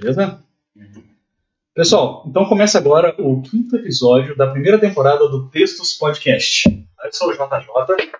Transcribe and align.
Beleza? 0.00 0.38
Pessoal, 1.74 2.24
então 2.26 2.44
começa 2.46 2.78
agora 2.78 3.14
o 3.18 3.42
quinto 3.42 3.76
episódio 3.76 4.36
da 4.36 4.46
primeira 4.46 4.78
temporada 4.78 5.28
do 5.28 5.48
Textos 5.50 5.92
Podcast. 5.94 6.68
Eu 7.04 7.12
sou 7.12 7.28
o 7.28 7.32
JJ 7.32 8.10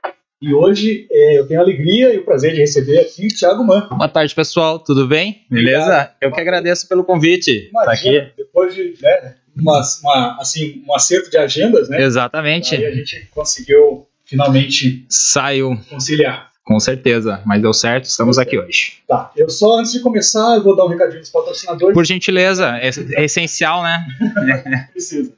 e 0.43 0.53
hoje 0.53 1.07
é, 1.11 1.39
eu 1.39 1.49
tenho 1.49 1.61
a 1.61 1.63
alegria 1.63 2.13
e 2.15 2.19
o 2.19 2.25
prazer 2.25 2.53
de 2.53 2.61
receber 2.61 2.99
aqui 2.99 3.27
o 3.27 3.35
Thiago 3.35 3.65
Man. 3.65 3.89
Boa 3.89 4.09
tarde, 4.09 4.35
pessoal. 4.35 4.79
Tudo 4.79 5.07
bem? 5.09 5.47
Beleza? 5.51 5.85
Obrigado. 5.87 6.15
Eu 6.21 6.33
que 6.33 6.41
agradeço 6.41 6.87
pelo 6.89 7.03
convite. 7.05 7.71
Tá 7.73 7.83
Imagina, 7.85 8.19
aqui. 8.25 8.33
depois 8.37 8.75
de 8.75 8.95
né, 9.01 9.37
uma, 9.57 9.81
uma- 10.03 10.37
assim, 10.39 10.83
um 10.87 10.95
acerto 10.95 11.31
de 11.31 11.39
agendas, 11.39 11.89
né? 11.89 12.03
Exatamente. 12.03 12.75
Aí 12.77 12.85
a 12.85 12.95
gente 12.95 13.27
conseguiu 13.31 14.07
finalmente 14.27 15.07
Saiu, 15.09 15.79
conciliar. 15.89 16.51
Com 16.67 16.81
certeza. 16.81 17.41
Mas 17.47 17.63
deu 17.63 17.73
certo, 17.73 18.05
estamos 18.05 18.39
aqui 18.39 18.59
hoje. 18.59 18.95
Tá, 19.07 19.31
eu 19.37 19.49
só 19.49 19.79
antes 19.79 19.93
de 19.93 20.01
começar, 20.01 20.57
eu 20.57 20.65
vou 20.65 20.77
dar 20.77 20.85
um 20.85 20.89
recadinho 20.89 21.21
dos 21.21 21.31
patrocinadores. 21.31 21.95
Por 21.95 22.05
gentileza, 22.05 22.77
é, 22.77 22.91
é 23.15 23.25
essencial, 23.25 23.85
né? 23.85 24.05
Precisa. 24.93 25.33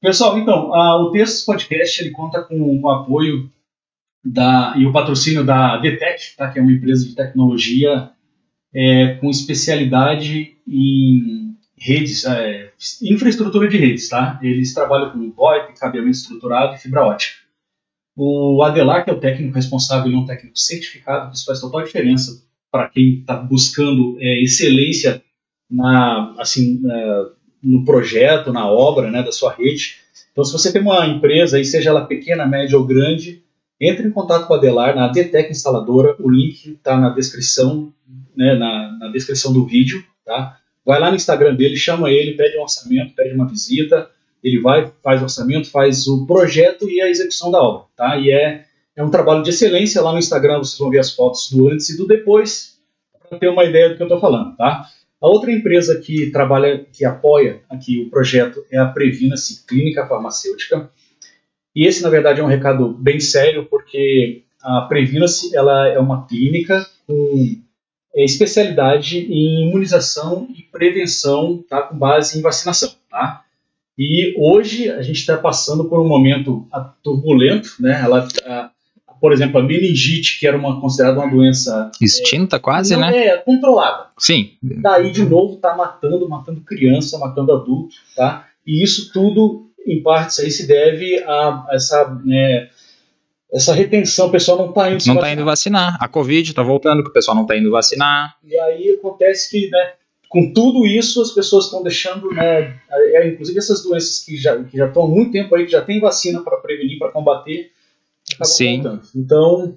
Pessoal, 0.00 0.38
então, 0.38 0.72
ah, 0.74 1.00
o 1.00 1.10
Textos 1.10 1.44
Podcast 1.44 2.00
ele 2.00 2.10
conta 2.10 2.42
com 2.42 2.80
o 2.80 2.88
apoio 2.90 3.50
da, 4.22 4.74
e 4.76 4.86
o 4.86 4.92
patrocínio 4.92 5.42
da 5.42 5.78
DTEC, 5.78 6.36
tá, 6.36 6.50
que 6.50 6.58
é 6.58 6.62
uma 6.62 6.70
empresa 6.70 7.08
de 7.08 7.14
tecnologia 7.14 8.10
é, 8.72 9.14
com 9.14 9.30
especialidade 9.30 10.54
em 10.68 11.56
redes, 11.76 12.24
é, 12.26 12.70
infraestrutura 13.02 13.68
de 13.68 13.78
redes. 13.78 14.08
Tá? 14.08 14.38
Eles 14.42 14.74
trabalham 14.74 15.10
com 15.10 15.32
VoIP, 15.32 15.78
cabeamento 15.80 16.18
estruturado 16.18 16.74
e 16.74 16.78
fibra 16.78 17.06
ótica. 17.06 17.47
O 18.20 18.64
Adelar, 18.64 19.04
que 19.04 19.10
é 19.10 19.12
o 19.12 19.20
técnico 19.20 19.54
responsável, 19.54 20.06
ele 20.06 20.16
é 20.16 20.18
um 20.18 20.26
técnico 20.26 20.58
certificado, 20.58 21.32
isso 21.32 21.44
faz 21.44 21.60
total 21.60 21.84
diferença 21.84 22.42
para 22.70 22.88
quem 22.88 23.20
está 23.20 23.36
buscando 23.36 24.16
é, 24.18 24.42
excelência 24.42 25.22
na, 25.70 26.34
assim, 26.36 26.82
no 27.62 27.84
projeto, 27.84 28.52
na 28.52 28.68
obra 28.68 29.08
né, 29.08 29.22
da 29.22 29.30
sua 29.30 29.52
rede. 29.52 29.98
Então, 30.32 30.44
se 30.44 30.52
você 30.52 30.72
tem 30.72 30.82
uma 30.82 31.06
empresa, 31.06 31.58
aí, 31.58 31.64
seja 31.64 31.90
ela 31.90 32.06
pequena, 32.06 32.44
média 32.44 32.76
ou 32.76 32.84
grande, 32.84 33.42
entre 33.80 34.06
em 34.06 34.10
contato 34.10 34.48
com 34.48 34.54
a 34.54 34.56
Adelar 34.56 34.96
na 34.96 35.08
DTEC 35.08 35.52
Instaladora. 35.52 36.16
O 36.18 36.28
link 36.28 36.72
está 36.72 36.98
na 36.98 37.10
descrição, 37.10 37.92
né, 38.36 38.54
na, 38.54 38.98
na 38.98 39.08
descrição 39.12 39.52
do 39.52 39.64
vídeo. 39.64 40.02
Tá? 40.24 40.58
Vai 40.84 40.98
lá 40.98 41.10
no 41.10 41.16
Instagram 41.16 41.54
dele, 41.54 41.76
chama 41.76 42.10
ele, 42.10 42.36
pede 42.36 42.58
um 42.58 42.62
orçamento, 42.62 43.14
pede 43.14 43.34
uma 43.34 43.46
visita. 43.46 44.10
Ele 44.42 44.60
vai, 44.60 44.90
faz 45.02 45.22
orçamento, 45.22 45.70
faz 45.70 46.06
o 46.06 46.26
projeto 46.26 46.88
e 46.88 47.00
a 47.00 47.08
execução 47.08 47.50
da 47.50 47.60
obra. 47.60 47.86
Tá? 47.96 48.16
E 48.16 48.30
é, 48.30 48.64
é 48.96 49.02
um 49.02 49.10
trabalho 49.10 49.42
de 49.42 49.50
excelência. 49.50 50.02
Lá 50.02 50.12
no 50.12 50.18
Instagram 50.18 50.58
vocês 50.58 50.78
vão 50.78 50.90
ver 50.90 51.00
as 51.00 51.12
fotos 51.12 51.50
do 51.50 51.68
antes 51.68 51.88
e 51.90 51.96
do 51.96 52.06
depois, 52.06 52.78
para 53.28 53.38
ter 53.38 53.48
uma 53.48 53.64
ideia 53.64 53.88
do 53.88 53.96
que 53.96 54.02
eu 54.02 54.06
estou 54.06 54.20
falando. 54.20 54.56
Tá? 54.56 54.86
A 55.20 55.26
outra 55.26 55.50
empresa 55.50 56.00
que 56.00 56.30
trabalha, 56.30 56.86
que 56.92 57.04
apoia 57.04 57.60
aqui 57.68 58.00
o 58.02 58.10
projeto 58.10 58.64
é 58.70 58.78
a 58.78 58.86
Previna-se 58.86 59.66
Clínica 59.66 60.06
Farmacêutica. 60.06 60.90
E 61.74 61.86
esse, 61.86 62.02
na 62.02 62.08
verdade, 62.08 62.40
é 62.40 62.44
um 62.44 62.48
recado 62.48 62.88
bem 62.92 63.18
sério, 63.18 63.66
porque 63.66 64.44
a 64.62 64.82
Previna-se 64.82 65.56
ela 65.56 65.88
é 65.88 65.98
uma 65.98 66.26
clínica 66.26 66.86
com 67.06 67.56
é, 68.14 68.24
especialidade 68.24 69.18
em 69.18 69.68
imunização 69.68 70.48
e 70.56 70.62
prevenção, 70.62 71.64
tá, 71.68 71.82
com 71.82 71.98
base 71.98 72.38
em 72.38 72.42
vacinação. 72.42 72.90
Tá? 73.10 73.44
E 73.98 74.34
hoje 74.38 74.88
a 74.90 75.02
gente 75.02 75.16
está 75.18 75.36
passando 75.36 75.84
por 75.86 76.00
um 76.00 76.06
momento 76.06 76.66
turbulento, 77.02 77.70
né? 77.80 78.00
Ela, 78.04 78.28
ah, 78.46 78.70
por 79.20 79.32
exemplo, 79.32 79.58
a 79.58 79.62
meningite, 79.62 80.38
que 80.38 80.46
era 80.46 80.56
uma 80.56 80.80
considerada 80.80 81.18
uma 81.18 81.28
doença 81.28 81.90
Extinta 82.00 82.60
quase, 82.60 82.94
não 82.94 83.00
né? 83.00 83.26
é 83.26 83.36
controlada 83.38 84.06
Sim. 84.16 84.52
daí 84.62 85.10
de 85.10 85.24
novo 85.24 85.56
tá 85.56 85.74
matando, 85.74 86.28
matando 86.28 86.60
criança, 86.60 87.18
matando 87.18 87.52
adulto, 87.52 87.96
tá? 88.14 88.46
E 88.64 88.84
isso 88.84 89.12
tudo, 89.12 89.66
em 89.86 90.00
partes, 90.02 90.38
aí 90.38 90.50
se 90.50 90.68
deve 90.68 91.20
a 91.24 91.66
essa, 91.72 92.20
né, 92.24 92.68
essa 93.52 93.72
retenção, 93.72 94.28
o 94.28 94.30
pessoal 94.30 94.58
não 94.58 94.72
tá 94.72 94.90
indo 94.90 95.00
se 95.02 95.08
Não 95.08 95.16
tá 95.16 95.22
vacinar. 95.22 95.36
indo 95.38 95.44
vacinar. 95.44 95.96
A 96.00 96.06
Covid 96.06 96.54
tá 96.54 96.62
voltando, 96.62 97.02
que 97.02 97.08
o 97.08 97.12
pessoal 97.12 97.36
não 97.36 97.46
tá 97.46 97.56
indo 97.56 97.70
vacinar. 97.70 98.36
E 98.44 98.56
aí 98.60 98.90
acontece 98.90 99.50
que, 99.50 99.70
né, 99.70 99.92
com 100.28 100.52
tudo 100.52 100.86
isso, 100.86 101.22
as 101.22 101.30
pessoas 101.30 101.64
estão 101.64 101.82
deixando, 101.82 102.30
né, 102.32 102.78
é, 102.90 103.28
inclusive 103.28 103.58
essas 103.58 103.82
doenças 103.82 104.18
que 104.18 104.36
já 104.36 104.62
que 104.62 104.76
já 104.76 104.86
estão 104.86 105.04
há 105.04 105.08
muito 105.08 105.32
tempo 105.32 105.54
aí, 105.54 105.64
que 105.64 105.72
já 105.72 105.80
tem 105.80 106.00
vacina 106.00 106.42
para 106.42 106.58
prevenir, 106.58 106.98
para 106.98 107.10
combater, 107.10 107.70
Sim. 108.42 108.82
voltando. 108.82 109.02
Então, 109.16 109.76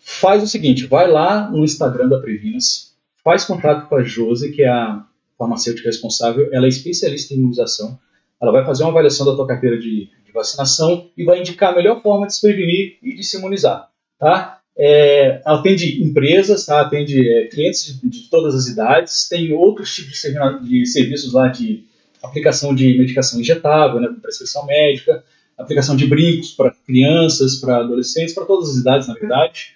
faz 0.00 0.42
o 0.42 0.48
seguinte, 0.48 0.86
vai 0.86 1.08
lá 1.08 1.48
no 1.50 1.64
Instagram 1.64 2.08
da 2.08 2.18
Previnas, 2.18 2.94
faz 3.22 3.44
contato 3.44 3.88
com 3.88 3.94
a 3.94 4.02
Josi, 4.02 4.52
que 4.52 4.62
é 4.62 4.68
a 4.68 5.04
farmacêutica 5.38 5.88
responsável, 5.88 6.48
ela 6.52 6.66
é 6.66 6.68
especialista 6.68 7.32
em 7.32 7.38
imunização, 7.38 7.98
ela 8.40 8.50
vai 8.50 8.64
fazer 8.64 8.82
uma 8.82 8.90
avaliação 8.90 9.24
da 9.24 9.34
tua 9.34 9.46
carteira 9.46 9.78
de, 9.78 10.10
de 10.24 10.32
vacinação 10.32 11.10
e 11.16 11.24
vai 11.24 11.40
indicar 11.40 11.72
a 11.72 11.76
melhor 11.76 12.02
forma 12.02 12.26
de 12.26 12.34
se 12.34 12.40
prevenir 12.40 12.98
e 13.02 13.14
de 13.14 13.22
se 13.22 13.36
imunizar, 13.36 13.88
tá? 14.18 14.60
É, 14.76 15.40
atende 15.44 16.02
empresas, 16.02 16.66
tá? 16.66 16.80
atende 16.80 17.16
é, 17.28 17.46
clientes 17.46 18.00
de, 18.00 18.08
de 18.08 18.28
todas 18.28 18.54
as 18.54 18.66
idades, 18.66 19.28
tem 19.28 19.52
outros 19.52 19.94
tipos 19.94 20.12
de, 20.12 20.18
servi- 20.18 20.60
de 20.62 20.86
serviços 20.86 21.32
lá 21.32 21.48
de 21.48 21.84
aplicação 22.22 22.74
de 22.74 22.98
medicação 22.98 23.40
injetável, 23.40 24.00
né, 24.00 24.08
prescrição 24.20 24.66
médica, 24.66 25.22
aplicação 25.56 25.94
de 25.94 26.06
brincos 26.06 26.50
para 26.50 26.74
crianças, 26.86 27.56
para 27.56 27.78
adolescentes, 27.78 28.34
para 28.34 28.46
todas 28.46 28.70
as 28.70 28.76
idades, 28.76 29.06
na 29.06 29.14
verdade. 29.14 29.74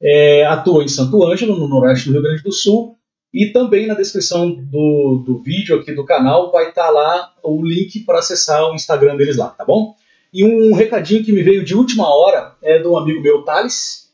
É, 0.00 0.46
atua 0.46 0.84
em 0.84 0.88
Santo 0.88 1.26
Ângelo, 1.26 1.58
no 1.58 1.68
noroeste 1.68 2.06
do 2.06 2.12
Rio 2.12 2.22
Grande 2.22 2.42
do 2.42 2.52
Sul, 2.52 2.96
e 3.34 3.46
também 3.46 3.86
na 3.86 3.94
descrição 3.94 4.50
do, 4.50 5.22
do 5.26 5.42
vídeo 5.42 5.76
aqui 5.76 5.92
do 5.92 6.06
canal 6.06 6.50
vai 6.50 6.70
estar 6.70 6.88
lá 6.88 7.34
o 7.42 7.62
link 7.62 8.00
para 8.04 8.20
acessar 8.20 8.70
o 8.70 8.74
Instagram 8.74 9.16
deles 9.16 9.36
lá, 9.36 9.48
tá 9.48 9.64
bom? 9.64 9.94
E 10.32 10.44
um 10.44 10.72
recadinho 10.72 11.22
que 11.22 11.32
me 11.32 11.42
veio 11.42 11.64
de 11.64 11.74
última 11.74 12.06
hora 12.08 12.54
é 12.62 12.80
um 12.86 12.96
amigo 12.96 13.20
meu, 13.20 13.42
Thales. 13.42 14.07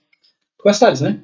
Conhece 0.64 0.80
Thales, 0.80 1.00
né? 1.02 1.20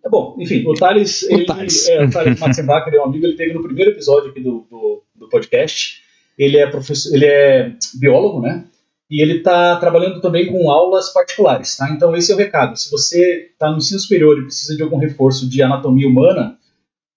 Tá 0.00 0.08
bom, 0.08 0.36
enfim, 0.38 0.64
o 0.64 0.74
Thales, 0.74 1.24
ele, 1.24 1.44
Thales. 1.44 1.88
é, 1.88 2.04
o 2.04 2.08
Thales 2.08 2.38
Matzenbach, 2.38 2.86
ele 2.86 2.98
é 2.98 3.00
um 3.00 3.06
amigo, 3.06 3.26
ele 3.26 3.36
teve 3.36 3.52
no 3.52 3.62
primeiro 3.62 3.90
episódio 3.90 4.30
aqui 4.30 4.40
do, 4.40 4.64
do, 4.70 5.02
do 5.12 5.28
podcast. 5.28 6.00
Ele 6.38 6.56
é 6.56 6.68
professor, 6.68 7.12
ele 7.12 7.26
é 7.26 7.74
biólogo, 7.94 8.40
né? 8.40 8.64
E 9.10 9.20
ele 9.20 9.38
está 9.38 9.74
trabalhando 9.74 10.20
também 10.20 10.46
com 10.46 10.70
aulas 10.70 11.12
particulares, 11.12 11.76
tá? 11.76 11.90
Então 11.90 12.16
esse 12.16 12.30
é 12.30 12.34
o 12.36 12.38
recado. 12.38 12.76
Se 12.76 12.88
você 12.92 13.50
está 13.52 13.68
no 13.72 13.78
ensino 13.78 13.98
superior 13.98 14.38
e 14.38 14.44
precisa 14.44 14.76
de 14.76 14.84
algum 14.84 14.98
reforço 14.98 15.50
de 15.50 15.60
anatomia 15.60 16.06
humana, 16.06 16.56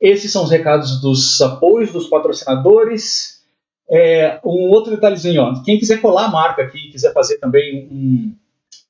Esses 0.00 0.30
são 0.32 0.44
os 0.44 0.50
recados 0.50 1.00
dos 1.00 1.40
apoios, 1.40 1.92
dos 1.92 2.08
patrocinadores. 2.08 3.42
É, 3.90 4.38
um 4.44 4.70
outro 4.70 4.90
detalhezinho, 4.94 5.42
ó. 5.42 5.62
Quem 5.62 5.78
quiser 5.78 6.00
colar 6.00 6.26
a 6.26 6.30
marca 6.30 6.62
aqui, 6.62 6.90
quiser 6.90 7.12
fazer 7.12 7.38
também 7.38 7.86
um- 7.90 8.34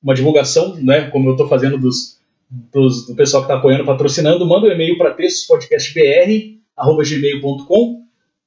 uma 0.01 0.13
divulgação, 0.15 0.75
né, 0.75 1.09
como 1.09 1.27
eu 1.29 1.33
estou 1.33 1.47
fazendo 1.47 1.77
dos, 1.77 2.17
dos- 2.49 3.05
do 3.07 3.15
pessoal 3.15 3.43
que 3.43 3.47
está 3.47 3.57
apoiando, 3.59 3.85
patrocinando, 3.85 4.45
manda 4.45 4.67
um 4.67 4.71
e-mail 4.71 4.97
para 4.97 5.13
textospodcastbr.gmail.com 5.13 8.01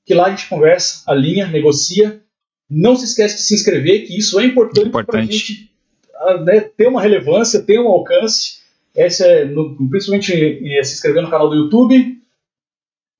que 0.06 0.14
lá 0.14 0.26
a 0.26 0.30
gente 0.30 0.48
conversa, 0.48 1.02
alinha, 1.06 1.46
negocia. 1.46 2.22
Não 2.70 2.96
se 2.96 3.04
esquece 3.04 3.36
de 3.36 3.42
se 3.42 3.54
inscrever, 3.54 4.06
que 4.06 4.16
isso 4.16 4.40
é 4.40 4.44
importante, 4.46 4.88
para 4.90 5.18
a 5.18 5.22
gente 5.22 5.70
ah, 6.14 6.38
né, 6.38 6.60
ter 6.60 6.88
uma 6.88 7.02
relevância, 7.02 7.60
ter 7.62 7.78
um 7.78 7.88
alcance. 7.88 8.58
Essa 8.96 9.26
é, 9.26 9.44
no- 9.44 9.76
principalmente 9.90 10.32
eh, 10.34 10.82
se 10.82 10.94
inscrever 10.94 11.22
no 11.22 11.30
canal 11.30 11.50
do 11.50 11.56
YouTube, 11.56 12.17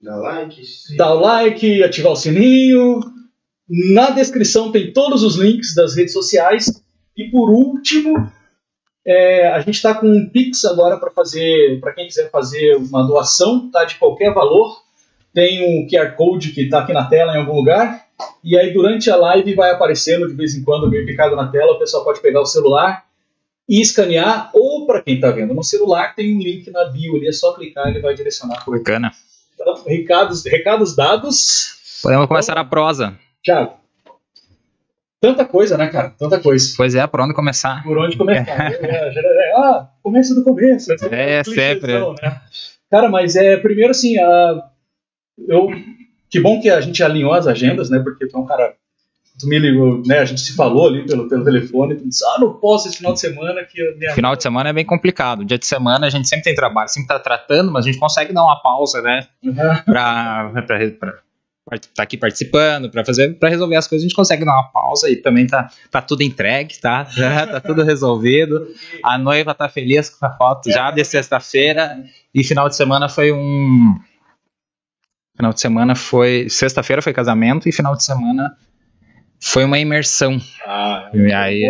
Dá 0.01 0.17
like, 0.17 0.65
sim. 0.65 0.97
dar 0.97 1.15
o 1.15 1.21
like, 1.21 1.83
ativar 1.83 2.13
o 2.13 2.17
sininho. 2.17 3.01
Na 3.69 4.11
descrição 4.11 4.73
tem 4.73 4.93
todos 4.93 5.23
os 5.23 5.37
links 5.37 5.75
das 5.75 5.97
redes 5.97 6.13
sociais. 6.13 6.83
E 7.17 7.25
por 7.31 7.51
último, 7.51 8.31
é, 9.07 9.49
a 9.49 9.59
gente 9.61 9.75
está 9.75 9.95
com 9.95 10.07
um 10.07 10.29
Pix 10.29 10.65
agora 10.65 10.99
para 10.99 11.11
fazer, 11.11 11.81
para 11.81 11.93
quem 11.93 12.07
quiser 12.07 12.31
fazer 12.31 12.77
uma 12.77 13.03
doação, 13.03 13.71
tá? 13.71 13.85
De 13.85 13.97
qualquer 13.97 14.33
valor. 14.33 14.83
tem 15.35 15.63
um 15.63 15.87
QR 15.89 16.15
Code 16.17 16.53
que 16.53 16.63
está 16.63 16.81
aqui 16.81 16.93
na 16.93 17.09
tela 17.09 17.35
em 17.35 17.41
algum 17.41 17.55
lugar, 17.55 18.07
e 18.43 18.59
aí 18.59 18.73
durante 18.73 19.11
a 19.11 19.17
live 19.17 19.55
vai 19.55 19.71
aparecendo 19.71 20.27
de 20.27 20.35
vez 20.35 20.55
em 20.55 20.65
quando, 20.65 20.91
meio 20.91 21.07
picado 21.07 21.37
na 21.37 21.49
tela, 21.49 21.73
o 21.73 21.79
pessoal 21.79 22.05
pode 22.05 22.21
pegar 22.21 22.41
o 22.41 22.47
celular 22.47 23.05
e 23.69 23.81
escanear, 23.81 24.51
ou 24.55 24.87
para 24.87 25.03
quem 25.03 25.17
está 25.17 25.31
vendo 25.31 25.55
no 25.55 25.63
celular, 25.63 26.15
tem 26.15 26.35
um 26.35 26.41
link 26.41 26.71
na 26.71 26.87
bio 26.87 27.17
ali, 27.17 27.29
é 27.29 27.33
só 27.33 27.53
clicar 27.53 27.87
e 27.87 27.91
ele 27.91 28.01
vai 28.01 28.15
direcionar. 28.15 28.65
Bacana. 28.67 29.13
Então, 29.61 29.83
recados, 29.85 30.45
recados 30.45 30.95
dados. 30.95 32.01
Podemos 32.03 32.27
começar 32.27 32.57
a 32.57 32.65
prosa. 32.65 33.19
Thiago, 33.43 33.73
tanta 35.21 35.45
coisa, 35.45 35.77
né, 35.77 35.89
cara? 35.89 36.11
Tanta 36.11 36.39
coisa. 36.39 36.75
Pois 36.77 36.95
é, 36.95 37.07
por 37.07 37.21
onde 37.21 37.35
começar? 37.35 37.83
Por 37.83 37.99
onde 37.99 38.17
começar? 38.17 38.73
É, 38.81 39.51
é, 39.51 39.53
ah, 39.57 39.89
começo 40.03 40.35
do 40.35 40.45
começo. 40.45 40.93
É, 41.11 41.43
sempre. 41.43 41.93
Né? 41.93 42.41
Cara, 42.91 43.09
mas 43.09 43.35
é, 43.35 43.57
primeiro 43.57 43.91
assim, 43.91 44.17
a, 44.19 44.63
eu, 45.47 45.69
que 46.31 46.41
bom 46.41 46.61
que 46.61 46.71
a 46.71 46.81
gente 46.81 47.03
alinhou 47.03 47.33
as 47.33 47.47
agendas, 47.47 47.91
né, 47.91 47.99
porque 47.99 48.27
tu 48.27 48.37
é 48.37 48.41
um 48.41 48.47
cara 48.47 48.75
tu 49.39 49.47
me 49.47 49.59
ligou, 49.59 50.03
né? 50.05 50.19
A 50.19 50.25
gente 50.25 50.41
se 50.41 50.55
falou 50.55 50.89
ali 50.89 51.07
pelo, 51.07 51.29
pelo 51.29 51.45
telefone, 51.45 51.95
tu 51.95 52.09
disse, 52.09 52.25
ah, 52.25 52.39
não 52.41 52.55
posso 52.55 52.89
esse 52.89 52.99
final 52.99 53.13
de 53.13 53.21
semana 53.21 53.65
que 53.65 53.95
minha 53.97 54.13
Final 54.13 54.35
de 54.35 54.43
semana 54.43 54.71
é 54.71 54.73
bem 54.73 54.85
complicado. 54.85 55.45
Dia 55.45 55.59
de 55.59 55.67
semana 55.67 56.07
a 56.07 56.11
gente 56.11 56.29
sempre 56.29 56.45
tem 56.45 56.55
trabalho, 56.55 56.89
sempre 56.89 57.09
tá 57.09 57.19
tratando, 57.19 57.71
mas 57.71 57.85
a 57.85 57.89
gente 57.89 58.01
consegue 58.01 58.33
dar 58.33 58.43
uma 58.43 58.61
pausa, 58.61 59.01
né? 59.01 59.27
Uhum. 59.43 59.55
Pra, 59.55 59.85
pra, 59.85 60.63
pra, 60.63 60.91
pra 60.91 61.79
tá 61.95 62.03
aqui 62.03 62.17
participando, 62.17 62.91
pra 62.91 63.05
fazer, 63.05 63.39
para 63.39 63.49
resolver 63.49 63.77
as 63.77 63.87
coisas, 63.87 64.05
a 64.05 64.09
gente 64.09 64.17
consegue 64.17 64.45
dar 64.45 64.53
uma 64.53 64.71
pausa 64.71 65.09
e 65.11 65.17
também 65.17 65.47
tá, 65.47 65.71
tá 65.91 66.01
tudo 66.03 66.23
entregue, 66.23 66.79
tá? 66.81 67.05
Já 67.13 67.47
tá 67.47 67.61
tudo 67.61 67.83
resolvido. 67.83 68.67
A 69.05 69.19
noiva 69.19 69.55
tá 69.55 69.69
feliz 69.69 70.11
com 70.11 70.27
a 70.27 70.31
foto 70.31 70.71
já 70.71 70.91
de 70.91 71.05
sexta-feira 71.05 72.03
e 72.35 72.43
final 72.43 72.69
de 72.69 72.77
semana 72.77 73.09
foi 73.09 73.33
um 73.33 73.95
Final 75.39 75.53
de 75.53 75.61
semana 75.61 75.95
foi. 75.95 76.49
Sexta-feira 76.51 77.01
foi 77.01 77.13
casamento 77.13 77.69
e 77.69 77.73
final 77.73 77.95
de 77.95 78.03
semana 78.03 78.57
foi 79.41 79.65
uma 79.65 79.79
imersão. 79.79 80.39
Ah, 80.67 81.11
E 81.15 81.33
aí, 81.33 81.65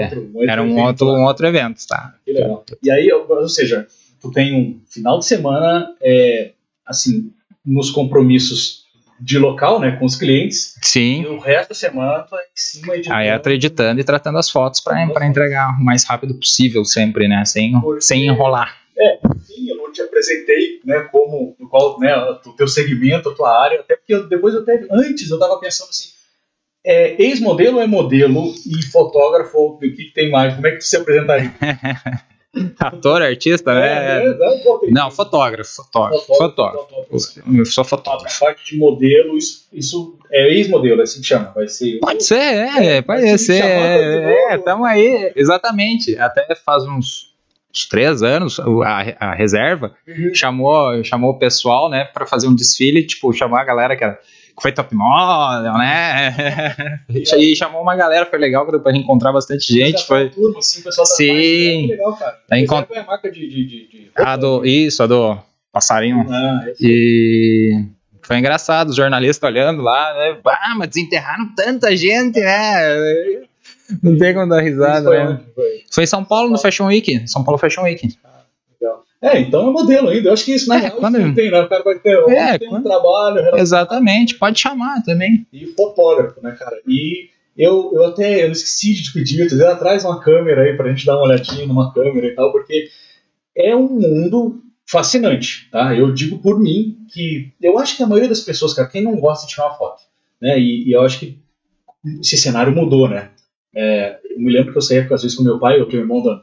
Era 0.48 0.62
um 0.62 0.72
evento 0.72 0.86
outro, 0.86 1.06
lá. 1.06 1.18
um 1.18 1.24
outro 1.24 1.46
evento, 1.46 1.86
tá? 1.86 2.14
Que 2.24 2.32
legal. 2.32 2.64
E 2.82 2.90
aí, 2.90 3.10
ou 3.12 3.48
seja, 3.48 3.86
tu 4.20 4.30
tem 4.30 4.54
um 4.54 4.80
final 4.88 5.18
de 5.18 5.26
semana, 5.26 5.94
é, 6.02 6.52
assim, 6.86 7.30
nos 7.64 7.90
compromissos 7.90 8.86
de 9.20 9.36
local, 9.36 9.80
né, 9.80 9.96
com 9.96 10.04
os 10.04 10.14
clientes, 10.14 10.76
e 10.76 10.86
Sim. 10.86 11.26
o 11.26 11.38
resto 11.38 11.70
da 11.70 11.74
semana 11.74 12.20
tu 12.22 12.36
é 12.36 12.40
em 12.40 12.44
cima 12.54 12.94
editando. 12.94 13.16
Aí 13.16 13.26
é 13.28 13.40
editando 13.52 14.00
e 14.00 14.04
tratando 14.04 14.38
as 14.38 14.48
fotos 14.48 14.80
para 14.80 15.26
entregar 15.26 15.76
o 15.76 15.84
mais 15.84 16.04
rápido 16.04 16.34
possível, 16.34 16.84
sempre, 16.84 17.26
né? 17.26 17.44
Sem, 17.44 17.72
Porque- 17.80 18.00
sem 18.00 18.26
enrolar. 18.26 18.76
Sim, 19.44 19.68
eu 19.70 19.76
não 19.76 19.92
te 19.92 20.00
apresentei, 20.02 20.80
né, 20.84 21.00
como, 21.10 21.56
qual, 21.68 21.98
né, 21.98 22.14
o 22.46 22.52
teu 22.52 22.68
segmento, 22.68 23.28
a 23.28 23.34
tua 23.34 23.60
área, 23.64 23.80
até 23.80 23.96
porque 23.96 24.14
eu- 24.14 24.28
depois 24.28 24.54
eu 24.54 24.62
até, 24.62 24.86
antes 24.90 25.30
eu 25.30 25.38
tava 25.38 25.58
pensando 25.60 25.88
assim, 25.90 26.10
é, 26.84 27.20
ex-modelo 27.22 27.80
é 27.80 27.86
modelo 27.86 28.54
e 28.66 28.82
fotógrafo, 28.86 29.58
o 29.58 29.78
que, 29.78 30.10
tem 30.14 30.30
mais? 30.30 30.54
Como 30.54 30.66
é 30.66 30.70
que 30.72 30.78
tu 30.78 30.84
se 30.84 30.96
apresentaria? 30.96 31.52
Ator, 32.80 33.22
artista, 33.22 33.74
né? 33.74 34.24
É, 34.24 34.26
é, 34.26 34.78
tem? 34.80 34.90
Não, 34.90 35.10
fotógrafo, 35.10 35.70
fotógrafo, 35.76 36.34
fotógrafo. 36.34 36.88
Eu 37.54 37.64
sou 37.66 37.82
A 37.82 37.84
fotógrafo. 37.84 38.40
parte 38.40 38.72
de 38.72 38.78
modelo, 38.78 39.36
isso, 39.36 39.68
isso 39.72 40.18
é 40.32 40.48
ex-modelo, 40.54 41.02
assim 41.02 41.20
que 41.20 41.26
chama, 41.26 41.52
vai 41.54 41.68
ser... 41.68 41.98
Pode 42.00 42.24
ser, 42.24 42.36
é, 42.36 43.02
pode 43.02 43.38
ser. 43.38 43.62
É, 43.62 44.20
vou. 44.22 44.30
é, 44.50 44.58
tamo 44.58 44.84
aí, 44.84 45.30
exatamente. 45.36 46.18
Até 46.18 46.54
faz 46.54 46.84
uns, 46.84 47.34
uns 47.72 47.86
três 47.86 48.22
anos, 48.22 48.58
a, 48.58 49.28
a 49.30 49.34
reserva 49.34 49.94
Uhum. 50.08 50.34
chamou, 50.34 51.04
chamou 51.04 51.30
o 51.32 51.38
pessoal, 51.38 51.90
né, 51.90 52.04
pra 52.04 52.26
fazer 52.26 52.48
um 52.48 52.54
desfile, 52.54 53.06
tipo, 53.06 53.32
chamou 53.32 53.58
a 53.58 53.64
galera 53.64 53.94
que, 53.94 54.02
era, 54.02 54.18
foi 54.60 54.72
top 54.72 54.94
model, 54.94 55.74
né? 55.74 57.00
e 57.10 57.56
chamou 57.56 57.82
uma 57.82 57.96
galera, 57.96 58.26
foi 58.26 58.38
legal, 58.38 58.66
pra 58.66 58.96
encontrar 58.96 59.32
bastante 59.32 59.72
gente. 59.72 60.06
Foi 60.06 60.28
tá 60.28 60.34
turma, 60.34 60.58
assim, 60.58 60.80
o 60.80 60.84
pessoal 60.84 61.06
tá 61.06 61.14
Sim. 61.14 61.84
é 61.84 61.86
legal, 61.88 62.16
cara. 62.16 62.38
Tá 62.48 62.56
con- 62.66 62.86
é 62.94 62.98
a 62.98 63.04
marca 63.04 63.30
de... 63.30 63.40
de, 63.48 63.64
de, 63.66 63.88
de 63.88 64.10
a 64.14 64.36
do. 64.36 64.64
Isso, 64.64 65.02
a 65.02 65.06
do 65.06 65.38
passarinho. 65.72 66.26
Ah, 66.28 66.64
é. 66.66 66.72
E 66.80 67.84
foi 68.22 68.38
engraçado, 68.38 68.90
os 68.90 68.96
jornalistas 68.96 69.48
olhando 69.48 69.82
lá, 69.82 70.14
né? 70.14 70.38
Ah, 70.46 70.74
mas 70.76 70.88
desenterraram 70.88 71.54
tanta 71.54 71.96
gente, 71.96 72.40
né? 72.40 73.46
Não 74.02 74.18
tem 74.18 74.34
como 74.34 74.48
dar 74.48 74.60
risada, 74.60 75.04
Foi 75.04 75.24
né? 75.24 75.40
Foi. 75.54 75.84
Foi 75.90 76.04
em 76.04 76.06
São 76.06 76.24
Paulo 76.24 76.50
no 76.50 76.58
Fashion 76.58 76.86
Week. 76.86 77.26
São 77.26 77.42
Paulo 77.42 77.58
Fashion 77.58 77.82
Week. 77.82 78.16
É, 79.20 79.40
então 79.40 79.68
é 79.68 79.72
modelo 79.72 80.08
ainda. 80.08 80.28
Eu 80.28 80.32
acho 80.32 80.44
que 80.44 80.52
isso 80.54 80.68
na 80.68 80.76
É, 80.76 80.80
real 80.82 80.96
quando- 80.96 81.18
não 81.18 81.34
tem, 81.34 81.50
né? 81.50 81.60
O 81.60 81.68
cara 81.68 81.82
vai 81.82 81.98
ter, 81.98 82.16
É, 82.30 82.58
tem 82.58 82.68
um 82.68 82.70
quando- 82.72 82.84
trabalho 82.84 83.34
relacionado 83.36 83.60
Exatamente, 83.60 84.34
pode 84.36 84.60
chamar 84.60 85.02
também. 85.02 85.46
e 85.52 85.66
fotógrafo, 85.68 86.40
né, 86.40 86.52
cara? 86.58 86.80
E 86.86 87.28
eu, 87.56 87.90
eu 87.94 88.06
até 88.06 88.44
eu 88.44 88.52
esqueci 88.52 88.94
de 88.94 89.12
pedir, 89.12 89.48
deu 89.48 89.68
atrás 89.68 90.04
uma 90.04 90.20
câmera 90.20 90.62
aí 90.62 90.76
pra 90.76 90.88
gente 90.90 91.04
dar 91.04 91.16
uma 91.16 91.24
olhadinha 91.26 91.66
numa 91.66 91.92
câmera 91.92 92.26
e 92.28 92.34
tal, 92.34 92.52
porque 92.52 92.88
é 93.56 93.74
um 93.74 93.88
mundo 93.88 94.62
fascinante, 94.86 95.68
tá? 95.70 95.94
Eu 95.96 96.12
digo 96.14 96.38
por 96.38 96.58
mim 96.60 96.98
que 97.12 97.52
eu 97.60 97.76
acho 97.78 97.96
que 97.96 98.02
a 98.02 98.06
maioria 98.06 98.28
das 98.28 98.40
pessoas, 98.40 98.72
cara, 98.72 98.88
quem 98.88 99.02
não 99.02 99.16
gosta 99.16 99.46
de 99.46 99.52
tirar 99.52 99.66
uma 99.66 99.74
foto, 99.76 100.00
né? 100.40 100.58
E, 100.58 100.88
e 100.88 100.92
eu 100.92 101.02
acho 101.02 101.18
que 101.18 101.38
esse 102.20 102.36
cenário 102.36 102.72
mudou, 102.74 103.08
né? 103.08 103.30
É, 103.74 104.18
eu 104.30 104.40
me 104.40 104.52
lembro 104.52 104.70
que 104.72 104.78
eu 104.78 104.82
saía 104.82 105.02
às 105.12 105.22
vezes 105.22 105.36
com 105.36 105.42
meu 105.42 105.58
pai, 105.58 105.78
eu 105.80 105.86
tenho 105.86 106.02
um 106.02 106.04
irmão 106.04 106.22
da, 106.22 106.34
da 106.36 106.42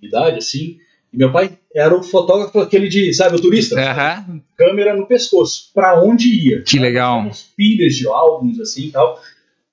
idade, 0.00 0.38
assim, 0.38 0.76
e 1.12 1.16
meu 1.16 1.30
pai 1.30 1.58
era 1.74 1.94
o 1.94 2.02
fotógrafo 2.02 2.58
aquele 2.58 2.88
de, 2.88 3.12
sabe, 3.12 3.36
o 3.36 3.40
turista, 3.40 3.74
câmera 4.56 4.96
no 4.96 5.06
pescoço, 5.06 5.70
pra 5.74 6.02
onde 6.02 6.28
ia. 6.28 6.62
que 6.62 6.78
legal. 6.78 7.18
Tínhamos 7.18 7.52
pilhas 7.56 7.94
de 7.94 8.08
álbuns 8.08 8.58
assim 8.60 8.86
e 8.86 8.90
tal. 8.90 9.20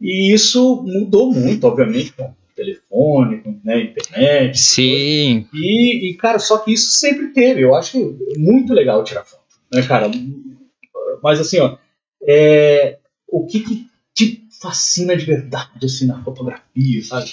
E 0.02 0.34
isso 0.34 0.84
mudou 0.86 1.32
muito, 1.32 1.66
obviamente, 1.66 2.14
com 2.14 2.34
telefone, 2.56 3.42
com 3.42 3.60
né, 3.64 3.84
internet. 3.84 4.60
Sim, 4.60 5.48
E, 5.54 6.10
e, 6.10 6.14
cara, 6.16 6.40
só 6.40 6.58
que 6.58 6.74
isso 6.74 6.92
sempre 6.92 7.28
teve. 7.28 7.64
Eu 7.64 7.76
acho 7.76 7.92
que 7.92 8.38
muito 8.38 8.74
legal 8.74 9.04
tirar 9.04 9.24
foto. 9.24 9.44
Né, 9.74 9.82
cara? 9.84 10.10
Mas 11.24 11.40
assim, 11.40 11.60
ó, 11.60 11.78
é, 12.28 12.98
o 13.28 13.46
que, 13.46 13.62
que 13.62 13.88
te 14.14 14.44
fascina 14.62 15.16
de 15.16 15.26
verdade 15.26 15.86
assim, 15.86 16.06
na 16.06 16.22
fotografia, 16.24 17.04
sabe? 17.04 17.32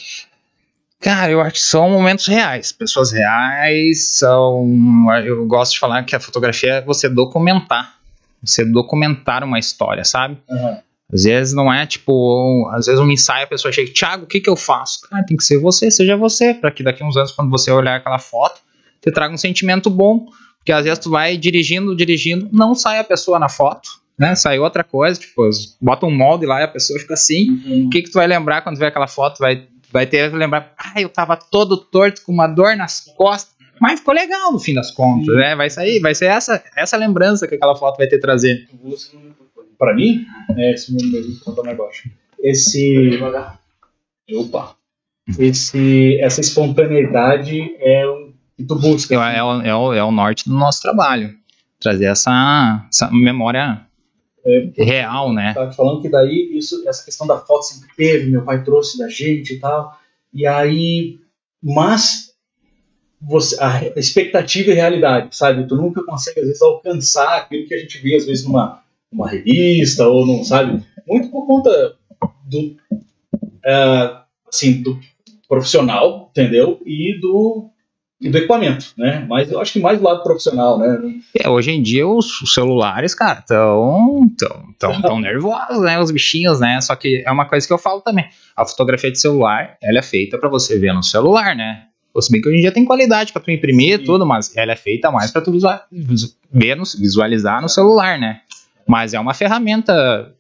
Cara, 1.01 1.31
eu 1.31 1.41
acho 1.41 1.53
que 1.53 1.61
são 1.61 1.91
momentos 1.91 2.27
reais. 2.27 2.73
Pessoas 2.73 3.13
reais 3.13 4.17
são. 4.17 4.67
Eu 5.25 5.47
gosto 5.47 5.73
de 5.73 5.79
falar 5.79 6.03
que 6.05 6.17
a 6.17 6.21
fotografia 6.21 6.75
é 6.75 6.83
você 6.83 7.09
documentar. 7.09 7.97
Você 8.43 8.65
documentar 8.65 9.45
uma 9.45 9.59
história, 9.59 10.05
sabe? 10.05 10.39
Aham. 10.51 10.79
Às 11.13 11.23
vezes 11.23 11.55
não 11.55 11.73
é 11.73 11.87
tipo, 11.87 12.69
às 12.73 12.87
vezes 12.87 13.01
um 13.01 13.09
ensaio 13.11 13.45
a 13.45 13.47
pessoa 13.47 13.71
chega, 13.71 13.93
Thiago, 13.93 14.25
o 14.25 14.27
que 14.27 14.41
que 14.41 14.51
eu 14.51 14.57
faço? 14.57 15.03
Cara, 15.09 15.25
tem 15.25 15.37
que 15.37 15.45
ser 15.45 15.59
você, 15.59 15.89
seja 15.89 16.17
você, 16.17 16.53
para 16.53 16.71
que 16.73 16.83
daqui 16.83 17.05
uns 17.05 17.17
anos, 17.17 17.31
quando 17.31 17.49
você 17.49 17.71
olhar 17.71 17.97
aquela 17.97 18.19
foto, 18.19 18.61
te 19.01 19.13
traga 19.13 19.33
um 19.33 19.39
sentimento 19.39 19.89
bom. 19.89 20.27
Porque 20.59 20.73
às 20.73 20.83
vezes 20.83 20.99
tu 20.99 21.11
vai 21.11 21.37
dirigindo, 21.37 21.95
dirigindo, 21.95 22.49
não 22.51 22.75
sai 22.75 22.99
a 22.99 23.05
pessoa 23.05 23.39
na 23.39 23.49
foto, 23.49 23.89
né? 24.19 24.35
Sai 24.35 24.59
outra 24.59 24.83
coisa, 24.83 25.21
tipo, 25.21 25.49
bota 25.81 26.07
um 26.07 26.11
molde 26.11 26.45
lá 26.45 26.61
e 26.61 26.65
a 26.65 26.69
pessoa 26.69 26.99
fica 26.99 27.15
assim. 27.15 27.51
Uhum. 27.51 27.87
O 27.87 27.91
que 27.91 28.03
que 28.03 28.11
tu 28.11 28.15
vai 28.15 28.27
lembrar 28.27 28.63
quando 28.63 28.77
ver 28.77 28.87
aquela 28.87 29.07
foto? 29.07 29.39
Vai, 29.39 29.65
vai 29.93 30.07
ter 30.07 30.31
que 30.31 30.37
lembrar, 30.37 30.73
ah, 30.77 31.01
eu 31.01 31.09
tava 31.09 31.37
todo 31.37 31.77
torto 31.77 32.23
com 32.23 32.33
uma 32.33 32.47
dor 32.47 32.77
nas 32.77 33.01
costas. 33.17 33.55
Mas 33.81 34.01
ficou 34.01 34.15
legal 34.15 34.53
no 34.53 34.59
fim 34.59 34.73
das 34.73 34.91
contas, 34.91 35.27
Sim. 35.27 35.41
né? 35.41 35.55
Vai 35.55 35.69
sair, 35.69 36.01
vai 36.01 36.15
ser 36.15 36.27
essa, 36.27 36.63
essa 36.75 36.97
lembrança 36.97 37.47
que 37.47 37.55
aquela 37.57 37.77
foto 37.77 37.99
vai 37.99 38.07
ter 38.07 38.19
trazer. 38.19 38.67
Pra 39.79 39.95
mim, 39.95 40.25
é 40.57 40.73
esse 40.73 40.91
conta 41.45 41.63
mais 41.63 41.77
baixo. 41.77 42.11
Esse. 42.41 43.19
Opa! 44.33 44.75
Esse, 45.39 46.19
essa 46.21 46.41
espontaneidade 46.41 47.61
é 47.81 48.07
o 48.07 48.33
que 48.57 48.65
tu 48.65 48.77
busca. 48.77 49.15
É, 49.15 49.39
é 49.39 49.43
o, 49.43 49.61
é, 49.61 49.75
o, 49.75 49.93
é 49.93 50.05
o 50.05 50.11
norte 50.11 50.49
do 50.49 50.55
nosso 50.55 50.81
trabalho. 50.81 51.35
Trazer 51.81 52.07
essa, 52.07 52.87
essa 52.89 53.11
memória 53.11 53.87
real, 54.77 55.33
né? 55.33 55.55
Tava 55.55 55.71
te 55.71 55.77
falando 55.77 56.01
que 56.01 56.09
daí 56.09 56.57
isso, 56.57 56.87
essa 56.89 57.05
questão 57.05 57.27
da 57.27 57.39
foto 57.39 57.63
sempre 57.63 57.89
teve, 57.97 58.31
meu 58.31 58.45
pai 58.45 58.63
trouxe 58.63 58.99
da 58.99 59.09
gente 59.09 59.55
e 59.55 59.59
tal. 59.59 59.99
E 60.33 60.47
aí, 60.47 61.19
mas 61.63 62.33
você, 63.21 63.57
a 63.61 63.83
expectativa 63.97 64.71
e 64.71 64.75
realidade, 64.75 65.37
sabe? 65.37 65.67
Tu 65.67 65.75
nunca 65.77 66.05
consegue 66.05 66.41
às 66.41 66.47
vezes 66.47 66.63
alcançar 66.63 67.39
aquilo 67.39 67.67
que 67.67 67.75
a 67.75 67.79
gente 67.79 67.99
vê 67.99 68.17
às 68.17 68.27
vezes 68.27 68.45
numa, 68.45 68.83
numa 69.11 69.29
revista 69.29 70.07
ou 70.07 70.27
não, 70.27 70.45
sabe? 70.45 70.83
Muito 71.07 71.29
por 71.31 71.47
conta 71.47 71.97
do 72.45 72.77
é, 73.65 74.17
assim, 74.49 74.83
do 74.83 74.99
profissional, 75.49 76.31
entendeu? 76.31 76.81
E 76.85 77.19
do 77.21 77.71
e 78.21 78.31
do 78.31 78.39
equipamento, 78.39 78.87
né? 78.97 79.27
Mas 79.29 79.51
eu 79.53 79.61
acho 79.61 79.75
que 79.75 79.79
mais 79.81 79.99
do 79.99 80.05
lado 80.05 80.23
profissional, 80.23 80.79
né? 80.79 80.99
É, 81.39 81.49
hoje 81.49 81.71
em 81.71 81.83
dia 81.83 82.07
os, 82.09 82.27
celulares, 82.55 83.15
cara, 83.15 83.43
tão, 83.43 84.29
tão, 84.39 84.65
tão, 84.79 85.01
tão 85.03 85.21
nervosos, 85.21 85.83
né? 85.83 85.99
Os 86.01 86.11
bichinhos, 86.11 86.59
né? 86.61 86.81
Só 86.81 86.97
que 86.97 87.23
é 87.27 87.31
uma 87.31 87.45
coisa 87.47 87.67
que 87.67 87.73
eu 87.73 87.79
falo 87.79 88.01
também. 88.01 88.25
A 88.57 88.65
fotografia 88.65 89.11
de 89.13 89.21
celular, 89.21 89.77
ela 89.83 89.99
é 89.99 90.03
feita 90.03 90.39
pra 90.39 90.49
você 90.49 90.79
ver 90.79 90.93
no 90.95 91.03
celular, 91.03 91.55
né? 91.55 91.83
Se 92.19 92.33
bem 92.33 92.41
que 92.41 92.49
hoje 92.49 92.57
em 92.57 92.61
dia 92.63 92.73
tem 92.73 92.87
qualidade 92.87 93.31
pra 93.31 93.43
tu 93.43 93.51
imprimir 93.51 93.97
e 93.97 93.99
Sim. 93.99 94.05
tudo, 94.05 94.25
mas 94.25 94.57
ela 94.57 94.73
é 94.73 94.77
feita 94.77 95.11
mais 95.11 95.31
pra 95.31 95.43
tu 95.43 95.53
visual, 95.53 95.79
visu- 95.93 96.35
ver, 96.51 96.75
no, 96.75 96.85
visualizar 96.99 97.61
no 97.61 97.69
celular, 97.69 98.19
né? 98.19 98.41
Mas 98.89 99.13
é 99.13 99.21
uma 99.21 99.35
ferramenta 99.35 100.33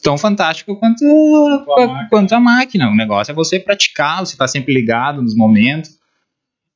tão 0.00 0.16
fantástica 0.16 0.72
quanto, 0.76 1.04
a 1.04 1.80
máquina. 1.80 2.06
quanto 2.08 2.32
a 2.34 2.38
máquina. 2.40 2.88
O 2.88 2.94
negócio 2.94 3.32
é 3.32 3.34
você 3.34 3.58
praticar, 3.58 4.20
você 4.24 4.36
tá 4.36 4.46
sempre 4.46 4.72
ligado 4.72 5.20
nos 5.20 5.34
momentos. 5.36 5.90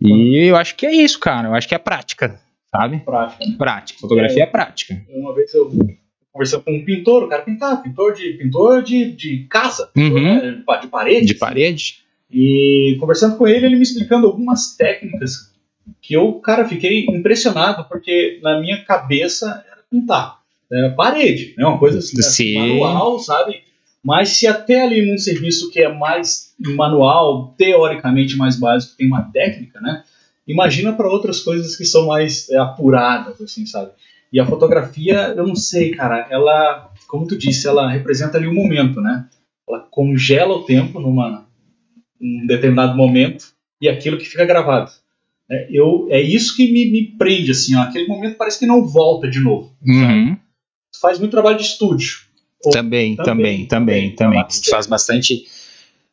E 0.00 0.48
eu 0.50 0.56
acho 0.56 0.76
que 0.76 0.86
é 0.86 0.92
isso, 0.94 1.18
cara. 1.18 1.48
Eu 1.48 1.54
acho 1.54 1.68
que 1.68 1.74
é 1.74 1.78
prática, 1.78 2.40
sabe? 2.70 2.98
Prática. 3.00 3.44
né? 3.46 3.54
Prática. 3.58 4.00
Fotografia 4.00 4.42
é, 4.44 4.46
prática. 4.46 5.02
Uma 5.10 5.34
vez 5.34 5.52
eu 5.54 5.70
conversando 6.32 6.62
com 6.64 6.72
um 6.72 6.84
pintor, 6.84 7.24
o 7.24 7.28
cara 7.28 7.42
pintava, 7.42 7.82
pintor 7.82 8.14
de, 8.14 8.32
pintor 8.34 8.82
de, 8.82 9.10
de 9.12 9.46
casa, 9.50 9.90
Uhum. 9.96 10.22
né, 10.22 10.62
de 10.80 10.86
parede. 10.86 11.26
De 11.26 11.34
parede. 11.34 11.94
E 12.30 12.96
conversando 13.00 13.36
com 13.36 13.48
ele, 13.48 13.66
ele 13.66 13.76
me 13.76 13.82
explicando 13.82 14.26
algumas 14.26 14.76
técnicas 14.76 15.52
que 16.00 16.14
eu, 16.14 16.34
cara, 16.34 16.68
fiquei 16.68 17.06
impressionado, 17.08 17.88
porque 17.88 18.38
na 18.42 18.60
minha 18.60 18.84
cabeça 18.84 19.64
era 19.66 19.82
pintar. 19.90 20.38
Era 20.70 20.90
parede, 20.90 21.54
né? 21.56 21.66
Uma 21.66 21.78
coisa 21.78 21.98
assim, 21.98 22.18
assim, 22.20 22.44
Sim. 22.44 22.58
manual, 22.58 23.18
sabe? 23.18 23.62
Mas 24.04 24.30
se 24.30 24.46
até 24.46 24.82
ali 24.82 25.04
num 25.04 25.18
serviço 25.18 25.70
que 25.70 25.80
é 25.80 25.92
mais 25.92 26.54
manual, 26.58 27.54
teoricamente 27.58 28.36
mais 28.36 28.58
básico, 28.58 28.96
tem 28.96 29.06
uma 29.06 29.22
técnica, 29.30 29.80
né? 29.80 30.02
Imagina 30.46 30.92
para 30.92 31.10
outras 31.10 31.40
coisas 31.40 31.76
que 31.76 31.84
são 31.84 32.06
mais 32.06 32.48
é, 32.48 32.56
apuradas, 32.58 33.40
assim, 33.40 33.66
sabe? 33.66 33.90
E 34.32 34.40
a 34.40 34.46
fotografia, 34.46 35.34
eu 35.36 35.46
não 35.46 35.54
sei, 35.54 35.90
cara, 35.90 36.26
ela, 36.30 36.90
como 37.06 37.26
tu 37.26 37.36
disse, 37.36 37.66
ela 37.66 37.90
representa 37.90 38.38
ali 38.38 38.46
o 38.46 38.54
momento, 38.54 39.00
né? 39.00 39.26
Ela 39.68 39.80
congela 39.90 40.54
o 40.54 40.64
tempo 40.64 41.00
numa 41.00 41.46
um 42.20 42.46
determinado 42.46 42.96
momento 42.96 43.52
e 43.80 43.88
aquilo 43.88 44.18
que 44.18 44.24
fica 44.24 44.44
gravado. 44.44 44.90
É, 45.50 45.68
eu, 45.70 46.08
é 46.10 46.20
isso 46.20 46.56
que 46.56 46.70
me, 46.72 46.90
me 46.90 47.16
prende, 47.16 47.50
assim, 47.50 47.74
ó, 47.74 47.82
aquele 47.82 48.06
momento 48.06 48.36
parece 48.36 48.58
que 48.58 48.66
não 48.66 48.86
volta 48.86 49.28
de 49.28 49.40
novo. 49.40 49.74
Uhum. 49.82 50.36
Tu 50.92 51.00
faz 51.00 51.18
muito 51.18 51.30
trabalho 51.30 51.56
de 51.56 51.64
estúdio. 51.64 52.27
Também, 52.72 53.14
também, 53.16 53.66
também, 53.66 54.14
também, 54.14 54.44
faz 54.70 54.86
bastante 54.86 55.44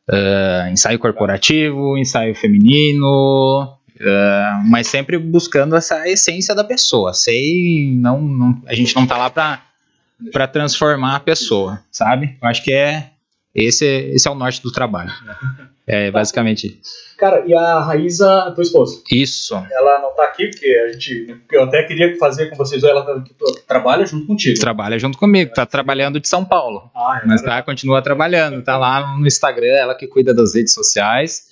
ah, 0.08 0.68
ensaio 0.70 0.98
corporativo, 0.98 1.98
ensaio 1.98 2.34
feminino, 2.34 3.72
ah, 4.00 4.62
mas 4.66 4.86
sempre 4.86 5.18
buscando 5.18 5.74
essa 5.74 6.08
essência 6.08 6.54
da 6.54 6.62
pessoa. 6.64 7.12
Sei, 7.14 7.90
não, 7.96 8.20
não- 8.20 8.62
a 8.66 8.74
gente 8.74 8.94
não 8.94 9.06
tá 9.06 9.16
lá 9.16 9.28
pra 9.30 10.46
transformar 10.46 11.16
a 11.16 11.20
pessoa, 11.20 11.80
sabe? 11.90 12.36
Eu 12.40 12.48
acho 12.48 12.62
que 12.62 12.72
é 12.72 13.10
esse, 13.56 13.84
esse 13.86 14.28
é 14.28 14.30
o 14.30 14.34
norte 14.34 14.62
do 14.62 14.70
trabalho. 14.70 15.10
É 15.88 16.10
basicamente 16.10 16.80
Cara, 17.16 17.44
e 17.46 17.54
a 17.54 17.78
Raíza, 17.78 18.50
tua 18.56 18.62
esposa, 18.62 19.00
isso. 19.08 19.54
ela 19.70 20.00
não 20.00 20.12
tá 20.16 20.24
aqui 20.24 20.48
porque 20.48 20.66
a 20.66 20.92
gente. 20.92 21.36
Eu 21.52 21.62
até 21.62 21.84
queria 21.84 22.18
fazer 22.18 22.50
com 22.50 22.56
vocês, 22.56 22.82
ela 22.82 23.02
tá- 23.02 23.22
trabalha 23.68 24.04
junto 24.04 24.26
contigo. 24.26 24.58
Trabalha 24.58 24.98
junto 24.98 25.16
comigo, 25.16 25.52
tá 25.54 25.64
trabalhando 25.64 26.18
de 26.18 26.26
São 26.28 26.44
Paulo. 26.44 26.90
Ah, 26.92 27.20
é 27.22 27.26
Mas 27.28 27.40
verdade. 27.40 27.60
tá, 27.60 27.62
continua 27.62 28.02
trabalhando, 28.02 28.64
tá 28.64 28.76
lá 28.76 29.16
no 29.16 29.24
Instagram, 29.28 29.76
ela 29.78 29.94
que 29.94 30.08
cuida 30.08 30.34
das 30.34 30.56
redes 30.56 30.74
sociais 30.74 31.46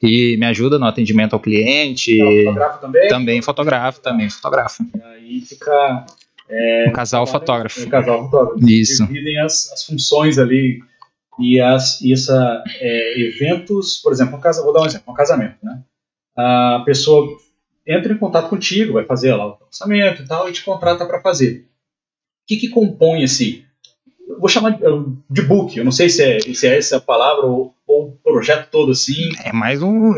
e 0.00 0.36
me 0.38 0.46
ajuda 0.46 0.78
no 0.78 0.86
atendimento 0.86 1.32
ao 1.32 1.40
cliente. 1.40 2.16
Ela 2.20 2.44
fotografa 2.44 2.78
também. 2.78 3.08
Também 3.08 3.42
fotógrafo, 3.42 4.00
também 4.00 4.30
fotógrafo. 4.30 4.82
E 4.94 5.02
aí 5.02 5.40
fica. 5.40 6.06
Um 6.88 6.92
casal 6.92 7.26
fotógrafo. 7.26 7.82
É, 7.82 7.86
casal 7.86 8.22
fotógrafo. 8.30 8.64
Isso. 8.70 9.04
Dividem 9.04 9.40
as, 9.40 9.72
as 9.72 9.84
funções 9.84 10.38
ali 10.38 10.80
e 11.40 11.60
as 11.60 12.00
e 12.00 12.12
essa 12.12 12.62
é, 12.80 13.20
eventos, 13.20 13.98
por 13.98 14.12
exemplo, 14.12 14.36
um 14.36 14.40
casa, 14.40 14.62
vou 14.62 14.72
dar 14.72 14.82
um 14.82 14.86
exemplo, 14.86 15.12
um 15.12 15.16
casamento, 15.16 15.56
né? 15.62 15.80
A 16.36 16.82
pessoa 16.84 17.28
entra 17.86 18.12
em 18.12 18.18
contato 18.18 18.48
contigo, 18.48 18.94
vai 18.94 19.04
fazer 19.04 19.34
lá 19.34 19.46
o 19.46 19.58
orçamento 19.66 20.22
e 20.22 20.26
tal, 20.26 20.48
e 20.48 20.52
te 20.52 20.62
contrata 20.62 21.04
para 21.06 21.20
fazer. 21.20 21.66
O 22.44 22.46
que, 22.46 22.56
que 22.56 22.68
compõe 22.68 23.22
esse? 23.22 23.64
eu 24.28 24.38
Vou 24.38 24.48
chamar 24.48 24.70
de, 24.70 24.82
de 25.28 25.42
book, 25.42 25.76
eu 25.76 25.84
não 25.84 25.92
sei 25.92 26.08
se 26.08 26.22
é, 26.22 26.38
se 26.40 26.66
é 26.66 26.78
essa 26.78 26.96
a 26.98 27.00
palavra 27.00 27.46
ou, 27.46 27.74
ou 27.86 28.08
o 28.08 28.12
projeto 28.22 28.68
todo 28.70 28.92
assim. 28.92 29.30
É 29.44 29.52
mais 29.52 29.82
um. 29.82 30.12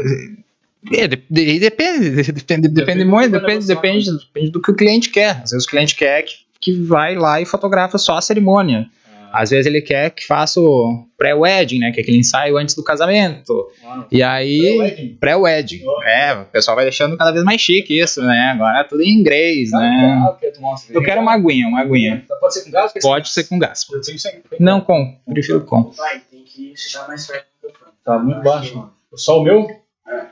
É, 0.93 1.07
de- 1.09 1.23
de- 1.31 1.61
depende, 1.61 2.11
depende, 2.33 2.69
depende 2.69 3.05
do 3.05 3.11
muito, 3.11 3.31
depende, 3.31 3.67
negociar, 3.67 3.75
depende, 3.77 4.11
depende 4.19 4.51
do 4.51 4.61
que 4.61 4.71
o 4.71 4.75
cliente 4.75 5.11
quer. 5.11 5.41
Às 5.43 5.53
vezes 5.53 5.65
o 5.67 5.71
cliente 5.71 5.95
quer 5.95 6.23
que, 6.23 6.35
que 6.61 6.73
vai 6.73 7.15
lá 7.15 7.41
e 7.41 7.47
fotografa 7.47 7.97
só 7.99 8.17
a 8.17 8.21
cerimônia. 8.21 8.89
Às 9.33 9.51
vezes 9.51 9.67
ele 9.67 9.81
quer 9.81 10.11
que 10.11 10.27
faça 10.27 10.61
o 10.61 11.07
pré-wedding, 11.17 11.79
né? 11.79 11.91
Que 11.91 12.01
é 12.01 12.03
aquele 12.03 12.19
ensaio 12.19 12.57
antes 12.59 12.75
do 12.75 12.85
casamento. 12.85 13.69
Ah, 13.85 14.07
E 14.11 14.23
aí. 14.23 15.17
pré-wedding. 15.19 15.83
Oh. 15.87 16.03
É, 16.03 16.35
o 16.35 16.45
pessoal 16.45 16.75
vai 16.77 16.85
deixando 16.85 17.17
cada 17.17 17.33
vez 17.33 17.43
mais 17.45 17.61
chique 17.61 17.99
isso, 17.99 18.21
né? 18.23 18.53
Agora 18.55 18.81
é 18.81 18.85
tudo 18.85 19.03
em 19.03 19.09
inglês, 19.11 19.71
né? 19.73 20.23
Ah, 20.27 20.37
cerveja? 20.41 20.99
Eu 20.99 21.03
quero 21.03 21.21
uma 21.21 21.33
aguinha, 21.33 21.67
uma 21.67 21.81
aguinha. 21.81 22.25
Pode 22.41 22.55
ser 22.55 22.65
com 22.65 22.71
gás? 22.71 22.93
Pode 23.01 23.29
ser 23.31 23.45
com 23.45 23.59
gás. 23.59 23.85
Pode 23.85 24.05
ser 24.05 24.19
sem. 24.19 24.43
Não 24.61 24.81
com, 24.81 25.17
prefiro 25.33 25.63
com. 25.65 25.91
Vai, 25.91 26.21
tem 26.31 26.45
que 26.45 26.75
chegar 26.77 27.09
mais 27.09 27.27
perto 27.27 27.47
do 27.63 27.69
microfone. 27.69 27.93
Tá 28.05 28.19
muito 28.19 28.43
baixo. 28.43 28.91
Só 29.15 29.41
o 29.41 29.45
meu? 29.45 29.69
É. 30.09 30.25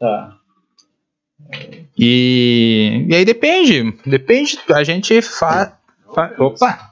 Tá. 0.00 0.36
E, 1.98 3.06
e 3.08 3.14
aí 3.14 3.24
depende, 3.24 3.92
depende, 4.06 4.58
a 4.72 4.82
gente 4.82 5.20
faz. 5.20 5.72
Fa, 6.14 6.32
opa! 6.38 6.91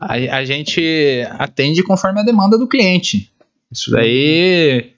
A, 0.00 0.14
a 0.38 0.44
gente 0.44 0.82
atende 1.38 1.82
conforme 1.82 2.20
a 2.20 2.24
demanda 2.24 2.58
do 2.58 2.66
cliente. 2.68 3.30
Isso 3.70 3.90
daí. 3.90 4.90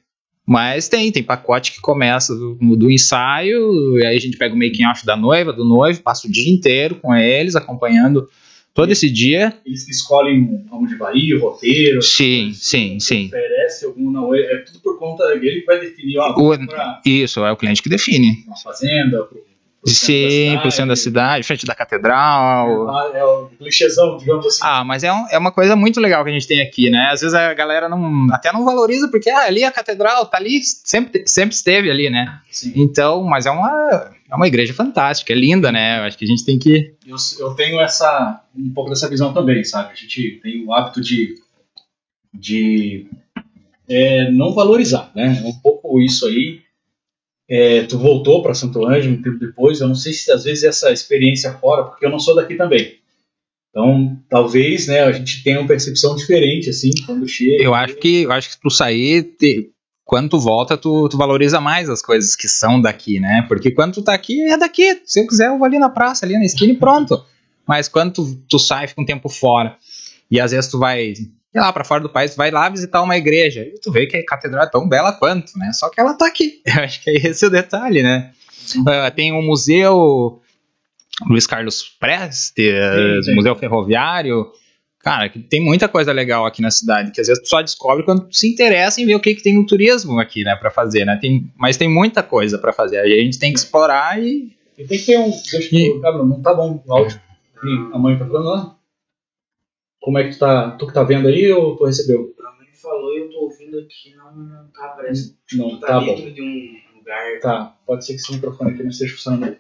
Mas 0.49 0.89
tem, 0.89 1.11
tem 1.11 1.23
pacote 1.25 1.73
que 1.73 1.81
começa 1.81 2.33
do, 2.35 2.55
do 2.77 2.89
ensaio, 2.91 3.99
e 3.99 4.07
aí 4.07 4.17
a 4.17 4.21
gente 4.21 4.37
pega 4.37 4.55
o 4.55 4.59
making 4.59 4.85
off 4.87 5.05
da 5.05 5.17
noiva, 5.17 5.53
do 5.53 5.65
noivo, 5.65 6.01
passa 6.03 6.29
o 6.29 6.31
dia 6.31 6.49
inteiro 6.53 6.95
com 6.97 7.13
eles, 7.15 7.57
acompanhando 7.57 8.29
todo 8.73 8.93
esse 8.93 9.11
dia. 9.11 9.53
Eles 9.67 9.89
escolhem 9.89 10.65
onde 10.71 10.95
vai 10.95 11.17
ir, 11.17 11.35
o 11.35 11.41
roteiro. 11.41 12.01
Sim, 12.01 12.53
sim, 12.55 13.01
sim. 13.01 13.27
Oferece 13.27 13.87
algum, 13.87 14.09
não. 14.11 14.33
É, 14.33 14.41
é 14.41 14.57
tudo 14.59 14.79
por 14.79 14.99
conta 15.01 15.27
dele 15.37 15.61
que 15.63 15.67
vai 15.67 15.81
definir, 15.81 16.17
ó, 16.19 16.31
O- 16.39 16.67
pra 16.67 17.01
Isso, 17.05 17.45
é 17.45 17.51
o 17.51 17.57
cliente 17.57 17.83
que 17.83 17.89
define. 17.89 18.45
uma 18.47 18.57
fazenda, 18.57 19.25
pro, 19.25 19.43
pro 19.87 19.95
Sim, 19.95 20.59
pro 20.61 20.71
centro 20.71 20.89
da 20.89 20.97
cidade, 20.97 21.47
frente 21.47 21.65
da 21.65 21.75
catedral. 21.75 22.89
Ah, 22.91 23.11
é 23.15 23.25
o 23.25 23.47
clichêzão, 23.59 24.17
digamos 24.17 24.45
assim. 24.47 24.61
Ah, 24.63 24.83
mas 24.85 25.05
é, 25.05 25.13
um- 25.13 25.27
é 25.31 25.39
uma 25.39 25.53
coisa 25.53 25.77
muito 25.77 26.01
legal 26.01 26.25
que 26.25 26.31
a 26.31 26.33
gente 26.33 26.47
tem 26.47 26.61
aqui, 26.61 26.91
né? 26.91 27.09
Às 27.13 27.21
vezes 27.21 27.35
a 27.35 27.55
galera 27.55 27.89
não, 27.89 28.27
até 28.33 28.53
não 28.53 28.65
valoriza, 28.65 29.09
porque 29.09 29.31
ah, 29.31 29.45
ali 29.47 29.65
a 29.65 29.71
catedral 29.73 30.27
tá 30.27 30.37
ali, 30.39 30.61
sempre, 30.63 31.23
sempre 31.27 31.55
esteve 31.55 31.91
ali, 31.91 32.11
né? 32.11 32.41
Sim. 32.51 32.73
Então, 32.77 33.23
mas 33.23 33.47
é 33.47 33.51
uma, 33.51 34.11
é 34.31 34.35
uma 34.35 34.47
igreja 34.47 34.75
fantástica, 34.75 35.33
é 35.33 35.37
linda, 35.37 35.71
né? 35.71 36.01
Eu 36.01 36.05
acho 36.05 36.19
que 36.19 36.25
a 36.25 36.29
gente 36.29 36.45
tem 36.45 36.59
que. 36.59 36.95
Eu, 37.07 37.17
eu 37.39 37.55
tenho 37.55 37.81
essa 37.81 38.43
um 38.57 38.71
pouco 38.73 38.91
dessa 38.91 39.09
visão 39.09 39.33
também, 39.33 39.63
sabe? 39.65 39.93
A 39.93 39.95
gente 39.95 40.41
tem 40.43 40.65
o 40.65 40.73
hábito 40.73 41.01
de, 41.01 41.35
de 42.35 43.07
é, 43.89 44.31
não 44.31 44.53
valorizar, 44.53 45.11
né? 45.15 45.41
É 45.45 45.47
um 45.47 45.53
pouco 45.61 46.01
isso 46.01 46.27
aí. 46.27 46.61
É, 47.49 47.83
tu 47.85 47.99
voltou 47.99 48.43
para 48.43 48.55
Santo 48.55 48.85
Ângelo 48.85 49.15
um 49.15 49.23
tempo 49.23 49.39
depois. 49.39 49.81
Eu 49.81 49.89
não 49.89 49.95
sei 49.95 50.13
se 50.13 50.31
às 50.33 50.45
vezes 50.45 50.65
essa 50.65 50.91
experiência 50.91 51.53
fora, 51.55 51.85
porque 51.85 52.05
eu 52.05 52.11
não 52.11 52.19
sou 52.19 52.35
daqui 52.35 52.57
também. 52.57 52.97
Então, 53.71 54.19
talvez, 54.31 54.87
né, 54.87 55.01
a 55.01 55.13
gente 55.13 55.43
tenha 55.43 55.61
uma 55.61 55.69
percepção 55.69 56.17
diferente 56.17 56.71
assim 56.71 56.91
quando 57.05 57.29
chega. 57.29 57.63
Eu 57.63 57.75
acho 57.75 57.97
que, 57.97 58.23
eu 58.23 58.33
acho 58.33 58.51
que 58.51 58.61
tu 58.61 58.71
sair, 58.71 59.23
te- 59.39 59.71
quando 60.05 60.31
tu 60.31 60.39
volta, 60.41 60.77
tu, 60.79 61.09
tu 61.09 61.17
valoriza 61.19 61.61
mais 61.61 61.91
as 61.91 62.01
coisas 62.01 62.35
que 62.35 62.49
são 62.49 62.81
daqui, 62.81 63.21
né? 63.21 63.45
Porque 63.49 63.71
quando 63.71 63.95
tu 63.95 64.03
tá 64.03 64.15
aqui, 64.15 64.41
é 64.51 64.57
daqui. 64.57 65.03
Se 65.05 65.21
eu 65.21 65.27
quiser, 65.27 65.49
eu 65.49 65.59
vou 65.59 65.67
ali 65.67 65.79
na 65.79 65.91
praça, 65.91 66.25
ali 66.25 66.35
na 66.39 66.45
esquina 66.45 66.73
e 66.73 66.77
pronto. 66.77 67.23
Mas 67.67 67.89
quando 67.89 68.13
tu, 68.13 68.43
tu 68.49 68.59
sai, 68.59 68.87
fica 68.89 69.03
um 69.03 69.05
tempo 69.05 69.29
fora, 69.29 69.77
e 70.31 70.41
às 70.41 70.53
vezes 70.53 70.71
tu 70.71 70.79
vai, 70.79 71.13
sei 71.57 71.63
lá, 71.63 71.73
pra 71.73 71.85
fora 71.85 72.03
do 72.03 72.11
país, 72.11 72.37
vai 72.37 72.51
lá 72.51 72.69
visitar 72.69 73.01
uma 73.03 73.17
igreja, 73.17 73.63
e 73.63 73.81
tu 73.81 73.91
vê 73.91 74.07
que 74.07 74.15
a 74.19 74.25
catedral 74.27 74.65
é 74.65 74.71
tão 74.71 74.87
bela 74.87 75.11
quanto, 75.15 75.59
né? 75.59 75.73
Só 75.73 75.89
que 75.89 75.99
ela 75.99 76.13
tá 76.13 76.27
aqui. 76.27 76.61
Eu 76.67 76.83
acho 76.83 77.03
que 77.03 77.09
é 77.09 77.15
esse 77.15 77.47
o 77.47 77.51
detalhe, 77.51 78.03
né? 78.03 78.31
Ah, 78.87 79.11
tem 79.11 79.33
um 79.33 79.41
museu 79.41 80.43
Luiz 81.27 81.47
Carlos 81.47 81.83
Prestes, 81.99 82.75
Sim, 82.75 83.23
sim. 83.23 83.35
museu 83.35 83.55
ferroviário. 83.57 84.47
Cara, 85.01 85.31
que 85.31 85.39
tem 85.39 85.65
muita 85.65 85.89
coisa 85.89 86.13
legal 86.13 86.45
aqui 86.45 86.61
na 86.61 86.71
cidade, 86.71 87.11
que 87.13 87.21
às 87.23 87.27
vezes 87.29 87.43
tu 87.43 87.49
só 87.49 87.63
descobre 87.63 88.05
quando 88.05 88.29
tu 88.29 88.37
se 88.37 88.53
interessa 88.53 89.01
em 89.01 89.07
ver 89.07 89.15
o 89.15 89.21
que, 89.21 89.35
que 89.35 89.43
tem 89.43 89.55
no 89.55 89.65
turismo 89.65 90.19
aqui, 90.21 90.43
né, 90.45 90.55
pra 90.57 90.71
fazer, 90.71 91.07
né? 91.07 91.17
Tem, 91.19 91.49
mas 91.57 91.77
tem 91.79 91.89
muita 91.89 92.23
coisa 92.23 92.59
pra 92.59 92.73
fazer. 92.73 92.99
A 92.99 93.07
gente 93.09 93.39
tem 93.39 93.51
que 93.53 93.59
explorar 93.61 94.21
e 94.23 94.53
E 94.77 94.85
tem 94.85 94.99
que 94.99 95.07
ter 95.07 95.19
um. 95.19 95.31
Deixa 95.31 95.75
eu. 95.75 96.01
Gabriel, 96.01 96.27
não 96.27 96.43
tá 96.43 96.53
bom 96.53 96.83
o 96.85 96.93
áudio. 96.93 97.19
Ih, 97.65 97.95
A 97.95 97.99
mãe 97.99 98.19
tá 98.19 98.27
falando 98.27 98.45
lá? 98.47 98.76
Como 100.07 100.19
é 100.19 100.23
que 100.29 100.35
tu 100.35 100.39
tá? 100.39 100.71
Tu 100.71 100.87
que 100.87 100.93
tá 100.95 101.03
vendo 101.03 101.27
aí 101.27 101.51
ou 101.51 101.77
tu 101.77 101.85
recebeu? 101.85 102.33
A 102.39 102.53
mãe 102.53 102.69
falou 102.75 103.13
e 103.13 103.23
eu 103.23 103.29
tô 103.29 103.41
ouvindo 103.41 103.77
aqui, 103.81 104.15
não, 104.15 104.37
não 104.37 104.69
tá 104.69 104.85
aparecendo. 104.85 105.37
Não, 105.55 105.81
tá 105.81 105.87
tá 105.89 105.99
bom. 105.99 106.15
dentro 106.15 106.33
de 106.33 106.43
um 106.43 106.97
lugar. 106.97 107.41
Tá, 107.41 107.77
pode 107.85 108.07
ser 108.07 108.13
que 108.13 108.21
esse 108.21 108.33
microfone 108.33 108.71
aqui 108.71 108.85
não 108.85 108.91
esteja 108.91 109.13
funcionando. 109.15 109.59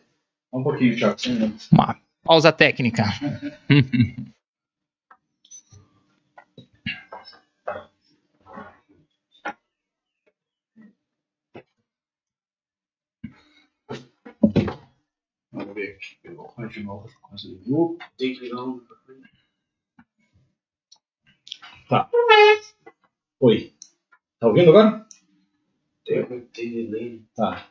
Um 0.52 0.62
pouquinho, 0.62 0.96
Thiago. 0.96 1.16
minuto. 1.26 1.66
uma 1.72 2.00
pausa 2.22 2.52
técnica. 2.52 3.02
Vamos 15.50 15.74
ver 15.74 15.96
aqui. 15.96 16.18
Pegou 16.22 16.68
de 16.68 16.82
novo. 16.84 17.10
Coisa 17.20 17.48
do 17.48 17.58
grupo. 17.64 17.98
Tem 18.16 18.32
que 18.32 18.42
ligar 18.42 18.62
um 18.62 18.80
microfone. 21.90 22.08
Oi. 23.40 23.72
Tá 24.38 24.48
ouvindo 24.48 24.70
agora? 24.70 25.06
Tem, 26.04 26.24
tem 26.52 26.70
delay. 26.70 27.24
Tá. 27.34 27.68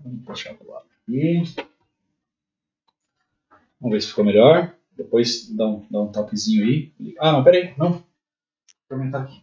Vamos 0.00 0.24
puxar 0.24 0.54
pro 0.54 0.70
lado 0.70 0.86
aqui. 1.02 1.42
Vamos 3.80 3.94
ver 3.94 4.00
se 4.02 4.08
ficou 4.08 4.24
melhor. 4.24 4.74
Depois 4.96 5.48
dá 5.54 5.66
um, 5.66 5.86
dá 5.90 6.00
um 6.02 6.12
toquezinho 6.12 6.64
aí. 6.64 6.92
Ah, 7.18 7.32
não, 7.32 7.44
peraí. 7.44 7.74
Não. 7.78 7.92
Vou 7.92 8.98
aumentar 8.98 9.22
aqui. 9.22 9.42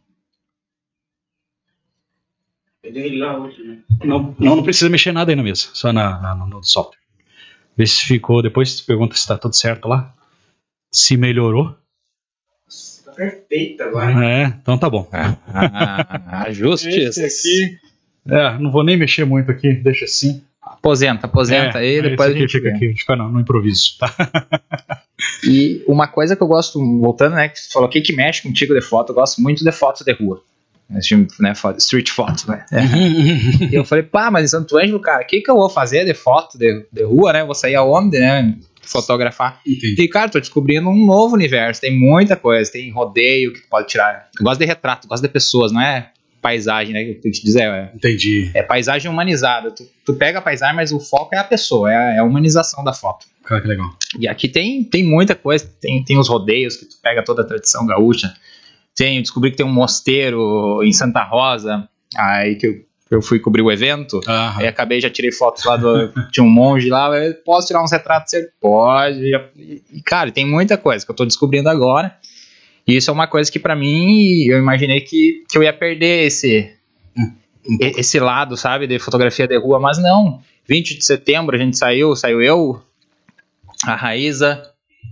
Eu 2.84 2.94
tenho 2.94 3.06
ele 3.06 3.18
lá 3.18 3.38
hoje, 3.38 3.64
né? 3.64 3.84
Não, 4.06 4.36
não, 4.40 4.56
não 4.58 4.64
precisa 4.64 4.90
mexer 4.90 5.12
nada 5.12 5.32
aí 5.32 5.36
na 5.36 5.44
mesa. 5.44 5.70
Só 5.74 5.92
na, 5.92 6.22
na- 6.22 6.36
no 6.36 6.64
software. 6.64 7.00
Vê 7.76 7.86
se 7.86 8.06
ficou. 8.06 8.42
Depois 8.42 8.80
tu 8.80 8.86
pergunta 8.86 9.16
se 9.16 9.28
tá 9.28 9.38
tudo 9.38 9.56
certo 9.56 9.88
lá. 9.88 10.16
Se 10.92 11.18
melhorou. 11.18 11.76
Perfeito 13.18 13.82
agora. 13.84 14.26
É, 14.26 14.54
então 14.62 14.78
tá 14.78 14.90
bom. 14.90 15.10
Ah, 15.12 16.44
ajustes. 16.46 17.18
Esse 17.18 17.66
aqui. 17.66 17.78
É, 18.30 18.58
não 18.60 18.72
vou 18.72 18.84
nem 18.84 18.96
mexer 18.96 19.26
muito 19.26 19.50
aqui. 19.50 19.74
Deixa 19.74 20.06
assim. 20.06 20.44
Aposenta, 20.62 21.26
aposenta 21.26 21.80
É, 21.80 21.82
aí, 21.82 22.02
depois 22.02 22.30
a 22.30 22.32
aqui 22.32 22.42
gente 22.42 22.52
fica 22.52 22.70
aqui. 22.70 22.94
Fica 22.94 23.16
não, 23.16 23.30
no 23.32 23.40
improviso. 23.40 23.98
Tá? 23.98 24.14
E 25.44 25.84
uma 25.88 26.08
coisa 26.08 26.36
que 26.36 26.44
eu 26.44 26.48
gosto, 26.48 26.80
voltando, 27.00 27.36
né, 27.36 27.50
que 27.50 27.60
você 27.60 27.72
falou, 27.72 27.88
o 27.88 27.92
que 27.92 28.02
que 28.02 28.14
mexe 28.14 28.44
contigo 28.44 28.74
de 28.74 28.82
foto? 28.82 29.12
Eu 29.12 29.16
gosto 29.16 29.42
muito 29.42 29.64
de 29.64 29.72
fotos 29.72 30.04
de 30.06 30.14
rua. 30.14 30.44
Né, 30.90 31.54
street 31.78 32.10
foto, 32.12 32.50
né? 32.50 32.66
E 33.70 33.76
eu 33.76 33.84
falei, 33.84 34.04
pá, 34.04 34.32
mas 34.32 34.46
em 34.46 34.48
Santo 34.48 34.78
Ângelo, 34.78 35.02
cara, 35.02 35.24
o 35.24 35.28
que 35.28 35.42
que 35.42 35.52
eu 35.52 35.56
vou 35.56 35.70
fazer 35.70 36.06
de 36.06 36.14
foto 36.14 36.58
de, 36.58 36.86
de 36.92 37.04
rua, 37.04 37.34
né? 37.34 37.44
Vou 37.44 37.56
sair 37.56 37.76
aonde, 37.76 38.20
né? 38.20 38.56
Fotografar. 38.90 39.62
Entendi. 39.66 40.02
E, 40.02 40.08
cara, 40.08 40.30
tô 40.30 40.40
descobrindo 40.40 40.90
um 40.90 41.06
novo 41.06 41.36
universo. 41.36 41.82
Tem 41.82 41.98
muita 41.98 42.36
coisa. 42.36 42.72
Tem 42.72 42.90
rodeio 42.92 43.54
que 43.54 43.62
tu 43.62 43.70
pode 43.70 43.88
tirar. 43.88 44.30
Eu 44.40 44.44
gosto 44.44 44.60
de 44.60 44.66
retrato, 44.66 45.08
gosto 45.08 45.24
de 45.24 45.30
pessoas, 45.30 45.72
não 45.72 45.82
é 45.82 46.12
paisagem, 46.42 46.94
né? 46.94 47.04
Que 47.04 47.28
eu 47.28 47.32
te 47.32 47.44
dizer, 47.44 47.64
é, 47.64 47.92
Entendi. 47.94 48.52
é 48.54 48.64
paisagem 48.64 49.12
humanizada. 49.12 49.72
Tu, 49.72 49.84
tu 50.06 50.14
pega 50.14 50.40
a 50.40 50.42
paisagem, 50.42 50.76
mas 50.76 50.92
o 50.92 51.00
foco 51.00 51.36
é 51.36 51.38
a 51.38 51.44
pessoa, 51.44 51.92
é 51.92 51.96
a, 51.96 52.16
é 52.16 52.20
a 52.20 52.24
humanização 52.24 52.84
da 52.84 52.94
foto. 52.94 53.26
Cara, 53.44 53.62
que 53.62 53.68
legal. 53.68 53.90
E 54.20 54.28
aqui 54.28 54.48
tem, 54.48 54.84
tem 54.84 55.04
muita 55.04 55.36
coisa, 55.36 55.70
tem, 55.82 56.04
tem 56.04 56.18
os 56.18 56.30
rodeios 56.30 56.78
que 56.78 56.86
tu 56.86 56.98
pega 57.02 57.24
toda 57.24 57.42
a 57.42 57.46
tradição 57.46 57.86
gaúcha. 57.86 58.34
Tem, 58.96 59.18
eu 59.18 59.22
descobri 59.22 59.52
que 59.52 59.58
tem 59.58 59.66
um 59.66 59.74
mosteiro 59.74 60.84
em 60.84 60.92
Santa 60.92 61.24
Rosa, 61.24 61.88
aí 62.16 62.56
que 62.56 62.68
eu, 62.68 62.86
eu 63.10 63.22
fui 63.22 63.40
cobrir 63.40 63.62
o 63.62 63.72
evento. 63.72 64.20
Aham. 64.28 64.60
Aí 64.62 64.68
acabei, 64.68 65.00
já 65.02 65.10
tirei 65.10 65.32
fotos 65.32 65.64
lá 65.66 65.78
do. 65.78 66.12
Tinha 66.32 66.44
um 66.44 66.50
monge 66.50 66.90
lá, 66.90 67.10
posso 67.46 67.68
tirar 67.68 67.84
uns 67.84 67.92
retratos? 67.92 68.34
Ele 68.34 68.50
pode. 68.60 69.20
E, 69.56 69.82
e, 69.94 70.02
cara, 70.02 70.32
tem 70.32 70.46
muita 70.46 70.78
coisa 70.78 71.06
que 71.06 71.12
eu 71.12 71.16
tô 71.16 71.26
descobrindo 71.26 71.70
agora. 71.70 72.16
E 72.88 72.96
isso 72.96 73.10
é 73.10 73.14
uma 73.14 73.28
coisa 73.28 73.52
que 73.52 73.60
pra 73.60 73.76
mim 73.76 74.46
eu 74.48 74.58
imaginei 74.58 75.02
que, 75.02 75.44
que 75.50 75.58
eu 75.58 75.64
ia 75.64 75.74
perder 75.74 76.26
esse, 76.26 76.72
e- 77.82 78.00
esse 78.00 78.20
lado, 78.20 78.56
sabe, 78.56 78.88
de 78.88 78.98
fotografia 79.00 79.48
de 79.48 79.58
rua, 79.58 79.80
mas 79.80 79.98
não. 79.98 80.42
20 80.68 80.98
de 80.98 81.06
setembro 81.06 81.56
a 81.56 81.60
gente 81.60 81.78
saiu, 81.78 82.16
saiu 82.16 82.42
eu, 82.42 82.82
a 83.86 83.96
Raíza 83.96 84.62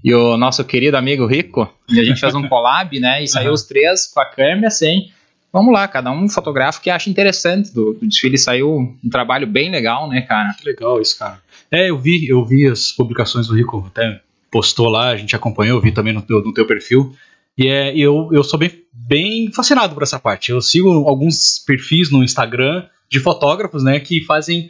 e 0.04 0.14
o 0.14 0.38
nosso 0.38 0.64
querido 0.64 0.96
amigo 0.98 1.26
Rico, 1.26 1.68
e 1.90 2.00
a 2.00 2.04
gente 2.04 2.20
fez 2.20 2.34
um 2.36 2.48
collab, 2.48 2.98
né, 3.00 3.24
e 3.24 3.28
saiu 3.28 3.48
Aham. 3.48 3.54
os 3.54 3.64
três 3.64 4.08
com 4.08 4.20
a 4.20 4.26
câmera 4.26 4.70
sem. 4.70 5.12
Vamos 5.56 5.74
lá, 5.74 5.88
cada 5.88 6.12
um 6.12 6.28
fotografa 6.28 6.80
o 6.80 6.82
que 6.82 6.90
acha 6.90 7.10
interessante 7.10 7.74
do, 7.74 7.94
do 7.94 8.06
desfile. 8.06 8.38
Saiu 8.38 8.94
um 9.02 9.10
trabalho 9.10 9.48
bem 9.48 9.72
legal, 9.72 10.10
né, 10.10 10.20
cara? 10.20 10.54
Que 10.54 10.66
legal 10.66 11.00
isso, 11.00 11.18
cara. 11.18 11.40
É, 11.72 11.90
eu 11.90 11.98
vi, 11.98 12.28
eu 12.28 12.44
vi 12.44 12.68
as 12.68 12.92
publicações 12.92 13.48
do 13.48 13.56
Rico, 13.56 13.82
até 13.88 14.20
postou 14.52 14.90
lá, 14.90 15.12
a 15.12 15.16
gente 15.16 15.34
acompanhou, 15.34 15.78
eu 15.78 15.82
vi 15.82 15.94
também 15.94 16.12
no 16.12 16.22
teu, 16.22 16.44
no 16.44 16.54
teu 16.54 16.68
perfil. 16.68 17.16
E 17.58 17.70
é, 17.70 17.98
eu, 17.98 18.32
eu 18.34 18.44
sou 18.44 18.60
bem, 18.60 18.70
bem 18.92 19.50
fascinado 19.50 19.94
por 19.94 20.04
essa 20.04 20.20
parte. 20.20 20.52
Eu 20.52 20.60
sigo 20.60 20.90
alguns 21.08 21.64
perfis 21.66 22.12
no 22.12 22.22
Instagram 22.22 22.86
de 23.10 23.22
fotógrafos, 23.22 23.82
né, 23.82 23.98
que 24.02 24.26
fazem 24.26 24.70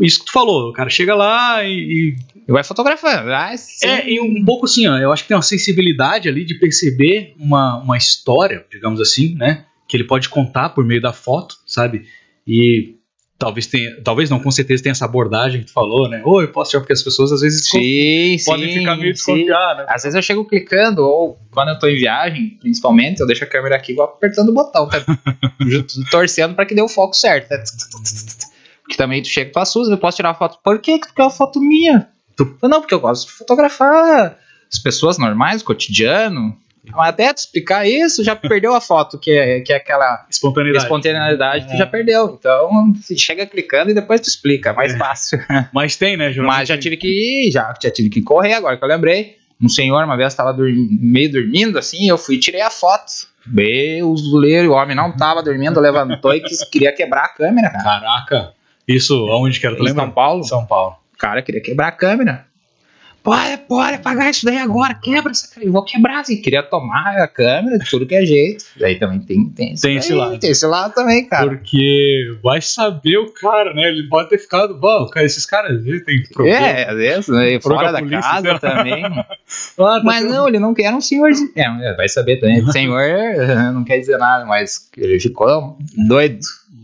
isso 0.00 0.20
que 0.20 0.24
tu 0.24 0.32
falou. 0.32 0.70
O 0.70 0.72
cara 0.72 0.88
chega 0.88 1.14
lá 1.14 1.62
e, 1.62 2.16
E 2.48 2.52
vai 2.52 2.64
fotografando. 2.64 3.30
Ah, 3.30 3.52
é 3.84 4.10
e 4.10 4.18
um 4.18 4.42
pouco 4.46 4.64
assim, 4.64 4.86
ó, 4.86 4.96
eu 4.96 5.12
acho 5.12 5.24
que 5.24 5.28
tem 5.28 5.36
uma 5.36 5.42
sensibilidade 5.42 6.26
ali 6.26 6.42
de 6.42 6.54
perceber 6.54 7.34
uma, 7.38 7.76
uma 7.82 7.98
história, 7.98 8.64
digamos 8.70 8.98
assim, 8.98 9.34
né, 9.34 9.66
que 9.92 9.96
ele 9.98 10.04
pode 10.04 10.30
contar 10.30 10.70
por 10.70 10.86
meio 10.86 11.02
da 11.02 11.12
foto, 11.12 11.56
sabe? 11.66 12.06
E 12.46 12.94
talvez 13.38 13.66
tenha, 13.66 14.00
talvez 14.02 14.30
não, 14.30 14.40
com 14.40 14.50
certeza 14.50 14.82
tem 14.82 14.90
essa 14.90 15.04
abordagem 15.04 15.60
que 15.60 15.66
tu 15.66 15.72
falou, 15.74 16.08
né? 16.08 16.22
Ou 16.24 16.40
eu 16.40 16.48
posso 16.48 16.70
tirar 16.70 16.80
porque 16.80 16.94
as 16.94 17.02
pessoas 17.02 17.30
às 17.30 17.42
vezes 17.42 17.68
sim, 17.68 18.38
podem 18.46 18.72
sim, 18.72 18.78
ficar 18.78 18.96
meio 18.96 19.12
desconfiadas. 19.12 19.84
né? 19.84 19.92
Às 19.94 20.02
vezes 20.04 20.16
eu 20.16 20.22
chego 20.22 20.46
clicando, 20.46 21.02
ou 21.04 21.38
quando 21.50 21.68
eu 21.68 21.78
tô 21.78 21.88
em 21.88 21.96
viagem, 21.96 22.56
principalmente, 22.58 23.20
eu 23.20 23.26
deixo 23.26 23.44
a 23.44 23.46
câmera 23.46 23.76
aqui 23.76 23.92
vou 23.92 24.04
apertando 24.04 24.48
o 24.48 24.54
botão, 24.54 24.88
tá? 24.88 25.04
torcendo 26.10 26.54
pra 26.54 26.64
que 26.64 26.74
dê 26.74 26.80
o 26.80 26.88
foco 26.88 27.12
certo. 27.12 27.50
Tá? 27.50 27.62
Porque 28.80 28.96
também 28.96 29.20
tu 29.20 29.28
chega, 29.28 29.52
tu 29.52 29.58
assusta, 29.58 29.92
eu 29.92 29.98
posso 29.98 30.16
tirar 30.16 30.30
uma 30.30 30.38
foto. 30.38 30.58
Por 30.64 30.78
que 30.78 30.98
que 31.00 31.08
tu 31.08 31.14
quer 31.14 31.24
uma 31.24 31.30
foto 31.30 31.60
minha? 31.60 32.08
Tu, 32.34 32.56
não, 32.62 32.80
porque 32.80 32.94
eu 32.94 33.00
gosto 33.00 33.26
de 33.26 33.32
fotografar 33.32 34.38
as 34.72 34.78
pessoas 34.78 35.18
normais, 35.18 35.60
o 35.60 35.66
cotidiano. 35.66 36.56
Mas 36.90 37.08
até 37.10 37.32
tu 37.32 37.38
explicar 37.38 37.86
isso, 37.86 38.24
já 38.24 38.34
perdeu 38.34 38.74
a 38.74 38.80
foto, 38.80 39.16
que 39.18 39.30
é, 39.30 39.60
que 39.60 39.72
é 39.72 39.76
aquela 39.76 40.26
Espontaneidade. 40.28 40.84
espontaneidade, 40.84 41.66
tu 41.68 41.74
É. 41.74 41.76
já 41.76 41.86
perdeu. 41.86 42.36
Então, 42.38 42.70
chega 43.16 43.46
clicando 43.46 43.90
e 43.90 43.94
depois 43.94 44.20
tu 44.20 44.28
explica, 44.28 44.70
é 44.70 44.72
mais 44.72 44.94
É. 44.94 44.98
fácil. 44.98 45.38
Mas 45.72 45.94
tem, 45.96 46.16
né, 46.16 46.32
geralmente? 46.32 46.58
Mas 46.58 46.68
já 46.68 46.76
tive 46.76 46.96
que 46.96 47.06
ir, 47.46 47.50
já, 47.52 47.72
já 47.80 47.90
tive 47.90 48.08
que 48.10 48.20
correr 48.20 48.54
agora 48.54 48.76
que 48.76 48.82
eu 48.84 48.88
lembrei. 48.88 49.36
Um 49.62 49.68
senhor 49.68 50.02
uma 50.04 50.16
vez 50.16 50.32
estava 50.32 50.52
meio 50.58 51.30
dormindo 51.30 51.78
assim, 51.78 52.08
eu 52.08 52.18
fui 52.18 52.34
e 52.34 52.40
tirei 52.40 52.60
a 52.62 52.70
foto. 52.70 53.30
Bem, 53.46 54.02
o 54.02 54.16
zuleiro, 54.16 54.70
o 54.72 54.74
homem 54.74 54.96
não 54.96 55.16
tava 55.16 55.40
dormindo, 55.42 55.78
levantou 55.78 56.34
e 56.34 56.40
quis- 56.40 56.64
queria 56.64 56.92
quebrar 56.92 57.24
a 57.24 57.28
câmera, 57.28 57.70
cara. 57.70 57.84
Caraca. 57.84 58.52
Isso, 58.88 59.14
aonde 59.30 59.60
que 59.60 59.66
era? 59.66 59.76
Tu 59.76 59.82
Em 59.82 59.86
lembra? 59.86 60.02
São 60.04 60.10
Paulo, 60.12 60.42
São 60.44 60.66
Paulo. 60.66 60.96
o 61.14 61.16
cara 61.18 61.40
queria 61.42 61.60
quebrar 61.60 61.88
a 61.88 61.92
câmera. 61.92 62.44
Pode, 63.22 63.56
pode 63.68 63.94
apagar 63.94 64.30
isso 64.30 64.44
daí 64.44 64.58
agora, 64.58 64.94
quebra 64.94 65.30
essa 65.30 65.46
câmera. 65.46 65.68
Eu 65.68 65.72
vou 65.72 65.84
quebrar, 65.84 66.20
assim. 66.20 66.42
Queria 66.42 66.62
tomar 66.62 67.18
a 67.18 67.28
câmera 67.28 67.78
de 67.78 67.88
tudo 67.88 68.04
que 68.04 68.16
é 68.16 68.26
jeito. 68.26 68.64
Daí 68.76 68.98
também 68.98 69.20
tem, 69.20 69.48
tem, 69.50 69.74
Tem 69.76 69.96
esse 69.96 70.12
lado. 70.12 70.38
Tem 70.40 70.50
esse 70.50 70.66
lado 70.66 70.92
também, 70.92 71.24
cara. 71.26 71.48
Porque 71.48 72.36
vai 72.42 72.60
saber 72.60 73.18
o 73.18 73.32
cara, 73.32 73.72
né? 73.74 73.90
Ele 73.90 74.08
pode 74.08 74.28
ter 74.28 74.38
ficado, 74.38 74.74
bom, 74.74 75.06
cara, 75.08 75.24
esses 75.24 75.46
caras 75.46 75.76
às 75.76 75.84
vezes 75.84 76.04
têm 76.04 76.22
problema. 76.24 76.66
É, 76.66 76.90
às 76.90 76.96
vezes, 76.96 77.28
né, 77.28 77.60
fora 77.60 77.92
da 77.92 77.98
polícia, 78.00 78.20
casa 78.22 78.42
sei 78.42 78.52
lá. 78.52 78.58
também. 78.58 79.02
Ah, 79.78 79.98
tá 79.98 80.02
Mas 80.02 80.24
não, 80.24 80.48
ele 80.48 80.58
não 80.58 80.72
quer 80.72 80.92
um 80.94 81.00
senhorzinho. 81.00 81.50
É, 81.54 81.94
vai 81.94 82.08
saber 82.08 82.38
também. 82.38 82.64
Senhor 82.72 83.02
não 83.72 83.84
quer 83.84 83.98
dizer 83.98 84.16
nada, 84.18 84.44
mas 84.46 84.88
ele 84.96 85.20
ficou 85.20 85.76
doido. 86.08 86.40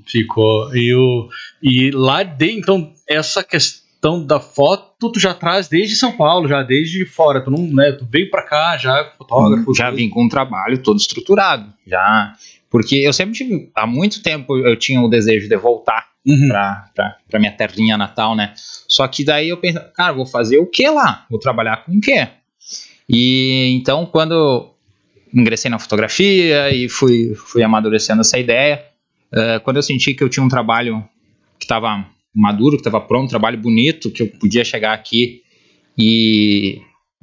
Ficou. 0.07 0.75
E, 0.75 0.95
o, 0.95 1.29
e 1.63 1.91
lá 1.91 2.23
de, 2.23 2.53
então, 2.53 2.93
essa 3.07 3.43
questão 3.43 3.88
da 4.27 4.39
foto, 4.39 5.11
tu 5.11 5.19
já 5.21 5.35
traz 5.35 5.69
desde 5.69 5.97
São 5.97 6.13
Paulo, 6.17 6.47
já 6.49 6.63
desde 6.63 7.05
fora. 7.05 7.41
Tu 7.43 7.51
não, 7.51 7.63
né? 7.75 7.93
Tu 7.93 8.07
veio 8.11 8.31
pra 8.31 8.43
cá 8.43 8.77
já, 8.77 9.13
fotógrafo. 9.19 9.75
já 9.75 9.91
vim 9.91 10.09
com 10.09 10.25
um 10.25 10.29
trabalho 10.29 10.79
todo 10.79 10.99
estruturado. 10.99 11.73
Já. 11.87 12.35
Porque 12.71 12.97
eu 12.97 13.13
sempre 13.13 13.35
tive, 13.35 13.71
há 13.75 13.87
muito 13.87 14.23
tempo 14.23 14.57
eu 14.57 14.77
tinha 14.77 15.01
o 15.01 15.09
desejo 15.09 15.49
de 15.49 15.57
voltar 15.57 16.07
Uhum. 16.27 16.49
pra 16.49 17.39
minha 17.41 17.53
terrinha 17.53 17.97
natal, 17.97 18.37
né? 18.37 18.53
Só 18.87 19.09
que 19.09 19.25
daí 19.25 19.49
eu 19.49 19.57
pensei, 19.57 19.81
cara, 19.95 20.13
vou 20.13 20.27
fazer 20.27 20.59
o 20.59 20.67
que 20.67 20.87
lá? 20.91 21.25
Vou 21.31 21.39
trabalhar 21.41 21.85
com 21.85 21.93
o 21.93 22.01
quê? 22.03 22.29
E 23.09 23.73
então, 23.81 24.05
quando 24.05 24.71
ingressei 25.33 25.71
na 25.71 25.79
fotografia 25.79 26.71
e 26.75 26.87
fui, 26.89 27.35
fui 27.35 27.63
amadurecendo 27.63 28.21
essa 28.21 28.39
ideia, 28.39 28.85
eh, 29.33 29.59
quando 29.61 29.77
eu 29.79 29.83
senti 29.83 30.13
que 30.13 30.23
eu 30.23 30.29
tinha 30.29 30.45
um 30.45 30.49
trabalho 30.49 31.03
que 31.59 31.65
estava 31.65 32.05
maduro, 32.35 32.77
que 32.77 32.81
estava 32.81 33.01
pronto, 33.01 33.25
um 33.27 33.29
trabalho 33.29 33.59
bonito, 33.59 34.11
que 34.11 34.23
eu 34.23 34.29
podia 34.39 34.65
chegar 34.65 34.93
aqui 34.93 35.43
e 35.97 36.81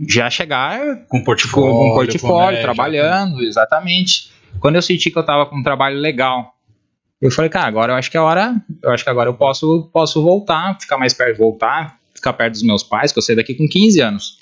já 0.07 0.29
chegar 0.29 0.79
Com 1.07 1.19
com, 1.19 1.23
portfólio. 1.23 1.71
com 1.71 1.91
um 1.91 1.93
portfólio, 1.95 2.57
já- 2.57 2.63
trabalhando, 2.63 3.41
exatamente. 3.43 4.31
Quando 4.59 4.75
eu 4.75 4.81
senti 4.81 5.09
que 5.09 5.17
eu 5.17 5.23
tava 5.25 5.45
com 5.45 5.57
um 5.57 5.63
trabalho 5.63 5.97
legal, 5.97 6.53
eu 7.21 7.31
falei, 7.31 7.49
cara, 7.49 7.67
agora 7.67 7.93
eu 7.93 7.97
acho 7.97 8.11
que 8.11 8.17
é 8.17 8.19
hora, 8.19 8.55
eu 8.83 8.91
acho 8.91 9.03
que 9.03 9.09
agora 9.09 9.29
eu 9.29 9.33
posso, 9.33 9.89
posso 9.93 10.21
voltar, 10.21 10.77
ficar 10.79 10.97
mais 10.97 11.13
perto, 11.13 11.37
voltar, 11.37 11.97
ficar 12.13 12.33
perto 12.33 12.53
dos 12.53 12.63
meus 12.63 12.83
pais, 12.83 13.11
que 13.11 13.19
eu 13.19 13.23
saí 13.23 13.35
daqui 13.35 13.53
com 13.53 13.67
15 13.67 14.01
anos. 14.01 14.39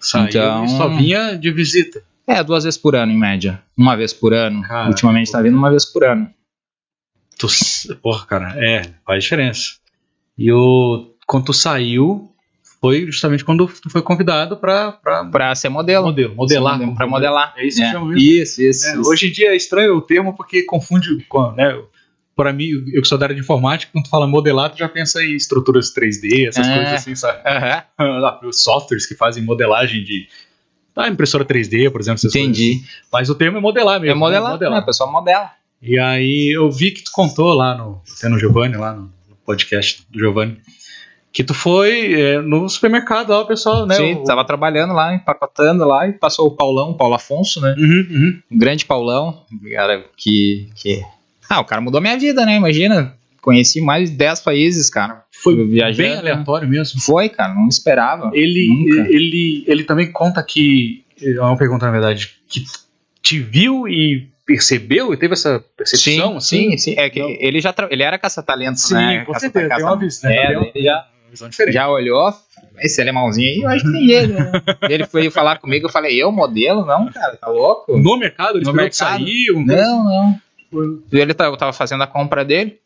Saiu 0.00 0.26
Então- 0.28 0.64
e 0.64 0.68
só 0.70 0.88
vinha 0.88 1.36
de 1.36 1.50
visita. 1.50 2.02
É, 2.26 2.42
duas 2.44 2.64
vezes 2.64 2.78
por 2.78 2.94
ano, 2.94 3.10
em 3.10 3.18
média. 3.18 3.62
Uma 3.76 3.96
vez 3.96 4.12
por 4.12 4.34
ano. 4.34 4.62
Ultimamente 4.86 5.32
tá 5.32 5.40
vindo 5.40 5.56
uma 5.56 5.70
vez 5.70 5.84
por 5.86 6.04
ano. 6.04 6.28
Tu, 7.38 7.46
porra, 8.02 8.26
cara, 8.26 8.54
é, 8.56 8.82
faz 9.06 9.22
diferença. 9.24 9.76
E 10.36 10.50
o, 10.52 11.12
quando 11.26 11.46
tu 11.46 11.52
saiu, 11.54 12.32
foi 12.80 13.06
justamente 13.06 13.44
quando 13.44 13.66
tu 13.66 13.88
foi 13.90 14.02
convidado 14.02 14.56
pra, 14.56 14.92
pra 14.92 15.24
Pra 15.24 15.54
ser 15.54 15.68
modelo. 15.68 16.06
modelo, 16.06 16.34
modelar. 16.34 16.94
Pra 16.94 17.06
modelar. 17.06 17.54
É 17.56 17.66
isso 17.66 17.78
que 17.78 17.84
É, 17.84 17.92
chama 17.92 18.06
mesmo. 18.06 18.20
Isso, 18.20 18.62
isso. 18.62 18.86
É, 18.88 18.92
isso. 19.00 19.08
hoje 19.10 19.28
em 19.28 19.32
dia 19.32 19.50
é 19.50 19.56
estranho 19.56 19.96
o 19.96 20.00
termo 20.02 20.34
porque 20.36 20.62
confunde 20.64 21.24
com, 21.28 21.52
né? 21.52 21.80
Para 22.36 22.52
mim, 22.52 22.68
eu 22.92 23.02
que 23.02 23.08
sou 23.08 23.18
da 23.18 23.26
área 23.26 23.34
de 23.34 23.40
informática, 23.42 23.90
quando 23.92 24.04
tu 24.04 24.10
fala 24.10 24.24
modelar, 24.26 24.70
tu 24.70 24.78
já 24.78 24.88
pensa 24.88 25.20
em 25.24 25.34
estruturas 25.34 25.92
3D, 25.92 26.46
essas 26.48 26.68
É. 26.68 26.74
coisas 26.76 26.92
assim, 26.94 27.14
sabe? 27.16 27.40
Lá, 27.98 28.38
Os 28.44 28.62
softwares 28.62 29.06
que 29.06 29.16
fazem 29.16 29.42
modelagem 29.42 30.04
de. 30.04 30.28
a 30.96 31.08
impressora 31.08 31.44
3D, 31.44 31.90
por 31.90 32.00
exemplo. 32.00 32.14
essas 32.18 32.32
coisas. 32.32 32.48
Entendi. 32.48 32.80
Mas 33.12 33.28
o 33.28 33.34
termo 33.34 33.58
é 33.58 33.60
modelar 33.60 34.00
mesmo. 34.00 34.12
É 34.12 34.18
modelar, 34.18 34.50
né? 34.50 34.54
Modelar. 34.54 34.74
né? 34.76 34.82
A 34.82 34.86
pessoa 34.86 35.10
modela. 35.10 35.50
E 35.80 35.98
aí 35.98 36.54
eu 36.54 36.70
vi 36.70 36.90
que 36.90 37.02
tu 37.04 37.10
contou 37.12 37.52
lá 37.54 37.76
no, 37.76 38.02
até 38.16 38.28
no 38.28 38.38
Giovanni, 38.38 38.76
lá 38.76 38.94
no 38.94 39.10
podcast 39.44 40.02
do 40.10 40.18
Giovanni, 40.18 40.58
que 41.32 41.44
tu 41.44 41.54
foi 41.54 42.20
é, 42.20 42.40
no 42.40 42.68
supermercado 42.68 43.30
lá, 43.30 43.40
o 43.40 43.46
pessoal, 43.46 43.86
né? 43.86 43.94
Sim, 43.94 44.14
o- 44.14 44.24
tava 44.24 44.44
trabalhando 44.44 44.92
lá, 44.92 45.14
empacotando 45.14 45.84
lá, 45.84 46.08
e 46.08 46.12
passou 46.12 46.46
o 46.48 46.50
Paulão, 46.56 46.90
o 46.90 46.96
Paulo 46.96 47.14
Afonso, 47.14 47.60
né? 47.60 47.74
Uhum, 47.78 48.06
uhum. 48.10 48.40
Um 48.50 48.58
grande 48.58 48.84
Paulão, 48.84 49.44
cara, 49.72 50.04
que, 50.16 50.68
que... 50.74 51.00
Ah, 51.48 51.60
o 51.60 51.64
cara 51.64 51.80
mudou 51.80 52.00
minha 52.00 52.18
vida, 52.18 52.44
né? 52.44 52.56
Imagina, 52.56 53.14
conheci 53.40 53.80
mais 53.80 54.10
de 54.10 54.16
10 54.16 54.40
países, 54.40 54.90
cara. 54.90 55.22
Foi 55.30 55.54
Viajando, 55.66 56.08
bem 56.08 56.18
aleatório 56.18 56.68
mesmo. 56.68 57.00
Foi, 57.00 57.28
cara, 57.28 57.54
não 57.54 57.68
esperava. 57.68 58.30
Ele, 58.34 58.66
Nunca. 58.68 59.08
ele, 59.10 59.64
ele 59.66 59.84
também 59.84 60.10
conta 60.10 60.42
que. 60.42 61.04
É 61.22 61.40
uma 61.40 61.56
pergunta, 61.56 61.86
na 61.86 61.92
verdade, 61.92 62.30
que 62.48 62.64
te 63.22 63.38
viu 63.38 63.86
e 63.88 64.28
percebeu 64.48 65.12
e 65.12 65.16
teve 65.18 65.34
essa 65.34 65.62
percepção, 65.76 66.40
sim, 66.40 66.68
assim? 66.68 66.70
sim, 66.70 66.78
sim. 66.78 66.94
É 66.98 67.10
que 67.10 67.20
ele 67.20 67.60
já 67.60 67.70
tra- 67.70 67.86
ele 67.90 68.02
era 68.02 68.18
caça-talentos, 68.18 68.80
Sim, 68.82 68.94
né? 68.94 69.24
com 69.26 69.32
Caça- 69.34 69.40
certeza. 69.50 69.74
Tem 69.74 69.84
uma 69.84 69.96
visão, 69.98 70.30
É, 70.30 70.46
tem 70.46 70.56
uma- 70.56 70.70
ele 70.74 70.84
já, 70.86 71.06
visão 71.30 71.48
diferente. 71.50 71.74
já 71.74 71.86
olhou, 71.90 72.32
esse 72.78 72.98
alemãozinho 73.02 73.46
aí, 73.50 73.60
eu 73.60 73.68
acho 73.68 73.84
que 73.84 73.92
tem 73.92 74.10
ele. 74.10 74.32
né? 74.32 74.50
ele 74.88 75.06
foi 75.06 75.28
falar 75.30 75.58
comigo, 75.58 75.86
eu 75.86 75.90
falei, 75.92 76.16
eu 76.16 76.32
modelo? 76.32 76.86
Não, 76.86 77.12
cara, 77.12 77.36
tá 77.36 77.46
louco? 77.48 77.94
No 77.98 78.16
mercado, 78.18 78.56
eles 78.56 78.66
No 78.66 78.72
mercado. 78.72 79.18
saiu. 79.18 79.60
Não, 79.60 80.04
não. 80.04 80.40
Ele 81.12 81.34
tava, 81.34 81.54
tava 81.58 81.72
fazendo 81.74 82.02
a 82.02 82.06
compra 82.06 82.42
dele, 82.42 82.78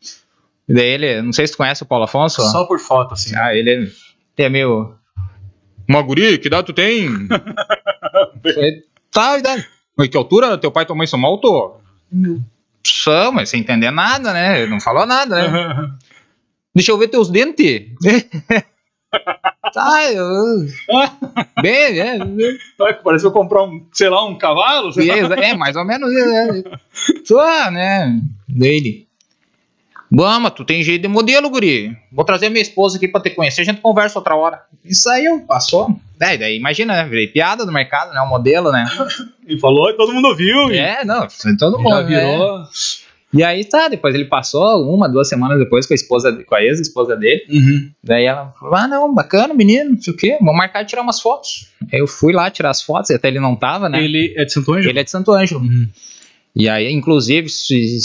e 0.67 0.73
daí 0.73 0.87
ele, 0.89 1.21
não 1.21 1.31
sei 1.31 1.47
se 1.47 1.53
tu 1.53 1.57
conhece 1.57 1.81
o 1.83 1.85
Paulo 1.85 2.03
Afonso. 2.03 2.41
Só 2.41 2.65
por 2.65 2.77
foto, 2.79 3.13
assim. 3.13 3.33
Ah, 3.37 3.55
ele 3.55 3.89
é 4.37 4.49
meio. 4.49 4.93
Uma 5.87 6.01
guri, 6.01 6.37
que 6.37 6.47
idade 6.47 6.65
tu 6.67 6.73
tem? 6.73 7.07
Falei, 8.43 8.83
tá, 9.11 9.37
idade. 9.37 9.65
Mas 9.97 10.07
que 10.07 10.17
altura 10.17 10.57
teu 10.57 10.71
pai 10.71 10.83
e 10.83 10.87
tua 10.87 10.95
mãe 10.95 11.07
são 11.07 11.23
alto? 11.25 11.75
São, 12.85 13.31
mas 13.31 13.49
sem 13.49 13.61
entender 13.61 13.91
nada, 13.91 14.33
né? 14.33 14.61
Ele 14.61 14.71
não 14.71 14.79
falou 14.79 15.05
nada, 15.05 15.47
né? 15.47 15.91
Deixa 16.75 16.91
eu 16.91 16.97
ver 16.97 17.07
teus 17.07 17.29
dentes. 17.29 17.87
tá, 19.73 20.11
eu... 20.11 20.25
Bem, 21.61 21.99
é, 21.99 22.17
Parece 23.03 23.23
que 23.23 23.27
eu 23.27 23.31
comprar 23.31 23.63
um, 23.63 23.85
sei 23.93 24.09
lá, 24.09 24.25
um 24.25 24.37
cavalo. 24.37 24.91
sei 24.91 25.07
lá. 25.07 25.35
é, 25.35 25.49
é, 25.51 25.55
mais 25.55 25.75
ou 25.75 25.85
menos 25.85 26.11
isso, 26.11 26.29
é. 26.29 26.63
Só, 27.23 27.71
né? 27.71 28.19
Dele. 28.49 29.07
Mas 30.15 30.53
tu 30.53 30.63
tem 30.63 30.83
jeito 30.83 31.01
de 31.01 31.07
modelo, 31.07 31.49
guri. 31.49 31.97
Vou 32.11 32.23
trazer 32.23 32.49
minha 32.49 32.61
esposa 32.61 32.97
aqui 32.97 33.07
pra 33.07 33.19
te 33.19 33.31
conhecer, 33.31 33.61
a 33.61 33.65
gente 33.65 33.81
conversa 33.81 34.19
outra 34.19 34.35
hora. 34.35 34.61
E 34.85 34.93
saiu, 34.93 35.41
passou. 35.47 35.89
Daí, 36.19 36.37
daí 36.37 36.55
imagina, 36.57 36.93
né? 36.93 37.09
Virei 37.09 37.27
piada 37.27 37.65
no 37.65 37.71
mercado, 37.71 38.13
né? 38.13 38.21
O 38.21 38.29
modelo, 38.29 38.71
né? 38.71 38.85
E 39.45 39.59
falou 39.59 39.89
e 39.89 39.97
todo 39.97 40.13
mundo 40.13 40.29
ouviu. 40.29 40.71
e 40.71 40.77
É, 40.77 41.03
não, 41.03 41.29
foi 41.29 41.57
todo 41.57 41.75
já 41.75 41.83
mundo. 41.83 41.95
né? 41.95 42.03
virou. 42.03 42.63
E 43.33 43.43
aí 43.43 43.65
tá, 43.65 43.87
depois 43.89 44.13
ele 44.13 44.25
passou 44.25 44.87
uma, 44.87 45.09
duas 45.09 45.27
semanas 45.27 45.57
depois 45.57 45.85
com 45.87 45.93
a 45.93 45.95
esposa, 45.95 46.31
com 46.45 46.55
a 46.55 46.63
ex-esposa 46.63 47.15
dele. 47.17 47.43
Uhum. 47.49 47.89
Daí 48.01 48.25
ela 48.25 48.53
falou: 48.57 48.75
Ah, 48.75 48.87
não, 48.87 49.13
bacana, 49.13 49.53
menino, 49.53 49.89
não 49.89 50.01
sei 50.01 50.13
o 50.13 50.15
quê, 50.15 50.37
vamos 50.39 50.55
marcar 50.55 50.83
de 50.83 50.89
tirar 50.89 51.01
umas 51.01 51.19
fotos. 51.19 51.67
Aí 51.91 51.99
eu 51.99 52.07
fui 52.07 52.31
lá 52.31 52.49
tirar 52.51 52.69
as 52.69 52.81
fotos, 52.81 53.09
e 53.09 53.15
até 53.15 53.27
ele 53.27 53.39
não 53.39 53.55
tava, 53.55 53.89
né? 53.89 54.01
Ele 54.01 54.33
é 54.37 54.45
de 54.45 54.53
Santo 54.53 54.71
Ângelo? 54.71 54.89
Ele 54.91 54.99
é 54.99 55.03
de 55.03 55.11
Santo 55.11 55.31
Ângelo. 55.33 55.59
Uhum. 55.61 55.89
E 56.55 56.69
aí, 56.69 56.89
inclusive, 56.93 57.49
se 57.49 57.99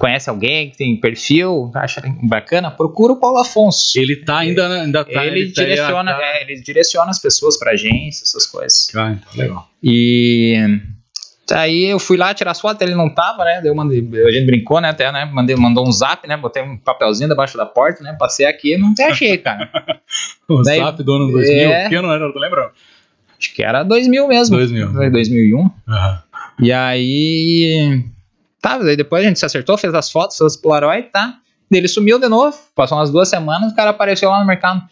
conhece 0.00 0.30
alguém 0.30 0.70
que 0.70 0.78
tem 0.78 0.96
perfil, 0.98 1.70
acha 1.74 2.02
bacana, 2.22 2.70
procura 2.70 3.12
o 3.12 3.16
Paulo 3.20 3.36
Afonso. 3.38 3.92
Ele 4.00 4.16
tá 4.16 4.38
ainda, 4.38 4.66
ainda 4.82 5.04
tá. 5.04 5.24
ele, 5.26 5.52
tá- 5.52 5.62
direciona, 5.62 6.14
tá- 6.14 6.20
é, 6.22 6.42
ele 6.42 6.60
direciona 6.62 7.10
as 7.10 7.18
pessoas 7.20 7.58
pra 7.58 7.72
agência, 7.72 8.24
essas 8.24 8.46
coisas. 8.46 8.88
Ah, 8.96 9.12
então, 9.12 9.28
legal. 9.36 9.68
E 9.82 10.54
aí 11.52 11.84
eu 11.84 11.98
fui 11.98 12.16
lá 12.16 12.32
tirar 12.32 12.52
as 12.52 12.60
fotos, 12.60 12.80
ele 12.80 12.94
não 12.94 13.10
tava, 13.12 13.44
né? 13.44 13.60
Daí 13.60 13.66
eu 13.70 13.74
mandei, 13.74 13.98
a 14.26 14.30
gente 14.30 14.46
brincou, 14.46 14.80
né? 14.80 14.88
Até, 14.88 15.12
né? 15.12 15.26
Mandei, 15.26 15.54
mandou 15.54 15.86
um 15.86 15.92
zap, 15.92 16.26
né? 16.26 16.36
Botei 16.36 16.62
um 16.62 16.78
papelzinho 16.78 17.28
debaixo 17.28 17.56
da 17.58 17.66
porta, 17.66 18.02
né? 18.02 18.16
Passei 18.18 18.46
aqui, 18.46 18.78
não 18.78 18.94
te 18.94 19.02
achei, 19.02 19.36
cara. 19.38 19.68
O 20.48 20.62
Daí- 20.62 20.78
Zap 20.78 21.02
do 21.02 21.12
ano 21.12 21.30
2000, 21.30 21.70
é. 21.70 21.88
que 21.90 21.94
ano 21.94 22.10
era, 22.10 22.32
tu 22.32 22.38
lembra? 22.38 22.70
Acho 23.38 23.54
que 23.54 23.62
era 23.62 23.82
2000 23.82 24.26
mesmo. 24.28 24.56
2000. 24.56 24.92
Foi 24.92 25.10
2001. 25.10 25.70
Aham. 25.88 26.22
E 26.62 26.72
aí. 26.72 28.02
Tá, 28.60 28.78
daí 28.78 28.96
depois 28.96 29.24
a 29.24 29.28
gente 29.28 29.38
se 29.38 29.46
acertou, 29.46 29.78
fez 29.78 29.94
as 29.94 30.10
fotos, 30.10 30.36
fez 30.36 30.52
as 30.54 30.56
Polaroid, 30.60 31.08
tá? 31.12 31.38
Daí 31.70 31.80
Ele 31.80 31.88
sumiu 31.88 32.18
de 32.18 32.28
novo, 32.28 32.56
passou 32.74 32.98
umas 32.98 33.10
duas 33.10 33.28
semanas, 33.28 33.72
o 33.72 33.76
cara 33.76 33.90
apareceu 33.90 34.28
lá 34.30 34.40
no 34.40 34.46
mercado. 34.46 34.82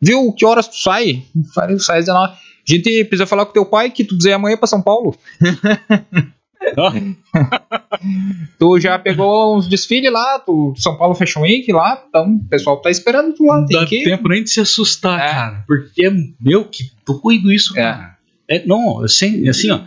Viu 0.00 0.32
que 0.32 0.44
horas 0.44 0.68
tu 0.68 0.76
sai? 0.76 1.22
Eu 1.34 1.44
Falei, 1.54 1.78
sai 1.78 2.00
às 2.00 2.04
19. 2.06 2.32
A 2.32 2.36
gente 2.66 3.04
precisa 3.04 3.26
falar 3.26 3.46
com 3.46 3.52
teu 3.52 3.64
pai 3.64 3.90
que 3.90 4.04
tu 4.04 4.08
precisa 4.14 4.30
ir 4.30 4.32
amanhã 4.34 4.56
pra 4.56 4.66
São 4.66 4.82
Paulo. 4.82 5.16
Tu 8.58 8.80
já 8.80 8.98
pegou 8.98 9.56
uns 9.56 9.68
desfiles 9.68 10.10
lá, 10.12 10.38
tu, 10.38 10.74
São 10.76 10.96
Paulo 10.96 11.14
Fashion 11.14 11.42
Week 11.42 11.70
lá, 11.72 12.02
então 12.08 12.36
o 12.36 12.48
pessoal 12.48 12.80
tá 12.80 12.90
esperando 12.90 13.34
tu 13.34 13.44
lá. 13.44 13.58
Não 13.60 13.66
Tem 13.66 13.78
dá 13.78 13.86
que... 13.86 14.02
tempo 14.04 14.28
nem 14.28 14.42
de 14.42 14.50
se 14.50 14.60
assustar, 14.60 15.20
É. 15.20 15.30
cara. 15.32 15.64
Porque, 15.66 16.10
meu, 16.40 16.64
que 16.64 16.90
doido 17.06 17.52
isso, 17.52 17.78
É. 17.78 17.82
cara. 17.82 18.16
É, 18.48 18.66
não, 18.66 19.02
assim, 19.02 19.48
assim, 19.48 19.70
ó. 19.70 19.80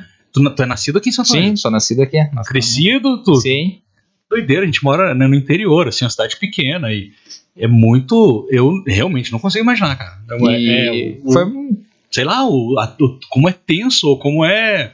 Tu, 0.43 0.55
tu 0.55 0.63
é 0.63 0.65
nascido 0.65 0.97
aqui 0.97 1.09
em 1.09 1.11
Santo 1.11 1.29
Sim, 1.29 1.55
sou 1.55 1.71
nascido 1.71 2.01
aqui. 2.01 2.17
Crescido, 2.47 3.23
tu. 3.23 3.35
Sim. 3.35 3.79
Doideira, 4.29 4.63
a 4.63 4.65
gente 4.65 4.83
mora 4.83 5.13
né, 5.15 5.25
no 5.27 5.35
interior, 5.35 5.87
assim, 5.87 6.03
uma 6.05 6.11
cidade 6.11 6.37
pequena 6.37 6.91
e 6.91 7.11
é 7.55 7.67
muito. 7.67 8.47
Eu 8.51 8.83
realmente 8.85 9.31
não 9.31 9.39
consigo 9.39 9.63
imaginar, 9.63 9.95
cara. 9.97 10.17
Não 10.27 10.49
é- 10.49 10.59
E 10.59 10.69
é 10.69 11.19
o- 11.23 11.31
foi, 11.31 11.45
sei 12.11 12.23
lá, 12.25 12.45
o, 12.47 12.77
a- 12.77 12.95
o- 12.99 13.19
como 13.29 13.47
é 13.49 13.53
tenso, 13.53 14.07
ou 14.09 14.19
como 14.19 14.43
é 14.45 14.93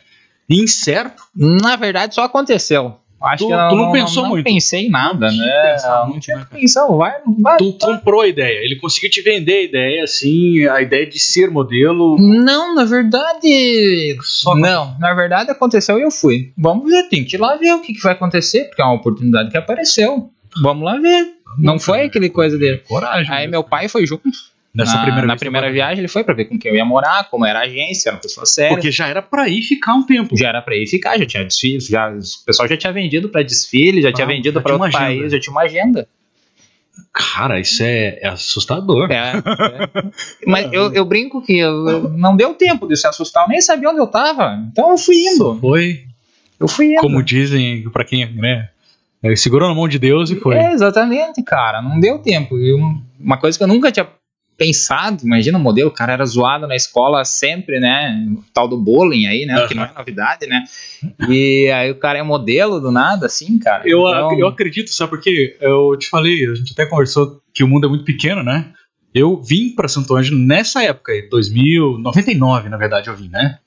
incerto. 0.49 1.23
na 1.36 1.75
verdade, 1.75 2.13
só 2.13 2.23
aconteceu. 2.23 2.97
Acho 3.23 3.45
Tu- 3.45 3.47
que 3.47 3.53
eu 3.53 3.69
tu 3.69 3.75
não 3.75 3.91
pensou 3.91 4.23
não 4.23 4.29
muito? 4.31 4.43
pensei 4.45 4.88
em 4.88 4.89
nada, 4.89 5.31
Não 5.31 5.38
né? 5.38 5.71
pensado 5.71 6.01
não 6.01 6.09
muito, 6.09 6.23
tinha 6.23 6.45
pensão, 6.51 6.97
vai, 6.97 7.13
vai. 7.39 7.57
Tu 7.57 7.73
comprou 7.79 8.21
a 8.21 8.27
ideia, 8.27 8.59
ele 8.65 8.75
conseguiu 8.75 9.09
te 9.09 9.21
vender 9.21 9.53
a 9.53 9.62
ideia, 9.63 10.03
assim, 10.03 10.67
a 10.67 10.81
ideia 10.81 11.05
de 11.07 11.17
ser 11.19 11.49
modelo. 11.49 12.17
Não, 12.19 12.75
na 12.75 12.83
verdade. 12.83 14.17
Só 14.21 14.55
não, 14.55 14.95
na 14.99 15.13
verdade 15.13 15.49
aconteceu 15.51 15.97
e 15.97 16.01
eu 16.01 16.12
fui. 16.12 16.51
Vamos 16.57 16.89
ver, 16.91 17.03
tem 17.09 17.23
que 17.23 17.36
ir 17.36 17.39
lá 17.39 17.55
ver 17.55 17.73
o 17.73 17.81
que, 17.81 17.93
que 17.93 18.01
vai 18.01 18.13
acontecer, 18.13 18.65
porque 18.65 18.81
é 18.81 18.86
uma 18.86 18.95
oportunidade 18.95 19.49
que 19.49 19.57
apareceu. 19.57 20.29
Vamos 20.62 20.83
lá 20.83 20.97
ver. 20.99 21.27
Não 21.57 21.79
foi 21.79 22.01
aquele 22.01 22.29
coisa 22.29 22.57
dele. 22.57 22.79
coragem. 22.88 23.31
Aí 23.33 23.47
meu 23.47 23.63
pai 23.63 23.88
foi 23.88 24.05
junto. 24.05 24.23
Nessa 24.75 24.95
na 24.95 25.03
primeira 25.03 25.27
na 25.27 25.36
primeira 25.36 25.71
viagem 25.71 25.99
ele 25.99 26.07
foi 26.07 26.23
pra 26.23 26.33
ver 26.33 26.45
com 26.45 26.57
quem 26.57 26.71
eu 26.71 26.75
ia 26.77 26.83
morar, 26.86 27.29
como 27.29 27.45
era 27.45 27.59
a 27.59 27.63
agência, 27.63 28.09
era 28.09 28.15
uma 28.15 28.21
pessoa 28.21 28.43
séria. 28.45 28.75
Porque 28.75 28.89
já 28.91 29.07
era 29.07 29.21
pra 29.21 29.47
ir 29.47 29.62
ficar 29.62 29.93
um 29.93 30.03
tempo. 30.03 30.36
Já 30.36 30.49
era 30.49 30.62
pra 30.63 30.75
ir 30.75 30.88
ficar, 30.88 31.17
já 31.19 31.25
tinha 31.27 31.43
desfile, 31.45 31.79
já, 31.79 32.09
o 32.09 32.45
pessoal 32.45 32.67
já 32.67 32.75
tinha 32.75 32.91
vendido 32.91 33.29
pra 33.29 33.43
desfile, 33.43 34.01
já 34.01 34.12
tinha 34.12 34.25
Ah, 34.25 34.27
vendido 34.29 34.55
já 34.55 34.62
pra 34.62 34.71
tinha 34.73 34.83
outro 34.83 34.97
agenda. 34.97 35.19
país, 35.19 35.31
já 35.31 35.39
tinha 35.39 35.51
uma 35.53 35.62
agenda. 35.62 36.07
Cara, 37.12 37.59
isso 37.59 37.83
é, 37.83 38.19
é 38.21 38.27
assustador. 38.27 39.12
É, 39.12 39.15
é. 39.38 40.03
Mas 40.47 40.71
eu, 40.73 40.91
eu 40.93 41.05
brinco 41.05 41.41
que 41.43 41.57
eu- 41.59 41.88
eu- 41.89 42.09
não 42.09 42.36
deu 42.36 42.53
tempo 42.55 42.88
de 42.88 42.95
se 42.97 43.05
assustar, 43.05 43.43
eu 43.45 43.49
nem 43.49 43.62
sabia 43.62 43.89
onde 43.89 43.99
eu 43.99 44.07
tava. 44.07 44.59
Então 44.71 44.89
eu 44.89 44.97
fui 44.97 45.15
indo. 45.15 45.55
Foi, 45.59 46.05
Eu 46.59 46.67
fui 46.67 46.88
indo. 46.93 47.01
como 47.01 47.21
dizem, 47.23 47.88
pra 47.91 48.03
quem, 48.03 48.25
né? 48.33 48.69
é, 49.21 49.36
Segurou 49.36 49.69
na 49.69 49.75
mão 49.75 49.88
de 49.88 49.99
Deus 49.99 50.31
e 50.31 50.36
foi. 50.36 50.55
É, 50.55 50.71
exatamente, 50.73 51.41
cara. 51.43 51.81
Não 51.81 51.99
deu 51.99 52.17
tempo. 52.19 52.57
E 52.57 52.73
um- 52.73 52.99
uma 53.19 53.38
coisa 53.38 53.57
que 53.57 53.63
eu 53.63 53.67
nunca 53.67 53.91
tinha 53.91 54.07
pensado, 54.57 55.23
imagina 55.23 55.57
o 55.57 55.61
modelo, 55.61 55.89
o 55.89 55.93
cara 55.93 56.13
era 56.13 56.25
zoado 56.25 56.67
na 56.67 56.75
escola 56.75 57.25
sempre, 57.25 57.79
né? 57.79 58.25
O 58.37 58.43
tal 58.53 58.67
do 58.67 58.77
bullying 58.77 59.25
aí, 59.27 59.45
né? 59.45 59.67
Que 59.67 59.73
não 59.73 59.83
é 59.83 59.91
novidade, 59.95 60.47
né? 60.47 60.63
E 61.27 61.69
aí 61.71 61.91
o 61.91 61.95
cara 61.95 62.19
é 62.19 62.23
modelo 62.23 62.79
do 62.79 62.91
nada, 62.91 63.25
assim, 63.25 63.57
cara. 63.59 63.83
Eu, 63.85 64.01
Então, 64.07 64.39
eu 64.39 64.47
acredito, 64.47 64.91
sabe 64.91 65.11
por 65.11 65.21
quê? 65.21 65.57
Eu 65.59 65.97
te 65.97 66.09
falei, 66.09 66.45
a 66.47 66.55
gente 66.55 66.73
até 66.73 66.85
conversou 66.85 67.41
que 67.53 67.63
o 67.63 67.67
mundo 67.67 67.87
é 67.87 67.89
muito 67.89 68.05
pequeno, 68.05 68.43
né? 68.43 68.71
Eu 69.13 69.39
vim 69.41 69.69
pra 69.75 69.87
Santo 69.87 70.15
Ângelo 70.15 70.39
nessa 70.39 70.83
época, 70.83 71.11
aí, 71.11 71.29
2000, 71.29 71.99
99, 71.99 72.69
na 72.69 72.77
verdade, 72.77 73.09
eu 73.09 73.15
vim, 73.15 73.29
né? 73.29 73.59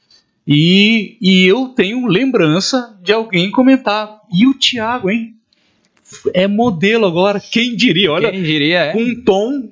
E, 0.47 1.17
e 1.21 1.47
eu 1.47 1.69
tenho 1.69 2.07
lembrança 2.07 2.97
de 3.03 3.13
alguém 3.13 3.51
comentar. 3.51 4.21
E 4.33 4.47
o 4.47 4.55
Thiago, 4.55 5.11
hein? 5.11 5.35
É 6.33 6.47
modelo 6.47 7.05
agora, 7.07 7.41
quem 7.41 7.75
diria? 7.75 8.13
Olha, 8.13 8.31
quem 8.31 8.43
diria, 8.43 8.79
é. 8.79 8.97
um 8.97 9.23
tom. 9.25 9.71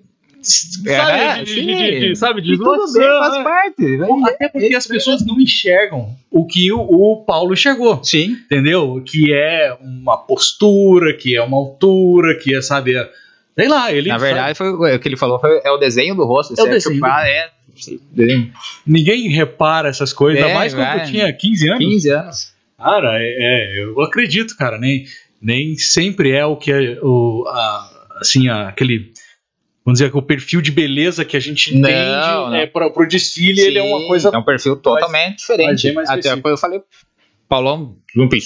É, 0.86 0.96
sabe, 0.96 1.44
de, 1.44 1.50
sim. 1.54 1.66
de- 1.66 1.74
de- 1.74 2.08
de- 2.08 2.16
sabe, 2.16 2.40
de 2.42 2.54
E 2.54 2.58
tudo 2.58 2.92
bem, 2.92 3.02
faz 3.18 3.36
né? 3.36 3.42
parte. 3.44 3.98
Até 4.34 4.48
porque 4.48 4.74
as 4.74 4.86
pessoas 4.86 5.24
não 5.24 5.40
enxergam 5.40 6.14
o 6.30 6.46
que 6.46 6.70
o, 6.72 6.78
o 6.80 7.24
Paulo 7.24 7.52
enxergou 7.52 8.02
Sim. 8.04 8.32
entendeu? 8.44 9.02
Que 9.04 9.32
é 9.32 9.76
uma 9.80 10.16
postura, 10.16 11.14
que 11.16 11.36
é 11.36 11.42
uma 11.42 11.56
altura, 11.56 12.38
que 12.38 12.54
é, 12.54 12.60
sabe, 12.62 12.96
é- 12.96 13.08
sei 13.56 13.68
lá, 13.68 13.92
ele 13.92 14.08
Na 14.08 14.18
sabe, 14.18 14.32
verdade, 14.32 14.58
foi, 14.58 14.96
o 14.96 14.98
que 15.00 15.08
ele 15.08 15.16
falou 15.16 15.38
foi, 15.40 15.60
é 15.64 15.70
o 15.70 15.76
desenho 15.78 16.14
do 16.14 16.24
rosto. 16.24 16.54
É 16.58 16.62
o 16.62 16.66
desenho 16.66 16.98
do- 17.00 17.06
ah, 17.06 17.26
é. 17.26 17.48
desenho. 18.12 18.52
ninguém 18.86 19.28
repara 19.30 19.88
essas 19.88 20.12
coisas, 20.12 20.40
ainda 20.40 20.52
É, 20.52 20.54
mais 20.54 20.74
quando 20.74 21.00
eu 21.00 21.04
tinha 21.06 21.32
15 21.32 21.68
anos. 21.68 21.84
15 21.84 22.10
anos. 22.10 22.54
Cara, 22.78 23.18
é, 23.18 23.36
é, 23.78 23.82
eu 23.82 24.00
acredito, 24.02 24.56
cara, 24.56 24.78
nem, 24.78 25.06
nem 25.40 25.76
sempre 25.76 26.32
é 26.32 26.44
o 26.44 26.56
que 26.56 26.70
é 26.70 26.98
o, 27.02 27.44
a- 27.48 27.90
assim, 28.20 28.48
a- 28.48 28.68
aquele 28.68 29.10
vamos 29.84 29.98
dizer 29.98 30.10
que 30.10 30.16
o 30.16 30.22
perfil 30.22 30.60
de 30.60 30.70
beleza 30.70 31.24
que 31.24 31.36
a 31.36 31.40
gente 31.40 31.74
entende 31.76 31.92
não. 31.92 32.54
é 32.54 32.66
para 32.66 32.86
o 32.86 33.06
desfile, 33.06 33.60
ele 33.60 33.78
é 33.78 33.82
uma 33.82 34.00
Sim, 34.00 34.08
coisa 34.08 34.30
É 34.32 34.38
um 34.38 34.42
perfil 34.42 34.76
totalmente 34.76 35.36
mas 35.48 35.56
diferente. 35.80 35.92
mais 35.92 36.08
Até 36.10 36.32
eu 36.32 36.56
falei, 36.56 36.80
Paulão, 37.46 37.96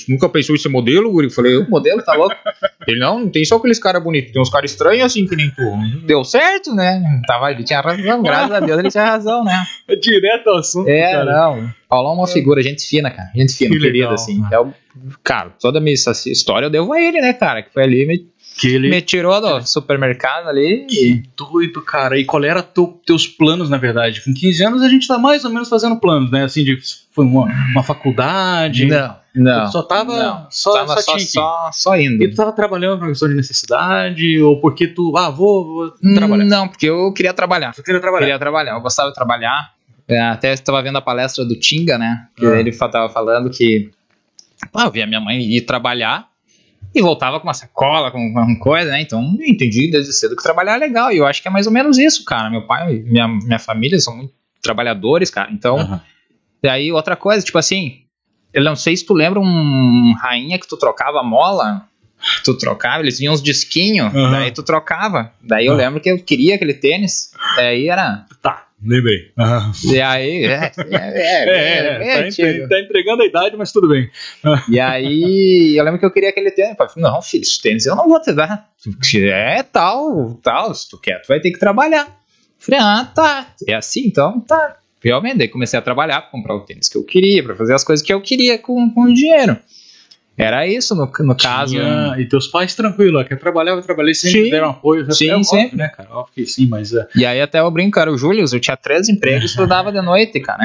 nunca 0.09 0.29
pensou 0.29 0.55
em 0.57 0.59
ser 0.59 0.68
modelo, 0.68 1.11
Guri? 1.11 1.29
Eu 1.29 1.31
falei, 1.31 1.55
eu, 1.55 1.68
modelo, 1.70 2.03
tá 2.03 2.14
louco? 2.14 2.35
Ele, 2.87 2.98
não, 2.98 3.20
não 3.20 3.29
tem 3.29 3.44
só 3.44 3.57
aqueles 3.57 3.79
caras 3.79 4.03
bonitos, 4.03 4.33
tem 4.33 4.40
uns 4.42 4.51
caras 4.51 4.70
estranhos 4.72 5.05
assim 5.05 5.27
que 5.27 5.37
nem 5.37 5.51
tu. 5.51 5.62
Deu 6.07 6.24
certo, 6.24 6.74
né? 6.74 7.03
Tava, 7.27 7.51
ele 7.53 7.62
tinha 7.62 7.81
razão, 7.81 8.22
graças 8.22 8.51
a 8.51 8.61
Deus 8.61 8.79
ele 8.79 8.90
tinha 8.90 9.05
razão, 9.05 9.44
né? 9.44 9.64
é 9.87 9.94
direto 9.94 10.48
ao 10.48 10.57
assunto, 10.57 10.88
É, 10.88 11.12
cara. 11.12 11.24
não. 11.24 11.70
Paulão 11.88 12.12
é 12.12 12.14
uma 12.16 12.27
figura, 12.27 12.62
gente 12.62 12.83
fina, 12.83 13.11
cara. 13.11 13.31
Gente 13.37 13.53
fina, 13.55 13.70
Que 13.70 13.79
querida, 13.79 13.98
legal, 13.98 14.14
assim. 14.14 14.40
cara. 14.42 14.55
É 14.57 14.61
o, 14.61 14.72
cara, 15.22 15.51
toda 15.61 15.79
a 15.79 15.81
minha 15.83 15.94
história 15.94 16.66
eu 16.66 16.70
devo 16.70 16.92
a 16.92 17.01
ele, 17.01 17.20
né, 17.20 17.33
cara? 17.35 17.62
Que 17.62 17.72
foi 17.72 17.83
ali, 17.83 18.07
me, 18.07 18.27
Que 18.59 18.75
ele 18.75 18.90
me 18.90 19.01
tirou 19.01 19.40
do 19.40 19.66
supermercado 19.66 20.49
ali 20.49 20.87
e... 20.90 21.23
doido, 21.37 21.81
cara. 21.81 22.18
E 22.18 22.25
qual 22.25 22.42
era 22.44 22.62
teu, 22.62 23.01
teus 23.07 23.27
planos, 23.27 23.71
na 23.71 23.77
verdade? 23.79 24.23
Com 24.25 24.35
15 24.35 24.64
anos 24.64 24.83
a 24.83 24.88
gente 24.88 25.07
tá 25.07 25.16
mais 25.18 25.44
ou 25.44 25.51
menos 25.51 25.68
fazendo 25.68 25.97
planos, 26.01 26.31
né? 26.31 26.42
Assim, 26.44 26.64
de 26.64 26.77
foi 27.12 27.25
uma, 27.25 27.44
uma 27.73 27.83
faculdade. 27.85 28.87
Não, 28.87 29.16
não. 29.35 29.71
Só 29.71 29.83
tava, 29.83 30.16
não. 30.18 30.47
só, 30.51 30.73
Tava 30.75 30.94
só, 30.97 31.01
só, 31.03 31.14
que 31.14 31.21
só, 31.25 31.71
só 31.73 31.97
indo. 31.97 32.23
E 32.25 32.29
tu 32.31 32.37
tava 32.37 32.53
trabalhando 32.53 32.99
por 32.99 33.09
questão 33.09 33.29
de 33.29 33.35
necessidade? 33.35 34.40
Ou 34.42 34.61
porque 34.61 34.88
tu, 34.88 35.16
ah, 35.16 35.31
vou, 35.31 35.64
vou 35.64 36.14
trabalhar? 36.14 36.44
Não, 36.44 36.66
porque 36.68 36.87
eu 36.87 37.12
queria 37.12 37.33
trabalhar. 37.33 37.73
Tu 37.75 37.83
queria 37.83 37.99
Eu 37.99 38.03
trabalhar. 38.03 38.27
queria 38.27 38.38
trabalhar, 38.38 38.73
eu 38.75 38.81
gostava 38.81 39.09
de 39.11 39.14
trabalhar. 39.14 39.71
É, 40.09 40.21
até 40.21 40.53
estava 40.53 40.83
vendo 40.83 40.97
a 40.97 41.03
palestra 41.03 41.44
do 41.44 41.55
Tinga, 41.55 41.99
né? 41.99 42.27
Que 42.37 42.47
Ah. 42.47 42.59
ele 42.59 42.73
fa- 42.73 42.88
tava 42.88 43.09
falando 43.12 43.51
que 43.51 43.90
ah, 44.75 44.85
eu 44.87 44.90
via 44.90 45.07
minha 45.07 45.21
mãe 45.21 45.38
ir 45.40 45.61
trabalhar 45.62 46.27
e 46.94 47.03
voltava 47.03 47.38
com 47.38 47.46
uma 47.46 47.55
sacola, 47.55 48.11
com, 48.11 48.33
com 48.33 48.59
coisa, 48.59 48.90
né? 48.90 49.01
Então 49.03 49.20
eu 49.38 49.46
entendi 49.46 49.90
desde 49.90 50.12
cedo 50.12 50.35
que 50.37 50.42
trabalhar 50.42 50.74
é 50.74 50.79
legal. 50.79 51.12
E 51.12 51.18
eu 51.18 51.27
acho 51.27 51.40
que 51.42 51.48
é 51.48 51.51
mais 51.51 51.66
ou 51.66 51.72
menos 51.72 51.98
isso, 51.98 52.24
cara. 52.24 52.48
Meu 52.51 52.66
pai 52.66 52.94
e 52.96 53.03
minha, 53.03 53.29
minha 53.29 53.59
família 53.59 53.98
são 54.01 54.16
muito 54.16 54.33
trabalhadores, 54.62 55.31
cara. 55.31 55.51
Então, 55.53 55.79
Aham. 55.79 56.01
e 56.62 56.68
aí 56.68 56.92
outra 56.92 57.14
coisa, 57.16 57.44
tipo 57.44 57.59
assim, 57.59 58.03
eu 58.53 58.64
não 58.64 58.74
sei 58.77 58.96
se 58.96 59.05
tu 59.07 59.14
lembra 59.14 59.38
um 59.40 60.14
rainha 60.20 60.59
que 60.59 60.66
tu 60.68 60.77
trocava 60.77 61.22
mola. 61.22 61.85
Tu 62.44 62.59
trocava, 62.59 63.01
eles 63.03 63.18
vinham 63.20 63.33
uns 63.33 63.40
disquinhos, 63.40 64.12
Aham. 64.12 64.31
daí 64.33 64.51
tu 64.51 64.62
trocava. 64.64 65.33
Daí 65.40 65.66
eu 65.66 65.74
Ah. 65.74 65.77
lembro 65.77 66.01
que 66.01 66.11
eu 66.11 66.18
queria 66.18 66.57
aquele 66.57 66.74
tênis. 66.74 67.31
Daí 67.55 67.88
era 67.88 68.27
Tá, 68.42 68.66
lembrei. 68.83 69.33
Aham. 69.38 69.73
e 69.93 70.01
aí, 70.01 70.45
é, 70.45 70.49
é, 70.49 70.73
é, 70.91 71.49
É, 71.49 71.49
é, 71.49 71.79
é, 71.87 72.14
tá, 72.23 72.27
entre- 72.29 72.69
tá 72.69 72.81
entregando 72.81 73.23
a 73.23 73.27
idade, 73.27 73.57
mas 73.57 73.73
tudo 73.73 73.88
bem. 73.88 74.09
E 74.69 74.79
aí, 74.81 75.75
eu 75.77 75.85
lembro 75.85 75.99
que 75.99 76.07
eu 76.07 76.12
queria 76.12 76.31
aquele 76.31 76.51
tênis. 76.51 76.77
Eu 76.79 76.88
falei, 76.88 77.11
não, 77.11 77.21
filho, 77.23 77.43
esse 77.43 77.61
tênis 77.61 77.87
eu 77.87 77.97
não 77.97 78.09
vou 78.09 78.21
te 78.21 78.33
dar. 78.33 78.69
É 79.33 79.62
tal, 79.62 80.35
tal, 80.43 80.75
se 80.75 80.88
tu 80.88 80.99
quer, 81.01 81.21
tu 81.23 81.29
vai 81.29 81.41
ter 81.41 81.51
que 81.51 81.59
trabalhar. 81.59 82.07
Eu 82.07 82.12
falei, 82.59 82.81
ah, 82.81 83.05
tá. 83.14 83.47
É 83.67 83.75
assim, 83.75 84.03
então 84.07 84.41
tá. 84.41 84.77
Realmente, 85.03 85.38
daí 85.38 85.49
comecei 85.49 85.79
a 85.79 85.83
trabalhar 85.83 86.21
pra 86.23 86.31
comprar 86.31 86.55
o 86.57 86.61
tênis 86.64 86.88
que 86.88 86.99
eu 86.99 87.05
queria, 87.05 87.43
pra 87.45 87.55
fazer 87.55 87.73
as 87.75 87.85
coisas 87.85 88.05
que 88.05 88.12
eu 88.12 88.21
queria 88.21 88.59
com, 88.59 88.91
com 88.93 89.03
o 89.03 89.14
dinheiro. 89.14 89.57
Era 90.38 90.66
isso, 90.68 90.94
no, 90.94 91.11
no 91.27 91.37
caso. 91.37 91.74
Tinha- 91.74 92.14
E 92.16 92.24
teus 92.27 92.46
pais 92.46 92.72
tranquilo, 92.74 93.18
ó, 93.18 93.24
quer 93.24 93.37
trabalhar, 93.38 93.74
vai 93.74 93.83
trabalhar, 93.83 94.07
eles 94.11 94.20
sempre 94.20 94.44
Sim. 94.44 94.51
deram 94.51 94.70
apoio. 94.70 95.12
Sim, 95.12 95.29
é 95.29 95.33
óbvio, 95.35 95.44
sempre. 95.44 95.77
né, 95.77 95.88
cara? 95.88 96.09
Óbvio 96.12 96.33
que 96.35 96.46
sim, 96.46 96.66
mas 96.68 96.92
é. 96.94 97.07
E 97.16 97.27
aí 97.27 97.40
até 97.40 97.59
eu 97.59 97.70
brinco, 97.70 97.90
cara, 97.90 98.12
o 98.12 98.16
Júlio, 98.16 98.44
eu 98.51 98.61
tinha 98.61 98.77
três 98.77 99.09
empregos, 99.09 99.51
estudava 99.51 99.90
de 99.90 100.01
noite, 100.01 100.38
cara. 100.40 100.62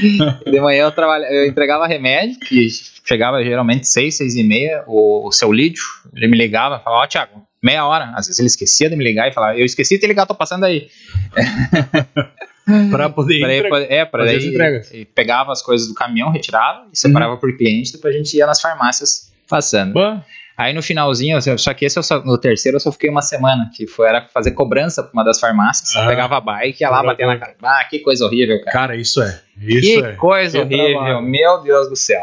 De 0.46 0.60
manhã 0.60 0.84
eu, 0.84 0.92
trabalha, 0.92 1.26
eu 1.26 1.46
entregava 1.46 1.86
remédio, 1.86 2.38
que 2.40 2.66
chegava 3.04 3.42
geralmente 3.44 3.86
seis, 3.86 4.16
seis 4.16 4.34
e 4.36 4.42
meia, 4.42 4.84
o, 4.86 5.28
o 5.28 5.32
seu 5.32 5.52
Lídio, 5.52 5.82
ele 6.16 6.26
me 6.28 6.36
ligava 6.38 6.76
e 6.76 6.82
falava, 6.84 7.02
ó, 7.02 7.06
Thiago, 7.06 7.42
meia 7.62 7.84
hora. 7.86 8.12
Às 8.16 8.26
vezes 8.26 8.38
ele 8.38 8.46
esquecia 8.46 8.88
de 8.88 8.96
me 8.96 9.04
ligar 9.04 9.28
e 9.28 9.32
falava, 9.34 9.58
eu 9.58 9.64
esqueci 9.66 9.96
de 9.96 10.00
te 10.00 10.06
ligar, 10.06 10.24
tô 10.26 10.34
passando 10.34 10.64
aí. 10.64 10.88
Pra 12.90 13.08
poder 13.08 13.40
Pra, 13.40 13.54
entregar. 13.56 13.80
é, 13.92 14.04
pra 14.04 14.24
fazer 14.24 14.36
as 14.36 14.44
entregas. 14.44 14.90
e 14.92 15.04
pegava 15.04 15.50
as 15.52 15.62
coisas 15.62 15.88
do 15.88 15.94
caminhão, 15.94 16.30
retirava 16.30 16.86
e 16.92 16.96
separava 16.98 17.36
por 17.36 17.56
cliente, 17.56 17.92
depois 17.92 18.14
a 18.14 18.18
gente 18.18 18.36
ia 18.36 18.46
nas 18.46 18.60
farmácias 18.60 19.30
passando. 19.48 19.94
Bah, 19.94 20.22
Aí 20.56 20.74
no 20.74 20.82
finalzinho, 20.82 21.38
eu- 21.46 21.56
só 21.58 21.72
que 21.72 21.86
esse 21.86 21.98
eu 21.98 22.02
só- 22.02 22.22
no 22.22 22.36
terceiro 22.36 22.76
eu 22.76 22.80
só 22.80 22.92
fiquei 22.92 23.08
uma 23.08 23.22
semana, 23.22 23.70
que 23.74 23.86
foi 23.86 24.06
era 24.06 24.26
fazer 24.28 24.50
cobrança 24.50 25.02
pra 25.02 25.10
uma 25.14 25.24
das 25.24 25.40
farmácias. 25.40 25.96
Ah. 25.96 26.06
Pegava 26.06 26.36
a 26.36 26.40
bike 26.40 26.82
e 26.82 26.84
ia 26.84 26.90
lá 26.90 27.02
bater 27.02 27.26
na 27.26 27.38
cara. 27.38 27.54
Ah, 27.62 27.82
que 27.88 27.98
coisa 28.00 28.26
horrível, 28.26 28.58
cara. 28.60 28.70
Cara, 28.72 28.96
isso 28.96 29.22
é. 29.22 29.40
Isso 29.58 29.80
que 30.00 30.04
é. 30.04 30.12
coisa 30.12 30.58
Que 30.58 30.74
horrível, 30.74 31.00
trabalho. 31.00 31.22
meu 31.22 31.62
Deus 31.62 31.88
do 31.88 31.96
céu. 31.96 32.20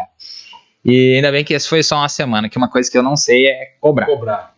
E 0.86 1.15
ainda 1.15 1.32
bem 1.32 1.43
que 1.43 1.54
esse 1.56 1.67
foi 1.67 1.82
só 1.82 1.95
uma 1.97 2.10
semana, 2.10 2.47
que 2.47 2.58
uma 2.60 2.69
coisa 2.69 2.91
que 2.91 2.97
eu 2.97 3.02
não 3.02 3.17
sei 3.17 3.47
é 3.47 3.71
cobrar. 3.82 4.06
Cobrar. 4.06 4.54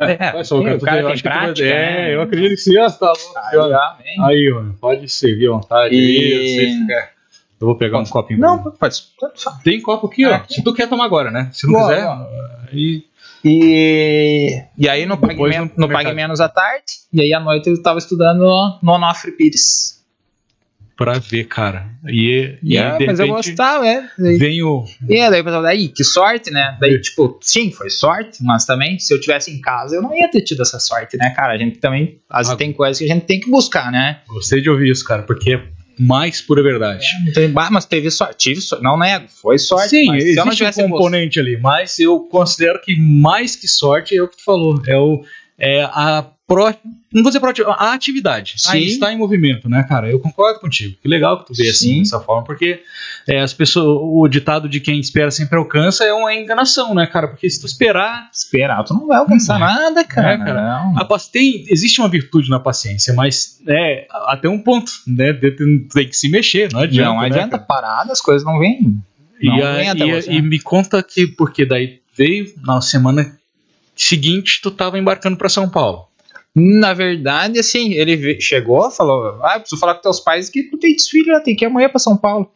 É, 0.00 0.38
É, 0.38 0.44
só, 0.44 0.62
cara, 0.62 0.78
cara 0.80 1.00
eu 1.00 1.04
tem 1.04 1.12
acho 1.12 1.22
que 1.22 1.28
prática, 1.28 1.66
É, 1.66 1.96
né? 2.08 2.14
eu 2.14 2.22
acredito 2.22 2.50
que 2.50 2.56
sim. 2.58 2.78
Ah, 2.78 2.90
tá 2.90 3.06
louco. 3.06 3.34
Aí, 3.36 3.58
amém. 3.58 4.24
Aí, 4.24 4.50
mano, 4.54 4.76
pode 4.80 5.08
servir 5.08 5.48
à 5.48 5.52
vontade. 5.52 5.94
E- 5.94 5.98
aí, 5.98 6.78
você 6.80 6.86
quer. 6.86 7.12
Eu 7.60 7.66
vou 7.66 7.76
pegar. 7.76 7.98
Não, 7.98 8.04
pra 8.04 8.70
mim. 8.70 8.76
pode. 8.78 9.02
tanto 9.18 9.42
faz. 9.42 9.62
tem 9.64 9.82
copo 9.82 10.06
aqui, 10.06 10.24
ó. 10.24 10.34
Aqui. 10.34 10.54
Se 10.54 10.62
tu 10.62 10.72
quer 10.72 10.88
tomar 10.88 11.04
agora, 11.06 11.30
né? 11.32 11.48
Se 11.52 11.66
não 11.66 11.72
Boa, 11.74 11.88
quiser, 11.88 12.04
boa. 12.04 12.28
aí. 12.72 13.04
E, 13.44 14.62
e 14.76 14.88
aí 14.88 15.06
no 15.06 15.16
Pague, 15.16 15.34
Depois 15.34 15.56
Men- 15.56 15.72
no 15.76 15.86
no. 15.86 15.92
Pague 15.92 16.12
Menos 16.12 16.40
à 16.40 16.48
tarde, 16.48 16.84
e 17.12 17.20
aí 17.20 17.32
à 17.32 17.40
noite 17.40 17.68
eu 17.68 17.82
tava 17.82 17.98
estudando 17.98 18.40
no 18.82 18.92
Onofre 18.92 19.32
Pires. 19.32 19.97
Pra 20.98 21.12
ver, 21.20 21.44
cara. 21.44 21.86
E, 22.08 22.58
e 22.60 22.76
aí, 22.76 22.98
de 22.98 23.06
mas 23.06 23.20
eu 23.20 23.28
gostava, 23.28 23.86
é. 23.86 24.02
Daí, 24.18 24.36
vem 24.36 24.62
o. 24.64 24.84
e 25.08 25.30
daí 25.30 25.40
o 25.40 25.44
pessoal, 25.44 25.62
daí, 25.62 25.88
que 25.88 26.02
sorte, 26.02 26.50
né? 26.50 26.76
Daí, 26.80 26.94
É. 26.94 26.98
tipo, 26.98 27.38
sim, 27.40 27.70
foi 27.70 27.88
sorte, 27.88 28.38
mas 28.42 28.64
também, 28.66 28.98
se 28.98 29.14
eu 29.14 29.20
tivesse 29.20 29.52
em 29.52 29.60
casa, 29.60 29.94
eu 29.94 30.02
não 30.02 30.12
ia 30.12 30.28
ter 30.28 30.40
tido 30.42 30.60
essa 30.60 30.80
sorte, 30.80 31.16
né, 31.16 31.30
cara? 31.30 31.52
A 31.52 31.56
gente 31.56 31.78
também, 31.78 32.18
às 32.28 32.48
vezes 32.48 32.52
Ah. 32.54 32.56
tem 32.56 32.72
coisas 32.72 32.98
que 32.98 33.04
a 33.04 33.14
gente 33.14 33.26
tem 33.26 33.38
que 33.38 33.48
buscar, 33.48 33.92
né? 33.92 34.22
Gostei 34.26 34.60
de 34.60 34.68
ouvir 34.68 34.90
isso, 34.90 35.04
cara, 35.04 35.22
porque 35.22 35.52
é 35.54 35.62
mais 36.00 36.40
pura 36.42 36.64
verdade. 36.64 37.06
Então, 37.28 37.48
bah, 37.52 37.68
mas 37.70 37.84
teve 37.84 38.10
sorte, 38.10 38.34
tive 38.36 38.60
sorte, 38.60 38.82
não 38.82 38.98
nego, 38.98 39.26
foi 39.28 39.56
sorte. 39.56 39.90
Sim, 39.90 40.06
mas 40.06 40.24
se 40.24 40.30
eu 40.30 40.34
não 40.36 40.46
existe 40.46 40.56
tivesse 40.58 40.82
um 40.82 40.88
componente 40.90 41.38
ali, 41.38 41.56
mas 41.60 41.96
eu 42.00 42.18
considero 42.20 42.80
que 42.80 42.96
mais 43.00 43.54
que 43.54 43.68
sorte 43.68 44.16
é 44.16 44.22
o 44.22 44.26
que 44.26 44.36
tu 44.36 44.44
falou. 44.44 44.82
É, 44.84 44.96
o, 44.98 45.22
é 45.58 45.82
a 45.84 46.26
pró, 46.48 46.74
não 47.12 47.22
vou 47.22 47.30
dizer 47.30 47.42
a 47.76 47.92
atividade. 47.92 48.54
Sim. 48.56 48.70
Aí 48.70 48.86
está 48.86 49.12
em 49.12 49.18
movimento, 49.18 49.68
né, 49.68 49.82
cara? 49.86 50.10
Eu 50.10 50.18
concordo 50.18 50.58
contigo. 50.58 50.96
Que 51.00 51.06
legal 51.06 51.38
que 51.38 51.46
tu 51.46 51.52
vê 51.54 51.68
assim, 51.68 51.96
Sim. 51.96 51.98
dessa 51.98 52.18
forma, 52.20 52.42
porque 52.42 52.82
é, 53.28 53.40
as 53.40 53.52
pessoas, 53.52 54.00
o 54.02 54.26
ditado 54.26 54.66
de 54.66 54.80
quem 54.80 54.98
espera 54.98 55.30
sempre 55.30 55.58
alcança 55.58 56.04
é 56.04 56.12
uma 56.12 56.34
enganação, 56.34 56.94
né, 56.94 57.06
cara? 57.06 57.28
Porque 57.28 57.48
se 57.50 57.60
tu 57.60 57.66
esperar. 57.66 58.30
Esperar, 58.32 58.82
tu 58.82 58.94
não 58.94 59.06
vai 59.06 59.18
alcançar 59.18 59.58
Não 59.58 59.66
nada, 59.66 60.02
cara. 60.04 60.32
É, 60.32 60.38
cara. 60.38 60.62
Não. 60.62 60.98
A, 60.98 61.18
tem, 61.30 61.66
existe 61.68 62.00
uma 62.00 62.08
virtude 62.08 62.48
na 62.48 62.58
paciência, 62.58 63.12
mas 63.12 63.60
é, 63.68 64.06
até 64.26 64.48
um 64.48 64.58
ponto, 64.58 64.90
né? 65.06 65.34
Tem, 65.34 65.86
tem 65.86 66.08
que 66.08 66.16
se 66.16 66.30
mexer, 66.30 66.72
não 66.72 66.80
adianta. 66.80 67.10
não 67.10 67.20
né, 67.20 67.26
adianta 67.26 67.58
cara? 67.58 67.62
parar, 67.62 68.10
as 68.10 68.22
coisas 68.22 68.42
não 68.44 68.58
vêm. 68.58 68.98
E, 69.40 69.50
a- 69.50 69.94
e- 69.94 70.12
você. 70.12 70.32
e 70.32 70.40
me 70.42 70.58
conta 70.58 71.02
que, 71.02 71.26
porque 71.26 71.66
daí 71.66 72.00
veio 72.16 72.52
na 72.64 72.80
semana 72.80 73.36
seguinte, 73.94 74.60
tu 74.62 74.70
tava 74.70 74.98
embarcando 74.98 75.36
pra 75.36 75.48
São 75.50 75.68
Paulo. 75.68 76.08
Na 76.56 76.92
verdade, 76.94 77.58
assim, 77.58 77.92
ele 77.94 78.40
chegou, 78.40 78.90
falou: 78.90 79.38
Ah, 79.44 79.58
preciso 79.60 79.78
falar 79.80 79.94
com 79.94 80.02
teus 80.02 80.20
pais 80.20 80.48
que 80.48 80.64
tu 80.64 80.76
tem 80.78 80.94
desfile, 80.94 81.40
tem 81.42 81.54
que 81.54 81.64
ir 81.64 81.68
amanhã 81.68 81.88
pra 81.88 81.98
São 81.98 82.16
Paulo. 82.16 82.50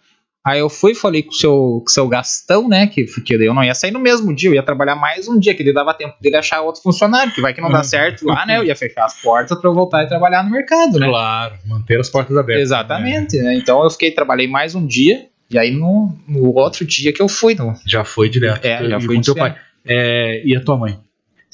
Aí 0.44 0.58
eu 0.58 0.68
fui, 0.68 0.92
falei 0.92 1.22
com 1.22 1.30
o 1.30 1.34
seu, 1.34 1.52
com 1.84 1.88
seu 1.88 2.08
Gastão, 2.08 2.68
né? 2.68 2.88
Que, 2.88 3.04
que 3.04 3.34
eu 3.34 3.54
não 3.54 3.62
ia 3.62 3.76
sair 3.76 3.92
no 3.92 4.00
mesmo 4.00 4.34
dia, 4.34 4.50
eu 4.50 4.54
ia 4.54 4.62
trabalhar 4.62 4.96
mais 4.96 5.28
um 5.28 5.38
dia, 5.38 5.54
que 5.54 5.62
ele 5.62 5.72
dava 5.72 5.94
tempo 5.94 6.16
dele 6.20 6.34
achar 6.34 6.62
outro 6.62 6.82
funcionário, 6.82 7.32
que 7.32 7.40
vai 7.40 7.54
que 7.54 7.60
não 7.60 7.70
dá 7.70 7.78
Uhum. 7.78 7.84
certo 7.84 8.26
lá, 8.26 8.44
né? 8.44 8.58
Eu 8.58 8.64
ia 8.64 8.74
fechar 8.74 9.04
as 9.04 9.22
portas 9.22 9.56
pra 9.60 9.70
eu 9.70 9.74
voltar 9.74 10.02
e 10.02 10.08
trabalhar 10.08 10.42
no 10.42 10.50
mercado, 10.50 10.98
né? 10.98 11.06
Claro, 11.06 11.54
manter 11.64 12.00
as 12.00 12.08
portas 12.08 12.36
abertas. 12.36 12.60
Exatamente, 12.64 13.36
né? 13.38 13.54
Então 13.54 13.84
eu 13.84 13.90
fiquei, 13.90 14.10
trabalhei 14.10 14.48
mais 14.48 14.74
um 14.74 14.84
dia, 14.84 15.26
e 15.48 15.56
aí 15.56 15.70
no, 15.70 16.12
no 16.26 16.52
outro 16.56 16.84
dia 16.84 17.12
que 17.12 17.22
eu 17.22 17.28
fui, 17.28 17.54
no, 17.54 17.70
É, 17.70 17.74
Já 17.86 18.02
foi 18.02 18.28
direto. 18.28 18.64
É, 18.64 18.78
já 18.88 18.98
E 18.98 19.06
teu 19.06 19.20
direto. 19.20 19.36
pai. 19.38 19.56
É, 19.86 20.42
e 20.44 20.56
a 20.56 20.60
tua 20.60 20.76
mãe? 20.76 20.98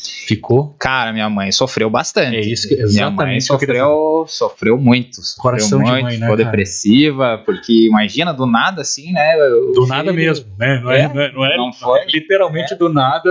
Ficou? 0.00 0.76
Cara, 0.78 1.12
minha 1.12 1.28
mãe 1.28 1.50
sofreu 1.50 1.90
bastante. 1.90 2.37
É 2.37 2.40
isso 2.40 2.68
que- 2.68 2.76
minha 2.76 3.11
mãe 3.11 3.40
sofreu, 3.40 4.24
sofreu 4.28 4.78
muito. 4.78 5.16
Sofreu 5.22 5.42
Coração 5.42 5.78
de 5.82 5.90
muito, 5.90 6.02
mãe, 6.04 6.14
né, 6.18 6.20
ficou 6.20 6.37
cara? 6.37 6.44
depressiva, 6.50 7.42
porque 7.44 7.87
imagina 7.88 8.32
do 8.32 8.46
nada 8.46 8.82
assim, 8.82 9.12
né? 9.12 9.37
Do 9.37 9.72
filho- 9.74 9.87
nada 9.88 10.12
mesmo, 10.12 10.46
né? 10.56 10.80
Não 10.82 10.90
é, 10.92 11.00
É, 11.00 11.08
não 11.08 11.20
é, 11.20 11.32
não 11.32 11.44
é- 11.44 11.56
não 11.56 11.72
foi. 11.72 11.98
é 12.00 12.06
literalmente 12.06 12.76
do 12.76 12.88
nada. 12.88 13.28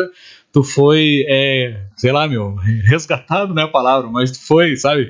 Tu 0.51 0.63
foi, 0.63 1.25
é, 1.29 1.81
sei 1.95 2.11
lá, 2.11 2.27
meu, 2.27 2.55
resgatado 2.85 3.53
não 3.53 3.61
é 3.61 3.65
a 3.65 3.69
palavra, 3.69 4.09
mas 4.09 4.31
tu 4.31 4.39
foi, 4.45 4.75
sabe? 4.75 5.09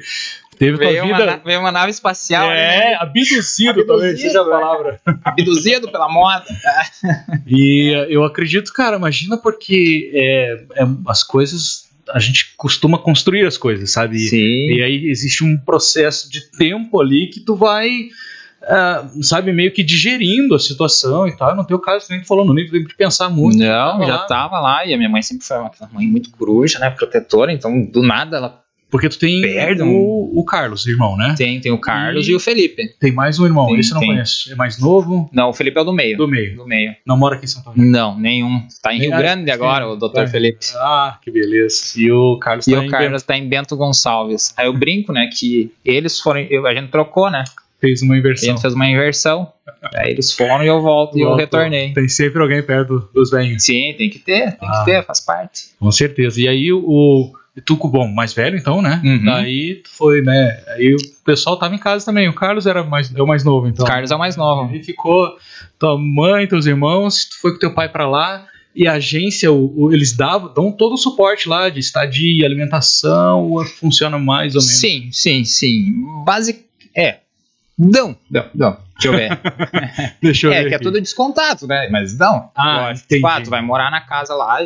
Teve 0.58 0.78
tua 0.78 0.88
Veio, 0.90 1.04
uma, 1.06 1.12
na- 1.12 1.18
vida. 1.34 1.42
veio 1.46 1.60
uma 1.60 1.72
nave 1.72 1.92
espacial, 1.92 2.50
É, 2.52 2.56
né? 2.92 2.94
abduzido, 2.96 3.70
Abduzido, 3.82 3.86
talvez 3.86 4.20
seja 4.22 4.42
a 4.42 4.46
palavra. 4.46 5.00
abduzido 5.24 5.92
pela 5.92 6.10
moda. 6.10 6.46
E 7.46 7.94
eh, 7.94 8.08
eu 8.10 8.24
acredito, 8.24 8.74
cara, 8.74 8.98
imagina 8.98 9.38
porque 9.38 10.10
é, 10.14 10.66
é, 10.84 10.88
as 11.08 11.24
coisas. 11.24 11.86
A 12.10 12.20
gente 12.20 12.54
costuma 12.56 12.98
construir 12.98 13.46
as 13.46 13.58
coisas, 13.58 13.92
sabe? 13.92 14.16
E- 14.16 14.30
Sim. 14.30 14.38
E 14.78 14.82
aí 14.82 15.06
existe 15.08 15.44
um 15.44 15.58
processo 15.58 16.30
de 16.32 16.50
tempo 16.52 17.02
ali 17.02 17.28
que 17.28 17.42
tu 17.42 17.54
vai, 17.56 18.08
ah, 18.64 19.06
sabe, 19.22 19.52
meio 19.52 19.74
que 19.74 19.84
digerindo 19.84 20.56
a 20.56 20.60
situação 20.60 21.28
e 21.28 21.36
tal. 21.36 21.54
No 21.56 21.66
teu 21.68 21.78
caso, 21.80 22.08
nem 22.10 22.22
tu 22.22 22.28
falou, 22.28 22.46
não 22.46 22.54
nem 22.54 22.66
tempo 22.70 22.88
de 22.88 22.96
pensar 22.96 23.30
muito. 23.30 23.58
Não, 23.58 23.68
tava 23.68 24.06
já 24.06 24.16
lá. 24.16 24.26
tava 24.26 24.60
lá 24.62 24.86
e 24.86 24.94
a 24.94 24.98
minha 24.98 25.10
mãe 25.10 25.22
sempre 25.22 25.46
foi 25.46 25.58
uma 25.58 25.72
mãe 25.92 26.08
muito 26.08 26.30
coruja, 26.32 26.80
né? 26.80 26.90
Protetora, 26.90 27.52
então 27.52 27.86
do 27.86 28.02
nada 28.02 28.38
ela 28.38 28.64
Porque 28.90 29.10
tu 29.10 29.20
tem 29.20 29.42
o, 29.84 30.32
o 30.40 30.46
Carlos, 30.46 30.88
irmão, 30.88 31.18
né? 31.18 31.36
Tem, 31.38 31.60
tem 31.60 31.72
o 31.72 31.78
Carlos 31.78 32.28
E- 32.28 32.32
e, 32.32 32.36
o 32.36 32.40
Felipe. 32.40 32.88
Tem 33.00 33.12
mais 33.12 33.38
um 33.38 33.46
irmão, 33.46 33.68
Tem, 33.68 33.80
esse 33.80 33.90
eu 33.92 33.96
não 33.96 34.00
tem. 34.02 34.10
conheço. 34.12 34.52
É 34.52 34.56
mais 34.56 34.80
novo, 34.80 35.30
Não, 35.34 35.50
o 35.50 35.54
Felipe 35.54 35.78
é 35.78 35.82
o 35.82 35.84
do 35.84 35.92
meio. 35.94 36.18
do 36.18 36.28
meio. 36.28 36.56
Do 36.56 36.66
meio. 36.66 36.96
Não 37.06 37.18
mora 37.18 37.36
aqui 37.36 37.44
em 37.46 37.48
São 37.50 37.62
Paulo. 37.62 37.78
Não, 37.82 38.18
nenhum. 38.18 38.64
Tá 38.82 38.94
em 38.94 39.00
Nem- 39.00 39.10
Rio 39.10 39.18
Grande 39.18 39.52
agora, 39.52 39.88
o 39.90 39.96
Dr. 39.98 40.12
tá. 40.14 40.28
Felipe. 40.28 40.66
Ah, 40.76 41.18
que 41.22 41.30
beleza. 41.30 41.94
E 41.98 42.10
o 42.12 42.38
Carlos 42.40 42.66
E 42.68 42.72
tá 42.72 42.80
o 42.80 42.84
em 42.84 42.90
Carlos 42.90 43.24
tá 43.24 43.38
em 43.38 43.48
Bento 43.48 43.76
Gonçalves. 43.76 44.54
Aí 44.56 44.68
eu 44.68 44.74
brinco, 44.74 45.12
né, 45.12 45.30
que 45.38 45.70
eles 45.84 46.20
foram. 46.20 46.40
eu- 46.42 46.66
a 46.66 46.74
gente 46.74 46.90
trocou, 46.90 47.30
né? 47.30 47.40
Bento. 47.46 47.68
Fez 47.80 48.02
uma 48.02 48.16
A 48.16 48.18
inversão. 48.18 48.50
gente 48.50 48.62
fez 48.62 48.74
uma 48.74 48.88
inversão. 48.90 49.52
Aí 49.96 50.10
eles 50.12 50.32
foram 50.32 50.64
e 50.64 50.68
eu 50.68 50.82
volto 50.82 51.16
e 51.18 51.22
eu 51.22 51.36
retornei. 51.36 51.94
Tem 51.94 52.08
sempre 52.08 52.42
alguém 52.42 52.64
perto 52.64 53.08
dos 53.14 53.30
velhinhos. 53.30 53.64
Sim, 53.64 53.94
tem 53.96 54.10
que 54.10 54.18
ter, 54.18 54.58
tem 54.58 54.68
Ah. 54.68 54.80
que 54.80 54.86
ter, 54.86 55.06
faz 55.06 55.20
parte. 55.20 55.66
Com 55.80 55.92
certeza. 55.92 56.42
E 56.42 56.48
aí 56.48 56.72
o. 56.74 57.32
Tu, 57.66 57.76
bom, 57.76 58.08
mais 58.08 58.34
velho 58.34 58.58
então, 58.58 58.82
né? 58.82 59.02
Uhum. 59.04 59.26
Daí 59.26 59.76
tu 59.84 59.90
foi, 59.90 60.22
né? 60.22 60.62
Aí 60.76 60.94
o 60.94 60.98
pessoal 61.26 61.58
tava 61.58 61.74
em 61.74 61.80
casa 61.80 62.06
também. 62.06 62.28
O 62.30 62.34
Carlos 62.34 62.66
era 62.68 62.84
mais, 62.84 63.14
é 63.14 63.22
o 63.22 63.28
mais 63.28 63.44
novo, 63.44 63.68
então. 63.68 63.84
O 63.84 63.88
Carlos 63.88 64.12
é 64.12 64.16
o 64.16 64.20
mais 64.20 64.36
novo. 64.36 64.72
Aí 64.72 64.84
ficou 64.84 65.36
tua 65.80 65.98
mãe, 65.98 66.48
teus 66.48 66.66
irmãos, 66.68 67.26
tu 67.26 67.40
foi 67.42 67.54
com 67.54 67.60
teu 67.60 67.74
pai 67.74 67.90
pra 67.90 68.08
lá. 68.08 68.46
E 68.76 68.88
a 68.88 68.94
agência, 68.94 69.52
o- 69.52 69.74
o- 69.86 69.92
eles 69.92 70.16
davam, 70.16 70.54
dão 70.54 70.72
todo 70.72 70.94
o 70.94 70.98
suporte 70.98 71.50
lá 71.50 71.68
de 71.68 71.80
estadia, 71.80 72.46
alimentação, 72.46 73.66
funciona 73.80 74.20
mais 74.20 74.56
ou 74.56 74.62
menos. 74.62 74.80
Sim, 74.80 75.10
sim, 75.12 75.44
sim. 75.44 75.94
Basic. 76.24 76.64
É. 76.96 77.20
Dão, 77.78 78.16
dão, 78.30 78.46
dão. 78.54 78.78
Deixa 79.00 79.08
eu 79.08 79.14
ver. 79.14 79.40
Deixa 80.22 80.48
eu 80.48 80.52
é, 80.54 80.62
ver. 80.62 80.68
que 80.68 80.74
é 80.74 80.76
aqui. 80.78 80.84
tudo 80.84 81.00
descontado, 81.02 81.68
né? 81.68 81.88
Mas 81.92 82.16
dão. 82.16 82.50
Ah, 82.56 82.88
Lógico. 82.90 83.06
entendi. 83.06 83.22
Tipo, 83.22 83.28
ah, 83.28 83.42
tu 83.42 83.50
vai 83.50 83.62
morar 83.62 83.90
na 83.92 84.02
casa 84.02 84.34
lá. 84.36 84.58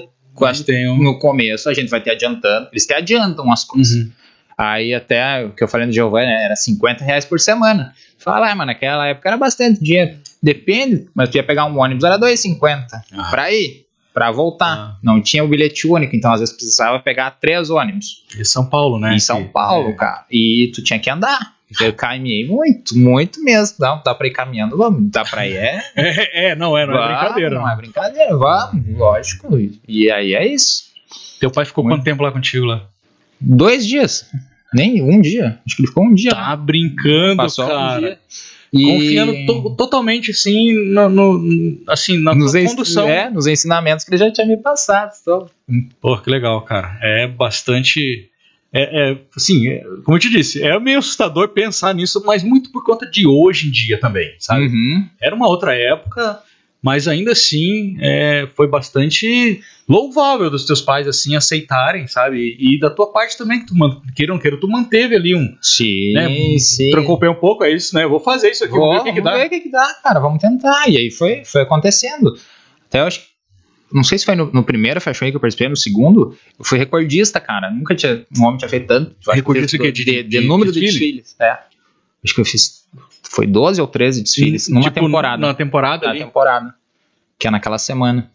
Quase 0.45 0.63
tem 0.63 0.89
um. 0.89 0.97
No 0.97 1.19
começo 1.19 1.69
a 1.69 1.73
gente 1.73 1.89
vai 1.89 2.01
te 2.01 2.09
adiantando. 2.09 2.67
Eles 2.71 2.85
te 2.85 2.93
adiantam 2.93 3.51
as 3.51 3.63
coisas. 3.63 3.93
Uhum. 3.95 4.11
Aí 4.57 4.93
até 4.93 5.45
o 5.45 5.51
que 5.51 5.63
eu 5.63 5.67
falei 5.67 5.87
no 5.87 5.93
Giovanni 5.93 6.27
né, 6.27 6.45
era 6.45 6.55
50 6.55 7.03
reais 7.03 7.25
por 7.25 7.39
semana. 7.39 7.93
Fala, 8.17 8.51
ah, 8.51 8.55
mas 8.55 8.67
naquela 8.67 9.07
época 9.07 9.29
era 9.29 9.37
bastante 9.37 9.83
dinheiro. 9.83 10.17
Depende, 10.41 11.07
mas 11.15 11.29
tu 11.29 11.35
ia 11.37 11.43
pegar 11.43 11.65
um 11.65 11.79
ônibus, 11.79 12.03
era 12.03 12.17
2,50 12.19 12.85
Ah. 13.13 13.29
pra 13.31 13.51
ir, 13.51 13.85
pra 14.13 14.31
voltar. 14.31 14.75
Ah. 14.77 14.97
Não 15.01 15.21
tinha 15.21 15.43
o 15.43 15.47
bilhete 15.47 15.87
único, 15.87 16.15
então 16.15 16.31
às 16.31 16.39
vezes 16.39 16.53
precisava 16.53 16.99
pegar 16.99 17.31
três 17.31 17.69
ônibus. 17.69 18.23
Em 18.37 18.43
São 18.43 18.65
Paulo, 18.65 18.99
né? 18.99 19.15
em 19.15 19.19
São 19.19 19.47
Paulo, 19.47 19.89
é. 19.89 19.93
cara. 19.93 20.25
E 20.31 20.71
tu 20.75 20.83
tinha 20.83 20.99
que 20.99 21.09
andar. 21.09 21.55
Eu 21.79 21.93
caminhei 21.93 22.45
muito, 22.47 22.97
muito 22.97 23.41
mesmo. 23.43 23.77
Não, 23.79 24.01
dá 24.03 24.13
pra 24.13 24.27
ir 24.27 24.31
caminhando, 24.31 24.75
vamos. 24.77 25.09
Dá 25.11 25.23
pra 25.23 25.47
ir, 25.47 25.55
é. 25.55 25.79
É, 25.95 26.49
é, 26.51 26.55
não 26.55 26.77
é, 26.77 26.85
não 26.85 26.93
é 26.93 26.97
Vamos, 26.97 27.19
brincadeira. 27.19 27.55
Não 27.55 27.69
é 27.69 27.75
brincadeira, 27.75 28.37
vamos, 28.37 28.97
lógico. 28.97 29.47
E 29.87 30.11
aí 30.11 30.33
é 30.33 30.45
isso. 30.47 30.83
Teu 31.39 31.49
pai 31.51 31.65
ficou 31.65 31.83
Muito. 31.83 31.97
quanto 31.97 32.03
tempo 32.05 32.23
lá 32.23 32.31
contigo 32.31 32.65
lá? 32.65 32.83
Dois 33.39 33.85
dias. 33.85 34.25
Nem 34.73 35.01
um 35.01 35.19
dia. 35.19 35.59
Acho 35.65 35.75
que 35.75 35.81
ele 35.81 35.87
ficou 35.89 36.03
um 36.05 36.13
dia. 36.13 36.31
Tá 36.31 36.55
brincando, 36.55 37.37
Passou 37.37 37.65
um 37.65 37.67
cara. 37.69 37.99
dia. 37.99 38.17
E... 38.73 38.85
Confiando 38.85 39.45
to- 39.45 39.75
totalmente, 39.75 40.31
assim, 40.31 40.73
no, 40.93 41.09
no- 41.09 41.77
assim, 41.89 42.17
na 42.23 42.33
nos, 42.33 42.53
condução. 42.53 43.05
é, 43.09 43.29
nos 43.29 43.45
ensinamentos 43.45 44.05
que 44.05 44.11
ele 44.11 44.17
já 44.17 44.31
tinha 44.31 44.47
me 44.47 44.55
passado. 44.55 45.11
Então, 45.21 45.49
Pô, 45.99 46.17
que 46.17 46.29
legal, 46.29 46.61
cara. 46.61 46.97
É 47.01 47.27
bastante. 47.27 48.29
É, 48.73 49.11
é, 49.11 49.17
assim, 49.35 49.67
é, 49.67 49.83
como 50.05 50.15
eu 50.15 50.19
te 50.21 50.29
disse, 50.29 50.63
é 50.63 50.79
meio 50.79 50.99
assustador 50.99 51.49
pensar 51.49 51.93
nisso, 51.93 52.23
mas 52.25 52.41
muito 52.43 52.71
por 52.71 52.83
conta 52.85 53.05
de 53.09 53.27
hoje 53.27 53.67
em 53.67 53.71
dia 53.71 53.99
também, 53.99 54.33
sabe? 54.39 54.67
uhum. 54.67 55.05
Era 55.21 55.35
uma 55.35 55.47
outra 55.47 55.75
época, 55.75 56.39
mas 56.81 57.05
ainda 57.07 57.33
assim 57.33 57.97
é, 57.99 58.47
foi 58.55 58.67
bastante 58.67 59.61
louvável 59.87 60.49
dos 60.49 60.65
teus 60.65 60.81
pais 60.81 61.05
assim 61.05 61.35
aceitarem, 61.35 62.07
sabe? 62.07 62.55
E 62.57 62.79
da 62.79 62.89
tua 62.89 63.11
parte 63.11 63.37
também, 63.37 63.59
que 63.59 63.65
tu 63.67 63.75
man- 63.77 64.01
queira 64.15 64.57
tu 64.57 64.67
manteve 64.69 65.15
ali 65.17 65.35
um. 65.35 65.53
Sim, 65.61 66.13
Né, 66.13 66.57
sim. 66.57 66.91
Trancou 66.91 67.19
um 67.29 67.35
pouco, 67.35 67.65
é 67.65 67.71
isso, 67.73 67.93
né? 67.93 68.05
Eu 68.05 68.09
vou 68.09 68.21
fazer 68.21 68.51
isso 68.51 68.63
aqui, 68.63 68.73
vou 68.73 68.89
ver 68.93 68.99
o 68.99 69.03
que, 69.03 69.11
que 69.13 69.21
vamos 69.21 69.31
dá. 69.37 69.37
ver 69.37 69.47
o 69.47 69.49
que, 69.49 69.59
que 69.59 69.69
dá, 69.69 69.93
cara. 70.01 70.19
Vamos 70.21 70.39
tentar. 70.41 70.87
E 70.89 70.95
aí 70.97 71.11
foi, 71.11 71.43
foi 71.43 71.61
acontecendo. 71.63 72.37
Até 72.87 73.01
eu 73.01 73.05
acho 73.05 73.19
que- 73.19 73.30
Não 73.93 74.03
sei 74.03 74.17
se 74.17 74.25
foi 74.25 74.35
no, 74.35 74.51
no 74.51 74.63
primeiro 74.63 74.99
Fashion 75.01 75.25
Week 75.25 75.31
que 75.33 75.37
eu 75.37 75.41
participei, 75.41 75.67
no 75.69 75.75
segundo, 75.77 76.37
eu 76.57 76.65
fui 76.65 76.77
recordista, 76.77 77.39
cara. 77.39 77.69
Nunca 77.69 77.93
tinha. 77.95 78.25
Um 78.37 78.43
homem 78.45 78.57
tinha 78.57 78.69
feito 78.69 78.87
tanto. 78.87 79.15
Que 79.21 79.31
Recordista 79.33 79.75
o 79.75 79.79
quê? 79.79 79.91
de, 79.91 80.03
De- 80.05 80.23
de, 80.23 80.29
de 80.41 80.47
número 80.47 80.71
de 80.71 80.79
desfile? 80.79 81.17
desfiles. 81.21 81.35
É. 81.39 81.59
Acho 82.23 82.33
que 82.35 82.41
eu 82.41 82.45
fiz. 82.45 82.85
Foi 83.23 83.47
12 83.47 83.79
ou 83.81 83.87
13 83.87 84.21
desfiles 84.23 84.67
numa 84.69 84.83
Tipo, 84.83 85.01
temporada. 85.05 85.45
Na 85.47 85.53
temporada 85.53 86.05
Na 86.05 86.11
ali. 86.11 86.19
temporada. 86.19 86.73
Que 87.39 87.47
é 87.47 87.51
naquela 87.51 87.77
semana. 87.77 88.29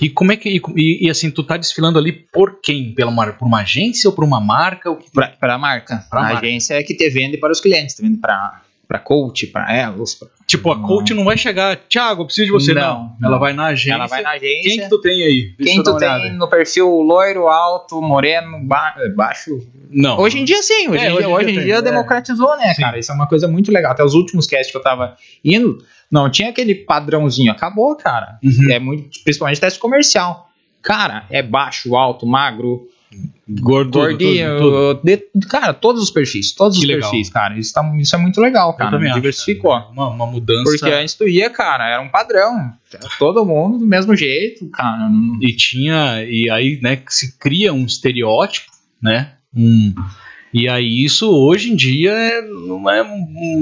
E 0.00 0.08
como 0.08 0.32
é 0.32 0.36
que. 0.36 0.60
E, 0.76 1.06
e, 1.06 1.10
assim, 1.10 1.30
tu 1.30 1.42
tá 1.42 1.56
desfilando 1.56 1.98
ali 1.98 2.12
por 2.12 2.60
quem? 2.62 2.94
Pela, 2.94 3.32
por 3.32 3.46
uma 3.46 3.60
agência 3.60 4.08
ou 4.08 4.14
por 4.16 4.24
uma 4.24 4.40
marca? 4.40 4.94
Que- 4.96 5.10
Pra, 5.12 5.28
pra 5.28 5.58
marca. 5.58 6.04
Pra 6.10 6.20
a 6.20 6.22
marca. 6.24 6.38
agência 6.46 6.74
é 6.74 6.82
que 6.82 6.94
te 6.94 7.08
vende 7.10 7.36
para 7.36 7.52
os 7.52 7.60
clientes, 7.60 7.94
te 7.94 8.02
vende 8.02 8.16
pra, 8.18 8.62
pra 8.88 8.98
coach, 8.98 9.46
pra 9.46 9.74
elas. 9.74 10.14
Pra... 10.14 10.28
Tipo, 10.46 10.70
a 10.70 10.78
coach 10.80 11.14
não 11.14 11.24
vai 11.24 11.38
chegar, 11.38 11.76
Thiago, 11.88 12.22
eu 12.22 12.26
preciso 12.26 12.46
de 12.46 12.52
você. 12.52 12.74
Não. 12.74 13.16
Não, 13.18 13.28
Ela 13.28 13.38
vai 13.38 13.52
na 13.52 13.66
agência. 13.66 13.94
Ela 13.94 14.06
vai 14.06 14.22
na 14.22 14.30
agência. 14.32 14.62
Quem 14.62 14.80
que 14.80 14.88
tu 14.88 15.00
tem 15.00 15.22
aí? 15.22 15.54
Deixa 15.56 15.72
Quem 15.74 15.82
tu 15.82 15.96
tem 15.96 16.32
no 16.36 16.48
perfil 16.48 16.88
loiro, 17.00 17.48
alto, 17.48 18.00
moreno, 18.02 18.60
ba- 18.64 18.94
baixo? 19.16 19.50
Não. 19.90 20.18
Hoje 20.18 20.38
em 20.40 20.44
dia 20.44 20.62
sim, 20.62 20.88
hoje 20.88 20.98
É, 21.04 21.08
em 21.08 21.12
hoje 21.12 21.18
dia, 21.26 21.28
hoje 21.28 21.50
em 21.50 21.60
dia 21.60 21.74
é. 21.76 21.82
democratizou, 21.82 22.56
né, 22.58 22.74
Sim. 22.74 22.82
cara? 22.82 22.98
Isso 22.98 23.10
é 23.12 23.14
uma 23.14 23.26
coisa 23.28 23.46
muito 23.48 23.70
legal. 23.72 23.92
Até 23.92 24.04
os 24.04 24.14
últimos 24.14 24.46
casts 24.46 24.70
que 24.70 24.76
eu 24.76 24.82
tava 24.82 25.16
indo, 25.44 25.78
não 26.10 26.30
tinha 26.30 26.50
aquele 26.50 26.74
padrãozinho, 26.74 27.50
acabou, 27.52 27.94
cara. 27.96 28.38
Uhum. 28.42 28.70
É 28.70 28.78
muito, 28.78 29.22
principalmente 29.24 29.60
teste 29.60 29.78
comercial. 29.78 30.48
Cara, 30.82 31.24
é 31.30 31.42
baixo, 31.42 31.94
alto, 31.94 32.26
magro, 32.26 32.88
Gordo, 33.48 33.90
gordinho, 33.98 34.46
cara, 35.48 35.74
todos 35.74 36.02
os 36.02 36.10
perfis, 36.10 36.52
todos 36.52 36.78
Que 36.78 36.84
os 36.84 36.88
legal. 36.88 37.10
perfis, 37.10 37.28
cara. 37.30 37.58
Isso, 37.58 37.72
tá- 37.74 37.92
isso 37.98 38.14
é 38.14 38.18
muito 38.18 38.40
legal, 38.40 38.74
cara. 38.74 38.90
também 38.92 39.08
acho, 39.10 39.16
Diversificou. 39.20 39.72
cara. 39.72 39.88
Uma, 39.90 40.08
uma 40.08 40.26
mudança. 40.26 40.62
Porque 40.64 40.94
antes 40.94 41.14
tu 41.14 41.28
ia, 41.28 41.50
cara, 41.50 41.86
era 41.88 42.00
um 42.02 42.08
padrão. 42.08 42.72
Todo 43.18 43.44
mundo 43.44 43.78
do 43.78 43.86
mesmo 43.86 44.14
jeito, 44.16 44.66
cara. 44.70 45.10
E 45.40 45.54
tinha. 45.54 46.24
E 46.24 46.48
aí, 46.50 46.78
né, 46.82 46.96
que 46.96 47.12
se 47.14 47.36
cria 47.38 47.72
um 47.72 47.84
estereótipo, 47.84 48.70
né? 49.02 49.32
Um. 49.54 49.94
E 50.54 50.68
aí 50.68 51.04
isso 51.04 51.30
hoje 51.30 51.70
em 51.72 51.76
dia 51.76 52.12
é, 52.12 52.42
não 52.42 52.88
é 52.90 53.02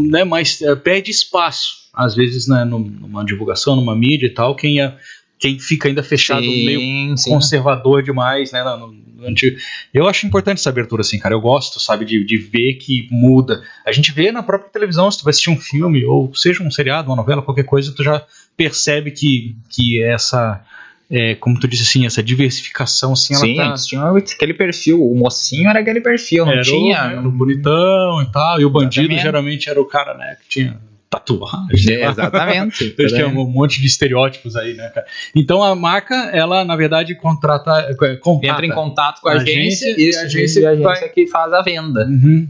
né, 0.08 0.24
mais 0.24 0.60
é, 0.60 0.74
perde 0.76 1.10
espaço. 1.10 1.80
Às 1.94 2.14
vezes, 2.14 2.46
né, 2.46 2.64
num- 2.64 2.78
numa 2.78 3.24
divulgação, 3.24 3.74
numa 3.76 3.96
mídia 3.96 4.26
e 4.26 4.30
tal, 4.34 4.54
quem, 4.54 4.80
é, 4.80 4.96
quem 5.40 5.58
fica 5.58 5.88
ainda 5.88 6.02
fechado 6.02 6.42
meio 6.42 6.78
Sim, 6.78 7.16
sim. 7.16 7.30
conservador 7.30 8.02
demais, 8.02 8.52
né? 8.52 8.62
No, 8.62 8.92
no 8.92 9.26
antigo. 9.26 9.56
Eu 9.92 10.06
acho 10.06 10.26
importante 10.26 10.58
essa 10.58 10.68
abertura, 10.68 11.00
assim, 11.00 11.18
cara. 11.18 11.34
Eu 11.34 11.40
gosto, 11.40 11.80
sabe, 11.80 12.04
de, 12.04 12.22
de 12.24 12.36
ver 12.36 12.74
que 12.74 13.08
muda. 13.10 13.62
A 13.86 13.90
gente 13.90 14.12
vê 14.12 14.30
na 14.30 14.42
própria 14.42 14.70
televisão, 14.70 15.10
se 15.10 15.18
tu 15.18 15.24
vai 15.24 15.30
assistir 15.30 15.50
um 15.50 15.56
filme, 15.58 16.04
ou 16.04 16.32
seja 16.34 16.62
um 16.62 16.70
seriado, 16.70 17.08
uma 17.10 17.16
novela, 17.16 17.42
qualquer 17.42 17.64
coisa, 17.64 17.90
tu 17.92 18.04
já 18.04 18.22
percebe 18.56 19.10
que, 19.10 19.56
que 19.70 20.02
essa. 20.02 20.62
é, 21.10 21.34
como 21.36 21.58
tu 21.58 21.66
disse 21.66 21.82
assim, 21.84 22.04
essa 22.06 22.22
diversificação, 22.22 23.14
assim, 23.14 23.34
ela 23.34 23.44
Sim, 23.44 23.56
tá. 23.56 23.70
antes 23.70 23.86
tinha 23.86 24.02
aquele 24.02 24.52
perfil. 24.54 25.02
O 25.02 25.16
mocinho 25.16 25.68
era 25.70 25.80
aquele 25.80 26.00
perfil, 26.02 26.44
não 26.44 26.52
Era 26.52 26.60
o- 26.60 26.64
tinha. 26.64 26.96
era 26.98 27.20
o 27.28 27.32
bonitão 27.32 28.22
e 28.22 28.30
tal. 28.30 28.60
E 28.60 28.64
o 28.66 28.70
bandido 28.70 29.06
Exatamente. 29.06 29.22
geralmente 29.22 29.70
era 29.70 29.80
o 29.80 29.86
cara, 29.86 30.14
né, 30.14 30.36
que 30.42 30.48
tinha 30.48 30.78
tatuagem. 31.10 31.96
É, 31.96 32.08
Exatamente. 32.08 32.94
Eles 32.98 33.12
têm 33.12 33.24
um 33.24 33.44
monte 33.50 33.80
de 33.80 33.86
estereótipos 33.88 34.54
aí, 34.56 34.74
né, 34.74 34.88
cara? 34.90 35.06
Então 35.34 35.62
a 35.62 35.74
marca, 35.74 36.14
ela, 36.32 36.64
na 36.64 36.76
verdade, 36.76 37.14
contrata. 37.16 37.88
é, 38.02 38.16
contata. 38.16 38.46
Entra 38.52 38.66
em 38.66 38.70
contato 38.70 39.20
com 39.20 39.28
a 39.28 39.32
A 39.32 39.36
agência, 39.36 39.92
agência, 39.92 40.00
e 40.00 40.04
a 40.16 40.20
agência 40.22 40.24
agência, 40.26 40.70
a 40.70 40.74
vai- 40.76 40.92
agência 40.98 41.08
que 41.12 41.26
faz 41.26 41.52
a 41.52 41.62
venda. 41.62 42.06
Uhum. 42.06 42.48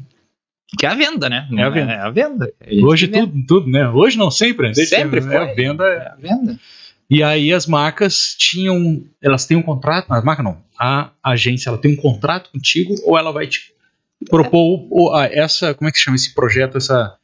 Que 0.78 0.86
é 0.86 0.88
a 0.90 0.94
venda, 0.94 1.28
né? 1.28 1.48
É 1.56 1.62
a 1.62 1.70
venda. 1.70 1.92
É 1.92 1.98
a 2.00 2.10
venda. 2.10 2.52
A 2.60 2.86
Hoje 2.86 3.08
tudo, 3.08 3.44
tudo, 3.46 3.68
né? 3.70 3.88
Hoje 3.88 4.16
não, 4.16 4.30
sempre. 4.30 4.72
Sempre 4.74 4.86
sempre. 4.86 5.18
É, 5.20 5.22
foi. 5.22 5.36
a 5.36 5.54
venda. 5.54 5.84
É 5.84 6.08
a 6.08 6.14
venda. 6.14 6.58
E 7.08 7.24
aí 7.24 7.52
as 7.52 7.66
marcas 7.66 8.36
tinham. 8.38 9.02
Elas 9.20 9.46
têm 9.46 9.56
um 9.56 9.62
contrato. 9.62 10.12
A 10.12 10.22
marca 10.22 10.42
não. 10.44 10.58
A 10.78 11.10
agência 11.24 11.68
ela 11.70 11.76
tem 11.78 11.92
um 11.92 11.96
contrato 11.96 12.50
contigo 12.52 12.94
ou 13.04 13.18
ela 13.18 13.32
vai 13.32 13.48
te 13.48 13.72
propor 14.28 14.86
a- 15.16 15.26
essa. 15.26 15.74
Como 15.74 15.88
é 15.88 15.92
que 15.92 15.98
se 15.98 16.04
chama 16.04 16.14
esse 16.14 16.32
projeto? 16.34 16.76
Essa, 16.78 17.14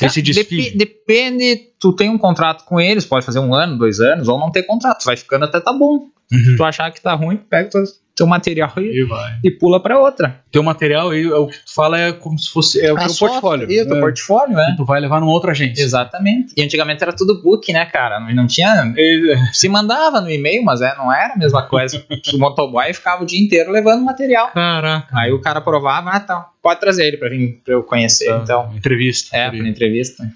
esse 0.00 0.22
desfile? 0.22 0.70
Depe- 0.70 0.78
depende, 0.78 1.70
tu 1.78 1.92
tem 1.92 2.08
um 2.10 2.18
contrato 2.18 2.64
com 2.64 2.80
eles, 2.80 3.04
pode 3.04 3.24
fazer 3.24 3.38
um 3.38 3.54
ano, 3.54 3.78
dois 3.78 4.00
anos, 4.00 4.28
ou 4.28 4.38
não 4.38 4.50
ter 4.50 4.62
contrato. 4.64 5.04
Vai 5.04 5.16
ficando 5.16 5.44
até 5.44 5.60
tá 5.60 5.72
bom. 5.72 6.08
Uhum. 6.30 6.56
Tu 6.56 6.64
achar 6.64 6.90
que 6.90 7.00
tá 7.00 7.14
ruim, 7.14 7.36
pega 7.36 7.70
teu, 7.70 7.82
teu 8.18 8.26
material 8.26 8.72
e, 8.76 9.00
E 9.00 9.04
vai. 9.04 9.38
e 9.42 9.50
pula 9.50 9.80
pra 9.82 9.98
outra. 9.98 10.40
Teu 10.52 10.62
material, 10.62 11.10
aí, 11.10 11.24
é 11.24 11.34
o 11.34 11.46
que 11.46 11.56
tu 11.64 11.74
fala 11.74 11.98
é 11.98 12.12
como 12.12 12.38
se 12.38 12.50
fosse. 12.50 12.84
É 12.84 12.92
o 12.92 12.96
A 12.96 13.06
teu 13.06 13.14
portfólio. 13.14 13.70
Isso, 13.70 13.86
teu 13.86 13.94
né? 13.94 14.00
portfólio, 14.00 14.58
é. 14.58 14.70
Que 14.70 14.76
tu 14.76 14.84
vai 14.84 15.00
levar 15.00 15.20
numa 15.20 15.32
outra 15.32 15.52
agência. 15.52 15.82
Exatamente. 15.82 16.52
E 16.56 16.62
antigamente 16.62 17.02
era 17.02 17.12
tudo 17.12 17.40
book, 17.42 17.72
né, 17.72 17.86
cara? 17.86 18.20
Não, 18.20 18.34
não 18.34 18.46
tinha. 18.46 18.92
É, 18.96 19.36
Se 19.52 19.68
mandava 19.68 20.20
no 20.20 20.30
e-mail, 20.30 20.62
mas 20.64 20.80
é, 20.80 20.94
não 20.96 21.12
era 21.12 21.34
a 21.34 21.36
mesma 21.38 21.62
coisa. 21.62 22.04
o 22.34 22.38
motoboy 22.38 22.92
ficava 22.92 23.22
o 23.22 23.26
dia 23.26 23.40
inteiro 23.40 23.70
levando 23.70 24.04
material. 24.04 24.50
Caraca. 24.52 25.08
Aí 25.18 25.32
o 25.32 25.40
cara 25.40 25.60
provava, 25.60 26.10
ah, 26.10 26.20
tá, 26.20 26.48
pode 26.62 26.80
trazer 26.80 27.06
ele 27.06 27.16
pra, 27.16 27.28
vir, 27.28 27.60
pra 27.64 27.74
eu 27.74 27.82
conhecer. 27.82 28.30
Então, 28.42 28.70
Entrevista. 28.76 29.36
é, 29.36 29.48
pra 29.50 29.58
entrevista. 29.68 30.28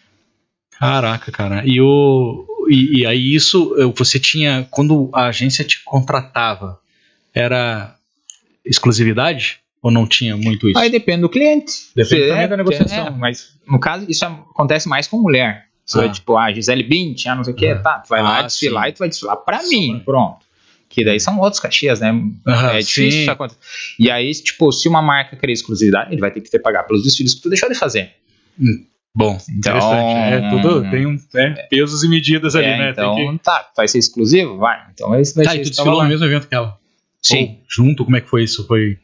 Caraca, 0.78 1.30
cara. 1.30 1.62
E, 1.64 1.80
o, 1.80 2.45
e, 2.68 3.01
e 3.01 3.07
aí 3.07 3.35
isso, 3.35 3.74
você 3.97 4.18
tinha, 4.18 4.66
quando 4.70 5.09
a 5.12 5.26
agência 5.26 5.64
te 5.64 5.83
contratava, 5.85 6.78
era 7.35 7.95
exclusividade? 8.64 9.59
Ou 9.83 9.91
não 9.91 10.07
tinha 10.07 10.37
muito 10.37 10.68
isso? 10.68 10.78
Aí 10.78 10.89
depende 10.89 11.22
do 11.22 11.28
cliente. 11.28 11.72
Depende 11.97 12.28
também 12.28 12.49
da 12.49 12.57
negociação. 12.57 13.07
é, 13.09 13.11
mas 13.11 13.59
no 13.66 13.80
caso, 13.80 14.07
isso 14.09 14.24
acontece 14.24 14.89
mais 14.89 15.09
com 15.09 15.20
mulher. 15.20 15.64
Você 15.85 15.99
Ah. 15.99 16.03
vai, 16.03 16.12
tipo, 16.12 16.37
a 16.37 16.53
Gisele 16.53 16.85
Bint, 16.85 17.26
ah, 17.26 17.35
não 17.35 17.43
sei 17.43 17.53
o 17.53 17.57
que, 17.57 17.66
Ah. 17.66 17.78
tá, 17.80 17.99
tu 17.99 18.09
vai 18.09 18.22
lá 18.22 18.39
Ah, 18.39 18.43
desfilar 18.43 18.85
sim. 18.85 18.91
e 18.91 18.93
tu 18.93 18.99
vai 19.01 19.09
desfilar 19.09 19.37
pra 19.39 19.61
mim, 19.64 20.01
pronto. 20.05 20.47
Que 20.89 21.05
daí 21.05 21.18
são 21.18 21.37
outros 21.41 21.59
caxias, 21.59 21.99
né? 21.99 22.14
É 22.74 22.78
difícil 22.78 23.11
sim. 23.11 23.20
isso 23.22 23.30
acontecer. 23.33 23.59
E 23.99 24.09
aí, 24.09 24.30
tipo, 24.33 24.70
se 24.70 24.89
uma 24.89 25.03
marca 25.03 25.35
querer 25.35 25.53
exclusividade, 25.55 26.12
ele 26.12 26.20
vai 26.20 26.30
ter 26.30 26.41
que 26.41 26.49
ter 26.51 26.59
que 26.59 26.62
pagar 26.62 26.85
pelos 26.85 27.03
desfiles 27.03 27.35
que 27.35 27.41
tu 27.43 27.49
deixou 27.49 27.68
de 27.68 27.74
fazer. 27.74 28.12
Bom, 29.14 29.37
Então- 29.59 29.76
interessante. 29.76 30.14
É, 30.16 30.51
tudo 30.51 30.91
tem 30.91 31.07
um, 31.07 31.18
né, 31.35 31.55
pesos 31.68 32.05
e 32.05 32.09
medidas 32.09 32.55
ali, 32.55 32.66
É, 32.66 32.78
né? 32.78 32.91
então, 32.91 33.16
que... 33.16 33.43
tá, 33.43 33.68
vai 33.76 33.89
ser 33.89 33.99
exclusivo? 33.99 34.59
Vai. 34.59 34.78
Então 34.95 35.18
esse 35.18 35.35
vai 35.35 35.45
Tá, 35.45 35.51
ser 35.53 35.57
e 35.59 35.62
tu 35.62 35.70
desfilou 35.70 36.03
no 36.05 36.09
mesmo 36.09 36.24
evento 36.24 36.47
que 36.47 36.55
ela? 36.55 36.78
Sim. 37.23 37.59
Ou 37.61 37.64
junto? 37.68 38.05
Como 38.05 38.16
é 38.16 38.20
que 38.20 38.29
foi 38.29 38.43
isso? 38.45 38.66
Foi... 38.66 38.99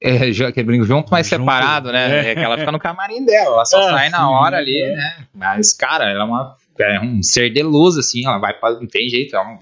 É, 0.00 0.30
já- 0.32 0.48
aquele 0.48 0.64
brinco 0.66 0.84
junto, 0.84 1.10
mas 1.10 1.26
Junto, 1.28 1.40
separado, 1.40 1.90
né? 1.90 2.26
é. 2.28 2.30
É 2.30 2.34
que 2.36 2.40
ela 2.40 2.56
fica 2.56 2.70
no 2.70 2.78
camarim 2.78 3.24
dela, 3.24 3.56
ela 3.56 3.64
só 3.64 3.80
Ah, 3.88 3.90
sai 3.90 4.08
na 4.10 4.18
sim, 4.18 4.24
hora 4.24 4.56
ali, 4.58 4.80
é. 4.80 4.94
né? 4.94 5.16
Mas, 5.34 5.72
cara, 5.72 6.08
ela 6.08 6.22
é 6.22 6.24
uma. 6.26 6.56
É 6.78 7.00
um 7.00 7.20
ser 7.20 7.50
de 7.50 7.60
luz, 7.64 7.96
assim, 7.98 8.24
ela 8.24 8.38
vai 8.38 8.54
pra. 8.54 8.70
Não 8.70 8.86
tem 8.86 9.08
jeito, 9.08 9.34
é 9.34 9.40
um, 9.40 9.58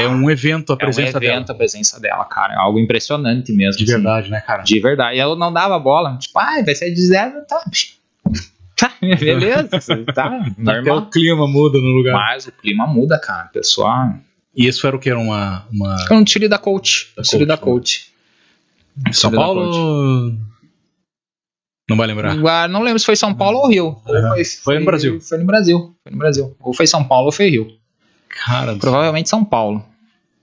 É 0.00 0.06
um 0.06 0.30
evento 0.30 0.70
a 0.70 0.74
é 0.74 0.76
um 0.76 0.78
presença 0.78 1.16
evento 1.18 1.46
dela. 1.46 1.50
a 1.50 1.54
presença 1.56 2.00
dela, 2.00 2.24
cara. 2.26 2.54
É 2.54 2.56
algo 2.58 2.78
impressionante 2.78 3.52
mesmo. 3.52 3.76
De 3.78 3.82
assim. 3.82 3.92
verdade, 3.94 4.30
né, 4.30 4.40
cara? 4.40 4.62
De 4.62 4.78
verdade. 4.78 5.16
E 5.16 5.20
eu 5.20 5.34
não 5.34 5.52
dava 5.52 5.76
bola. 5.80 6.16
Tipo, 6.18 6.38
ah, 6.38 6.62
vai 6.64 6.74
ser 6.76 6.92
de 6.92 7.00
zero, 7.04 7.44
tá. 7.48 7.60
Tá, 8.78 8.92
beleza, 9.00 9.68
tá, 10.14 10.26
Até 10.26 10.52
normal. 10.58 10.98
o 10.98 11.06
clima 11.10 11.46
muda 11.48 11.78
no 11.78 11.88
lugar. 11.96 12.12
Mas 12.12 12.46
o 12.46 12.52
clima 12.52 12.86
muda, 12.86 13.18
cara. 13.18 13.48
Pessoal. 13.50 14.10
E 14.56 14.66
isso 14.66 14.86
era 14.86 14.96
o 14.96 14.98
que? 14.98 15.10
Era 15.10 15.18
uma... 15.18 15.66
uma... 15.70 15.96
Um 16.10 16.24
tiro 16.24 16.48
da 16.48 16.58
coach. 16.58 17.12
Da 17.16 17.22
tiro 17.22 17.40
coach, 17.40 17.48
da 17.48 17.54
né? 17.54 17.60
coach. 17.60 18.12
São 19.12 19.30
Tiro 19.30 19.40
da 19.42 19.46
Paulo... 19.46 20.32
Não 21.88 21.96
vai 21.96 22.06
lembrar. 22.08 22.36
Ah, 22.48 22.66
não 22.66 22.82
lembro 22.82 22.98
se 22.98 23.06
foi 23.06 23.14
São 23.14 23.32
Paulo 23.32 23.58
ou 23.58 23.68
Rio. 23.68 24.02
Ou 24.04 24.16
Aham. 24.16 24.34
Foi 24.64 24.78
no 24.78 24.84
Brasil. 24.84 25.20
Foi 25.20 25.38
no 25.38 25.44
Brasil. 25.44 25.96
Foi 26.02 26.12
no 26.12 26.18
Brasil. 26.18 26.56
Ou 26.58 26.74
foi 26.74 26.86
São 26.86 27.04
Paulo 27.04 27.26
ou 27.26 27.32
foi 27.32 27.48
Rio. 27.48 27.68
Cara, 28.28 28.74
Provavelmente 28.74 29.28
São 29.28 29.44
Paulo. 29.44 29.84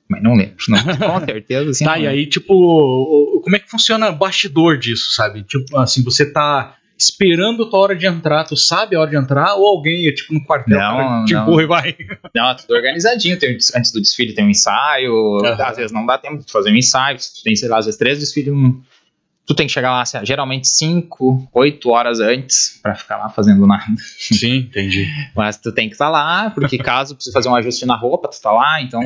Mas 0.07 0.24
não 0.24 0.36
lembro. 0.36 0.55
Não, 0.70 0.78
com 1.20 1.26
certeza, 1.26 1.72
assim. 1.72 1.84
Tá, 1.84 1.99
e 1.99 2.07
aí, 2.07 2.28
tipo, 2.28 3.41
como 3.43 3.55
é 3.55 3.59
que 3.59 3.70
funciona 3.70 4.09
o 4.09 4.16
bastidor 4.16 4.78
disso, 4.78 5.11
sabe? 5.11 5.43
Tipo, 5.43 5.78
assim, 5.78 6.01
você 6.03 6.32
tá 6.32 6.78
esperando 6.98 7.64
a 7.64 7.70
tua 7.70 7.80
hora 7.80 7.96
de 7.96 8.06
entrar, 8.06 8.44
tu 8.46 8.56
sabe 8.56 8.96
a 8.96 9.00
hora 9.00 9.10
de 9.10 9.18
entrar, 9.18 9.56
ou 9.56 9.68
alguém, 9.68 10.08
é, 10.08 10.12
tipo, 10.14 10.34
no 10.34 10.44
quartel, 10.46 10.78
Não, 10.78 10.98
cara, 10.98 11.26
te 11.26 11.34
não. 11.34 11.41
empurra 11.44 11.64
e 11.64 11.66
vai. 11.66 11.96
Não, 12.36 12.50
é 12.50 12.56
tudo 12.56 12.74
organizadinho. 12.76 13.38
Tem, 13.38 13.58
antes 13.76 13.91
do 13.91 14.00
desfile 14.02 14.34
tem 14.34 14.46
um 14.46 14.50
ensaio. 14.50 15.14
Aham. 15.46 15.64
Às 15.66 15.78
vezes 15.78 15.91
não 15.91 16.06
dá 16.06 16.18
tempo 16.18 16.44
de 16.44 16.52
fazer 16.52 16.72
um 16.72 16.76
ensaio. 16.76 17.18
Tu 17.18 17.44
tem, 17.44 17.56
sei 17.56 17.68
lá, 17.70 17.78
às 17.80 17.86
vezes 17.86 17.98
três 18.00 18.20
desfiles. 18.20 18.54
um- 18.54 18.82
Tu 19.46 19.54
tem 19.54 19.68
que 19.68 19.74
chegar 19.74 19.91
lá, 19.91 20.04
lá, 20.14 20.24
geralmente 20.24 20.70
5, 20.70 21.46
8 21.54 21.89
horas 21.89 22.22
antes 22.22 22.80
pra 22.82 22.96
ficar 22.96 23.18
lá 23.18 23.28
fazendo 23.30 23.68
nada. 23.68 23.84
Sim, 24.18 24.56
entendi. 24.60 25.06
Mas 25.36 25.58
tu 25.58 25.70
tem 25.74 25.89
que 25.89 25.96
estar 25.96 26.08
lá, 26.10 26.50
porque 26.52 26.78
caso 26.80 27.14
precise 27.14 27.34
fazer 27.34 27.50
um 27.50 27.56
ajuste 27.56 27.86
na 27.86 27.98
roupa, 27.98 28.30
tu 28.30 28.41
tá 28.41 28.54
lá, 28.54 28.82
então 28.82 29.02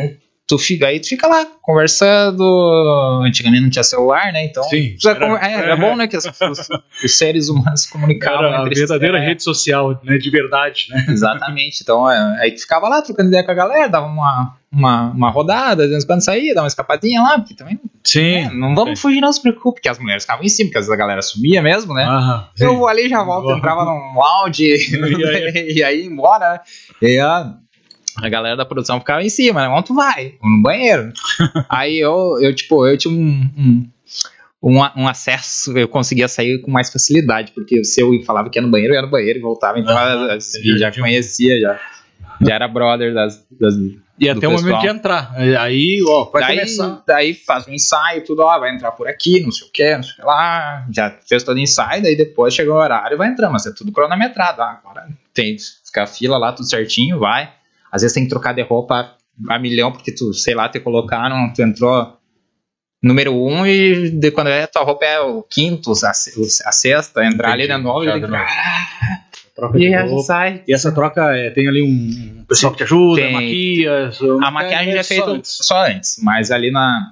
tu 0.48 0.58
fica 0.58 0.88
aí, 0.88 1.00
tu 1.00 1.08
fica 1.10 1.28
lá 1.28 1.46
conversando. 1.62 3.22
Antigamente 3.26 3.64
não 3.64 3.70
tinha 3.70 3.84
celular, 3.84 4.32
né? 4.32 4.46
Então 4.46 4.64
Sim, 4.64 4.96
era- 5.06 5.46
é, 5.48 5.54
era 5.54 5.76
bom, 5.78 5.96
né? 5.96 6.08
Que 6.08 6.18
os, 6.18 6.26
os- 6.26 6.70
os 7.04 7.18
seres 7.18 7.50
humanos 7.50 7.82
se 7.82 7.92
comunicavam 7.92 8.46
Era 8.46 8.60
a 8.62 8.64
verdadeira 8.70 9.18
É, 9.20 9.26
rede 9.26 9.44
social, 9.44 10.00
né, 10.04 10.18
de 10.18 10.30
verdade, 10.30 10.88
né? 10.90 11.06
Exatamente. 11.10 11.80
Então, 11.82 12.10
é, 12.10 12.42
aí 12.42 12.52
tu 12.52 12.62
ficava 12.62 12.88
lá 12.88 13.02
trocando 13.02 13.30
ideia 13.30 13.44
com 13.44 13.52
a 13.52 13.56
galera, 13.56 13.88
dava 13.90 14.08
uma, 14.08 14.56
uma, 14.72 15.12
uma 15.12 15.30
rodada, 15.30 15.84
às 15.84 15.90
vezes 15.90 16.06
quando 16.06 16.24
saía, 16.24 16.54
dava 16.54 16.64
uma 16.66 16.70
escapadinha 16.70 17.22
lá, 17.22 17.40
porque 17.40 17.54
também 17.54 17.80
Sim. 18.04 18.36
é, 18.36 18.50
não 18.54 18.74
vamos 18.76 19.00
fugir, 19.02 19.20
não 19.20 19.34
se 19.34 19.42
preocupe, 19.42 19.76
porque 19.82 19.90
as 19.90 20.00
mulheres 20.00 20.24
ficavam 20.24 20.46
em 20.46 20.50
cima, 20.50 20.68
porque 20.70 20.78
às 20.78 20.86
vezes 20.86 20.94
a 20.94 20.98
galera 20.98 21.22
sumia 21.22 21.62
mesmo, 21.62 21.94
né? 21.94 22.04
Aham, 22.06 22.48
Eu 22.60 22.78
vou 22.78 22.88
ali, 22.88 23.10
já 23.10 23.22
volto, 23.24 23.52
entrava 23.52 23.84
num 23.84 24.14
lounge 24.16 24.64
E 25.18 25.26
aí? 25.26 25.74
e 25.78 25.84
aí 25.84 26.06
embora, 26.06 26.54
né? 26.54 26.60
E 27.02 27.20
a, 27.20 27.54
a 28.22 28.30
galera 28.30 28.56
da 28.56 28.66
produção 28.66 29.00
ficava 29.00 29.24
em 29.24 29.30
cima, 29.30 29.62
né? 29.62 29.68
Onde 29.70 29.88
tu 29.88 29.94
vai? 29.96 30.36
No 30.42 30.62
banheiro. 30.62 31.12
aí 31.70 31.98
eu, 32.00 32.38
eu, 32.42 32.54
tipo, 32.56 32.86
eu 32.88 32.98
tinha 32.98 33.14
um, 33.14 33.50
um, 33.58 33.90
um, 34.64 34.78
um 34.96 35.08
acesso, 35.08 35.78
eu 35.78 35.88
conseguia 35.88 36.28
sair 36.28 36.60
com 36.62 36.72
mais 36.72 36.92
facilidade, 36.92 37.52
porque 37.54 37.84
se 37.84 38.02
eu 38.02 38.12
falava 38.26 38.50
que 38.50 38.58
ia 38.58 38.64
no 38.64 38.72
banheiro, 38.72 38.94
eu 38.94 38.98
ia 38.98 39.02
no 39.04 39.10
banheiro 39.12 39.40
e 39.40 39.42
voltava, 39.42 39.80
então 39.80 39.96
Ah, 39.98 40.34
as- 40.34 40.56
entendi. 40.56 40.78
já 40.80 40.92
conhecia, 40.92 41.60
já, 41.60 41.80
já 42.42 42.54
era 42.56 42.68
brother 42.68 43.14
das. 43.14 43.46
das 43.60 43.76
E 44.20 44.28
até 44.30 44.48
o 44.48 44.52
momento 44.52 44.80
de 44.80 44.88
entrar. 44.88 45.32
Aí, 45.60 46.02
ó, 46.08 46.26
vai 46.32 46.42
daí, 46.42 46.56
começar. 46.58 47.04
daí 47.08 47.34
faz 47.36 47.68
um 47.68 47.72
ensaio, 47.74 48.24
tudo, 48.26 48.42
ó, 48.42 48.60
vai 48.60 48.74
entrar 48.74 48.92
por 48.94 49.08
aqui, 49.08 49.42
não 49.42 49.52
sei 49.52 49.68
o 49.68 49.72
que, 49.72 49.96
não 49.96 50.02
sei 50.04 50.14
o 50.14 50.16
que 50.16 50.22
lá. 50.24 50.88
Já 50.92 51.16
fez 51.28 51.44
todo 51.44 51.58
o 51.58 51.60
ensaio, 51.60 52.02
daí 52.02 52.16
depois 52.18 52.54
chegou 52.54 52.74
o 52.76 52.80
horário 52.80 53.16
vai 53.18 53.28
entrar, 53.30 53.50
mas 53.52 53.66
é 53.68 53.72
tudo 53.72 53.92
cronometrado. 53.92 54.62
Ah, 54.62 54.80
agora 54.84 55.08
tem 55.36 55.56
que 55.56 55.62
ficar 55.86 56.04
a 56.04 56.08
fila 56.08 56.36
lá, 56.40 56.52
tudo 56.52 56.68
certinho, 56.68 57.20
vai. 57.20 57.52
Às 57.92 58.02
vezes 58.02 58.14
tem 58.14 58.24
que 58.24 58.30
trocar 58.30 58.54
de 58.54 58.62
roupa 58.62 59.16
a 59.50 59.60
milhão, 59.60 59.92
porque 59.92 60.12
tu, 60.14 60.34
sei 60.34 60.56
lá, 60.56 60.68
te 60.70 60.80
colocaram, 60.80 61.52
tu 61.54 61.62
entrou 61.62 62.18
número 63.02 63.32
um 63.34 63.66
e 63.66 64.10
de, 64.10 64.32
quando 64.32 64.48
é 64.48 64.66
tua 64.68 64.84
roupa 64.84 65.06
é 65.06 65.20
o 65.20 65.44
quinto, 65.44 65.92
a, 65.92 66.14
se- 66.14 66.34
a 66.66 66.72
sexta, 66.72 67.24
entrar 67.26 67.52
ali 67.52 67.64
de 67.68 67.72
Entendi, 67.72 67.84
novo 67.84 68.04
e 68.04 68.14
de 68.20 68.28
novo. 68.28 68.44
Troca 69.56 69.78
E 69.78 69.82
de 69.82 69.94
aí 69.96 70.08
roupa. 70.10 70.24
sai. 70.24 70.64
E 70.68 70.74
essa 70.74 70.92
troca 70.92 71.36
é, 71.36 71.50
tem 71.52 71.68
ali 71.68 71.82
um 71.84 72.44
pessoal 72.48 72.72
que 72.72 72.78
te 72.80 72.84
ajuda, 72.84 73.22
Tem. 73.22 73.34
maquia. 73.34 74.12
A 74.44 74.52
maquiagem 74.52 74.94
já 74.94 75.00
é 75.00 75.04
só 75.04 75.08
feita 75.14 75.30
antes. 75.32 75.58
só 75.62 75.86
antes, 75.86 76.18
mas 76.24 76.52
ali 76.52 76.72
na, 76.72 77.12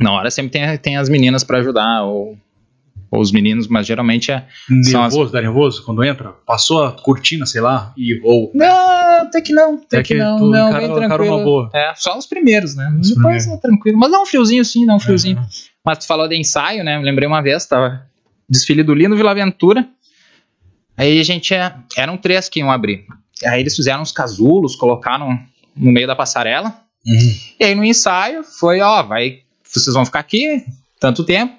na 0.00 0.12
hora 0.12 0.30
sempre 0.30 0.50
tem, 0.52 0.78
tem 0.78 0.96
as 0.96 1.08
meninas 1.08 1.44
pra 1.44 1.58
ajudar, 1.58 2.02
ou, 2.04 2.36
ou 3.10 3.20
os 3.20 3.32
meninos, 3.32 3.66
mas 3.68 3.86
geralmente 3.86 4.30
é. 4.30 4.46
São 4.90 5.02
as- 5.02 5.12
Nervoso, 5.14 5.32
dá 5.32 5.40
nervoso 5.42 5.82
quando 5.84 6.04
entra? 6.04 6.32
Passou 6.46 6.84
a 6.84 6.92
cortina, 6.92 7.46
sei 7.46 7.60
lá, 7.60 7.92
e 7.96 8.20
ou. 8.22 8.50
Não, 8.54 9.20
até 9.22 9.40
que 9.40 9.52
não, 9.52 9.74
até 9.74 9.98
É 9.98 10.02
que, 10.02 10.14
que 10.14 10.20
não, 10.20 10.36
tu 10.38 10.46
não, 10.50 10.68
encara- 10.68 10.78
bem 10.86 10.86
encara 10.96 11.08
tranquilo. 11.08 11.36
uma 11.36 11.44
boa. 11.44 11.70
É, 11.74 11.92
só 11.96 12.16
os 12.18 12.26
primeiros, 12.26 12.74
né? 12.74 12.94
Os 13.00 13.14
Depois 13.14 13.46
é 13.46 13.56
tranquilo. 13.56 13.98
Mas 13.98 14.10
dá 14.12 14.20
um 14.20 14.26
friozinho 14.26 14.64
sim, 14.64 14.84
dá 14.86 14.94
um 14.94 15.00
friozinho. 15.00 15.38
É. 15.38 15.46
Mas 15.84 15.98
tu 15.98 16.06
falou 16.06 16.28
de 16.28 16.36
ensaio, 16.36 16.84
né? 16.84 16.98
Me 16.98 17.04
lembrei 17.04 17.26
uma 17.26 17.40
vez, 17.42 17.64
tava 17.66 18.06
desfile 18.48 18.82
do 18.82 18.94
Lino 18.94 19.16
Vila 19.16 19.30
Aventura. 19.30 19.86
Aí 20.96 21.20
a 21.20 21.22
gente 21.22 21.54
é, 21.54 21.74
eram 21.96 22.16
três 22.16 22.48
que 22.48 22.58
iam 22.60 22.70
abrir. 22.70 23.04
Aí 23.44 23.60
eles 23.60 23.76
fizeram 23.76 24.02
uns 24.02 24.10
casulos, 24.12 24.74
colocaram 24.74 25.38
no 25.76 25.92
meio 25.92 26.06
da 26.06 26.16
passarela. 26.16 26.74
Uhum. 27.06 27.34
E 27.60 27.64
aí 27.64 27.74
no 27.74 27.84
ensaio 27.84 28.42
foi, 28.42 28.80
ó, 28.80 29.02
vai, 29.02 29.38
vocês 29.62 29.94
vão 29.94 30.04
ficar 30.04 30.18
aqui 30.18 30.64
tanto 31.00 31.22
tempo, 31.24 31.54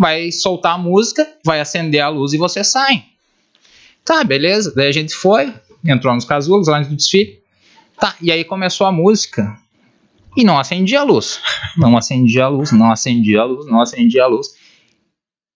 vai 0.00 0.32
soltar 0.32 0.76
a 0.76 0.78
música, 0.78 1.28
vai 1.44 1.60
acender 1.60 2.00
a 2.00 2.08
luz 2.08 2.32
e 2.32 2.38
vocês 2.38 2.66
saem. 2.68 3.04
Tá, 4.02 4.24
beleza. 4.24 4.72
Daí 4.74 4.88
a 4.88 4.92
gente 4.92 5.14
foi, 5.14 5.52
entrou 5.84 6.14
nos 6.14 6.24
casulos 6.24 6.68
lá 6.68 6.80
no 6.80 6.96
desfile. 6.96 7.38
Tá, 7.98 8.16
e 8.18 8.32
aí 8.32 8.42
começou 8.42 8.86
a 8.86 8.92
música 8.92 9.58
e 10.34 10.42
não 10.42 10.58
acendia 10.58 11.00
a 11.00 11.02
luz. 11.02 11.38
Não 11.76 11.98
acendia 11.98 12.46
a 12.46 12.48
luz, 12.48 12.72
não 12.72 12.90
acendia 12.90 13.42
a 13.42 13.44
luz, 13.44 13.66
não 13.66 13.78
acendia 13.78 14.24
a 14.24 14.26
luz. 14.26 14.54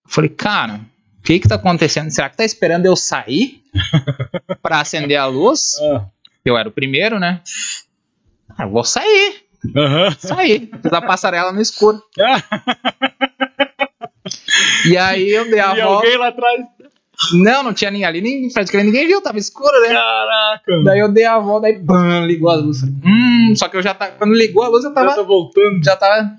Falei, 0.07 0.29
cara, 0.29 0.79
o 1.17 1.23
que 1.23 1.39
que 1.39 1.47
tá 1.47 1.55
acontecendo? 1.55 2.11
Será 2.11 2.29
que 2.29 2.37
tá 2.37 2.45
esperando 2.45 2.85
eu 2.85 2.95
sair 2.95 3.63
pra 4.61 4.79
acender 4.79 5.17
a 5.17 5.25
luz? 5.25 5.71
Ah. 5.81 6.05
Eu 6.45 6.55
era 6.55 6.69
o 6.69 6.71
primeiro, 6.71 7.19
né? 7.19 7.41
Ah, 8.55 8.65
eu 8.65 8.69
vou 8.69 8.83
sair. 8.83 9.43
Aham. 9.75 10.15
Saí, 10.19 10.69
fiz 10.83 10.93
a 10.93 11.01
passarela 11.01 11.51
no 11.51 11.59
escuro. 11.59 11.99
E 14.85 14.97
aí 14.97 15.29
eu 15.31 15.45
dei 15.49 15.59
a 15.59 15.75
E 15.77 15.81
volta. 15.81 16.05
alguém 16.05 16.17
lá 16.17 16.27
atrás. 16.29 16.61
Não, 17.33 17.63
não 17.63 17.73
tinha 17.73 17.89
ninguém 17.89 18.05
ali, 18.05 18.19
nem, 18.21 18.49
praticamente 18.51 18.91
ninguém 18.91 19.07
viu, 19.07 19.21
tava 19.21 19.37
escuro, 19.37 19.71
né? 19.81 19.87
Caraca. 19.93 20.83
Daí 20.83 20.99
eu 20.99 21.09
dei 21.11 21.23
a 21.25 21.39
volta, 21.39 21.67
aí 21.67 21.77
bam, 21.79 22.25
ligou 22.25 22.49
a 22.49 22.55
luz. 22.55 22.81
Falei, 22.81 22.95
Hum, 23.05 23.53
só 23.55 23.69
que 23.69 23.77
eu 23.77 23.81
já 23.81 23.93
tava. 23.93 24.11
Quando 24.13 24.33
ligou 24.33 24.63
a 24.63 24.67
luz, 24.67 24.83
eu 24.83 24.89
Já 24.89 24.95
tava. 24.95 25.15
tá 25.15 25.21
voltando. 25.21 25.83
Já 25.83 25.95
tava. 25.95 26.29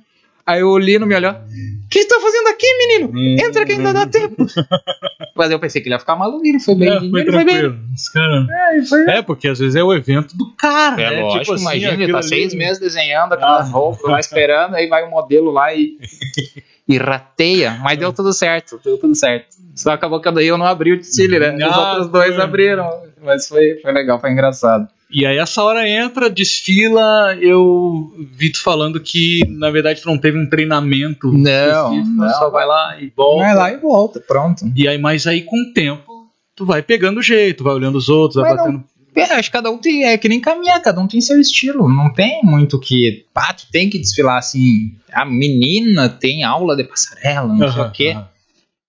Aí 0.47 0.63
o 0.63 0.79
Lino 0.79 1.07
me 1.07 1.15
olhou. 1.15 1.33
O 1.33 1.89
que 1.89 2.03
você 2.03 2.09
tá 2.09 2.21
fazendo 2.21 2.49
aqui, 2.49 2.67
menino? 2.79 3.41
Entra 3.43 3.65
que 3.65 3.73
ainda 3.73 3.93
dá 3.93 4.07
tempo. 4.07 4.47
Mas 5.37 5.51
eu 5.51 5.59
pensei 5.59 5.81
que 5.81 5.89
ele 5.89 5.95
ia 5.95 5.99
ficar 5.99 6.17
maluco, 6.17 6.45
ele 6.47 6.59
foi 6.61 6.75
bem. 6.75 6.89
É, 6.89 6.99
foi 7.01 7.21
ele 7.21 7.33
foi 7.33 7.45
bem. 7.45 7.67
Os 7.95 8.09
cara... 8.09 8.47
É, 8.51 8.83
foi 8.85 9.05
É, 9.11 9.23
porque 9.23 9.49
às 9.49 9.59
vezes 9.59 9.77
é 9.77 9.83
o 9.85 9.93
evento 9.95 10.37
do 10.37 10.51
cara. 10.57 11.01
É 11.01 11.11
né? 11.11 11.21
lógico, 11.23 11.41
Tipo 11.41 11.53
assim, 11.55 11.63
imagina, 11.63 11.93
ele 12.03 12.13
tá 12.13 12.19
ali- 12.19 12.29
seis 12.29 12.55
meses 12.55 12.79
desenhando 12.81 13.33
aquelas 13.35 13.69
Ah. 13.69 13.73
roupas 13.73 14.11
lá 14.11 14.19
esperando, 14.21 14.75
aí 14.75 14.89
vai 14.89 15.05
o 15.05 15.11
modelo 15.11 15.51
lá 15.51 15.73
e, 15.75 15.97
e 16.89 16.97
rateia. 16.97 17.79
Mas 17.83 17.99
deu 17.99 18.13
tudo 18.13 18.33
certo, 18.33 18.81
deu 18.85 18.99
tudo 18.99 19.15
certo. 19.15 19.47
Só 19.75 19.91
acabou 19.93 20.21
que 20.21 20.31
daí 20.31 20.47
eu 20.49 20.59
não 20.59 20.67
abri 20.67 20.93
o 20.93 20.97
desfile, 20.99 21.39
né? 21.39 21.55
Os 21.55 21.63
Ah, 21.73 21.91
outros 21.91 22.09
dois 22.09 22.39
abriram. 22.39 22.89
Mas 23.23 23.47
foi, 23.47 23.79
foi 23.83 23.93
legal, 23.93 24.21
foi 24.21 24.31
engraçado. 24.31 24.89
E 25.09 25.25
aí 25.25 25.39
essa 25.39 25.63
hora 25.63 25.89
entra, 25.89 26.29
desfila, 26.29 27.37
eu 27.41 28.13
vi 28.33 28.51
tu 28.51 28.61
falando 28.63 28.99
que 29.01 29.41
na 29.49 29.71
verdade 29.71 30.03
tu 30.03 30.09
não 30.09 30.19
teve 30.19 30.37
um 30.39 30.49
treinamento 30.49 31.33
Não, 31.33 31.93
específico, 31.93 32.17
não. 32.17 32.35
só 32.35 32.51
vai 32.51 32.67
lá 32.67 33.01
e 33.01 33.13
volta. 33.17 33.45
Vai 33.45 33.55
lá 33.55 33.73
e 33.73 33.77
volta, 33.77 34.21
pronto. 34.21 34.65
E 34.75 34.89
aí, 34.89 34.99
mas 34.99 35.27
aí 35.27 35.43
com 35.43 35.57
o 35.63 35.73
tempo, 35.73 36.29
tu 36.57 36.67
vai 36.67 36.83
pegando 36.83 37.21
o 37.21 37.23
jeito, 37.23 37.63
vai 37.63 37.75
olhando 37.75 37.97
os 37.97 38.09
outros, 38.09 38.41
vai 38.43 38.51
Mas 38.51 38.61
batendo. 38.61 38.85
É, 39.15 39.23
acho 39.33 39.49
que 39.49 39.57
cada 39.57 39.71
um 39.71 39.79
tem, 39.79 40.05
é 40.05 40.19
que 40.19 40.29
nem 40.29 40.39
caminhar, 40.41 40.83
cada 40.83 41.01
um 41.01 41.07
tem 41.07 41.23
seu 41.23 41.41
estilo. 41.41 41.89
Não 41.89 42.13
tem 42.13 42.41
muito 42.43 42.79
que, 42.79 43.25
pá, 43.33 43.55
tu 43.55 43.67
tem 43.73 43.89
que 43.89 43.99
desfilar 43.99 44.37
assim. 44.39 44.95
A 45.11 45.25
menina 45.25 46.09
tem 46.09 46.45
aula 46.45 46.77
de 46.77 46.85
passarela, 46.85 47.49
não 47.49 47.57
sei 47.59 47.67
Aham, 47.81 47.89
o 47.89 47.93
quê. 47.93 48.09
aham. 48.11 48.29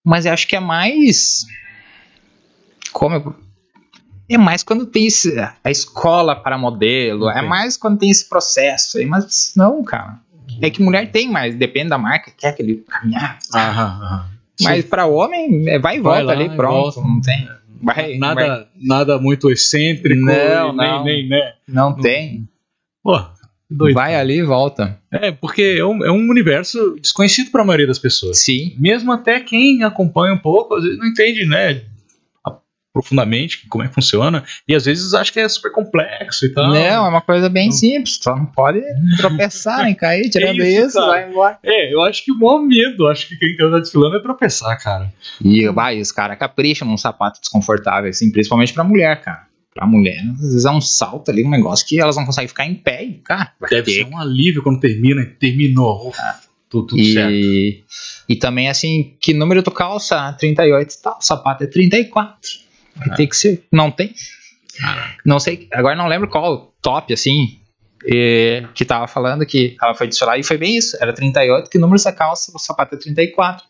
Mas 0.03 0.25
eu 0.25 0.33
acho 0.33 0.45
que 0.47 0.55
é 0.55 0.59
mais. 0.59 1.45
Como 2.91 3.15
eu. 3.15 3.35
É 4.29 4.37
mais 4.37 4.61
quando 4.63 4.85
tem 4.85 5.07
esse, 5.07 5.37
a 5.39 5.71
escola 5.71 6.35
para 6.35 6.57
modelo, 6.57 7.29
é 7.29 7.41
mais 7.41 7.77
quando 7.77 7.97
tem 7.99 8.09
esse 8.09 8.27
processo 8.27 8.97
aí, 8.97 9.05
mas 9.05 9.53
não, 9.55 9.83
cara. 9.83 10.19
É 10.61 10.69
que 10.69 10.81
mulher 10.81 11.11
tem 11.11 11.29
mais, 11.29 11.55
depende 11.55 11.89
da 11.89 11.97
marca, 11.97 12.31
quer 12.35 12.49
aquele 12.49 12.83
caminhar. 12.89 13.37
Aham, 13.53 13.83
aham. 14.03 14.25
Mas 14.61 14.83
para 14.85 15.05
homem, 15.05 15.69
é, 15.69 15.77
vai 15.79 15.97
e 15.97 16.01
Vai 16.01 16.23
volta 16.23 16.33
lá 16.39 16.45
ali, 16.45 16.55
pronto, 16.55 16.95
volta. 16.95 17.01
não 17.01 17.21
tem. 17.21 17.47
Vai, 17.81 17.95
vai- 17.95 18.17
nada, 18.17 18.67
nada 18.75 19.19
muito 19.19 19.51
excêntrico, 19.51 20.19
Não, 20.25 20.73
e 20.73 20.77
nem, 20.77 20.87
não. 20.91 21.03
nem, 21.03 21.29
né? 21.29 21.53
não 21.67 21.93
tem. 21.95 22.49
Pô, 23.03 23.19
doido. 23.69 23.93
Vai 23.93 24.15
ali 24.15 24.39
e 24.39 24.43
volta. 24.43 24.99
É, 25.11 25.31
porque 25.31 25.75
é 25.79 25.85
um, 25.85 26.03
é 26.03 26.11
um 26.11 26.27
universo 26.29 26.97
desconhecido 26.99 27.51
para 27.51 27.61
a 27.61 27.65
maioria 27.65 27.85
das 27.87 27.99
pessoas. 27.99 28.39
Sim. 28.39 28.73
Mesmo 28.79 29.11
até 29.11 29.39
quem 29.39 29.83
acompanha 29.83 30.33
um 30.33 30.39
pouco, 30.39 30.73
às 30.75 30.83
vezes 30.83 30.97
não 30.97 31.05
entende, 31.05 31.45
né? 31.45 31.83
Profundamente 32.97 33.67
como 33.69 33.83
é 33.83 33.87
que 33.87 33.93
funciona. 33.93 34.43
E 34.67 34.73
às 34.73 34.85
vezes 34.85 35.13
acha 35.13 35.31
que 35.31 35.39
é 35.39 35.47
super 35.47 35.71
complexo 35.71 36.47
e 36.47 36.49
tal. 36.49 36.69
Não, 36.69 36.75
é 36.75 36.99
uma 36.99 37.21
coisa 37.21 37.47
bem 37.47 37.65
Não. 37.67 37.71
simples. 37.71 38.17
Só 38.19 38.35
não 38.35 38.47
pode 38.47 38.81
tropeçar 39.17 39.83
nem 39.83 39.93
cair, 39.93 40.27
tirando 40.31 40.63
isso, 40.63 40.87
isso, 40.87 40.93
cara. 40.97 41.07
vai 41.07 41.29
embora. 41.29 41.59
É, 41.63 41.93
eu 41.93 42.01
acho 42.01 42.25
que 42.25 42.31
o 42.31 42.39
maior 42.39 42.59
medo, 42.59 43.05
acho 43.07 43.27
que 43.27 43.37
quem 43.37 43.55
tá 43.55 43.77
desfilando 43.77 44.17
é 44.17 44.19
tropeçar, 44.19 44.81
cara. 44.81 45.13
E 45.43 45.67
vai, 45.69 46.01
os 46.01 46.11
caras 46.11 46.39
capricham 46.39 46.87
num 46.87 46.97
sapato 46.97 47.39
desconfortável, 47.39 48.09
assim, 48.09 48.31
principalmente 48.31 48.73
pra 48.73 48.83
mulher, 48.83 49.21
cara. 49.21 49.45
Pra 49.75 49.85
mulher, 49.85 50.19
às 50.33 50.41
vezes 50.41 50.65
é 50.65 50.71
um 50.71 50.81
salto 50.81 51.29
ali, 51.29 51.43
um 51.43 51.51
negócio 51.51 51.85
que 51.85 52.01
elas 52.01 52.15
não 52.15 52.25
conseguem 52.25 52.47
ficar 52.47 52.65
em 52.65 52.73
pé, 52.73 53.03
e, 53.03 53.13
cara. 53.19 53.51
vai 53.59 53.69
Deve 53.69 53.83
ter 53.83 53.91
ser 53.91 54.05
um 54.05 54.17
alívio 54.17 54.63
quando 54.63 54.79
termina. 54.79 55.23
Terminou. 55.39 56.07
Ufa, 56.09 56.39
tudo, 56.67 56.87
tudo 56.87 57.03
certo. 57.05 57.31
E, 57.31 57.83
e 58.27 58.35
também, 58.35 58.69
assim, 58.69 59.15
que 59.21 59.35
número 59.35 59.61
tu 59.61 59.69
calça? 59.69 60.33
38 60.33 60.91
e 60.91 61.01
tal, 61.03 61.17
o 61.19 61.21
sapato 61.21 61.63
é 61.63 61.67
34. 61.67 62.65
Ter 63.15 63.27
que 63.27 63.35
ser. 63.35 63.65
Não 63.71 63.91
tem? 63.91 64.13
Não 65.25 65.39
sei, 65.39 65.67
agora 65.73 65.95
não 65.95 66.07
lembro 66.07 66.29
qual 66.29 66.73
top, 66.81 67.13
assim, 67.13 67.59
eh, 68.05 68.63
que 68.73 68.85
tava 68.85 69.07
falando 69.07 69.45
que 69.45 69.75
ela 69.81 69.95
foi 69.95 70.07
desfilar 70.07 70.39
e 70.39 70.43
foi 70.43 70.57
bem 70.57 70.77
isso. 70.77 70.97
Era 71.01 71.13
38, 71.13 71.69
que 71.69 71.77
número 71.77 71.97
você 71.97 72.11
calça? 72.11 72.51
O 72.55 72.59
sapato 72.59 72.95
é 72.95 72.97
34. 72.97 73.65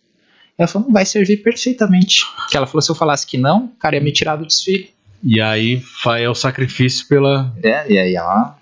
Ela 0.57 0.67
falou, 0.67 0.87
não 0.87 0.93
vai 0.93 1.05
servir 1.05 1.37
perfeitamente. 1.37 2.23
Que 2.49 2.57
ela 2.57 2.65
falou, 2.65 2.81
se 2.81 2.89
eu 2.89 2.95
falasse 2.95 3.25
que 3.25 3.37
não, 3.37 3.65
o 3.65 3.79
cara 3.79 3.95
ia 3.95 4.01
me 4.01 4.11
tirar 4.11 4.35
do 4.35 4.45
desfile. 4.45 4.91
E 5.23 5.39
aí 5.39 5.81
é 6.19 6.29
o 6.29 6.35
sacrifício 6.35 7.07
pela. 7.07 7.53
É, 7.63 7.91
e 7.91 7.97
aí 7.97 8.15
ela. 8.15 8.57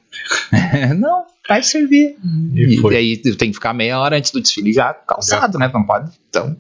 não, 0.98 1.26
vai 1.48 1.64
servir. 1.64 2.16
E 2.54 2.80
E, 2.80 2.96
aí 2.96 3.18
tem 3.18 3.50
que 3.50 3.56
ficar 3.56 3.74
meia 3.74 4.00
hora 4.00 4.18
antes 4.18 4.32
do 4.32 4.42
desfile 4.42 4.74
já 4.74 4.94
calçado, 4.94 5.58
né? 5.58 5.70
Não 5.74 5.84
pode. 5.84 6.12
Então, 6.30 6.56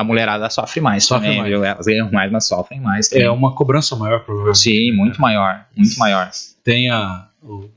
a 0.00 0.04
mulherada 0.04 0.48
sofre 0.50 0.80
mais 0.80 1.04
Sofre 1.04 1.24
também, 1.26 1.38
mais. 1.40 1.50
viu? 1.52 1.64
Elas 1.64 1.86
ganham 1.86 2.10
mais, 2.12 2.30
mas 2.30 2.46
sofrem 2.46 2.80
mais. 2.80 3.08
também. 3.08 3.24
É 3.26 3.30
uma 3.30 3.54
cobrança 3.54 3.96
maior, 3.96 4.20
provavelmente. 4.24 4.58
Sim, 4.58 4.92
muito 4.92 5.20
maior. 5.20 5.66
Muito 5.76 5.98
maior. 5.98 6.30
Tem 6.64 6.90
a, 6.90 7.28
o- 7.42 7.68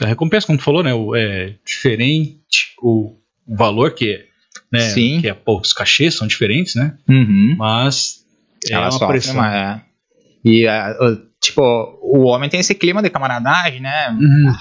a 0.00 0.06
recompensa, 0.06 0.46
como 0.46 0.58
tu 0.58 0.64
falou, 0.64 0.82
né? 0.82 0.94
O, 0.94 1.14
é 1.14 1.54
diferente 1.64 2.74
o, 2.82 3.16
valor 3.46 3.92
que 3.92 4.12
é. 4.14 4.30
Né, 4.72 4.80
Sim. 4.80 5.20
Que 5.20 5.28
é, 5.28 5.34
pô, 5.34 5.58
os 5.60 5.72
cachês 5.72 6.14
são 6.14 6.26
diferentes, 6.26 6.74
né? 6.76 6.96
Uhum. 7.08 7.56
Mas 7.58 8.24
é 8.70 8.74
Elas 8.74 8.96
uma 8.96 9.08
pressão. 9.08 9.34
mais. 9.34 9.54
é. 9.54 9.80
E, 10.44 10.66
ah, 10.68 10.96
o- 11.00 11.16
tipo, 11.40 11.60
o 12.02 12.26
homem 12.28 12.48
tem 12.48 12.60
esse 12.60 12.74
clima 12.74 13.02
de 13.02 13.10
camaradagem, 13.10 13.80
né? 13.80 14.10
Uhum. 14.10 14.52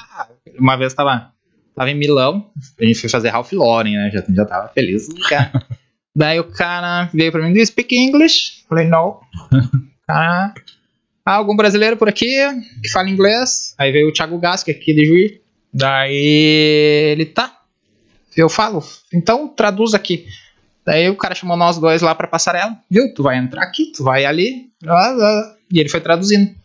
Uma 0.60 0.76
vez 0.76 0.94
tava, 0.94 1.32
tava 1.76 1.92
em 1.92 1.96
Milão, 1.96 2.50
a 2.82 2.86
gente 2.86 3.00
foi 3.00 3.10
fazer 3.10 3.30
Ralph 3.30 3.52
Lauren, 3.54 3.94
né? 3.96 4.12
Já, 4.12 4.24
já 4.34 4.46
tava 4.46 4.68
feliz. 4.70 5.08
Daí 6.16 6.40
o 6.40 6.46
cara 6.46 7.10
veio 7.14 7.32
pra 7.32 7.42
mim, 7.42 7.54
do 7.54 7.60
you 7.60 7.66
speak 7.66 7.96
English? 7.96 8.66
Falei, 8.68 8.88
não. 8.88 9.20
Cara, 10.06 10.54
ah, 11.24 11.36
algum 11.36 11.56
brasileiro 11.56 11.96
por 11.96 12.10
aqui 12.10 12.36
que 12.82 12.90
fala 12.90 13.08
inglês? 13.08 13.76
Aí 13.78 13.92
veio 13.92 14.10
o 14.10 14.12
Thiago 14.12 14.40
Gasque 14.40 14.72
aqui 14.72 14.96
de 14.96 15.06
Juiz. 15.06 15.34
Daí 15.72 17.12
ele 17.12 17.28
tá. 17.28 17.60
Eu 18.36 18.50
falo, 18.50 18.84
então 19.14 19.48
traduz 19.48 19.94
aqui. 19.94 20.26
Daí 20.84 21.08
o 21.08 21.16
cara 21.16 21.36
chamou 21.36 21.56
nós 21.56 21.78
dois 21.78 22.02
lá 22.02 22.16
pra 22.16 22.28
passarela, 22.28 22.76
viu? 22.90 23.14
Tu 23.14 23.22
vai 23.22 23.38
entrar 23.38 23.62
aqui, 23.62 23.92
tu 23.92 24.04
vai 24.04 24.26
ali. 24.26 24.72
lá, 24.84 25.12
lá. 25.12 25.56
E 25.72 25.80
ele 25.80 25.90
foi 25.90 26.02
traduzindo. 26.02 26.56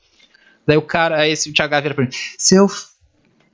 Daí 0.67 0.79
o 0.79 0.83
cara, 0.83 1.21
aí 1.21 1.33
esse 1.33 1.53
Thiago 1.53 1.79
vira 1.83 1.95
pra 1.95 2.05
mim, 2.05 2.11
seu 2.39 2.67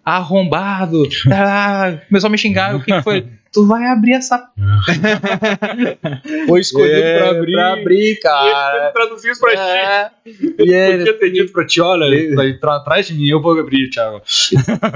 arrombado, 0.05 1.03
ah, 1.33 1.99
começou 2.09 2.29
a 2.29 2.31
me 2.31 2.39
xingar, 2.39 2.77
o 2.77 2.85
que, 2.85 2.93
que 2.93 3.03
foi? 3.03 3.27
Tu 3.53 3.67
vai 3.67 3.85
abrir 3.87 4.13
essa. 4.13 4.49
Foi 6.47 6.61
escolhido 6.61 6.95
É, 6.95 7.19
pra 7.19 7.31
abrir. 7.31 7.53
Pra 7.53 7.73
abrir, 7.73 8.21
cara. 8.21 8.83
Ele 8.85 8.93
traduziu 8.93 9.33
isso 9.33 9.41
pra 9.41 9.51
ti. 9.51 9.59
É. 9.59 10.11
E 10.27 10.51
Podia 10.53 10.89
ele, 10.89 11.13
ter 11.15 11.31
dito 11.33 11.53
pra 11.53 11.67
ti, 11.67 11.81
olha, 11.81 12.07
tá 12.37 12.59
tra- 12.61 12.77
atrás 12.77 13.07
de 13.09 13.15
mim, 13.15 13.27
eu 13.27 13.41
vou 13.43 13.59
abrir, 13.59 13.91
Thiago. 13.91 14.23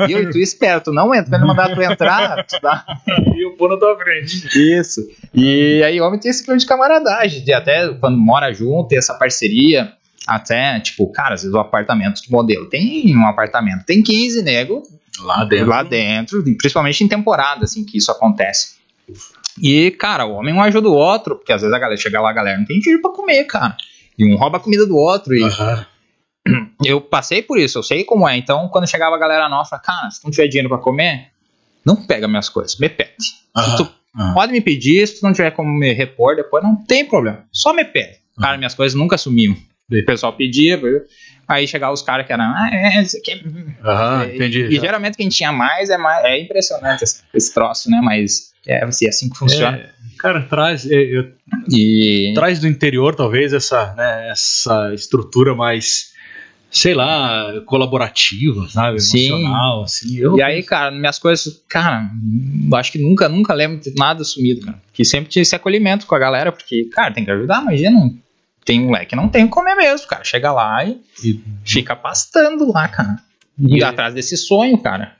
e 0.09 0.13
eu, 0.15 0.31
tu 0.31 0.39
espera, 0.39 0.81
tu 0.81 0.93
não 0.93 1.13
entra, 1.15 1.31
quando 1.31 1.41
ele 1.43 1.47
mandar 1.49 1.75
tu 1.75 1.83
entrar, 1.83 2.45
tu 2.47 2.57
dá. 2.63 2.85
E 3.35 3.45
eu 3.45 3.57
vou 3.57 3.69
na 3.69 3.77
tua 3.77 3.97
frente. 3.99 4.47
Isso. 4.57 5.01
E 5.35 5.83
aí, 5.83 6.01
homem 6.01 6.21
tem 6.21 6.31
esse 6.31 6.45
clima 6.45 6.59
de 6.59 6.67
camaradagem, 6.67 7.43
de 7.45 7.53
até 7.53 7.89
quando 7.95 8.17
mora 8.17 8.53
junto, 8.53 8.87
ter 8.89 8.97
essa 8.97 9.15
parceria. 9.15 9.93
Até, 10.27 10.81
tipo, 10.81 11.11
cara, 11.13 11.35
às 11.35 11.43
vezes 11.43 11.55
o 11.55 11.59
apartamento 11.59 12.23
de 12.23 12.31
modelo 12.31 12.67
tem 12.67 13.15
um 13.17 13.27
apartamento, 13.27 13.85
tem 13.85 14.03
15 14.03 14.43
nego 14.43 14.83
Lá 15.21 15.47
lá 15.65 15.83
dentro, 15.83 16.43
principalmente 16.43 17.05
em 17.05 17.09
temporada, 17.09 17.65
assim, 17.65 17.85
que 17.85 17.99
isso 17.99 18.11
acontece. 18.11 18.77
E, 19.61 19.93
cara, 19.93 20.27
o 20.27 20.33
homem 20.33 20.53
um 20.53 20.63
ajuda 20.63 20.89
o 20.89 20.95
outro, 20.95 21.37
porque 21.37 21.53
às 21.53 21.61
vezes 21.61 21.75
a 21.75 21.79
galera 21.79 22.01
chega 22.01 22.21
lá, 22.21 22.31
a 22.31 22.33
galera 22.33 22.59
não 22.59 22.65
tem 22.65 22.81
dinheiro 22.81 23.01
pra 23.01 23.13
comer, 23.13 23.45
cara. 23.45 23.77
E 24.19 24.25
um 24.25 24.37
rouba 24.37 24.57
a 24.57 24.61
comida 24.61 24.87
do 24.87 24.97
outro. 24.97 25.35
E 25.35 25.43
Aham. 25.43 25.87
eu 26.85 27.01
passei 27.01 27.43
por 27.43 27.59
isso, 27.59 27.79
eu 27.79 27.83
sei 27.83 28.03
como 28.03 28.29
é. 28.29 28.37
Então, 28.37 28.69
quando 28.69 28.89
chegava 28.89 29.15
a 29.15 29.19
galera 29.19 29.49
nova, 29.49 29.69
falava, 29.69 29.87
cara, 29.87 30.11
se 30.11 30.21
tu 30.21 30.25
não 30.25 30.31
tiver 30.33 30.49
dinheiro 30.49 30.69
pra 30.69 30.79
comer, 30.79 31.29
não 31.85 31.95
pega 31.95 32.27
minhas 32.27 32.49
coisas, 32.49 32.77
me 32.79 32.89
pede. 32.89 33.35
Aham. 33.57 33.77
tu 33.77 33.95
Aham. 34.17 34.33
Pode 34.33 34.53
me 34.53 34.61
pedir, 34.61 35.07
se 35.09 35.19
tu 35.19 35.25
não 35.25 35.33
tiver 35.33 35.51
como 35.51 35.69
me 35.69 35.93
repor 35.93 36.37
depois, 36.37 36.63
não 36.63 36.77
tem 36.77 37.05
problema. 37.05 37.45
Só 37.53 37.73
me 37.73 37.85
pede. 37.85 38.19
Cara, 38.39 38.57
minhas 38.57 38.75
coisas 38.75 38.97
nunca 38.97 39.19
sumiam. 39.19 39.57
O 39.91 40.05
pessoal 40.07 40.33
pedia, 40.33 40.81
aí 41.47 41.67
chegava 41.69 41.93
os 41.93 42.01
caras 42.03 42.27
que 42.27 42.33
eram, 42.33 42.45
ah, 42.45 42.71
é, 42.73 43.03
isso 43.03 43.19
aqui 43.19 43.33
é... 43.33 43.43
Aham, 43.87 44.25
E- 44.27 44.35
entendi. 44.37 44.63
E 44.65 44.81
geralmente 44.81 45.17
quem 45.17 45.29
tinha 45.29 45.53
mais 45.53 45.91
é, 45.91 45.99
mais, 45.99 46.25
é 46.25 46.41
impressionante 46.41 47.05
esse, 47.05 47.23
esse 47.35 47.53
troço, 47.53 47.91
né? 47.91 48.01
Mas 48.03 48.53
é 48.67 48.83
assim, 48.83 49.07
assim 49.07 49.29
que 49.29 49.37
funciona. 49.37 49.77
É, 49.77 49.91
cara, 50.19 50.41
traz, 50.43 50.91
é, 50.91 50.95
é, 50.97 51.25
E 51.71 52.33
traz 52.35 52.61
do 52.61 52.67
interior, 52.67 53.15
talvez, 53.15 53.53
essa, 53.53 53.93
né, 53.95 54.31
essa 54.31 54.93
estrutura 54.95 55.55
mais, 55.55 56.13
sei 56.71 56.95
lá, 56.95 57.61
colaborativa, 57.67 58.67
sabe? 58.71 59.01
Sim. 59.01 59.27
Emocional, 59.29 59.83
assim. 59.83 60.17
Eu, 60.17 60.39
E 60.39 60.43
aí, 60.43 60.63
cara, 60.63 60.91
minhas 60.91 61.19
coisas, 61.19 61.63
cara, 61.69 62.09
eu 62.71 62.77
acho 62.79 62.91
que 62.91 62.99
nunca, 62.99 63.29
nunca 63.29 63.53
lembro 63.53 63.79
de 63.81 63.95
nada 63.97 64.25
sumido, 64.25 64.63
cara. 64.65 64.81
Que 64.95 65.05
sempre 65.05 65.29
tinha 65.29 65.43
esse 65.43 65.55
acolhimento 65.55 66.07
com 66.07 66.15
a 66.15 66.19
galera, 66.19 66.51
porque, 66.51 66.85
cara, 66.91 67.13
tem 67.13 67.23
que 67.23 67.31
ajudar, 67.31 67.61
imagina. 67.61 68.11
Tem 68.65 68.81
um 68.81 68.87
moleque 68.87 69.07
que 69.11 69.17
não 69.17 69.29
tem 69.29 69.45
o 69.45 69.47
que 69.49 69.53
comer 69.53 69.75
mesmo, 69.75 70.07
cara. 70.07 70.25
Chega 70.25 70.51
lá 70.53 70.85
e 70.85 71.01
E- 71.25 71.41
fica 71.65 71.95
pastando 71.95 72.71
lá, 72.73 72.89
cara. 72.89 73.17
E 73.59 73.83
atrás 73.85 74.15
desse 74.15 74.37
sonho, 74.37 74.79
cara. 74.79 75.15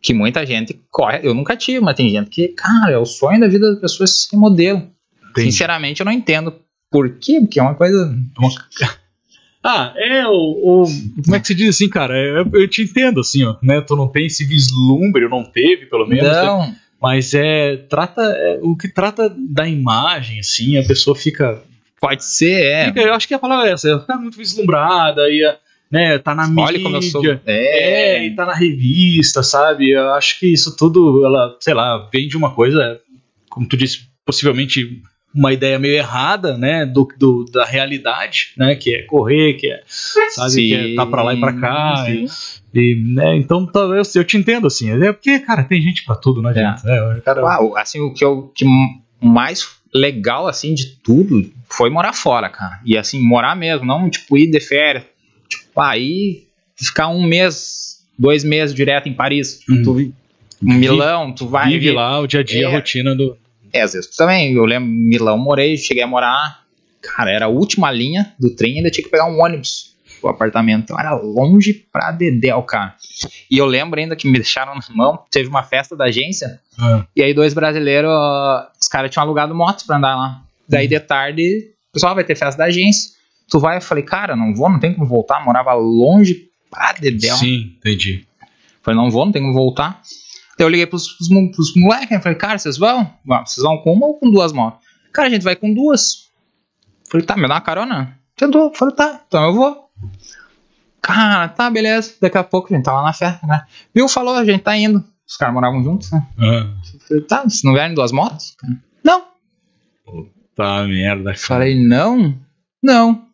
Que 0.00 0.14
muita 0.14 0.44
gente 0.46 0.80
corre. 0.90 1.20
Eu 1.22 1.34
nunca 1.34 1.56
tive, 1.56 1.80
mas 1.80 1.96
tem 1.96 2.08
gente 2.10 2.30
que, 2.30 2.48
cara, 2.48 2.92
é 2.92 2.98
o 2.98 3.04
sonho 3.04 3.40
da 3.40 3.48
vida 3.48 3.72
das 3.72 3.80
pessoas 3.80 4.24
ser 4.24 4.36
modelo. 4.36 4.88
Entendi. 5.30 5.50
Sinceramente, 5.52 6.00
eu 6.00 6.04
não 6.06 6.12
entendo 6.12 6.54
por 6.90 7.10
quê, 7.18 7.40
porque 7.40 7.58
é 7.58 7.62
uma 7.62 7.74
coisa. 7.74 8.16
Ah, 9.66 9.94
é 9.96 10.26
o, 10.26 10.82
o- 10.82 11.22
Como 11.24 11.34
é 11.36 11.40
que 11.40 11.46
se 11.46 11.54
diz 11.54 11.70
assim, 11.70 11.88
cara? 11.88 12.14
É, 12.14 12.40
Eu, 12.40 12.50
eu 12.60 12.68
te 12.68 12.82
entendo, 12.82 13.20
assim, 13.20 13.44
ó, 13.44 13.56
né? 13.62 13.80
Tu 13.80 13.96
não 13.96 14.06
tem 14.08 14.26
esse 14.26 14.44
vislumbre, 14.44 15.24
ou 15.24 15.30
não 15.30 15.42
teve, 15.42 15.86
pelo 15.86 16.06
menos. 16.06 16.22
né? 16.22 16.42
Não, 16.42 16.74
Mas 17.00 17.32
é. 17.32 17.78
Trata. 17.88 18.20
é, 18.22 18.58
o 18.62 18.76
que 18.76 18.88
trata 18.88 19.34
da 19.34 19.66
imagem, 19.66 20.38
assim, 20.38 20.76
a 20.76 20.84
pessoa 20.84 21.16
fica. 21.16 21.62
Pode 22.08 22.24
ser, 22.24 22.64
é. 22.64 22.84
fica- 22.86 23.00
eu 23.02 23.14
acho 23.14 23.26
que 23.28 23.34
a 23.34 23.38
palavra 23.38 23.68
é 23.68 23.72
essa, 23.72 23.88
ela 23.88 24.00
fica 24.00 24.16
muito 24.16 24.36
vislumbrada, 24.38 25.22
e, 25.28 25.40
né, 25.90 26.18
tá 26.18 26.34
na 26.34 26.46
mídia. 26.46 26.64
Olha 26.64 26.82
como 26.82 26.96
eu 26.96 27.02
sou. 27.02 27.24
É, 27.24 27.40
É, 27.46 28.26
e 28.26 28.34
tá 28.34 28.44
na 28.46 28.54
revista, 28.54 29.42
sabe? 29.42 29.90
Eu 29.90 30.12
acho 30.14 30.38
que 30.38 30.52
isso 30.52 30.76
tudo, 30.76 31.24
ela, 31.24 31.56
sei 31.60 31.74
lá, 31.74 32.08
vem 32.12 32.26
de 32.28 32.36
uma 32.36 32.50
coisa, 32.54 33.00
como 33.50 33.68
tu 33.68 33.76
disse, 33.76 34.06
possivelmente 34.26 35.00
uma 35.34 35.52
ideia 35.52 35.80
meio 35.80 35.94
errada, 35.96 36.56
né, 36.56 36.86
do, 36.86 37.08
do- 37.18 37.44
da 37.46 37.64
realidade, 37.64 38.52
né, 38.56 38.76
que 38.76 38.94
é 38.94 39.02
correr, 39.02 39.54
que 39.54 39.66
é, 39.68 39.82
sabe, 39.86 40.54
que 40.68 40.74
é 40.74 40.94
tá 40.94 41.04
pra 41.04 41.24
lá 41.24 41.34
e 41.34 41.40
pra 41.40 41.52
cá, 41.54 42.04
sim. 42.06 42.26
e, 42.72 42.92
e, 42.92 42.94
né, 42.94 43.36
então 43.36 43.66
talvez 43.66 44.14
eu 44.14 44.22
te 44.24 44.36
entendo, 44.36 44.68
assim, 44.68 44.90
é 44.92 45.12
porque, 45.12 45.40
cara, 45.40 45.64
tem 45.64 45.82
gente 45.82 46.04
pra 46.04 46.14
tudo, 46.14 46.40
não 46.40 46.50
adianta, 46.50 46.82
né, 46.86 47.16
o 47.18 47.20
cara, 47.22 47.42
Uau, 47.42 47.76
assim, 47.76 48.00
o 48.00 48.14
que 48.14 48.24
eu 48.24 48.52
que 48.54 48.64
mais 49.20 49.66
legal 49.94 50.46
assim 50.46 50.74
de 50.74 50.96
tudo 50.96 51.50
foi 51.68 51.88
morar 51.90 52.12
fora, 52.12 52.48
cara. 52.48 52.80
E 52.84 52.96
assim, 52.98 53.20
morar 53.20 53.54
mesmo, 53.56 53.86
não 53.86 54.10
tipo 54.10 54.36
ir 54.36 54.50
de 54.50 54.60
férias. 54.60 55.04
Tipo, 55.48 55.80
aí 55.80 56.46
ficar 56.76 57.08
um 57.08 57.22
mês, 57.24 58.04
dois 58.18 58.42
meses 58.44 58.74
direto 58.74 59.08
em 59.08 59.14
Paris. 59.14 59.60
Hum. 59.70 59.82
Tu 59.82 59.94
vi- 59.94 60.14
em 60.62 60.74
Milão, 60.78 61.32
tu 61.32 61.46
vai 61.46 61.68
vive 61.68 61.88
vi- 61.90 61.94
lá 61.94 62.18
o 62.20 62.26
dia 62.26 62.40
a 62.40 62.42
dia, 62.42 62.66
a 62.68 62.70
É. 62.70 62.74
rotina 62.74 63.14
do, 63.14 63.36
É, 63.72 63.82
às 63.82 63.92
vezes 63.92 64.14
também. 64.16 64.52
Eu 64.54 64.64
lembro, 64.64 64.88
Milão, 64.88 65.36
morei, 65.36 65.76
cheguei 65.76 66.02
a 66.02 66.06
morar. 66.06 66.62
Cara, 67.02 67.30
era 67.30 67.46
a 67.46 67.48
última 67.48 67.90
linha 67.90 68.32
do 68.38 68.50
trem, 68.54 68.76
ainda 68.76 68.90
tinha 68.90 69.04
que 69.04 69.10
pegar 69.10 69.26
um 69.26 69.40
ônibus 69.42 69.93
pro 70.24 70.30
apartamento. 70.30 70.84
Então 70.84 70.98
era 70.98 71.14
longe 71.14 71.74
pra 71.92 72.10
dedéu, 72.10 72.62
cara. 72.62 72.94
E 73.50 73.58
eu 73.58 73.66
lembro 73.66 74.00
ainda 74.00 74.16
que 74.16 74.26
me 74.26 74.34
deixaram 74.34 74.74
na 74.74 74.82
mão. 74.94 75.22
Teve 75.30 75.48
uma 75.48 75.62
festa 75.62 75.94
da 75.94 76.06
agência. 76.06 76.60
Ah. 76.78 77.04
E 77.14 77.22
aí, 77.22 77.34
dois 77.34 77.52
brasileiros, 77.52 78.10
os 78.80 78.88
caras 78.88 79.10
tinham 79.10 79.24
alugado 79.24 79.54
moto 79.54 79.84
pra 79.86 79.98
andar 79.98 80.16
lá. 80.16 80.42
Daí, 80.66 80.88
de 80.88 80.98
tarde, 80.98 81.72
o 81.90 81.92
pessoal 81.92 82.14
vai 82.14 82.24
ter 82.24 82.34
festa 82.34 82.56
da 82.56 82.64
agência. 82.64 83.12
Tu 83.50 83.60
vai, 83.60 83.76
eu 83.76 83.82
falei, 83.82 84.02
cara, 84.02 84.34
não 84.34 84.54
vou, 84.54 84.70
não 84.70 84.80
tem 84.80 84.94
como 84.94 85.06
voltar. 85.06 85.44
Morava 85.44 85.74
longe 85.74 86.48
pra 86.70 86.92
dedéu. 86.92 87.36
Sim, 87.36 87.74
entendi. 87.76 88.26
Falei, 88.82 88.98
não 88.98 89.10
vou, 89.10 89.26
não 89.26 89.32
tem 89.32 89.42
como 89.42 89.52
voltar. 89.52 90.00
Daí 90.56 90.66
eu 90.66 90.70
liguei 90.70 90.86
pros, 90.86 91.08
pros, 91.08 91.28
pros 91.28 91.74
moleques, 91.76 92.22
falei, 92.22 92.38
cara, 92.38 92.58
vocês 92.58 92.78
vão? 92.78 93.12
Vocês 93.44 93.62
vão 93.62 93.76
com 93.78 93.92
uma 93.92 94.06
ou 94.06 94.18
com 94.18 94.30
duas 94.30 94.52
motos? 94.52 94.80
Cara, 95.12 95.28
a 95.28 95.30
gente 95.30 95.42
vai 95.42 95.56
com 95.56 95.72
duas. 95.72 96.30
Falei, 97.10 97.26
tá, 97.26 97.36
me 97.36 97.42
dá 97.42 97.54
uma 97.54 97.60
carona? 97.60 98.18
Tentou, 98.36 98.72
falei, 98.74 98.94
tá, 98.94 99.20
então 99.26 99.44
eu 99.44 99.52
vou. 99.52 99.83
Cara, 101.00 101.48
tá, 101.48 101.68
beleza. 101.68 102.14
Daqui 102.20 102.38
a 102.38 102.42
pouco 102.44 102.72
a 102.72 102.76
gente 102.76 102.84
tá 102.84 102.92
lá 102.92 103.02
na 103.02 103.12
festa, 103.12 103.46
né? 103.46 103.64
Viu, 103.94 104.08
falou, 104.08 104.34
a 104.34 104.44
gente 104.44 104.62
tá 104.62 104.76
indo. 104.76 105.04
Os 105.26 105.36
caras 105.36 105.54
moravam 105.54 105.82
juntos, 105.82 106.10
né? 106.10 106.26
Falei, 107.06 107.22
tá, 107.24 107.48
se 107.48 107.64
não 107.64 107.74
vierem 107.74 107.94
duas 107.94 108.10
motos? 108.10 108.56
Não. 109.02 109.24
tá 110.54 110.84
merda. 110.84 111.24
cara. 111.24 111.36
Falei, 111.36 111.86
não, 111.86 112.34
não. 112.82 113.26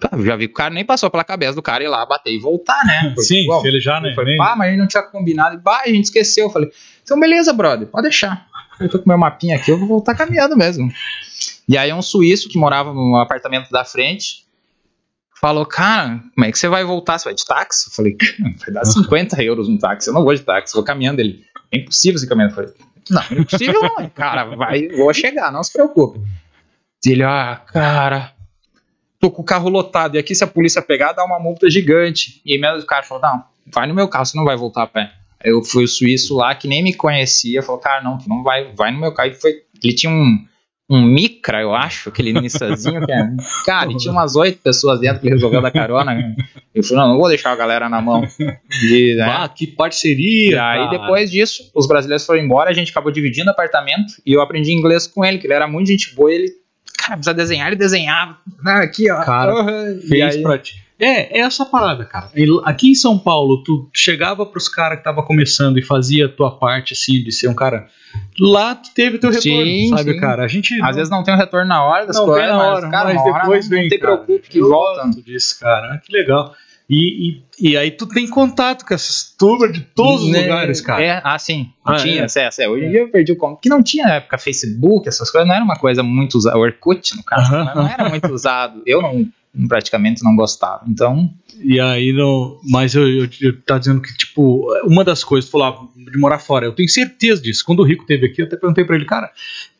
Tá, 0.00 0.10
já 0.22 0.34
vi 0.34 0.48
que 0.48 0.54
o 0.54 0.56
cara 0.56 0.72
nem 0.72 0.84
passou 0.84 1.10
pela 1.10 1.22
cabeça 1.22 1.54
do 1.54 1.62
cara 1.62 1.84
ir 1.84 1.88
lá 1.88 2.06
bater 2.06 2.32
e 2.32 2.38
voltar, 2.38 2.84
né? 2.86 3.10
Porque, 3.14 3.22
Sim, 3.22 3.46
se 3.60 3.68
ele 3.68 3.80
já, 3.80 4.00
né? 4.00 4.14
falei, 4.14 4.36
pá, 4.36 4.56
mas 4.56 4.70
gente 4.70 4.80
não 4.80 4.88
tinha 4.88 5.02
combinado. 5.02 5.60
Bah, 5.60 5.82
a 5.84 5.88
gente 5.88 6.04
esqueceu. 6.04 6.46
Eu 6.46 6.50
falei, 6.50 6.70
então 7.02 7.20
beleza, 7.20 7.52
brother, 7.52 7.86
pode 7.86 8.04
deixar. 8.04 8.46
Eu 8.80 8.88
tô 8.88 8.98
com 8.98 9.08
meu 9.08 9.18
mapinha 9.18 9.56
aqui, 9.56 9.70
eu 9.70 9.78
vou 9.78 9.86
voltar 9.86 10.14
caminhando 10.16 10.56
mesmo. 10.56 10.90
E 11.68 11.76
aí 11.78 11.92
um 11.92 12.02
suíço 12.02 12.48
que 12.48 12.58
morava 12.58 12.92
no 12.92 13.16
apartamento 13.16 13.70
da 13.70 13.84
frente 13.84 14.43
falou, 15.44 15.66
cara, 15.66 16.22
como 16.34 16.46
é 16.46 16.50
que 16.50 16.58
você 16.58 16.68
vai 16.68 16.84
voltar? 16.84 17.18
Você 17.18 17.26
vai 17.26 17.34
de 17.34 17.44
táxi? 17.44 17.88
Eu 17.88 17.92
falei, 17.92 18.16
vai 18.64 18.72
dar 18.72 18.84
50 18.86 19.42
euros 19.42 19.68
um 19.68 19.76
táxi, 19.76 20.08
eu 20.08 20.14
não 20.14 20.24
vou 20.24 20.34
de 20.34 20.40
táxi, 20.40 20.72
vou 20.72 20.82
caminhando. 20.82 21.20
Ele, 21.20 21.44
é 21.70 21.76
impossível 21.76 22.18
você 22.18 22.26
caminhando. 22.26 22.52
Eu 22.52 22.54
falei, 22.54 22.72
não, 23.10 23.38
impossível 23.42 23.82
não, 23.82 24.08
cara, 24.08 24.44
vai, 24.56 24.88
vou 24.88 25.12
chegar, 25.12 25.52
não 25.52 25.62
se 25.62 25.70
preocupe. 25.70 26.18
Ele, 27.04 27.22
ah, 27.22 27.60
cara, 27.66 28.32
tô 29.20 29.30
com 29.30 29.42
o 29.42 29.44
carro 29.44 29.68
lotado, 29.68 30.14
e 30.14 30.18
aqui 30.18 30.34
se 30.34 30.42
a 30.42 30.46
polícia 30.46 30.80
pegar, 30.80 31.12
dá 31.12 31.22
uma 31.22 31.38
multa 31.38 31.68
gigante. 31.68 32.40
E 32.42 32.58
mesmo 32.58 32.78
o 32.78 32.86
cara 32.86 33.02
falou, 33.02 33.22
não, 33.22 33.44
vai 33.66 33.86
no 33.86 33.92
meu 33.92 34.08
carro, 34.08 34.24
você 34.24 34.38
não 34.38 34.46
vai 34.46 34.56
voltar 34.56 34.84
a 34.84 34.86
pé. 34.86 35.12
Eu 35.44 35.62
fui 35.62 35.84
o 35.84 35.88
suíço 35.88 36.36
lá, 36.36 36.54
que 36.54 36.66
nem 36.66 36.82
me 36.82 36.94
conhecia, 36.94 37.62
falou, 37.62 37.82
cara, 37.82 38.02
não, 38.02 38.16
tu 38.16 38.30
não 38.30 38.42
vai, 38.42 38.72
vai 38.72 38.90
no 38.90 38.98
meu 38.98 39.12
carro. 39.12 39.28
E 39.28 39.34
foi, 39.34 39.62
ele 39.82 39.94
tinha 39.94 40.10
um, 40.10 40.42
um 40.88 41.00
Micra, 41.02 41.62
eu 41.62 41.74
acho, 41.74 42.10
aquele 42.10 42.32
Nissanzinho, 42.32 43.04
que 43.06 43.10
é, 43.12 43.26
cara, 43.64 43.90
e 43.90 43.96
tinha 43.96 44.12
umas 44.12 44.36
oito 44.36 44.58
pessoas 44.62 45.00
dentro 45.00 45.20
que 45.22 45.28
resolveu 45.30 45.62
dar 45.62 45.70
carona. 45.70 46.34
Eu 46.74 46.82
falei, 46.82 47.02
não, 47.02 47.08
não 47.12 47.18
vou 47.18 47.28
deixar 47.28 47.52
a 47.52 47.56
galera 47.56 47.88
na 47.88 48.00
mão. 48.02 48.22
E, 48.82 49.14
né, 49.14 49.24
Ah, 49.24 49.48
que 49.48 49.66
parceria. 49.66 50.50
e 50.50 50.58
aí, 50.58 50.78
cara. 50.84 50.90
depois 50.90 51.30
disso, 51.30 51.70
os 51.74 51.86
brasileiros 51.88 52.26
foram 52.26 52.40
embora, 52.40 52.68
a 52.70 52.74
gente 52.74 52.90
acabou 52.90 53.10
dividindo 53.10 53.50
apartamento 53.50 54.14
e 54.26 54.32
eu 54.34 54.42
aprendi 54.42 54.72
inglês 54.72 55.06
com 55.06 55.24
ele, 55.24 55.38
que 55.38 55.46
ele 55.46 55.54
era 55.54 55.66
muito 55.66 55.86
gente 55.88 56.14
boa. 56.14 56.30
e 56.30 56.34
Ele, 56.34 56.52
cara, 56.98 57.14
precisa 57.16 57.34
desenhar, 57.34 57.66
ele 57.68 57.76
desenhava. 57.76 58.36
Ah, 58.66 58.80
Aqui, 58.80 59.10
ó. 59.10 59.22
Cara, 59.24 59.54
Uhum. 59.54 60.00
Fez 60.08 60.36
aí, 60.36 60.42
pra 60.42 60.58
ti. 60.58 60.84
É, 61.04 61.38
é 61.38 61.40
essa 61.42 61.64
parada, 61.66 62.04
cara. 62.04 62.30
Aqui 62.64 62.90
em 62.90 62.94
São 62.94 63.18
Paulo, 63.18 63.62
tu 63.62 63.88
chegava 63.92 64.44
pros 64.46 64.68
caras 64.68 64.98
que 64.98 65.04
tava 65.04 65.22
começando 65.22 65.78
e 65.78 65.82
fazia 65.82 66.26
a 66.26 66.28
tua 66.28 66.50
parte, 66.58 66.92
assim, 66.94 67.22
de 67.22 67.30
ser 67.32 67.48
um 67.48 67.54
cara. 67.54 67.86
Lá 68.38 68.74
tu 68.74 68.90
teve 68.94 69.18
teu 69.18 69.30
retorno, 69.30 69.64
Sim, 69.64 69.88
sabe, 69.96 70.12
sim. 70.12 70.20
cara? 70.20 70.44
A 70.44 70.48
gente. 70.48 70.80
às 70.82 70.96
vezes 70.96 71.10
não 71.10 71.22
tem 71.24 71.34
um 71.34 71.36
retorno 71.36 71.68
na 71.68 71.84
hora 71.84 72.06
das 72.06 72.16
não 72.16 72.26
coisas, 72.26 72.48
na 72.48 72.58
hora, 72.58 72.80
mas, 72.82 72.90
cara, 72.90 73.04
mas 73.14 73.22
hora 73.22 73.40
depois 73.40 73.64
não, 73.64 73.70
vem. 73.70 73.82
não 73.82 73.88
te 73.90 73.98
preocupe 73.98 74.48
que 74.48 74.60
volta. 74.60 75.10
disso, 75.24 75.58
cara. 75.60 75.98
Que 75.98 76.12
legal. 76.12 76.54
E, 76.88 77.30
e, 77.60 77.70
e 77.70 77.76
aí 77.78 77.90
tu 77.90 78.06
tem 78.06 78.28
contato 78.28 78.84
com 78.84 78.92
essas 78.92 79.34
turmas 79.38 79.72
de 79.72 79.80
todos 79.80 80.24
os 80.24 80.30
Né? 80.30 80.42
lugares, 80.42 80.80
cara. 80.82 81.02
É, 81.02 81.20
ah, 81.24 81.38
sim. 81.38 81.70
Não 81.84 81.94
Ah, 81.94 81.96
tinha, 81.96 82.22
é. 82.22 82.26
é. 82.40 82.64
É, 82.64 82.68
hoje 82.68 82.84
em 82.84 82.90
dia 82.90 83.00
eu 83.00 83.08
perdi 83.08 83.32
o 83.32 83.36
contato. 83.36 83.60
Que 83.62 83.68
não 83.70 83.82
tinha 83.82 84.04
na 84.04 84.14
época 84.16 84.36
Facebook, 84.36 85.08
essas 85.08 85.30
coisas, 85.30 85.48
não 85.48 85.54
era 85.54 85.64
uma 85.64 85.76
coisa 85.76 86.02
muito 86.02 86.36
usada. 86.36 86.58
Orkut, 86.58 87.16
no 87.16 87.22
caso, 87.24 87.54
Aham. 87.54 87.72
não 87.74 87.88
era 87.88 88.08
muito 88.10 88.30
usado. 88.30 88.82
Eu 88.86 89.00
não, 89.00 89.26
praticamente 89.68 90.22
não 90.22 90.34
gostava. 90.36 90.84
Então, 90.88 91.32
E 91.62 91.80
aí, 91.80 92.12
não, 92.12 92.58
mas 92.70 92.94
eu, 92.94 93.08
eu, 93.08 93.28
eu 93.40 93.60
tava 93.62 93.80
dizendo 93.80 94.00
que, 94.02 94.14
tipo, 94.16 94.66
uma 94.84 95.04
das 95.04 95.22
coisas, 95.24 95.48
tu 95.48 95.52
falava 95.52 95.86
de 95.96 96.18
morar 96.18 96.38
fora, 96.38 96.66
eu 96.66 96.72
tenho 96.72 96.88
certeza 96.88 97.40
disso. 97.40 97.64
Quando 97.64 97.80
o 97.80 97.84
Rico 97.84 98.04
teve 98.06 98.26
aqui, 98.26 98.42
eu 98.42 98.46
até 98.46 98.56
perguntei 98.56 98.84
pra 98.84 98.96
ele, 98.96 99.04
cara, 99.04 99.30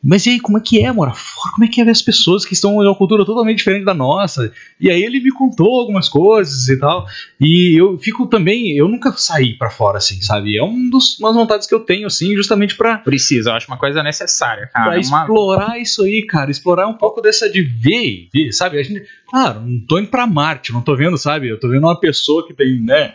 mas 0.02 0.26
e 0.26 0.30
aí, 0.30 0.40
como 0.40 0.58
é 0.58 0.60
que 0.60 0.80
é 0.82 0.92
morar 0.92 1.14
fora? 1.14 1.52
Como 1.54 1.64
é 1.64 1.68
que 1.68 1.80
é 1.80 1.84
ver 1.84 1.90
as 1.90 2.02
pessoas 2.02 2.44
que 2.44 2.52
estão 2.54 2.82
em 2.82 2.86
uma 2.86 2.94
cultura 2.94 3.24
totalmente 3.24 3.58
diferente 3.58 3.84
da 3.84 3.94
nossa? 3.94 4.52
E 4.80 4.90
aí 4.90 5.02
ele 5.02 5.20
me 5.20 5.30
contou 5.32 5.80
algumas 5.80 6.08
coisas 6.08 6.68
e 6.68 6.78
tal. 6.78 7.06
E 7.40 7.80
eu 7.80 7.98
fico 7.98 8.26
também, 8.26 8.76
eu 8.76 8.86
nunca 8.88 9.12
saí 9.12 9.54
pra 9.56 9.70
fora, 9.70 9.98
assim, 9.98 10.20
sabe? 10.20 10.56
É 10.58 10.62
um 10.62 10.88
dos, 10.90 11.18
umas 11.18 11.34
vontades 11.34 11.66
que 11.66 11.74
eu 11.74 11.80
tenho, 11.80 12.06
assim, 12.06 12.34
justamente 12.36 12.76
pra, 12.76 12.98
precisa, 12.98 13.50
eu 13.50 13.54
acho 13.54 13.66
uma 13.68 13.78
coisa 13.78 14.02
necessária, 14.02 14.68
cara. 14.72 14.84
pra 14.90 14.94
Ah, 14.94 15.00
Uma- 15.08 15.20
explorar 15.22 15.78
isso 15.80 16.02
aí, 16.04 16.22
cara. 16.26 16.50
Explorar 16.50 16.86
um 16.86 16.94
pouco 16.94 17.20
dessa 17.20 17.48
de 17.50 17.62
ver, 17.62 18.28
ver, 18.32 18.52
sabe? 18.52 18.78
A 18.78 18.82
gente, 18.82 19.02
claro, 19.28 19.60
não 19.60 19.80
tô 19.80 19.98
indo 19.98 20.08
pra 20.08 20.26
Marte, 20.26 20.72
não 20.72 20.82
tô 20.82 20.94
vendo, 20.96 21.16
sabe? 21.16 21.48
Eu 21.48 21.58
tô 21.64 21.70
vendo 21.70 21.84
uma 21.86 21.98
pessoa 21.98 22.46
que 22.46 22.52
tem, 22.52 22.78
né? 22.80 23.14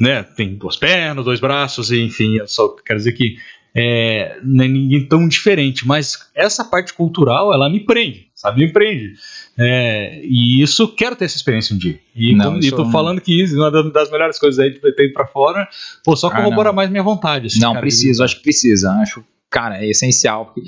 né 0.00 0.22
tem 0.22 0.54
duas 0.56 0.76
pernas, 0.76 1.24
dois 1.24 1.40
braços, 1.40 1.90
enfim, 1.90 2.36
eu 2.36 2.46
só 2.48 2.68
quero 2.84 2.98
dizer 2.98 3.12
que 3.12 3.36
é, 3.78 4.38
não 4.42 4.64
é 4.64 4.68
ninguém 4.68 5.04
tão 5.06 5.28
diferente, 5.28 5.86
mas 5.86 6.30
essa 6.34 6.64
parte 6.64 6.94
cultural, 6.94 7.52
ela 7.52 7.68
me 7.68 7.80
prende, 7.80 8.28
sabe? 8.34 8.64
Me 8.64 8.72
prende. 8.72 9.12
É, 9.58 10.20
e 10.24 10.62
isso, 10.62 10.88
quero 10.88 11.14
ter 11.14 11.26
essa 11.26 11.36
experiência 11.36 11.74
um 11.74 11.78
dia. 11.78 11.98
E, 12.14 12.34
Não, 12.34 12.52
como- 12.52 12.64
e 12.64 12.70
tô 12.70 12.84
não- 12.84 12.90
falando 12.90 13.20
que 13.20 13.42
isso 13.42 13.54
é 13.54 13.58
uma 13.58 13.70
das- 13.92 14.10
melhores 14.10 14.38
coisas 14.38 14.58
aí 14.58 14.70
de 14.72 14.78
ter 14.80 15.04
ido 15.04 15.12
pra 15.12 15.26
fora, 15.26 15.68
pô, 16.02 16.16
só 16.16 16.28
Ah, 16.28 16.36
corrobora 16.36 16.70
não. 16.70 16.74
mais 16.76 16.90
minha 16.90 17.02
vontade. 17.02 17.46
assim, 17.48 17.60
Não, 17.60 17.72
cara, 17.74 17.80
precisa, 17.82 18.24
acho 18.24 18.36
que 18.36 18.42
precisa. 18.42 18.90
Acho, 18.92 19.22
cara, 19.50 19.78
é 19.84 19.88
essencial. 19.90 20.46
porque 20.46 20.62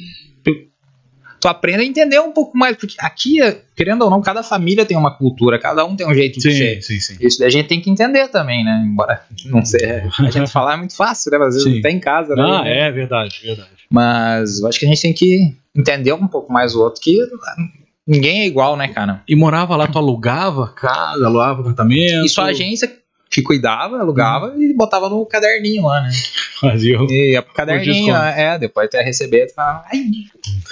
Tu, 1.40 1.48
aprende 1.48 1.82
a 1.82 1.84
entender 1.84 2.20
um 2.20 2.32
pouco 2.32 2.56
mais, 2.56 2.76
porque 2.76 2.96
aqui, 2.98 3.38
querendo 3.76 4.02
ou 4.02 4.10
não, 4.10 4.20
cada 4.20 4.42
família 4.42 4.84
tem 4.84 4.96
uma 4.96 5.16
cultura, 5.16 5.58
cada 5.58 5.84
um 5.84 5.94
tem 5.94 6.06
um 6.06 6.14
jeito 6.14 6.40
de 6.40 6.52
ser. 6.52 6.82
Sim, 6.82 6.98
sim, 6.98 7.14
sim. 7.14 7.26
Isso 7.26 7.38
daí 7.38 7.48
a 7.48 7.50
gente 7.50 7.68
tem 7.68 7.80
que 7.80 7.90
entender 7.90 8.28
também, 8.28 8.64
né? 8.64 8.84
Embora 8.86 9.22
não 9.46 9.64
seja. 9.64 10.08
A 10.18 10.30
gente 10.30 10.50
falar 10.50 10.74
é 10.74 10.76
muito 10.76 10.96
fácil, 10.96 11.30
né? 11.30 11.38
Às 11.38 11.54
vezes 11.54 11.62
Sim. 11.62 11.78
até 11.78 11.90
em 11.90 12.00
casa, 12.00 12.34
né? 12.34 12.42
Ah, 12.42 12.62
é 12.66 12.90
verdade, 12.90 13.40
verdade. 13.42 13.70
Mas 13.90 14.60
eu 14.60 14.68
acho 14.68 14.78
que 14.78 14.84
a 14.84 14.88
gente 14.88 15.00
tem 15.00 15.12
que 15.12 15.56
entender 15.76 16.12
um 16.12 16.26
pouco 16.26 16.52
mais 16.52 16.74
o 16.74 16.80
outro, 16.80 17.00
que 17.00 17.16
ninguém 18.06 18.40
é 18.40 18.46
igual, 18.46 18.76
né, 18.76 18.88
cara? 18.88 19.22
E 19.28 19.36
morava 19.36 19.76
lá, 19.76 19.86
tu 19.86 19.98
alugava 19.98 20.68
casa, 20.68 21.26
alugava 21.26 21.60
apartamento. 21.60 22.24
E 22.24 22.28
só 22.28 22.42
a 22.42 22.46
agência 22.46 22.90
que 23.30 23.42
cuidava, 23.42 24.00
alugava 24.00 24.54
e 24.56 24.72
botava 24.74 25.08
no 25.08 25.24
caderninho 25.26 25.84
lá, 25.86 26.00
né? 26.02 26.10
fazia. 26.60 27.00
o- 27.00 27.06
E 27.10 27.32
ia 27.34 27.42
pro 27.42 27.52
caderninho, 27.54 28.16
é, 28.16 28.58
depois 28.58 28.88
tu 28.90 28.96
ia 28.96 29.02
receber, 29.04 29.46
tu 29.46 29.54
falava, 29.54 29.84
ai, 29.92 30.00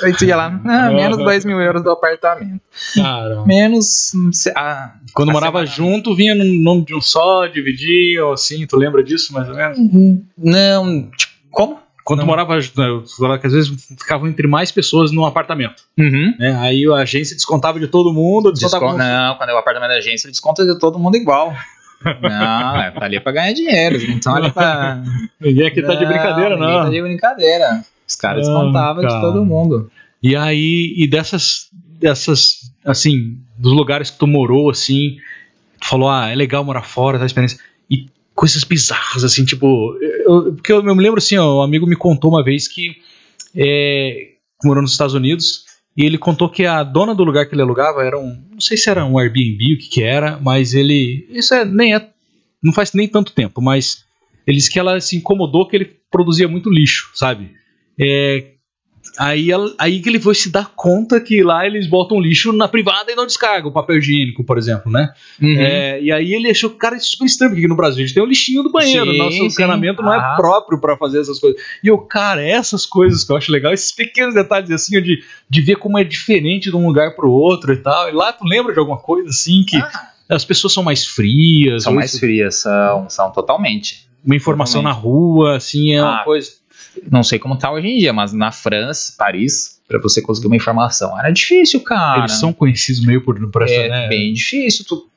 aí 0.03 0.13
tu 0.17 0.25
ia 0.25 0.35
lá, 0.37 0.47
ah, 0.65 0.91
menos 0.91 1.17
2 1.19 1.45
mil 1.45 1.61
euros 1.61 1.83
do 1.85 1.91
apartamento. 1.91 2.61
Cara, 2.95 3.45
Menos. 3.47 4.11
se- 4.33 4.53
Ah, 4.57 4.95
quando 5.15 5.31
a 5.31 5.33
morava 5.33 5.67
semana- 5.67 5.93
junto, 5.95 6.15
vinha 6.17 6.35
no 6.35 6.45
nome 6.45 6.85
de 6.85 6.95
um 6.95 7.01
só, 7.01 7.47
dividia, 7.47 8.25
ou 8.25 8.33
assim, 8.33 8.67
tu 8.67 8.77
lembra 8.77 9.03
disso 9.05 9.33
mais 9.33 9.49
ou 9.49 9.55
menos? 9.55 9.79
não, 10.37 11.11
tipo, 11.11 11.33
como? 11.51 11.79
Quando 12.05 12.21
Não. 12.21 12.27
morava, 12.27 12.61
junto, 12.61 12.81
né, 12.81 13.41
às 13.43 13.53
vezes 13.53 13.85
ficavam 13.99 14.29
entre 14.29 14.47
mais 14.47 14.71
pessoas 14.71 15.11
num 15.11 15.25
apartamento, 15.25 15.83
Uhum. 15.99 16.35
né? 16.39 16.57
Aí 16.61 16.87
a 16.87 16.99
agência 17.03 17.35
descontava 17.35 17.81
de 17.81 17.89
todo 17.89 18.13
mundo, 18.13 18.53
descontava 18.53 18.85
Desconto, 18.87 19.05
não, 19.05 19.35
quando 19.37 19.51
é 19.51 19.55
o 19.55 19.59
apartamento 19.59 19.91
da 19.91 19.97
agência, 19.97 20.29
ele 20.29 20.33
desconta 20.33 20.65
de 20.65 20.79
todo 20.79 21.01
mundo 21.01 21.17
igual. 21.17 21.53
Não, 22.23 22.77
é, 22.81 22.91
tá 22.91 23.05
ali 23.05 23.21
pra 23.21 23.33
ganhar 23.33 23.53
dinheiro. 23.53 23.97
Então 24.11 24.35
ali 24.35 24.51
pra. 24.51 25.03
Ninguém 25.41 25.67
aqui 25.67 25.83
tá 25.83 25.95
de 25.95 26.05
Não, 26.05 26.09
brincadeira, 26.11 26.57
ninguém 26.57 26.75
não. 26.75 26.85
Tá 26.85 26.91
de 26.91 27.03
brincadeira. 27.03 27.85
Os 28.07 28.15
caras 28.15 28.47
Não, 28.47 28.55
descontavam 28.55 29.03
de 29.03 29.09
cara. 29.09 29.21
todo 29.21 29.45
mundo. 29.45 29.91
E 30.23 30.35
aí, 30.37 30.95
e 30.97 31.09
dessas, 31.09 31.69
dessas, 31.99 32.73
assim, 32.85 33.39
dos 33.59 33.73
lugares 33.73 34.11
que 34.11 34.19
tu 34.19 34.27
morou, 34.27 34.71
assim, 34.71 35.19
tu 35.81 35.89
falou, 35.89 36.09
ah, 36.09 36.29
é 36.29 36.35
legal 36.35 36.65
morar 36.65 36.83
fora, 36.83 37.17
essa 37.17 37.27
experiência. 37.27 37.59
E 37.91 38.07
coisas 38.35 38.65
bizarras, 38.65 39.25
assim, 39.25 39.45
tipo, 39.45 39.97
eu, 40.01 40.55
porque 40.55 40.73
eu, 40.73 40.85
eu 40.85 40.95
me 40.95 41.03
lembro, 41.03 41.19
assim, 41.19 41.37
ó, 41.37 41.59
um 41.59 41.63
amigo 41.63 41.87
me 41.87 41.97
contou 41.97 42.31
uma 42.31 42.43
vez 42.45 42.69
que 42.69 42.97
é, 43.55 44.31
morou 44.65 44.83
nos 44.83 44.93
Estados 44.93 45.15
Unidos 45.15 45.66
e 45.97 46.05
ele 46.05 46.19
contou 46.19 46.49
que 46.49 46.67
a 46.67 46.83
dona 46.83 47.15
do 47.15 47.25
lugar 47.25 47.47
que 47.47 47.55
ele 47.55 47.63
alugava 47.63 48.05
era 48.05 48.19
um, 48.19 48.45
não 48.53 48.61
sei 48.61 48.77
se 48.77 48.91
era 48.91 49.05
um 49.05 49.19
Airbnb, 49.19 49.75
o 49.75 49.79
que 49.79 49.89
que 49.89 50.03
era, 50.03 50.39
mas 50.39 50.75
ele, 50.75 51.27
isso 51.31 51.55
é, 51.55 51.65
nem 51.65 51.95
é, 51.95 52.09
não 52.63 52.73
faz 52.73 52.93
nem 52.93 53.09
tanto 53.09 53.33
tempo, 53.33 53.63
mas 53.63 54.05
ele 54.47 54.59
disse 54.59 54.71
que 54.71 54.79
ela 54.79 55.01
se 55.01 55.17
incomodou 55.17 55.67
que 55.67 55.77
ele 55.77 55.97
produzia 56.11 56.47
muito 56.47 56.71
lixo, 56.71 57.11
sabe? 57.15 57.53
É, 57.99 58.56
Aí, 59.19 59.49
aí 59.79 60.01
que 60.01 60.09
ele 60.09 60.21
foi 60.21 60.35
se 60.35 60.51
dar 60.51 60.71
conta 60.77 61.21
que 61.21 61.43
lá 61.43 61.67
eles 61.67 61.87
botam 61.87 62.21
lixo 62.21 62.53
na 62.53 62.69
privada 62.69 63.11
e 63.11 63.15
não 63.15 63.27
descargam 63.27 63.71
o 63.71 63.73
papel 63.73 63.99
higiênico, 63.99 64.45
por 64.45 64.59
exemplo, 64.59 64.91
né? 64.93 65.11
Uhum. 65.41 65.57
É, 65.59 66.01
e 66.03 66.13
aí 66.13 66.35
ele 66.35 66.51
achou 66.51 66.69
que 66.71 66.77
cara 66.77 66.97
isso 66.97 67.07
é 67.07 67.11
super 67.11 67.25
estranho, 67.27 67.51
porque 67.51 67.61
aqui 67.65 67.69
no 67.69 67.77
Brasil 67.77 68.03
a 68.03 68.07
gente 68.07 68.15
tem 68.15 68.23
o 68.23 68.27
lixinho 68.27 68.63
do 68.63 68.71
banheiro, 68.71 69.11
Sim, 69.13 69.19
nosso 69.19 69.45
encanamento 69.45 70.03
não 70.03 70.13
Ah. 70.13 70.33
é 70.35 70.37
próprio 70.37 70.81
pra 70.81 70.97
fazer 70.97 71.21
essas 71.21 71.39
coisas. 71.39 71.61
E 71.83 71.89
eu, 71.89 71.99
cara, 71.99 72.43
essas 72.43 72.85
coisas 72.85 73.25
que 73.25 73.33
eu 73.33 73.37
acho 73.37 73.51
legal, 73.51 73.73
esses 73.73 73.93
pequenos 73.93 74.35
detalhes 74.35 74.71
assim, 74.71 75.01
de, 75.01 75.23
de 75.49 75.61
ver 75.61 75.77
como 75.77 75.99
é 75.99 76.05
diferente 76.05 76.71
de 76.71 76.77
um 76.77 76.87
lugar 76.87 77.15
pro 77.17 77.31
outro 77.31 77.73
e 77.73 77.77
tal. 77.77 78.09
E 78.09 78.13
lá 78.13 78.33
tu 78.33 78.45
lembra 78.45 78.73
de 78.73 78.79
alguma 78.79 78.99
coisa 78.99 79.31
assim 79.31 79.65
que 79.67 79.81
as 80.29 80.45
pessoas 80.45 80.73
são 80.73 80.83
mais 80.83 81.07
frias, 81.07 81.85
São 81.85 81.95
mais 81.95 82.19
frias, 82.19 82.57
são, 82.57 83.09
são 83.09 83.31
totalmente. 83.33 84.07
uma 84.25 84.35
informação 84.35 84.83
na 84.83 84.91
rua, 84.93 85.57
assim, 85.57 85.93
é 85.95 86.03
uma 86.03 86.21
Ah, 86.21 86.25
coisa. 86.25 86.51
Não 87.11 87.23
sei 87.23 87.39
como 87.39 87.59
tá 87.59 87.71
hoje 87.71 87.89
em 87.89 87.99
dia, 87.99 88.13
mas 88.13 88.33
na 88.33 88.53
França, 88.53 89.15
Paris, 89.17 89.81
pra 89.87 90.01
você 90.01 90.21
conseguir 90.21 90.47
uma 90.47 90.57
informação, 90.57 91.19
era 91.19 91.31
difícil, 91.31 91.81
cara. 91.81 92.21
Eles 92.21 92.33
são 92.33 92.53
conhecidos 92.53 93.05
meio 93.05 93.23
por, 93.23 93.39
por 93.51 93.63
essa, 93.63 93.75
é 93.75 93.89
né? 93.89 94.09
bem 94.09 94.33
difícil. 94.33 94.85
Tu... 94.85 95.11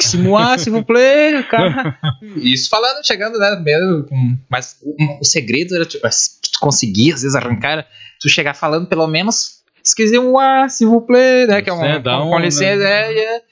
Se 0.00 0.16
moar, 0.18 0.58
se 0.58 0.70
vous 0.70 0.84
plaît, 0.84 1.42
cara. 1.48 1.98
Isso 2.36 2.68
falando, 2.68 3.04
chegando, 3.04 3.38
né? 3.38 3.60
Mesmo, 3.60 4.38
mas 4.48 4.76
o, 4.82 5.20
o 5.20 5.24
segredo 5.24 5.74
era 5.74 5.84
tipo, 5.84 6.08
se 6.12 6.40
tu 6.40 6.60
conseguir, 6.60 7.12
às 7.12 7.22
vezes, 7.22 7.34
arrancar, 7.34 7.70
era 7.72 7.86
tu 8.20 8.28
chegar 8.28 8.54
falando 8.54 8.86
pelo 8.86 9.06
menos. 9.06 9.60
Esqueci 9.82 10.18
um 10.18 10.34
se 10.68 10.84
vous 10.84 11.04
plaît, 11.04 11.46
né? 11.46 11.62
Que 11.62 11.70
é 11.70 11.72
um, 11.72 11.84
É, 11.84 11.98
dá 11.98 12.18
com, 12.18 12.26
um, 12.26 12.30
com 12.30 12.38
licença, 12.38 12.84
é, 12.84 13.18
é. 13.18 13.42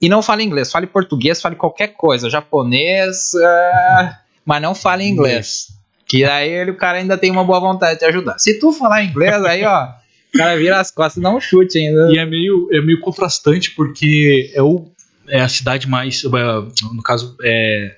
E 0.00 0.08
não 0.08 0.22
fale 0.22 0.42
inglês, 0.42 0.70
fale 0.70 0.86
português, 0.86 1.42
fale 1.42 1.56
qualquer 1.56 1.88
coisa, 1.88 2.30
japonês, 2.30 3.32
ah, 3.34 4.18
mas 4.46 4.62
não 4.62 4.74
fale 4.74 5.04
inglês. 5.04 5.68
Que 6.10 6.24
aí 6.24 6.50
ele, 6.50 6.72
o 6.72 6.76
cara 6.76 6.98
ainda 6.98 7.16
tem 7.16 7.30
uma 7.30 7.44
boa 7.44 7.60
vontade 7.60 8.00
de 8.00 8.04
ajudar. 8.04 8.36
Se 8.36 8.58
tu 8.58 8.72
falar 8.72 9.04
inglês, 9.04 9.44
aí, 9.44 9.64
ó, 9.64 9.90
o 10.34 10.38
cara 10.38 10.56
vira 10.56 10.80
as 10.80 10.90
costas 10.90 11.18
e 11.18 11.22
dá 11.22 11.30
um 11.30 11.40
chute 11.40 11.78
ainda. 11.78 12.12
E 12.12 12.18
é 12.18 12.26
meio, 12.26 12.68
é 12.72 12.80
meio 12.80 12.98
contrastante 12.98 13.70
porque 13.76 14.50
é, 14.52 14.60
o, 14.60 14.90
é 15.28 15.40
a 15.40 15.48
cidade 15.48 15.88
mais. 15.88 16.24
é, 16.24 16.28
No 16.92 17.00
caso, 17.00 17.36
é. 17.44 17.94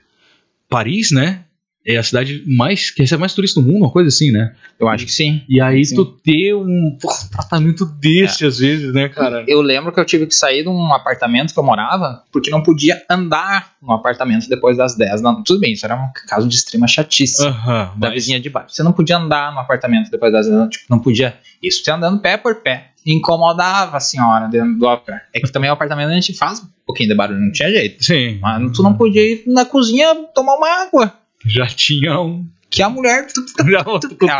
Paris, 0.68 1.10
né? 1.10 1.44
É 1.84 1.96
a 1.96 2.02
cidade 2.02 2.44
mais 2.46 2.90
que 2.92 3.02
recebe 3.02 3.18
mais 3.20 3.34
turistas 3.34 3.62
do 3.62 3.68
mundo, 3.68 3.82
uma 3.82 3.90
coisa 3.90 4.08
assim, 4.08 4.30
né? 4.30 4.54
Eu 4.78 4.88
acho 4.88 5.04
que 5.04 5.10
sim. 5.12 5.42
E 5.48 5.60
aí 5.60 5.84
Sim. 5.84 5.96
tu 5.96 6.04
ter 6.04 6.54
um 6.54 6.96
pô, 7.00 7.08
tratamento 7.30 7.84
desse 7.84 8.46
às 8.46 8.58
vezes, 8.58 8.92
né, 8.94 9.08
cara? 9.08 9.44
Eu 9.48 9.60
lembro 9.60 9.90
que 9.92 9.98
eu 9.98 10.04
tive 10.04 10.26
que 10.26 10.34
sair 10.34 10.62
de 10.62 10.68
um 10.68 10.92
apartamento 10.94 11.52
que 11.52 11.58
eu 11.58 11.64
morava 11.64 12.22
porque 12.32 12.50
não 12.50 12.62
podia 12.62 13.02
andar 13.10 13.72
no 13.82 13.92
apartamento 13.92 14.48
depois 14.48 14.76
das 14.76 14.94
10. 14.96 15.22
Não, 15.22 15.42
tudo 15.42 15.58
bem, 15.58 15.72
isso 15.72 15.84
era 15.84 15.96
um 15.96 16.08
caso 16.28 16.46
de 16.48 16.54
extrema 16.54 16.86
chatice 16.86 17.44
Aham, 17.44 17.90
da 17.96 18.08
mas- 18.08 18.14
vizinha 18.14 18.38
de 18.38 18.48
baixo. 18.48 18.74
Você 18.74 18.82
não 18.84 18.92
podia 18.92 19.16
andar 19.18 19.52
no 19.52 19.58
apartamento 19.58 20.08
depois 20.08 20.32
das 20.32 20.46
10, 20.46 20.68
tipo, 20.70 20.84
não 20.88 21.00
podia. 21.00 21.34
Isso 21.60 21.82
você 21.84 21.90
andando 21.90 22.20
pé 22.20 22.36
por 22.36 22.54
pé. 22.62 22.90
Incomodava 23.04 23.96
a 23.96 24.00
senhora 24.00 24.46
dentro 24.48 24.78
do 24.78 24.88
apartamento. 24.88 25.24
É 25.34 25.40
que 25.40 25.50
também 25.50 25.68
o 25.68 25.72
apartamento 25.72 26.10
a 26.10 26.14
gente 26.14 26.32
faz 26.34 26.60
um 26.60 26.66
pouquinho 26.86 27.08
de 27.08 27.14
barulho, 27.16 27.40
não 27.40 27.50
tinha 27.50 27.68
jeito. 27.70 28.04
Sim, 28.04 28.38
Mas 28.40 28.70
tu 28.76 28.82
não 28.84 28.94
podia 28.94 29.20
ir 29.20 29.42
na 29.48 29.64
cozinha 29.64 30.14
tomar 30.34 30.54
uma 30.54 30.68
água. 30.84 31.12
Já 31.46 31.66
tinha 31.66 32.18
um. 32.20 32.46
Que 32.70 32.82
a 32.82 32.88
mulher. 32.88 33.26
Já, 33.70 33.84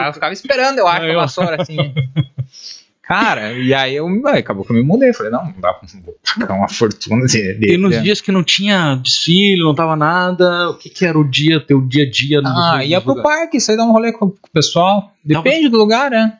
Ela 0.00 0.12
ficava 0.12 0.32
esperando, 0.32 0.78
eu 0.78 0.86
acho, 0.88 1.03
Aí, 1.03 1.11
a 1.11 1.18
ó. 1.18 1.20
vassoura, 1.20 1.61
assim. 1.62 1.76
Cara, 3.03 3.53
e 3.53 3.74
aí 3.74 3.96
eu 3.96 4.09
acabou 4.28 4.64
que 4.64 4.70
eu 4.72 4.76
me 4.76 4.82
mudei. 4.82 5.12
Falei, 5.12 5.30
não, 5.30 5.44
não 5.44 5.61
dá 5.61 5.74
pra 5.74 5.86
vou 6.03 6.14
pagar 6.38 6.55
uma 6.55 6.68
fortuna 6.68 7.26
de. 7.26 7.55
de- 7.59 7.74
E 7.74 7.76
nos 7.76 8.00
dias 8.00 8.20
que 8.20 8.30
não 8.32 8.42
tinha 8.44 8.94
desfile, 8.94 9.61
não 9.62 9.74
tava 9.74 9.96
nada, 9.96 10.70
o 10.70 10.74
que, 10.78 10.88
que 10.88 11.05
era 11.05 11.18
o 11.18 11.28
dia, 11.28 11.61
teu 11.61 11.80
dia 11.80 12.05
a 12.07 12.11
dia 12.11 12.40
no 12.40 12.48
Ah, 12.48 12.76
no 12.76 12.82
ia 12.82 13.00
pro 13.00 13.11
lugar? 13.11 13.22
parque, 13.24 13.61
sair 13.61 13.76
dar 13.76 13.84
um 13.84 13.92
rolê 13.92 14.12
com, 14.12 14.30
com 14.30 14.36
o 14.46 14.50
pessoal. 14.53 15.12
Depende 15.24 15.68
do 15.68 15.76
lugar, 15.76 16.11
né? 16.11 16.38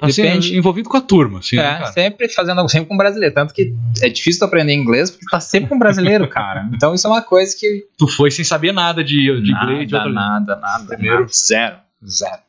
Assim, 0.00 0.22
depende. 0.22 0.56
envolvido 0.56 0.88
com 0.88 0.96
a 0.96 1.00
turma, 1.00 1.38
assim, 1.38 1.54
né, 1.56 1.62
é, 1.62 1.78
cara? 1.78 1.92
sempre 1.92 2.28
fazendo 2.28 2.58
algo, 2.58 2.68
sempre 2.68 2.88
com 2.88 2.96
brasileiro. 2.96 3.32
Tanto 3.34 3.54
que 3.54 3.72
é 4.00 4.08
difícil 4.08 4.40
tu 4.40 4.44
aprender 4.46 4.72
inglês 4.74 5.10
porque 5.10 5.26
tá 5.30 5.38
sempre 5.38 5.68
com 5.68 5.78
brasileiro, 5.78 6.26
cara. 6.28 6.68
Então 6.74 6.92
isso 6.92 7.06
é 7.06 7.10
uma 7.10 7.22
coisa 7.22 7.56
que. 7.56 7.86
Tu 7.96 8.08
foi 8.08 8.30
sem 8.30 8.44
saber 8.44 8.72
nada 8.72 9.04
de, 9.04 9.16
de 9.42 9.52
nada, 9.52 9.70
inglês, 9.70 9.88
de 9.88 9.94
outra 9.94 10.10
nada, 10.12 10.56
nada, 10.56 10.86
Primeiro. 10.86 11.20
nada. 11.20 11.32
Zero. 11.32 11.76
Zero. 12.04 12.40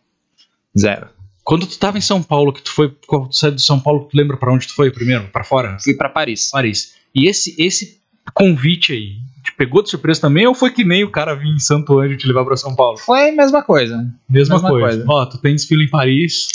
Zero. 0.78 1.08
Quando 1.44 1.68
tu 1.68 1.78
tava 1.78 1.98
em 1.98 2.02
São 2.02 2.24
Paulo, 2.24 2.54
que 2.54 2.62
tu 2.64 2.72
foi, 2.72 2.96
quando 3.06 3.28
tu 3.30 3.36
saiu 3.36 3.52
de 3.54 3.62
São 3.62 3.80
Paulo, 3.80 4.08
tu 4.10 4.18
lembra 4.18 4.38
pra 4.38 4.52
onde 4.52 4.66
tu 4.68 4.74
foi 4.74 4.90
primeiro? 4.90 5.26
Pra 5.28 5.44
fora? 5.44 5.78
Fui 5.84 5.94
pra 5.94 6.10
Paris. 6.10 6.50
Paris. 6.52 6.96
E 7.14 7.28
esse, 7.30 7.54
esse 7.62 8.00
convite 8.34 8.94
aí, 8.94 9.18
te 9.44 9.52
pegou 9.56 9.84
de 9.84 9.90
surpresa 9.90 10.22
também 10.22 10.48
ou 10.48 10.56
foi 10.56 10.72
que 10.72 10.86
nem 10.86 11.04
o 11.04 11.12
cara 11.12 11.36
vir 11.36 11.50
em 11.50 11.60
Santo 11.60 12.00
Anjo 12.00 12.16
te 12.18 12.26
levar 12.28 12.46
pra 12.46 12.56
São 12.56 12.74
Paulo? 12.76 12.98
Foi 12.98 13.30
a 13.30 13.32
mesma 13.34 13.62
coisa. 13.62 13.98
Mesma, 14.30 14.56
Mesma 14.56 14.70
coisa. 14.70 14.88
coisa. 14.88 15.06
Ó, 15.08 15.26
tu 15.26 15.38
tem 15.38 15.54
desfile 15.54 15.84
em 15.84 15.90
Paris. 15.90 16.48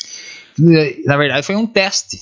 Na 1.05 1.17
verdade, 1.17 1.47
foi 1.47 1.57
um 1.57 1.67
teste. 1.67 2.21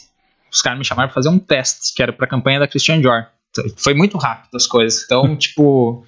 Os 0.50 0.62
caras 0.62 0.78
me 0.78 0.84
chamaram 0.84 1.08
pra 1.08 1.14
fazer 1.14 1.28
um 1.28 1.38
teste, 1.38 1.94
que 1.94 2.02
era 2.02 2.12
pra 2.12 2.26
campanha 2.26 2.60
da 2.60 2.68
Christian 2.68 3.00
Dior. 3.00 3.26
Foi 3.76 3.94
muito 3.94 4.18
rápido 4.18 4.54
as 4.54 4.66
coisas. 4.66 5.04
Então, 5.04 5.34
tipo. 5.36 6.04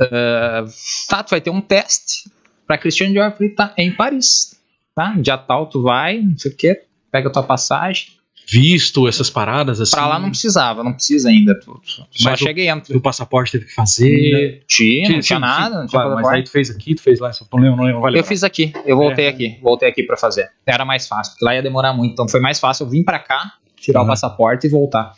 ah, 0.00 0.64
tá, 1.08 1.22
tu 1.22 1.30
vai 1.30 1.40
ter 1.40 1.50
um 1.50 1.60
teste 1.60 2.30
pra 2.66 2.78
Christian 2.78 3.10
Dior. 3.12 3.26
Eu 3.26 3.32
falei, 3.32 3.48
tá, 3.50 3.72
é 3.76 3.82
em 3.82 3.94
Paris. 3.94 4.58
Tá? 4.94 5.14
Dia 5.18 5.38
tal, 5.38 5.66
tu 5.66 5.82
vai, 5.82 6.20
não 6.20 6.36
sei 6.36 6.50
o 6.50 6.56
quê, 6.56 6.82
pega 7.10 7.28
a 7.28 7.32
tua 7.32 7.42
passagem. 7.42 8.17
Visto 8.50 9.06
essas 9.06 9.28
paradas 9.28 9.78
assim. 9.78 9.90
Pra 9.90 10.06
lá 10.06 10.18
não 10.18 10.30
precisava, 10.30 10.82
não 10.82 10.94
precisa 10.94 11.28
ainda. 11.28 11.54
Tu, 11.60 11.70
tu 11.84 12.22
só 12.22 12.30
Mas 12.30 12.38
chega 12.40 12.62
e 12.62 12.66
entra. 12.68 12.96
O 12.96 13.00
passaporte 13.00 13.52
teve 13.52 13.66
que 13.66 13.74
fazer. 13.74 14.64
Tinha, 14.66 15.08
não 15.10 15.16
Sim, 15.16 15.20
tinha 15.20 15.38
nada, 15.38 15.80
não 15.80 15.86
tinha 15.86 16.00
claro, 16.02 16.14
mas 16.14 16.28
aí 16.28 16.42
tu 16.42 16.50
fez 16.50 16.70
aqui, 16.70 16.94
tu 16.94 17.02
fez 17.02 17.18
lá 17.20 17.30
Paulo, 17.50 17.66
não 17.66 17.72
lembro, 17.84 17.92
não 17.96 18.00
vai 18.00 18.10
Eu 18.10 18.14
lembrar. 18.14 18.28
fiz 18.28 18.42
aqui, 18.42 18.72
eu 18.86 18.96
voltei 18.96 19.26
É. 19.26 19.28
aqui, 19.28 19.58
voltei 19.62 19.88
aqui 19.90 20.02
pra 20.02 20.16
fazer. 20.16 20.48
Era 20.64 20.84
mais 20.86 21.06
fácil, 21.06 21.32
porque 21.34 21.44
lá 21.44 21.54
ia 21.54 21.62
demorar 21.62 21.92
muito, 21.92 22.12
então 22.12 22.26
foi 22.26 22.40
mais 22.40 22.58
fácil 22.58 22.86
eu 22.86 22.90
vir 22.90 23.04
pra 23.04 23.18
cá, 23.18 23.52
tirar 23.76 24.00
Uhum. 24.00 24.06
o 24.06 24.08
passaporte 24.08 24.66
e 24.66 24.70
voltar. 24.70 25.12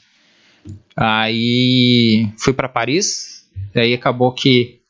Aí 0.97 2.29
fui 2.37 2.53
pra 2.53 2.69
Paris, 2.69 3.49
e 3.75 3.81
aí 3.81 3.95
acabou 3.95 4.33
que 4.33 4.81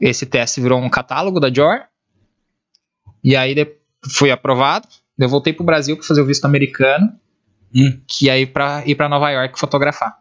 esse 0.00 0.26
teste 0.26 0.60
virou 0.60 0.78
um 0.80 0.90
catálogo 0.90 1.40
da 1.40 1.48
Dior. 1.48 1.80
E 3.24 3.34
aí 3.36 3.54
fui 4.10 4.30
aprovado, 4.30 4.86
eu 5.18 5.28
voltei 5.28 5.52
pro 5.52 5.64
Brasil 5.64 5.96
pra 5.96 6.06
fazer 6.06 6.20
o 6.20 6.26
visto 6.26 6.44
americano, 6.44 7.12
Hum. 7.74 7.98
que 8.06 8.28
aí 8.28 8.44
pra 8.46 8.82
ir 8.86 8.94
pra 8.94 9.08
Nova 9.08 9.30
York 9.30 9.58
fotografar. 9.58 10.14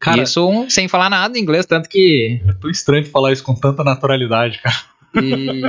Cara, 0.00 0.22
Isso 0.22 0.46
um, 0.48 0.68
sem 0.70 0.88
falar 0.88 1.10
nada 1.10 1.38
em 1.38 1.42
inglês, 1.42 1.66
tanto 1.66 1.88
que 1.88 2.40
é 2.46 2.52
tão 2.54 2.70
estranho 2.70 3.04
tu 3.04 3.10
falar 3.10 3.32
isso 3.32 3.42
com 3.42 3.54
tanta 3.54 3.82
naturalidade, 3.84 4.60
cara. 4.62 4.76
e- 5.22 5.62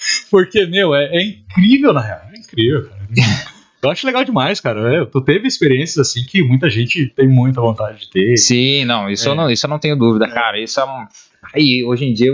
Porque, 0.30 0.66
meu, 0.66 0.94
é, 0.94 1.04
é 1.16 1.22
incrível, 1.24 1.92
na 1.92 2.00
real. 2.00 2.20
É 2.34 2.38
incrível, 2.38 2.88
cara. 2.88 3.00
Eu 3.82 3.90
acho 3.90 4.06
legal 4.06 4.24
demais, 4.24 4.60
cara. 4.60 5.02
É, 5.02 5.04
tu 5.04 5.20
teve 5.20 5.46
experiências 5.46 5.98
assim 6.08 6.24
que 6.24 6.42
muita 6.42 6.70
gente 6.70 7.06
tem 7.14 7.28
muita 7.28 7.60
vontade 7.60 8.00
de 8.00 8.10
ter. 8.10 8.34
Sim, 8.38 8.86
não, 8.86 9.10
isso, 9.10 9.28
É. 9.28 9.30
eu 9.30 9.34
não, 9.34 9.50
isso 9.50 9.66
eu 9.66 9.68
não 9.70 9.78
tenho 9.78 9.94
dúvida, 9.94 10.26
cara. 10.26 10.58
Isso 10.58 10.80
é 10.80 10.84
um. 10.86 11.04
Aí, 11.54 11.84
hoje 11.84 12.06
em 12.06 12.14
dia, 12.14 12.32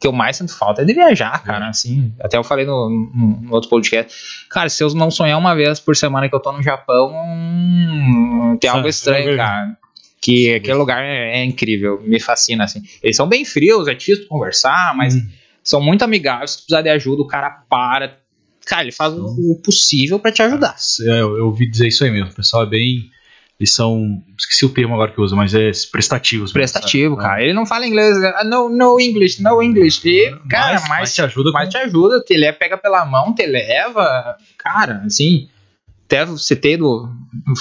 que 0.00 0.06
eu 0.06 0.12
mais 0.12 0.36
sinto 0.38 0.56
falta 0.56 0.80
é 0.82 0.84
de 0.84 0.94
viajar, 0.94 1.42
cara. 1.44 1.68
Assim, 1.68 2.12
até 2.20 2.36
eu 2.38 2.42
falei 2.42 2.64
no, 2.64 2.88
no- 3.14 3.52
outro 3.54 3.68
podcast. 3.68 4.12
Cara, 4.48 4.68
se 4.70 4.82
eu 4.82 4.88
não 4.94 5.10
sonhar 5.10 5.38
uma 5.38 5.54
vez 5.54 5.78
por 5.78 5.94
semana 5.94 6.28
que 6.28 6.34
eu 6.34 6.40
tô 6.40 6.50
no 6.52 6.62
Japão, 6.62 7.12
hum, 7.14 8.56
tem 8.60 8.70
algo 8.70 8.88
estranho, 8.88 9.30
é 9.32 9.36
cara. 9.36 9.76
Que 10.22 10.54
aquele 10.54 10.74
lugar 10.74 11.02
é, 11.02 11.40
é 11.40 11.44
incrível, 11.44 12.00
me 12.02 12.20
fascina, 12.20 12.64
assim. 12.64 12.82
Eles 13.02 13.16
são 13.16 13.26
bem 13.28 13.44
frios, 13.44 13.88
é 13.88 13.94
difícil 13.94 14.26
conversar, 14.26 14.94
mas 14.96 15.14
Hum. 15.14 15.28
são 15.62 15.80
muito 15.82 16.02
amigáveis. 16.02 16.50
Se 16.52 16.56
precisar 16.58 16.82
de 16.82 16.88
ajuda, 16.90 17.22
o 17.22 17.26
cara 17.26 17.50
para. 17.68 18.18
Cara, 18.66 18.82
ele 18.82 18.92
faz 18.92 19.12
o, 19.14 19.24
o 19.24 19.60
possível 19.62 20.18
pra 20.18 20.30
te 20.30 20.42
ajudar. 20.42 20.76
É, 21.06 21.20
eu, 21.20 21.36
eu 21.38 21.46
ouvi 21.46 21.68
dizer 21.68 21.88
isso 21.88 22.04
aí 22.04 22.10
mesmo. 22.10 22.30
O 22.30 22.34
pessoal 22.34 22.62
é 22.64 22.66
bem. 22.66 23.10
Eles 23.60 23.74
são. 23.74 24.22
Esqueci 24.38 24.64
o 24.64 24.70
termo 24.70 24.94
agora 24.94 25.12
que 25.12 25.20
usa, 25.20 25.36
mas 25.36 25.54
é 25.54 25.70
prestativos. 25.92 26.50
mesmo, 26.50 26.54
Prestativo, 26.54 27.14
sabe? 27.16 27.28
cara. 27.28 27.42
Ele 27.44 27.52
não 27.52 27.66
fala 27.66 27.86
inglês, 27.86 28.16
ah, 28.24 28.42
no, 28.42 28.70
no 28.70 28.98
English, 28.98 29.42
no 29.42 29.62
English. 29.62 30.00
E, 30.08 30.34
cara, 30.48 30.72
mas, 30.80 30.82
mas, 30.88 30.98
mas 31.00 31.14
te 31.14 31.20
ajuda 31.22 31.50
mas 31.52 31.64
com- 31.64 31.70
te 31.70 31.76
ajuda, 31.76 32.20
te 32.22 32.36
leva, 32.38 32.56
pega 32.58 32.78
pela 32.78 33.04
mão, 33.04 33.34
te 33.34 33.44
leva. 33.46 34.34
Cara, 34.58 35.02
assim. 35.04 35.48
Até 36.06 36.26
citei 36.38 36.76
do, 36.76 37.08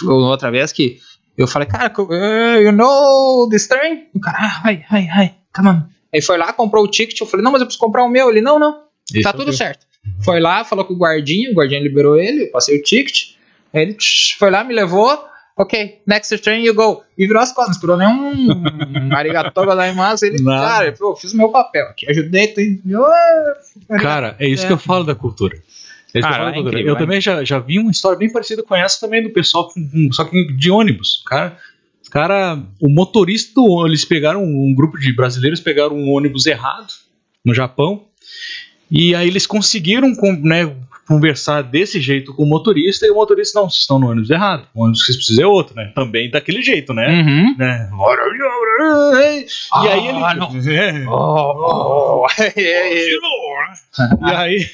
outra 0.07 0.49
vez 0.49 0.71
que 0.71 0.97
eu 1.37 1.47
falei, 1.47 1.67
cara, 1.67 1.93
uh, 1.99 2.61
you 2.61 2.71
know 2.71 3.47
this 3.49 3.67
train? 3.67 4.05
O 4.15 4.19
cara, 4.19 4.37
ah, 4.39 4.71
hi, 4.71 4.83
hi, 4.91 5.07
hi, 5.25 5.31
come 5.53 5.69
on. 5.69 5.83
Aí 6.13 6.21
foi 6.21 6.37
lá, 6.37 6.51
comprou 6.53 6.83
o 6.85 6.87
ticket, 6.89 7.19
eu 7.19 7.27
falei, 7.27 7.43
não, 7.43 7.51
mas 7.51 7.61
eu 7.61 7.67
preciso 7.67 7.83
comprar 7.85 8.03
o 8.05 8.09
meu. 8.09 8.29
Ele, 8.31 8.41
não, 8.41 8.57
não, 8.57 8.83
Esse 9.13 9.21
tá 9.21 9.29
é 9.29 9.33
tudo 9.33 9.53
certo. 9.53 9.85
Foi 10.23 10.39
lá, 10.39 10.63
falou 10.63 10.83
com 10.85 10.93
o 10.93 10.97
guardinha, 10.97 11.51
o 11.51 11.53
guardinha 11.53 11.79
liberou 11.81 12.15
ele, 12.15 12.45
eu 12.45 12.51
passei 12.51 12.79
o 12.79 12.81
ticket. 12.81 13.33
Aí 13.73 13.81
ele 13.83 13.97
foi 14.39 14.49
lá, 14.49 14.63
me 14.63 14.73
levou. 14.73 15.28
Ok, 15.61 15.99
next 16.07 16.37
train 16.39 16.63
you 16.63 16.73
go. 16.73 17.03
E 17.17 17.27
virou 17.27 17.41
as 17.43 17.51
costas, 17.51 17.75
não 17.75 17.93
esperou 17.93 17.97
nenhum 17.97 19.13
arigatou 19.13 19.65
gozaimasu. 19.65 20.25
Ele, 20.25 20.41
Nada. 20.41 20.65
cara, 20.67 20.87
ele 20.87 20.95
falou, 20.95 21.15
fiz 21.17 21.33
o 21.33 21.37
meu 21.37 21.49
papel 21.49 21.85
aqui, 21.87 22.09
ajudei. 22.09 22.47
Tu... 22.47 22.61
Cara, 24.01 24.35
é 24.39 24.47
isso 24.47 24.63
É. 24.63 24.67
que 24.67 24.73
eu 24.73 24.77
falo 24.77 25.03
da 25.03 25.13
cultura. 25.15 25.57
É 26.13 26.17
eu 26.19 26.21
Cara, 26.21 26.45
da 26.45 26.49
é 26.51 26.53
cultura. 26.53 26.69
incrível, 26.75 26.93
eu 26.93 26.95
é. 26.95 26.99
também 26.99 27.21
já, 27.21 27.43
já 27.43 27.59
vi 27.59 27.77
uma 27.77 27.91
história 27.91 28.17
bem 28.17 28.31
parecida 28.31 28.63
com 28.63 28.75
essa 28.75 28.99
também 29.01 29.21
do 29.21 29.29
pessoal, 29.31 29.69
só 30.11 30.23
que 30.23 30.53
de 30.53 30.71
ônibus. 30.71 31.23
Cara, 31.27 31.57
os 32.01 32.07
cara, 32.09 32.57
o 32.81 32.89
motorista, 32.89 33.59
eles 33.85 34.05
pegaram 34.05 34.43
um 34.43 34.73
grupo 34.73 34.97
de 34.97 35.13
brasileiros 35.13 35.59
pegaram 35.59 35.95
um 35.95 36.09
ônibus 36.09 36.45
errado 36.45 36.87
no 37.45 37.53
Japão 37.53 38.05
e 38.89 39.13
aí 39.13 39.27
eles 39.27 39.45
conseguiram, 39.45 40.15
com- 40.15 40.33
né, 40.41 40.73
conversar 41.09 41.63
desse 41.63 41.99
jeito 41.99 42.35
com 42.35 42.43
o 42.43 42.47
motorista 42.47 43.03
e 43.03 43.09
o 43.09 43.15
motorista, 43.15 43.59
não, 43.59 43.67
vocês 43.67 43.81
estão 43.81 43.97
no 43.97 44.11
ônibus 44.11 44.29
errado. 44.29 44.67
O 44.75 44.83
ônibus 44.83 44.99
que 44.99 45.05
vocês 45.07 45.17
precisam 45.17 45.43
é 45.43 45.47
outro, 45.47 45.75
né? 45.75 45.91
Também 45.95 46.29
daquele 46.29 46.61
jeito, 46.61 46.93
né? 46.93 47.09
Uhum. 47.09 47.55
né? 47.57 47.89
E 49.83 49.87
aí 49.87 50.07
ele. 50.07 50.23
Ah, 50.23 50.35
não. 50.35 50.49
É. 50.69 51.05
Oh, 51.07 52.23
oh. 52.23 52.27
E 54.27 54.35
aí, 54.35 54.69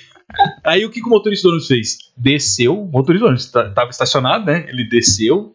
aí 0.65 0.85
o 0.85 0.89
que, 0.89 0.99
que 0.99 1.07
o 1.07 1.09
motorista 1.09 1.47
do 1.47 1.51
ônibus 1.51 1.67
fez? 1.69 1.97
Desceu, 2.17 2.81
o 2.81 2.91
motorista 2.91 3.23
do 3.23 3.27
ônibus 3.29 3.45
estava 3.45 3.89
estacionado, 3.89 4.45
né? 4.45 4.65
Ele 4.67 4.83
desceu, 4.83 5.54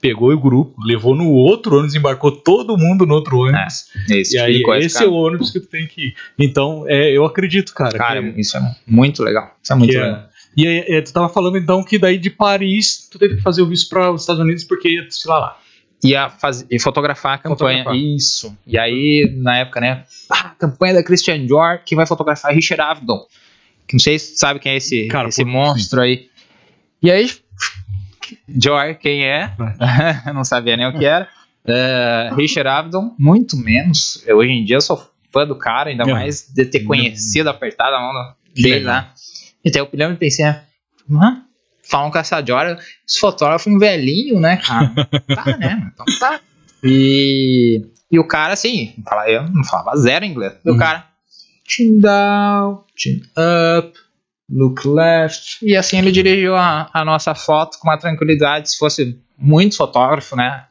pegou 0.00 0.32
o 0.32 0.40
grupo, 0.40 0.74
levou 0.84 1.14
no 1.14 1.28
outro 1.30 1.74
ônibus, 1.76 1.94
embarcou 1.94 2.32
todo 2.32 2.76
mundo 2.76 3.04
no 3.06 3.14
outro 3.14 3.36
ônibus. 3.38 3.86
Esse 4.08 4.36
e 4.36 4.38
aí, 4.38 4.62
coisa, 4.62 4.86
esse 4.86 4.94
cara. 4.94 5.06
é 5.06 5.08
o 5.08 5.14
ônibus 5.14 5.50
que 5.50 5.60
tu 5.60 5.66
tem 5.68 5.86
que 5.86 6.06
ir. 6.08 6.14
Então, 6.38 6.84
é, 6.88 7.10
eu 7.10 7.24
acredito, 7.24 7.74
cara. 7.74 7.96
Cara, 7.98 8.22
que- 8.22 8.40
isso 8.40 8.56
é 8.56 8.76
muito 8.86 9.22
legal. 9.22 9.54
Isso 9.62 9.72
é 9.72 9.76
muito 9.76 9.90
que 9.90 9.96
é- 9.96 10.02
legal. 10.02 10.28
E 10.56 10.66
aí, 10.66 10.84
é, 10.88 11.00
tu 11.00 11.12
tava 11.12 11.28
falando 11.28 11.56
então 11.58 11.84
que 11.84 11.98
daí 11.98 12.18
de 12.18 12.28
Paris 12.30 13.08
tu 13.10 13.18
teve 13.18 13.36
que 13.36 13.42
fazer 13.42 13.62
o 13.62 13.66
visto 13.66 13.88
para 13.88 14.10
os 14.10 14.22
Estados 14.22 14.42
Unidos 14.42 14.64
porque 14.64 14.88
ia 14.88 15.02
desfilar 15.06 15.38
lá. 15.40 15.56
Ia 16.02 16.28
fazer, 16.30 16.66
ia 16.70 16.80
fotografar 16.80 17.34
a 17.34 17.38
campanha. 17.38 17.84
Fotografar. 17.84 17.96
Isso. 17.96 18.56
E 18.66 18.78
aí, 18.78 19.30
na 19.36 19.58
época, 19.58 19.80
né? 19.80 20.04
Ah, 20.30 20.54
campanha 20.58 20.94
da 20.94 21.02
Christian 21.04 21.44
Dior, 21.46 21.80
que 21.84 21.94
vai 21.94 22.06
fotografar 22.06 22.52
Richard 22.54 22.80
Avedon. 22.80 23.20
Que 23.86 23.94
não 23.94 24.00
sei 24.00 24.18
se 24.18 24.36
sabe 24.38 24.58
quem 24.60 24.72
é 24.72 24.76
esse, 24.76 25.06
Cara, 25.08 25.28
esse 25.28 25.44
por- 25.44 25.50
monstro 25.50 26.00
aí. 26.00 26.28
E 27.02 27.10
aí, 27.10 27.30
Dior, 28.48 28.94
quem 28.96 29.24
é? 29.24 29.52
não 30.34 30.44
sabia 30.44 30.76
nem 30.76 30.86
o 30.86 30.98
que 30.98 31.04
era. 31.04 31.28
É, 31.66 32.30
Richard 32.36 32.68
Avedon, 32.68 33.14
muito 33.18 33.56
menos. 33.56 34.22
Eu, 34.26 34.38
hoje 34.38 34.50
em 34.50 34.64
dia 34.64 34.76
eu 34.76 34.80
sou 34.80 35.02
fã 35.32 35.46
do 35.46 35.54
cara, 35.56 35.90
ainda 35.90 36.04
mais 36.06 36.48
de 36.52 36.64
ter 36.64 36.80
conhecido, 36.80 37.48
apertado 37.50 37.94
a 37.96 38.00
mão 38.00 38.34
dele 38.54 38.84
lá. 38.84 39.12
E 39.64 39.70
eu 39.74 39.86
pilhando 39.86 40.14
e 40.14 40.16
pensei, 40.16 40.44
hã? 40.44 40.62
falam 41.82 42.10
com 42.10 42.18
essa 42.18 42.40
Dior, 42.40 42.78
esse 43.06 43.18
fotógrafo 43.18 43.68
é 43.68 43.72
um 43.72 43.78
velhinho, 43.78 44.38
né, 44.40 44.56
cara? 44.58 45.08
tá, 45.34 45.56
né? 45.58 45.90
Então 45.92 46.06
tá. 46.18 46.40
E, 46.82 47.84
e 48.10 48.18
o 48.18 48.26
cara, 48.26 48.52
assim, 48.54 48.94
eu 49.28 49.42
não 49.50 49.64
falava 49.64 49.96
zero 49.96 50.24
inglês. 50.24 50.54
E 50.64 50.70
o 50.70 50.72
Uhum. 50.72 50.78
cara, 50.78 51.06
chin 51.66 51.98
down, 52.00 52.84
chin 52.96 53.20
up, 53.78 53.92
look 54.50 54.86
left. 54.86 55.58
E 55.62 55.76
assim 55.76 55.98
ele 55.98 56.10
dirigiu 56.10 56.56
a, 56.56 56.90
a 56.92 57.04
nossa 57.04 57.34
foto 57.34 57.78
com 57.78 57.88
uma 57.88 57.98
tranquilidade. 57.98 58.70
Se 58.70 58.78
fosse 58.78 59.18
muito 59.38 59.76
fotógrafo, 59.76 60.36
né? 60.36 60.64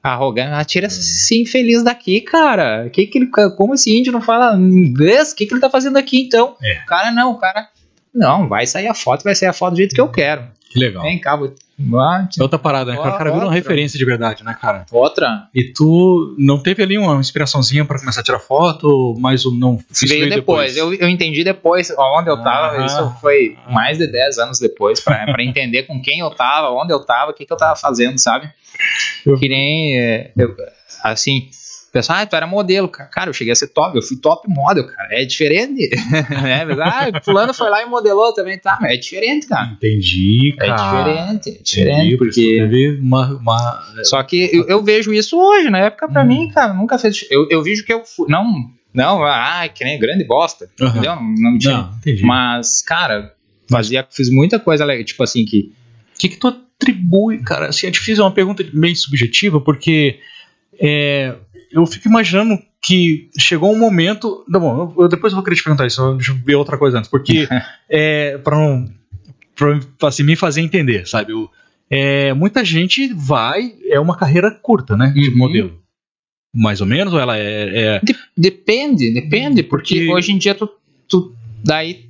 Arrogante, 0.00 0.52
ah, 0.52 0.64
tira 0.64 0.86
esse 0.86 1.42
infeliz 1.42 1.82
daqui, 1.82 2.20
cara. 2.20 2.88
Que 2.90 3.06
que 3.06 3.18
ele, 3.18 3.30
como 3.56 3.74
esse 3.74 3.96
índio 3.96 4.12
não 4.12 4.20
fala 4.20 4.56
inglês? 4.56 5.32
O 5.32 5.36
que, 5.36 5.44
que 5.44 5.52
ele 5.52 5.60
tá 5.60 5.68
fazendo 5.68 5.96
aqui 5.96 6.22
então? 6.22 6.56
É. 6.62 6.82
O 6.82 6.86
cara 6.86 7.10
não, 7.10 7.32
o 7.32 7.38
cara. 7.38 7.68
Não, 8.14 8.48
vai 8.48 8.66
sair 8.66 8.86
a 8.86 8.94
foto, 8.94 9.24
vai 9.24 9.34
sair 9.34 9.48
a 9.48 9.52
foto 9.52 9.72
do 9.72 9.78
jeito 9.78 9.94
que 9.94 10.00
eu 10.00 10.08
quero. 10.08 10.44
Que 10.76 10.80
legal. 10.84 11.02
Vem 11.02 11.18
cá, 11.18 11.34
vou. 11.36 11.54
Ah, 11.98 12.26
É 12.38 12.42
outra 12.42 12.58
parada, 12.58 12.90
né? 12.92 12.96
cara? 12.96 13.08
O 13.14 13.18
cara 13.18 13.30
virou 13.30 13.46
uma 13.48 13.52
referência 13.54 13.98
de 13.98 14.04
verdade, 14.04 14.42
né, 14.44 14.56
cara? 14.60 14.86
Outra. 14.90 15.46
E 15.54 15.64
tu 15.72 16.34
não 16.38 16.58
teve 16.62 16.82
ali 16.82 16.96
uma 16.98 17.16
inspiraçãozinha 17.16 17.84
pra 17.84 17.98
começar 17.98 18.20
a 18.20 18.24
tirar 18.24 18.38
foto, 18.38 19.14
mas 19.18 19.44
o 19.44 19.50
não 19.50 19.78
isso 19.90 20.06
veio 20.08 20.28
depois. 20.30 20.76
Eu, 20.76 20.92
eu 20.94 21.08
entendi 21.08 21.44
depois 21.44 21.90
onde 21.98 22.30
eu 22.30 22.42
tava. 22.42 22.82
Ah. 22.82 22.86
isso 22.86 23.16
foi 23.20 23.56
mais 23.70 23.98
de 23.98 24.06
10 24.06 24.38
anos 24.38 24.58
depois, 24.58 25.00
pra, 25.00 25.24
pra 25.26 25.42
entender 25.44 25.82
com 25.84 26.00
quem 26.00 26.20
eu 26.20 26.30
tava, 26.30 26.70
onde 26.70 26.92
eu 26.92 27.00
tava, 27.04 27.30
o 27.30 27.34
que, 27.34 27.44
que 27.44 27.52
eu 27.52 27.56
tava 27.58 27.76
fazendo, 27.76 28.18
sabe? 28.18 28.48
Eu- 29.24 29.38
Que 29.38 29.48
nem. 29.48 29.98
é, 29.98 30.30
eu- 30.36 30.56
assim. 31.02 31.48
Pessoal, 31.96 32.18
ah, 32.20 32.26
tu 32.26 32.36
era 32.36 32.46
modelo, 32.46 32.88
cara. 32.88 33.08
Cara, 33.08 33.30
eu 33.30 33.32
cheguei 33.34 33.52
a 33.52 33.56
ser 33.56 33.68
top, 33.68 33.96
eu 33.96 34.02
fui 34.02 34.16
top 34.18 34.46
model, 34.48 34.86
cara. 34.86 35.08
É 35.12 35.24
diferente. 35.24 35.88
né? 36.42 36.66
Ah, 36.82 37.20
fulano 37.22 37.54
foi 37.54 37.70
lá 37.70 37.82
e 37.82 37.86
modelou 37.86 38.34
também, 38.34 38.58
tá? 38.58 38.76
Mas 38.80 38.92
é 38.92 38.96
diferente, 38.96 39.46
cara. 39.46 39.72
Entendi, 39.72 40.54
É 40.60 40.66
cara. 40.66 40.82
diferente, 40.82 41.48
é 41.48 41.52
Entendi, 41.52 41.62
diferente, 41.64 42.08
isso 42.08 42.18
porque. 42.18 42.40
teve 42.58 42.98
uma, 43.00 43.26
uma- 43.36 43.82
Só 44.04 44.22
que 44.22 44.50
eu, 44.52 44.66
eu 44.68 44.82
vejo 44.82 45.12
isso 45.12 45.38
hoje, 45.38 45.70
na 45.70 45.78
época, 45.78 46.08
pra 46.08 46.22
Hum. 46.22 46.26
mim, 46.26 46.48
cara, 46.48 46.74
nunca 46.74 46.98
fez. 46.98 47.24
Eu, 47.30 47.48
eu 47.50 47.62
vejo 47.62 47.84
que 47.84 47.92
eu 47.92 48.04
fui. 48.04 48.26
Não, 48.28 48.44
não, 48.92 49.22
ah, 49.24 49.66
que 49.72 49.82
nem 49.84 49.98
grande 49.98 50.24
bosta. 50.24 50.68
Aham. 50.80 50.90
Entendeu? 50.90 51.16
Não, 51.16 51.34
não 51.52 51.58
tinha. 51.58 51.72
Não, 51.78 51.94
entendi. 51.96 52.22
Mas, 52.24 52.82
cara, 52.82 53.32
fazia, 53.70 54.06
fiz 54.10 54.28
muita 54.30 54.58
coisa. 54.58 54.86
Tipo 55.02 55.22
assim, 55.22 55.44
que. 55.44 55.72
O 56.14 56.18
que, 56.18 56.28
que 56.30 56.36
tu 56.36 56.48
atribui, 56.48 57.38
cara? 57.42 57.68
Assim, 57.68 57.86
é 57.86 57.90
difícil, 57.90 58.22
é 58.22 58.26
uma 58.26 58.32
pergunta 58.34 58.64
meio 58.72 58.96
subjetiva, 58.96 59.60
porque 59.60 60.18
é, 60.80 61.34
eu 61.76 61.86
fico 61.86 62.08
imaginando 62.08 62.58
que 62.82 63.28
chegou 63.38 63.72
um 63.72 63.78
momento. 63.78 64.44
Tá 64.50 64.58
bom, 64.58 64.94
eu, 64.98 65.08
depois 65.08 65.32
eu 65.32 65.36
vou 65.36 65.44
querer 65.44 65.56
te 65.56 65.62
perguntar 65.62 65.86
isso, 65.86 66.14
deixa 66.14 66.32
eu 66.32 66.36
ver 66.36 66.54
outra 66.56 66.76
coisa 66.78 66.98
antes, 66.98 67.10
porque 67.10 67.46
é, 67.90 68.40
não. 68.46 68.86
Pra, 69.54 69.78
assim, 70.08 70.22
me 70.22 70.36
fazer 70.36 70.60
entender, 70.60 71.06
sabe? 71.06 71.32
Eu- 71.32 71.50
é, 71.88 72.32
muita 72.34 72.64
gente 72.64 73.12
vai, 73.14 73.72
é 73.88 73.98
uma 74.00 74.16
carreira 74.16 74.50
curta, 74.50 74.96
né? 74.96 75.12
De 75.14 75.28
Uhum. 75.30 75.36
modelo. 75.36 75.78
Mais 76.54 76.80
ou 76.80 76.86
menos, 76.86 77.12
ou 77.14 77.20
ela 77.20 77.36
é. 77.38 77.96
é- 77.96 78.00
De- 78.02 78.16
depende, 78.36 79.12
depende, 79.12 79.62
porque, 79.62 79.94
Porque- 79.94 80.12
hoje 80.12 80.32
em 80.32 80.38
dia 80.38 80.54
tu, 80.54 80.68
tu. 81.08 81.34
Daí. 81.64 82.05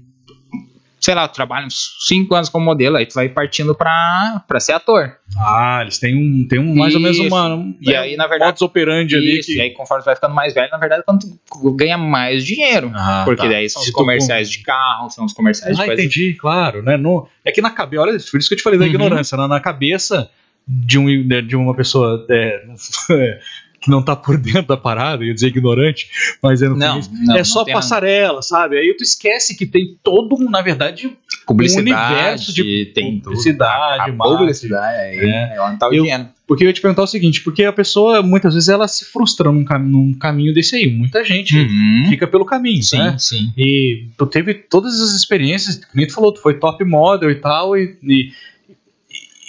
Sei 0.99 1.15
lá, 1.15 1.29
tu 1.29 1.35
trabalha 1.35 1.67
uns 1.67 1.95
5 2.09 2.35
anos 2.35 2.49
como 2.49 2.65
modelo, 2.65 2.97
aí 2.97 3.05
tu 3.05 3.15
vai 3.15 3.29
partindo 3.29 3.75
pra, 3.75 4.43
pra 4.49 4.59
ser 4.59 4.73
ator. 4.73 5.15
Ah, 5.39 5.81
eles 5.83 5.99
têm 5.99 6.17
um. 6.17 6.49
Tem 6.49 6.59
um 6.59 6.75
mais 6.75 6.95
ou 6.95 7.01
menos 7.01 7.19
Isso. 7.19 7.27
uma. 7.29 7.55
um- 7.55 7.77
E 7.81 7.93
é, 7.93 7.99
aí, 7.99 8.17
na 8.17 8.27
verdade. 8.27 8.65
operandi 8.65 9.15
ali. 9.15 9.39
Isso, 9.39 9.51
Que... 9.53 9.59
e 9.59 9.61
aí, 9.61 9.71
conforme 9.73 10.03
tu 10.03 10.07
vai 10.07 10.15
ficando 10.15 10.35
mais 10.35 10.55
velho, 10.55 10.71
na 10.73 10.79
verdade, 10.79 11.03
quando 11.07 11.21
tu 11.21 11.73
ganha 11.75 11.99
mais 11.99 12.45
dinheiro. 12.45 12.91
Ah, 12.95 13.23
porque 13.27 13.43
tá. 13.43 13.49
daí 13.49 13.69
são 13.69 13.81
os 13.83 13.87
Se 13.87 13.93
tu 13.93 13.97
comerciais 13.97 14.51
de 14.51 14.63
carro, 14.63 15.11
são 15.11 15.27
os 15.27 15.33
comerciais 15.35 15.77
de 15.77 15.83
Ah, 15.83 15.87
entendi, 15.93 16.35
claro, 16.35 16.83
né? 16.83 16.97
No, 16.97 17.29
é 17.45 17.53
que 17.53 17.61
na 17.61 17.71
cabeça, 17.71 18.03
olha, 18.03 18.13
por 18.13 18.39
isso 18.41 18.49
que 18.49 18.55
eu 18.55 18.59
te 18.59 18.63
falei 18.63 18.79
da 18.79 18.85
Uhum. 18.87 18.91
ignorância, 18.93 19.37
na, 19.37 19.47
na 19.47 19.61
cabeça 19.61 20.31
de, 20.67 20.99
um, 20.99 21.07
né, 21.27 21.43
de 21.43 21.55
uma 21.55 21.75
pessoa 21.77 22.27
é, 22.31 22.65
que 23.87 23.91
não 23.91 24.03
tá 24.03 24.15
por 24.15 24.37
dentro 24.39 24.67
da 24.67 24.77
parada, 24.77 25.23
eu 25.23 25.29
ia 25.29 25.35
dizer 25.35 25.47
ignorante, 25.49 26.09
mas 26.43 26.61
é 26.61 26.69
no 26.69 26.77
Não, 26.77 27.01
fim, 27.03 27.09
não, 27.25 27.35
é 27.35 27.39
não 27.39 27.45
só 27.45 27.65
tem 27.65 27.73
passarela, 27.73 28.43
sabe? 28.43 28.77
Aí 28.77 28.95
tu 28.97 29.03
esquece 29.03 29.57
que 29.57 29.65
tem 29.65 29.97
todo, 30.03 30.37
um, 30.37 30.51
na 30.51 30.61
verdade, 30.61 31.17
publicidade, 31.47 31.91
universo 32.13 32.53
de 32.53 32.87
tem 32.95 33.21
publicidade, 33.21 34.11
tudo. 34.13 34.23
a 34.23 34.27
publicidade 34.37 35.19
É. 35.19 35.55
é 35.57 35.61
onde 35.63 35.79
tá 35.79 35.89
o 35.89 35.95
Eu- 35.95 36.03
dinheiro. 36.03 36.29
porque 36.47 36.65
eu 36.65 36.67
ia 36.69 36.73
te 36.73 36.81
perguntar 36.81 37.03
o 37.03 37.07
seguinte, 37.07 37.41
porque 37.43 37.63
a 37.65 37.73
pessoa, 37.73 38.21
muitas 38.23 38.55
vezes, 38.55 38.69
ela 38.69 38.87
se 38.89 39.05
frustra 39.05 39.51
num, 39.53 39.65
cam- 39.65 39.79
num 39.79 40.13
caminho 40.15 40.53
desse 40.53 40.75
aí, 40.77 40.91
muita 40.91 41.25
gente 41.25 41.57
Uhum. 41.57 42.07
fica 42.09 42.27
pelo 42.27 42.45
caminho, 42.45 42.83
Sim, 42.83 42.99
né? 42.99 43.17
sim. 43.19 43.53
E 43.57 44.09
tu 44.19 44.27
teve 44.27 44.55
todas 44.55 45.01
as 45.01 45.13
experiências, 45.15 45.77
que 45.77 46.07
tu 46.07 46.13
falou, 46.15 46.33
tu 46.33 46.41
foi 46.43 46.55
top 46.59 46.85
model 46.85 47.31
e 47.31 47.37
tal, 47.37 47.77
e, 47.77 47.97
e, 48.03 48.33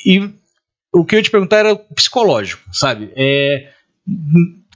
e 0.05 0.29
o 0.93 1.03
que 1.05 1.15
eu 1.15 1.19
ia 1.19 1.23
te 1.23 1.29
perguntar 1.31 1.57
era 1.57 1.73
o 1.73 1.77
psicológico, 1.93 2.61
sabe? 2.71 3.09
É, 3.15 3.69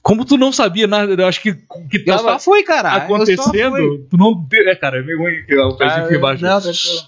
como 0.01 0.25
tu 0.25 0.37
não 0.37 0.51
sabia 0.51 0.87
nada, 0.87 1.13
eu 1.13 1.27
acho 1.27 1.41
que 1.41 1.51
o 1.51 1.87
que 1.87 1.99
tava 1.99 2.33
só 2.33 2.39
fui, 2.39 2.63
cara. 2.63 2.93
Acontecendo, 2.93 3.99
tu 4.09 4.17
não 4.17 4.47
teve, 4.47 4.69
é 4.69 4.75
cara, 4.75 4.99
é 4.99 5.03
meio 5.03 5.19
ruim 5.19 5.43
que 5.45 5.55
o 5.55 5.75
pezinho 5.77 6.05
aqui 6.05 6.15
embaixo. 6.15 6.43
não. 6.43 6.59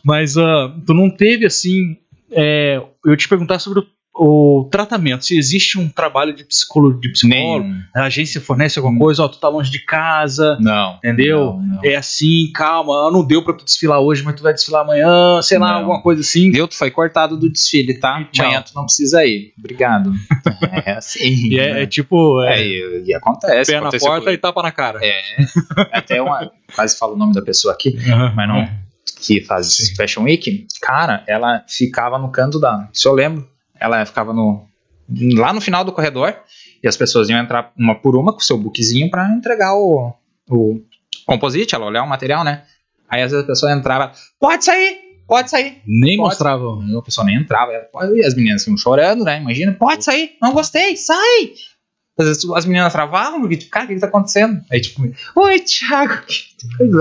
Mas 0.04 0.38
ah, 0.38 0.76
tu 0.86 0.94
não 0.94 1.10
teve 1.10 1.46
assim, 1.46 1.98
é, 2.32 2.82
eu 3.06 3.18
te 3.18 3.28
perguntar 3.28 3.60
sobre 3.60 3.80
o, 3.80 3.86
o 4.16 4.68
tratamento, 4.72 5.26
se 5.26 5.36
existe 5.38 5.80
um 5.80 5.89
trabalho 5.89 6.36
de 6.36 6.43
psicólogo, 6.43 6.99
de 7.01 7.11
psicólogo, 7.11 7.68
Nenhum. 7.68 7.82
a 7.95 8.03
agência 8.03 8.39
fornece 8.39 8.78
alguma 8.78 8.97
coisa, 8.99 9.24
ó, 9.24 9.28
tu 9.28 9.39
tá 9.39 9.49
longe 9.49 9.72
de 9.72 9.80
casa, 9.80 10.55
Não. 10.61 10.97
Entendeu? 10.97 11.45
Não, 11.45 11.59
não. 11.61 11.80
é 11.84 11.95
assim, 11.95 12.51
calma, 12.53 13.09
não 13.11 13.26
deu 13.26 13.43
pra 13.43 13.55
tu 13.55 13.66
desfilar 13.66 13.99
hoje, 13.99 14.22
mas 14.24 14.36
tu 14.36 14.43
vai 14.43 14.53
desfilar 14.53 14.84
amanhã, 14.84 15.41
sei 15.41 15.57
lá, 15.57 15.72
Não. 15.72 15.80
alguma 15.80 16.01
coisa 16.01 16.22
assim. 16.22 16.51
Viu? 16.51 16.68
Tu 16.68 16.76
foi 16.76 16.91
cortado 16.91 17.36
do 17.38 17.49
desfile, 17.49 17.95
tá? 17.95 18.24
Tchau. 18.32 18.45
Amanhã 18.45 18.61
tu 18.61 18.72
não 18.76 18.84
precisa 18.86 19.26
ir. 19.26 19.51
Obrigado. 19.57 20.14
é 20.86 20.91
assim. 20.91 21.47
E 21.47 21.59
é, 21.59 21.82
é 21.82 21.88
tipo, 21.88 22.39
É, 22.43 22.59
é, 22.59 22.68
e, 22.68 23.03
e 23.07 23.14
acontece. 23.16 23.72
pé 23.72 23.82
na 23.82 23.89
porta 23.89 24.32
e 24.32 24.38
tapa 24.38 24.61
na 24.61 24.72
cara. 24.72 24.99
É. 25.01 25.22
Até 25.91 26.22
uma. 26.22 26.51
Quase 26.76 26.97
falo 26.97 27.14
o 27.14 27.18
nome 27.18 27.34
da 27.34 27.41
pessoa 27.41 27.74
aqui, 27.74 27.95
mas 28.36 28.47
não. 28.47 28.68
Que 29.22 29.41
faz 29.41 29.76
Sim. 29.76 29.95
Fashion 29.95 30.24
Week. 30.24 30.68
Cara, 30.82 31.24
ela 31.28 31.64
ficava 31.68 32.18
no 32.20 32.30
canto 32.32 32.59
da. 32.59 32.89
Se 32.91 33.07
eu 33.07 33.14
lembro, 33.14 33.47
ela 33.84 34.06
ficava 34.06 34.34
no. 34.34 34.66
Lá 35.36 35.52
no 35.52 35.60
final 35.60 35.84
do 35.84 35.92
corredor. 35.92 36.36
E 36.82 36.88
as 36.88 36.98
pessoas 36.98 37.30
iam 37.30 37.40
entrar 37.40 37.72
uma 37.78 37.96
por 37.96 38.16
uma 38.16 38.32
com 38.32 38.40
o 38.40 38.44
seu 38.44 38.58
bookzinho 38.58 39.10
pra 39.10 39.30
entregar 39.30 39.76
o. 39.76 40.14
O 40.50 40.82
composite, 41.26 41.76
ela 41.76 41.86
olhar 41.86 42.04
o 42.04 42.10
material, 42.10 42.44
né? 42.44 42.64
Aí 43.10 43.22
às 43.22 43.32
vezes 43.32 43.44
a 43.44 43.48
pessoa 43.48 43.72
entrava. 43.72 44.12
Pode 44.40 44.66
sair! 44.66 45.00
Pode 45.28 45.50
sair! 45.50 45.82
Nem 45.86 46.18
Pode. 46.18 46.30
mostrava. 46.30 46.64
A 46.98 47.02
pessoa 47.02 47.26
nem 47.26 47.38
entrava. 47.38 47.72
E 48.14 48.26
as 48.26 48.36
meninas 48.36 48.66
iam 48.68 48.78
chorando, 48.78 49.24
né? 49.24 49.40
Imagina, 49.40 49.72
pode 49.74 50.04
sair, 50.04 50.36
não 50.42 50.52
gostei, 50.54 50.98
sai! 50.98 51.54
Às 52.18 52.28
vezes 52.28 52.45
as 52.51 52.66
meninas 52.66 52.93
travavam, 52.93 53.39
porque, 53.41 53.57
tipo, 53.57 53.72
cara, 53.72 53.86
o 53.86 53.88
que, 53.88 53.95
que 53.95 53.99
tá 54.01 54.07
acontecendo? 54.07 54.61
Aí, 54.72 54.80
tipo, 54.80 55.01
oi, 55.36 55.59
Thiago. 55.59 56.22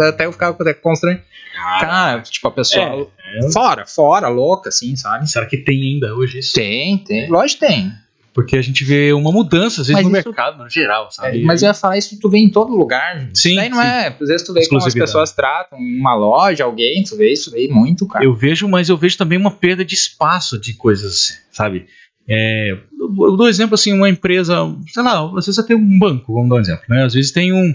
Até 0.08 0.24
eu 0.26 0.32
ficava 0.32 0.56
até 0.58 0.72
constrangido. 0.74 1.22
Cara, 1.54 2.22
tipo, 2.22 2.48
a 2.48 2.50
pessoa 2.50 3.10
É, 3.34 3.52
fora, 3.52 3.84
fora, 3.86 4.28
louca, 4.28 4.70
assim, 4.70 4.96
sabe? 4.96 5.28
Será 5.30 5.44
que 5.44 5.58
tem 5.58 5.80
ainda 5.94 6.14
hoje 6.14 6.38
isso? 6.38 6.54
Tem, 6.54 6.96
tem. 6.98 7.28
Lógico 7.28 7.60
que 7.60 7.66
tem. 7.66 7.92
Porque 8.34 8.56
a 8.56 8.62
gente 8.62 8.82
vê 8.82 9.12
uma 9.12 9.30
mudança, 9.30 9.82
às 9.82 9.88
vezes, 9.88 10.02
Mas 10.02 10.10
no 10.10 10.18
isso- 10.18 10.28
mercado, 10.30 10.56
no 10.62 10.70
geral, 10.70 11.10
sabe? 11.10 11.44
Mas 11.44 11.60
eu 11.62 11.66
ia 11.68 11.74
falar 11.74 11.98
isso, 11.98 12.18
tu 12.18 12.30
vê 12.30 12.38
em 12.38 12.48
todo 12.48 12.74
lugar. 12.74 13.20
gente. 13.20 13.38
Sim, 13.38 13.48
Isso 13.50 13.56
daí 13.58 13.68
não 13.68 13.76
sim. 13.82 13.86
é. 13.86 14.06
Às 14.18 14.28
vezes 14.28 14.46
tu 14.46 14.54
vê 14.54 14.66
como 14.66 14.78
as 14.82 14.94
pessoas 14.94 15.32
tratam 15.32 15.78
uma 15.78 16.14
loja, 16.14 16.64
alguém, 16.64 17.02
tu 17.04 17.14
vê 17.18 17.30
isso 17.30 17.50
daí 17.50 17.68
muito, 17.68 18.06
cara. 18.06 18.24
Eu 18.24 18.34
vejo, 18.34 18.66
mas 18.66 18.88
eu 18.88 18.96
vejo 18.96 19.18
também 19.18 19.36
uma 19.36 19.50
perda 19.50 19.84
de 19.84 19.94
espaço 19.94 20.58
de 20.58 20.72
coisas, 20.72 21.42
sabe? 21.50 21.86
É, 22.28 22.76
eu 22.98 23.36
dou 23.36 23.46
um 23.46 23.48
exemplo 23.48 23.74
assim, 23.74 23.92
uma 23.92 24.08
empresa, 24.08 24.56
sei 24.88 25.02
lá, 25.02 25.24
às 25.36 25.46
vezes 25.46 25.58
até 25.58 25.74
um 25.74 25.98
banco, 25.98 26.32
vamos 26.32 26.48
dar 26.48 26.56
um 26.56 26.60
exemplo, 26.60 26.84
né? 26.88 27.04
Às 27.04 27.14
vezes 27.14 27.30
tem 27.32 27.52
um 27.52 27.74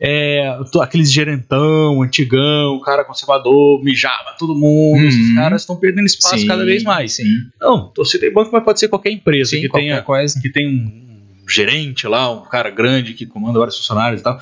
é, 0.00 0.56
aqueles 0.80 1.10
gerentão, 1.12 2.02
antigão, 2.02 2.78
cara 2.80 3.04
conservador, 3.04 3.82
mijava 3.82 4.36
todo 4.38 4.54
mundo, 4.54 5.00
Uhum. 5.00 5.08
esses 5.08 5.34
caras 5.34 5.62
estão 5.62 5.74
perdendo 5.76 6.06
espaço 6.06 6.38
Sim, 6.38 6.46
cada 6.46 6.64
vez 6.64 6.84
mais. 6.84 7.12
Sim, 7.14 7.24
Não, 7.60 7.92
eu 7.98 8.04
citei 8.04 8.30
banco, 8.30 8.50
mas 8.52 8.62
pode 8.64 8.78
ser 8.78 8.86
qualquer 8.88 9.10
empresa 9.10 9.50
sim 9.50 9.60
que 9.62 9.68
qualquer 9.68 9.86
tenha 9.88 10.02
coisa. 10.02 10.40
que 10.40 10.48
tem 10.48 10.68
um 10.68 11.08
gerente 11.50 12.06
lá, 12.06 12.30
um 12.30 12.42
cara 12.44 12.70
grande 12.70 13.14
que 13.14 13.26
comanda 13.26 13.58
vários 13.58 13.76
funcionários 13.76 14.20
e 14.20 14.24
tal. 14.24 14.38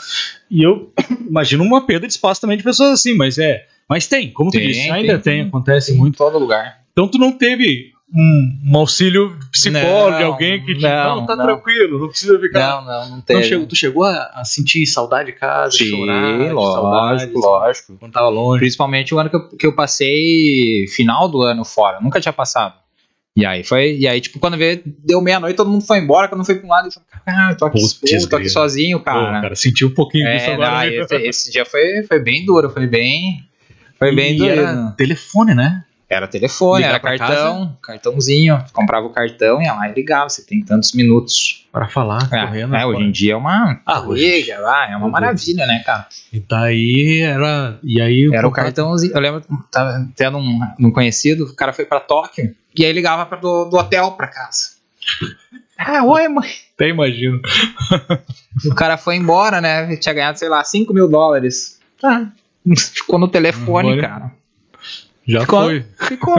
E 0.50 0.62
eu 0.62 0.92
imagino 1.26 1.64
uma 1.64 1.86
perda 1.86 2.06
de 2.06 2.12
espaço 2.12 2.40
também 2.40 2.58
de 2.58 2.62
pessoas 2.62 2.90
assim, 2.90 3.14
mas 3.14 3.38
é, 3.38 3.64
mas 3.88 4.06
tem, 4.06 4.30
como 4.32 4.50
tu 4.50 4.58
Tem, 4.58 4.66
disse, 4.66 4.90
ainda 4.90 5.18
tem, 5.18 5.38
tem. 5.38 5.48
acontece 5.48 5.92
Sim, 5.92 5.98
muito. 5.98 6.14
em 6.16 6.18
todo 6.18 6.38
lugar. 6.38 6.80
Então 6.92 7.08
tu 7.08 7.16
não 7.16 7.32
teve 7.32 7.92
um, 8.14 8.60
um 8.72 8.76
auxílio 8.76 9.36
psicólogo 9.50 10.16
de 10.16 10.22
Não, 10.22 10.32
alguém 10.32 10.64
que 10.64 10.74
te 10.74 10.82
não, 10.82 11.16
não, 11.16 11.26
tá 11.26 11.34
não. 11.36 11.44
tranquilo, 11.46 11.98
não 11.98 12.08
precisa 12.08 12.38
ficar. 12.38 12.60
Não, 12.60 12.84
não, 12.84 13.00
não 13.08 13.10
Não 13.16 13.20
tem. 13.20 13.42
chegou- 13.42 13.66
tu 13.66 13.74
chegou 13.76 14.04
a, 14.04 14.30
a 14.34 14.44
sentir 14.44 14.86
saudade 14.86 15.32
de 15.32 15.38
casa, 15.38 15.76
Sim, 15.76 15.86
chorar, 15.90 16.52
lógico, 16.52 16.72
saudade, 16.72 17.32
lógico. 17.34 17.96
quando 17.98 18.12
tava 18.12 18.28
longe. 18.28 18.60
Principalmente 18.60 19.14
o 19.14 19.18
ano 19.18 19.28
que 19.30 19.36
eu, 19.36 19.48
que 19.48 19.66
eu 19.66 19.74
passei 19.74 20.86
final 20.88 21.28
do 21.28 21.42
ano 21.42 21.64
fora. 21.64 22.00
Nunca 22.00 22.20
tinha 22.20 22.32
passado. 22.32 22.74
E 23.36 23.44
aí 23.44 23.62
foi. 23.62 23.96
E 23.98 24.08
aí, 24.08 24.18
tipo, 24.20 24.38
quando 24.38 24.56
veio, 24.56 24.80
deu 25.04 25.20
meia-noite, 25.20 25.56
todo 25.56 25.68
mundo 25.68 25.84
foi 25.84 25.98
embora, 25.98 26.26
quando 26.28 26.40
eu 26.40 26.44
fui 26.46 26.54
pra 26.54 26.66
um 26.66 26.70
lado, 26.70 26.88
eu 26.88 26.92
falei, 26.92 27.08
cara, 27.26 27.52
eu 27.52 27.56
tô 27.58 27.66
aqui, 27.66 28.28
tô 28.30 28.36
aqui 28.36 28.48
sozinho, 28.48 28.98
Pô, 28.98 29.04
cara. 29.04 29.40
cara, 29.42 29.54
senti 29.54 29.84
um 29.84 29.90
pouquinho 29.92 30.30
disso 30.32 30.48
É, 30.48 30.54
agora. 30.54 30.70
não, 30.70 30.84
esse, 31.02 31.14
esse 31.16 31.52
dia 31.52 31.66
foi, 31.66 32.02
foi 32.04 32.18
bem 32.18 32.46
duro, 32.46 32.70
foi 32.70 32.86
bem. 32.86 33.40
Foi 33.98 34.14
bem 34.14 34.36
duro. 34.38 34.92
telefone, 34.96 35.54
né? 35.54 35.82
Era 36.08 36.28
telefone, 36.28 36.84
Ligar 36.84 36.90
era 37.04 37.18
cartão, 37.18 37.76
cartãozinho. 37.82 38.64
Comprava 38.72 39.06
o 39.06 39.10
cartão, 39.10 39.60
ia 39.60 39.72
lá 39.74 39.88
e 39.88 39.92
ligava. 39.92 40.28
Você 40.28 40.44
tem 40.46 40.62
tantos 40.64 40.92
minutos. 40.92 41.66
Para 41.72 41.88
falar, 41.88 42.28
É, 42.32 42.46
correndo. 42.46 42.76
é, 42.76 42.86
hoje 42.86 43.02
em 43.02 43.10
dia 43.10 43.32
é 43.32 43.36
uma. 43.36 43.80
Ah, 43.84 44.00
hoje- 44.02 44.52
lá, 44.60 44.88
é 44.90 44.96
uma 44.96 45.08
maravilha, 45.08 45.66
né, 45.66 45.82
cara? 45.84 46.06
E 46.32 46.38
daí 46.38 47.22
era. 47.22 47.76
E 47.82 48.00
aí 48.00 48.30
Era 48.32 48.46
o 48.46 48.52
cartãozinho. 48.52 49.12
Eu 49.14 49.20
lembro, 49.20 49.42
tava 49.70 50.08
tendo 50.14 50.38
um, 50.38 50.60
um 50.78 50.90
conhecido, 50.92 51.44
o 51.44 51.54
cara 51.56 51.72
foi 51.72 51.84
pra 51.84 51.98
Tóquio 51.98 52.54
e 52.78 52.84
aí 52.84 52.92
ligava 52.92 53.26
pra, 53.26 53.38
do, 53.38 53.64
do 53.64 53.76
hotel 53.76 54.12
pra 54.12 54.28
casa. 54.28 54.76
Ah, 55.78 56.02
oi, 56.04 56.26
mãe. 56.26 56.48
Até 56.74 56.88
imagino. 56.88 57.38
O 58.70 58.74
cara 58.74 58.96
foi 58.96 59.16
embora, 59.16 59.60
né? 59.60 59.94
Tinha 59.98 60.14
ganhado, 60.14 60.38
sei 60.38 60.48
lá, 60.48 60.64
5 60.64 60.94
mil 60.94 61.06
dólares. 61.06 61.78
Tá. 62.00 62.32
Ficou 62.94 63.18
no 63.18 63.28
telefone, 63.28 63.90
Olha. 63.90 64.00
cara. 64.08 64.32
Já 65.26 65.40
Ficou- 65.40 65.64
foi. 65.64 65.84
Ficou. 66.08 66.34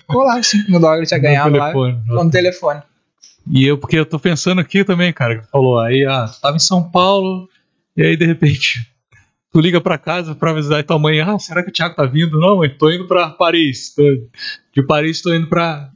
Ficou 0.00 0.22
lá, 0.24 0.42
5 0.42 0.70
mil 0.70 0.80
dólares 0.80 1.08
tinha 1.08 1.20
ganhado 1.20 1.56
lá. 1.56 1.68
Ficou 1.68 1.92
no 2.24 2.30
telefone. 2.30 2.80
E 3.50 3.66
eu, 3.66 3.76
porque 3.76 3.98
eu 3.98 4.06
tô 4.06 4.18
pensando 4.18 4.60
aqui 4.60 4.84
também, 4.84 5.12
cara, 5.12 5.42
falou, 5.50 5.78
aí, 5.80 6.04
ah, 6.06 6.26
tu 6.28 6.40
tava 6.40 6.56
em 6.56 6.60
São 6.60 6.82
Paulo, 6.90 7.48
e 7.96 8.02
aí 8.02 8.16
de 8.16 8.24
repente 8.24 8.88
tu 9.52 9.60
liga 9.60 9.80
pra 9.80 9.98
casa 9.98 10.34
pra 10.34 10.52
avisar 10.52 10.82
tua 10.84 10.98
mãe, 10.98 11.20
ah, 11.20 11.38
será 11.38 11.62
que 11.62 11.68
o 11.70 11.72
Thiago 11.72 11.94
tá 11.96 12.04
vindo? 12.06 12.38
Não, 12.38 12.58
mãe, 12.58 12.70
tô 12.70 12.88
indo 12.90 13.06
pra 13.08 13.28
Paris. 13.30 13.94
Tô- 13.94 14.02
de 14.74 14.82
Paris 14.86 15.20
tô 15.20 15.34
indo 15.34 15.48
pra 15.48 15.90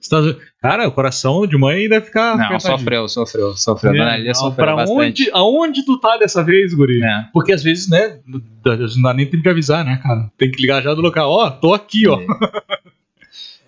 Estados 0.00 0.28
Unidos. 0.30 0.51
Cara, 0.62 0.86
o 0.86 0.92
coração 0.92 1.44
de 1.46 1.58
mãe 1.58 1.88
deve 1.88 2.06
ficar. 2.06 2.36
Não, 2.38 2.60
sofreu, 2.60 3.08
sofreu, 3.08 3.56
sofreu. 3.56 3.92
É, 3.94 3.98
Dona 4.22 4.34
sofreu 4.34 4.52
pra 4.64 4.76
bastante. 4.76 5.00
onde, 5.00 5.30
aonde 5.32 5.84
tu 5.84 5.98
tá 5.98 6.16
dessa 6.16 6.42
vez, 6.44 6.72
guri? 6.72 7.02
É. 7.02 7.24
Porque 7.32 7.52
às 7.52 7.62
vezes, 7.64 7.88
né, 7.90 8.20
não 8.24 9.02
dá 9.02 9.12
nem 9.12 9.26
tempo 9.26 9.42
de 9.42 9.48
avisar, 9.48 9.84
né, 9.84 9.98
cara? 10.00 10.30
Tem 10.38 10.50
que 10.52 10.62
ligar 10.62 10.80
já 10.80 10.94
do 10.94 11.00
local. 11.02 11.28
Ó, 11.28 11.50
tô 11.50 11.74
aqui, 11.74 12.06
ó. 12.06 12.18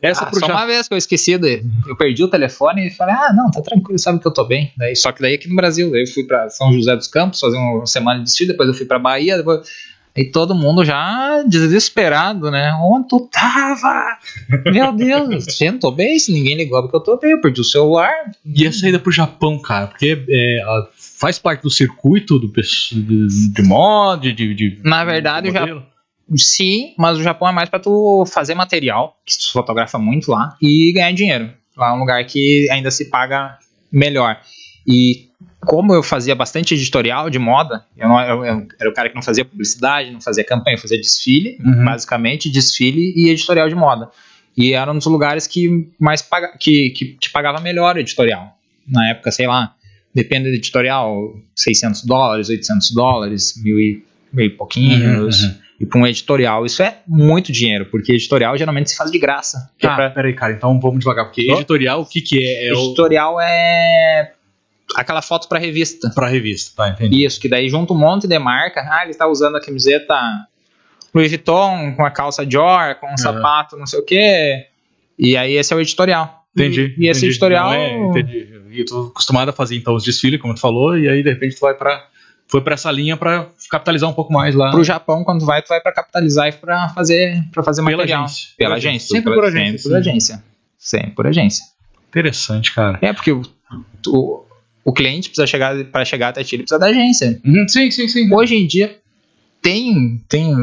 Essa 0.00 0.26
Ah, 0.26 0.32
só 0.34 0.40
Japão. 0.40 0.56
uma 0.56 0.66
vez 0.66 0.86
que 0.86 0.92
eu 0.92 0.98
esqueci, 0.98 1.38
de, 1.38 1.64
eu 1.88 1.96
perdi 1.96 2.22
o 2.22 2.28
telefone 2.28 2.88
e 2.88 2.90
falei, 2.90 3.14
ah, 3.14 3.32
não, 3.32 3.50
tá 3.50 3.62
tranquilo, 3.62 3.98
sabe 3.98 4.20
que 4.20 4.26
eu 4.26 4.32
tô 4.34 4.44
bem. 4.44 4.70
Daí, 4.76 4.94
só 4.94 5.10
que 5.10 5.22
daí 5.22 5.34
aqui 5.34 5.48
no 5.48 5.56
Brasil, 5.56 5.90
daí 5.90 6.02
eu 6.02 6.06
fui 6.06 6.24
pra 6.24 6.50
São 6.50 6.70
José 6.74 6.94
dos 6.94 7.08
Campos 7.08 7.40
fazer 7.40 7.56
uma 7.56 7.86
semana 7.86 8.18
de 8.18 8.26
desfile, 8.26 8.50
depois 8.50 8.68
eu 8.68 8.74
fui 8.74 8.84
pra 8.86 8.98
Bahia, 8.98 9.38
depois... 9.38 9.66
Aí 10.16 10.30
todo 10.30 10.54
mundo 10.54 10.84
já 10.84 11.42
desesperado, 11.42 12.48
né? 12.48 12.72
Onde 12.80 13.08
tu 13.08 13.28
tava? 13.32 14.16
Meu 14.66 14.92
Deus, 14.92 15.44
gente, 15.58 15.80
tô 15.80 15.90
bem, 15.90 16.16
se 16.18 16.32
ninguém 16.32 16.56
ligou 16.56 16.80
porque 16.82 16.96
eu 16.96 17.00
tô 17.00 17.18
bem, 17.18 17.32
eu 17.32 17.40
perdi 17.40 17.60
o 17.60 17.64
celular. 17.64 18.12
E 18.44 18.64
a 18.66 18.72
saída 18.72 19.00
pro 19.00 19.10
Japão, 19.10 19.58
cara, 19.58 19.88
porque 19.88 20.24
é, 20.28 20.62
faz 21.18 21.38
parte 21.38 21.62
do 21.62 21.70
circuito 21.70 22.38
do, 22.38 22.46
de, 22.46 23.52
de 23.52 23.62
mod, 23.62 24.32
de, 24.32 24.54
de. 24.54 24.80
Na 24.84 25.04
verdade, 25.04 25.50
modelo. 25.50 25.84
Sim, 26.36 26.94
mas 26.96 27.18
o 27.18 27.22
Japão 27.22 27.48
é 27.48 27.52
mais 27.52 27.68
pra 27.68 27.80
tu 27.80 28.24
fazer 28.26 28.54
material, 28.54 29.18
que 29.26 29.36
tu 29.36 29.52
fotografa 29.52 29.98
muito 29.98 30.30
lá, 30.30 30.56
e 30.62 30.92
ganhar 30.92 31.12
dinheiro. 31.12 31.50
Lá 31.76 31.90
é 31.90 31.92
um 31.92 31.98
lugar 31.98 32.24
que 32.24 32.68
ainda 32.70 32.90
se 32.90 33.06
paga 33.10 33.58
melhor. 33.90 34.40
E 34.86 35.28
como 35.64 35.94
eu 35.94 36.02
fazia 36.02 36.34
bastante 36.34 36.74
editorial 36.74 37.28
de 37.30 37.38
moda, 37.38 37.84
eu, 37.96 38.08
não, 38.08 38.20
eu- 38.20 38.44
eu 38.44 38.66
era 38.80 38.90
o 38.90 38.94
cara 38.94 39.08
que 39.08 39.14
não 39.14 39.22
fazia 39.22 39.44
publicidade, 39.44 40.10
não 40.10 40.20
fazia 40.20 40.44
campanha, 40.44 40.76
eu 40.76 40.80
fazia 40.80 40.98
desfile, 40.98 41.58
Uhum. 41.64 41.84
basicamente 41.84 42.50
desfile 42.50 43.12
e 43.16 43.28
editorial 43.30 43.68
de 43.68 43.74
moda. 43.74 44.08
E 44.56 44.72
era 44.72 44.90
um 44.92 44.96
dos 44.96 45.06
lugares 45.06 45.46
que 45.46 45.88
mais 45.98 46.22
paga, 46.22 46.56
que, 46.58 46.90
que 46.90 47.16
te 47.18 47.30
pagava 47.30 47.60
melhor 47.60 47.96
o 47.96 47.98
editorial. 47.98 48.56
Na 48.86 49.10
época, 49.10 49.30
sei 49.32 49.46
lá, 49.46 49.74
depende 50.14 50.48
do 50.48 50.54
editorial, 50.54 51.34
600 51.56 52.04
dólares, 52.04 52.48
800 52.48 52.90
dólares, 52.92 53.54
mil 53.62 53.80
e, 53.80 54.04
mil 54.32 54.46
e 54.46 54.50
pouquinhos. 54.50 55.42
Uhum, 55.42 55.48
uhum. 55.48 55.54
E 55.80 55.86
para 55.86 56.00
um 56.00 56.06
editorial, 56.06 56.64
isso 56.64 56.84
é 56.84 56.98
muito 57.04 57.50
dinheiro, 57.50 57.86
porque 57.86 58.12
editorial 58.12 58.56
geralmente 58.56 58.90
se 58.90 58.96
faz 58.96 59.10
de 59.10 59.18
graça. 59.18 59.70
Que 59.76 59.86
é 59.86 59.88
Tá, 59.90 59.96
pra- 59.96 60.10
peraí, 60.10 60.32
cara, 60.32 60.52
então 60.52 60.78
vamos 60.78 61.00
devagar, 61.00 61.24
porque 61.24 61.50
editorial, 61.50 62.02
o 62.02 62.06
que 62.06 62.20
que 62.20 62.38
é? 62.40 62.68
É 62.68 62.72
o, 62.72 62.76
editorial 62.78 63.40
é 63.40 64.33
aquela 64.96 65.22
foto 65.22 65.48
para 65.48 65.58
revista. 65.58 66.10
pra 66.14 66.28
revista, 66.28 66.72
tá, 66.76 66.88
entendi. 66.90 67.24
Isso, 67.24 67.40
que 67.40 67.48
daí 67.48 67.68
junta 67.68 67.92
um 67.92 67.98
monte 67.98 68.26
de 68.26 68.38
marca. 68.38 68.80
Ah, 68.90 69.04
ele 69.04 69.14
tá 69.14 69.26
usando 69.26 69.56
a 69.56 69.60
camiseta 69.60 70.14
Louis 71.14 71.30
Vuitton 71.30 71.94
com 71.96 72.04
a 72.04 72.10
calça 72.10 72.44
Dior, 72.44 72.96
com 72.96 73.12
um 73.12 73.16
sapato, 73.16 73.76
não 73.76 73.86
sei 73.86 74.00
o 74.00 74.04
quê. 74.04 74.66
E 75.18 75.36
aí 75.36 75.54
esse 75.54 75.72
é 75.72 75.76
o 75.76 75.80
editorial. 75.80 76.44
Entendi. 76.56 76.94
E, 76.98 77.04
e 77.04 77.08
esse 77.08 77.20
entendi. 77.20 77.26
editorial 77.32 77.70
Não 77.70 77.74
é, 77.74 77.98
entendi. 78.08 78.62
E 78.70 78.80
eu 78.80 78.86
tô 78.86 79.02
acostumado 79.06 79.48
a 79.48 79.52
fazer 79.52 79.76
então 79.76 79.94
os 79.94 80.02
desfiles, 80.04 80.40
como 80.40 80.54
tu 80.54 80.60
falou, 80.60 80.98
e 80.98 81.08
aí 81.08 81.22
de 81.22 81.30
repente 81.30 81.54
tu 81.56 81.60
vai 81.60 81.74
pra. 81.74 82.08
Foi 82.46 82.60
pra 82.60 82.74
essa 82.74 82.90
linha 82.90 83.16
pra 83.16 83.48
capitalizar 83.70 84.08
um 84.08 84.12
pouco 84.12 84.32
mais 84.32 84.54
lá. 84.54 84.70
pro 84.70 84.84
Japão, 84.84 85.24
quando 85.24 85.40
tu 85.40 85.46
vai, 85.46 85.62
tu 85.62 85.68
vai 85.68 85.80
para 85.80 85.92
capitalizar 85.92 86.48
e 86.48 86.52
para 86.52 86.90
fazer 86.90 87.42
para 87.52 87.62
fazer 87.62 87.82
Pela 87.82 87.96
material. 87.96 88.24
agência. 88.24 88.48
Pela 88.56 88.68
Pela 88.68 88.76
agência. 88.76 89.16
Sempre 89.16 89.34
por 89.34 89.44
agência, 89.44 89.78
Sempre 89.78 89.88
por 89.88 89.96
agência. 89.96 90.44
Sempre 90.78 91.10
por 91.12 91.26
agência. 91.26 91.64
Interessante, 92.08 92.74
cara. 92.74 92.98
É, 93.00 93.12
porque 93.12 93.32
o, 93.32 93.42
o, 94.08 94.44
o 94.84 94.92
cliente 94.92 95.28
precisa 95.28 95.46
chegar, 95.46 95.82
para 95.86 96.04
chegar 96.04 96.28
até 96.28 96.44
ti, 96.44 96.56
ele 96.56 96.62
precisa 96.64 96.78
da 96.78 96.86
agência. 96.86 97.40
Uhum, 97.44 97.66
sim, 97.68 97.90
sim, 97.90 98.06
sim. 98.08 98.32
Hoje 98.34 98.54
em 98.54 98.66
dia, 98.66 98.98
tem, 99.62 100.22
tem, 100.28 100.54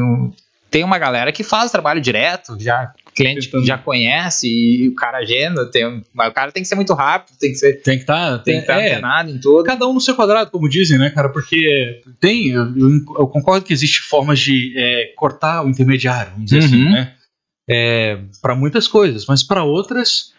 tem 0.70 0.84
uma 0.84 0.98
galera 0.98 1.32
que 1.32 1.42
faz 1.42 1.70
trabalho 1.70 2.00
direto, 2.00 2.56
já 2.60 2.92
cliente 3.14 3.46
Tentando. 3.46 3.66
já 3.66 3.76
conhece 3.76 4.48
e 4.48 4.88
o 4.88 4.94
cara 4.94 5.18
agenda, 5.18 5.70
tem, 5.70 6.02
mas 6.14 6.30
o 6.30 6.32
cara 6.32 6.50
tem 6.50 6.62
que 6.62 6.68
ser 6.68 6.76
muito 6.76 6.94
rápido, 6.94 7.36
tem 7.38 7.50
que 7.50 7.58
ser 7.58 7.74
Tem 7.82 7.96
que 7.96 8.02
estar. 8.04 8.38
tem 8.38 8.54
que 8.54 8.60
estar 8.62 8.80
é, 8.80 8.86
antenado 8.92 9.30
em 9.30 9.38
tudo. 9.38 9.64
cada 9.64 9.86
um 9.86 9.92
no 9.92 10.00
seu 10.00 10.14
quadrado, 10.14 10.50
como 10.50 10.66
dizem, 10.68 10.96
né, 10.98 11.10
cara? 11.10 11.28
Porque 11.28 12.00
tem, 12.18 12.48
eu, 12.48 12.64
eu- 12.74 13.26
concordo 13.28 13.66
que 13.66 13.72
existe 13.72 14.00
formas 14.00 14.38
de 14.40 14.72
é, 14.76 15.12
cortar 15.14 15.62
o 15.62 15.68
intermediário, 15.68 16.32
vamos 16.32 16.46
dizer 16.50 16.64
assim, 16.64 16.84
Uhum. 16.84 16.90
né? 16.92 17.12
É, 17.68 18.18
para 18.40 18.54
muitas 18.56 18.88
coisas, 18.88 19.24
mas 19.26 19.42
para 19.42 19.62
outras 19.62 20.32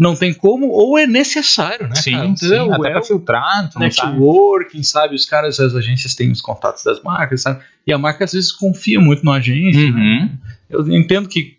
não 0.00 0.16
tem 0.16 0.32
como 0.32 0.68
ou 0.68 0.96
é 0.98 1.06
necessário, 1.06 1.86
né? 1.86 1.94
Sim, 1.96 2.12
cara? 2.12 2.36
sim, 2.36 2.72
até 2.72 2.98
É 2.98 3.02
filtrar, 3.02 3.70
networking, 3.78 4.82
sabe? 4.82 5.14
Os 5.14 5.26
caras, 5.26 5.60
as 5.60 5.74
agências 5.74 6.14
têm 6.14 6.30
os 6.32 6.40
contatos 6.40 6.82
das 6.82 7.02
marcas, 7.02 7.42
sabe? 7.42 7.62
E 7.86 7.92
a 7.92 7.98
marca 7.98 8.24
às 8.24 8.32
vezes 8.32 8.50
confia 8.50 8.98
muito 8.98 9.22
na 9.24 9.34
agência. 9.34 9.90
né? 9.92 10.00
Uhum. 10.00 10.38
Eu 10.70 10.88
entendo 10.96 11.28
que 11.28 11.58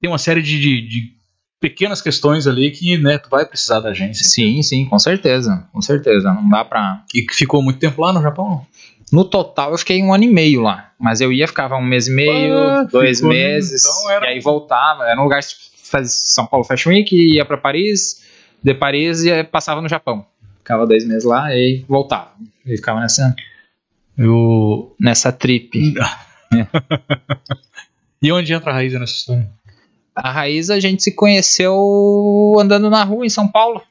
tem 0.00 0.10
uma 0.10 0.18
série 0.18 0.42
de, 0.42 0.60
de- 0.60 0.80
de 0.88 1.14
pequenas 1.58 2.02
questões 2.02 2.46
ali 2.46 2.70
que, 2.70 2.98
né, 2.98 3.16
tu 3.16 3.30
vai 3.30 3.46
precisar 3.46 3.80
da 3.80 3.88
agência. 3.88 4.24
Sim, 4.24 4.62
sim, 4.62 4.84
com 4.84 4.98
certeza, 4.98 5.66
com 5.72 5.80
certeza. 5.80 6.34
Não 6.34 6.46
dá 6.50 6.64
pra. 6.66 7.02
E 7.14 7.22
que 7.22 7.34
ficou 7.34 7.62
muito 7.62 7.78
tempo 7.78 8.02
lá 8.02 8.12
no 8.12 8.20
Japão? 8.20 8.66
No 9.10 9.24
total, 9.24 9.70
eu 9.72 9.78
fiquei 9.78 10.02
um 10.02 10.12
ano 10.12 10.24
e 10.24 10.28
meio 10.28 10.60
lá. 10.60 10.90
Mas 11.00 11.22
eu 11.22 11.32
ia, 11.32 11.46
ficava 11.48 11.76
um 11.76 11.82
mês 11.82 12.08
e 12.08 12.14
meio, 12.14 12.58
Ah, 12.58 12.84
dois 12.84 13.22
né? 13.22 13.28
meses. 13.28 13.82
Então 13.84 14.10
era- 14.10 14.26
E 14.26 14.28
aí 14.34 14.40
voltava. 14.40 15.04
Era 15.08 15.18
um 15.18 15.24
lugar 15.24 15.40
que 15.40 15.54
faz 15.94 16.12
São 16.12 16.46
Paulo 16.46 16.64
Fashion 16.64 16.90
Week, 16.90 17.14
ia 17.14 17.44
pra 17.44 17.56
Paris, 17.56 18.22
de 18.62 18.74
Paris 18.74 19.24
e 19.24 19.44
passava 19.44 19.80
no 19.80 19.88
Japão. 19.88 20.26
Ficava 20.58 20.86
dois 20.86 21.06
meses 21.06 21.24
lá 21.24 21.54
e 21.54 21.84
voltava. 21.88 22.32
E 22.66 22.76
ficava 22.76 23.00
nessa, 23.00 23.34
Eu... 24.18 24.94
nessa 24.98 25.30
trip. 25.30 25.94
E 28.22 28.32
onde 28.32 28.54
entra 28.54 28.70
a 28.70 28.74
raiz 28.74 28.90
nessa 28.94 29.12
história? 29.12 29.50
A 30.14 30.30
Raiz 30.30 30.70
a 30.70 30.80
gente 30.80 31.02
se 31.02 31.12
conheceu 31.12 32.56
andando 32.58 32.88
na 32.88 33.04
rua 33.04 33.26
em 33.26 33.28
São 33.28 33.46
Paulo. 33.46 33.82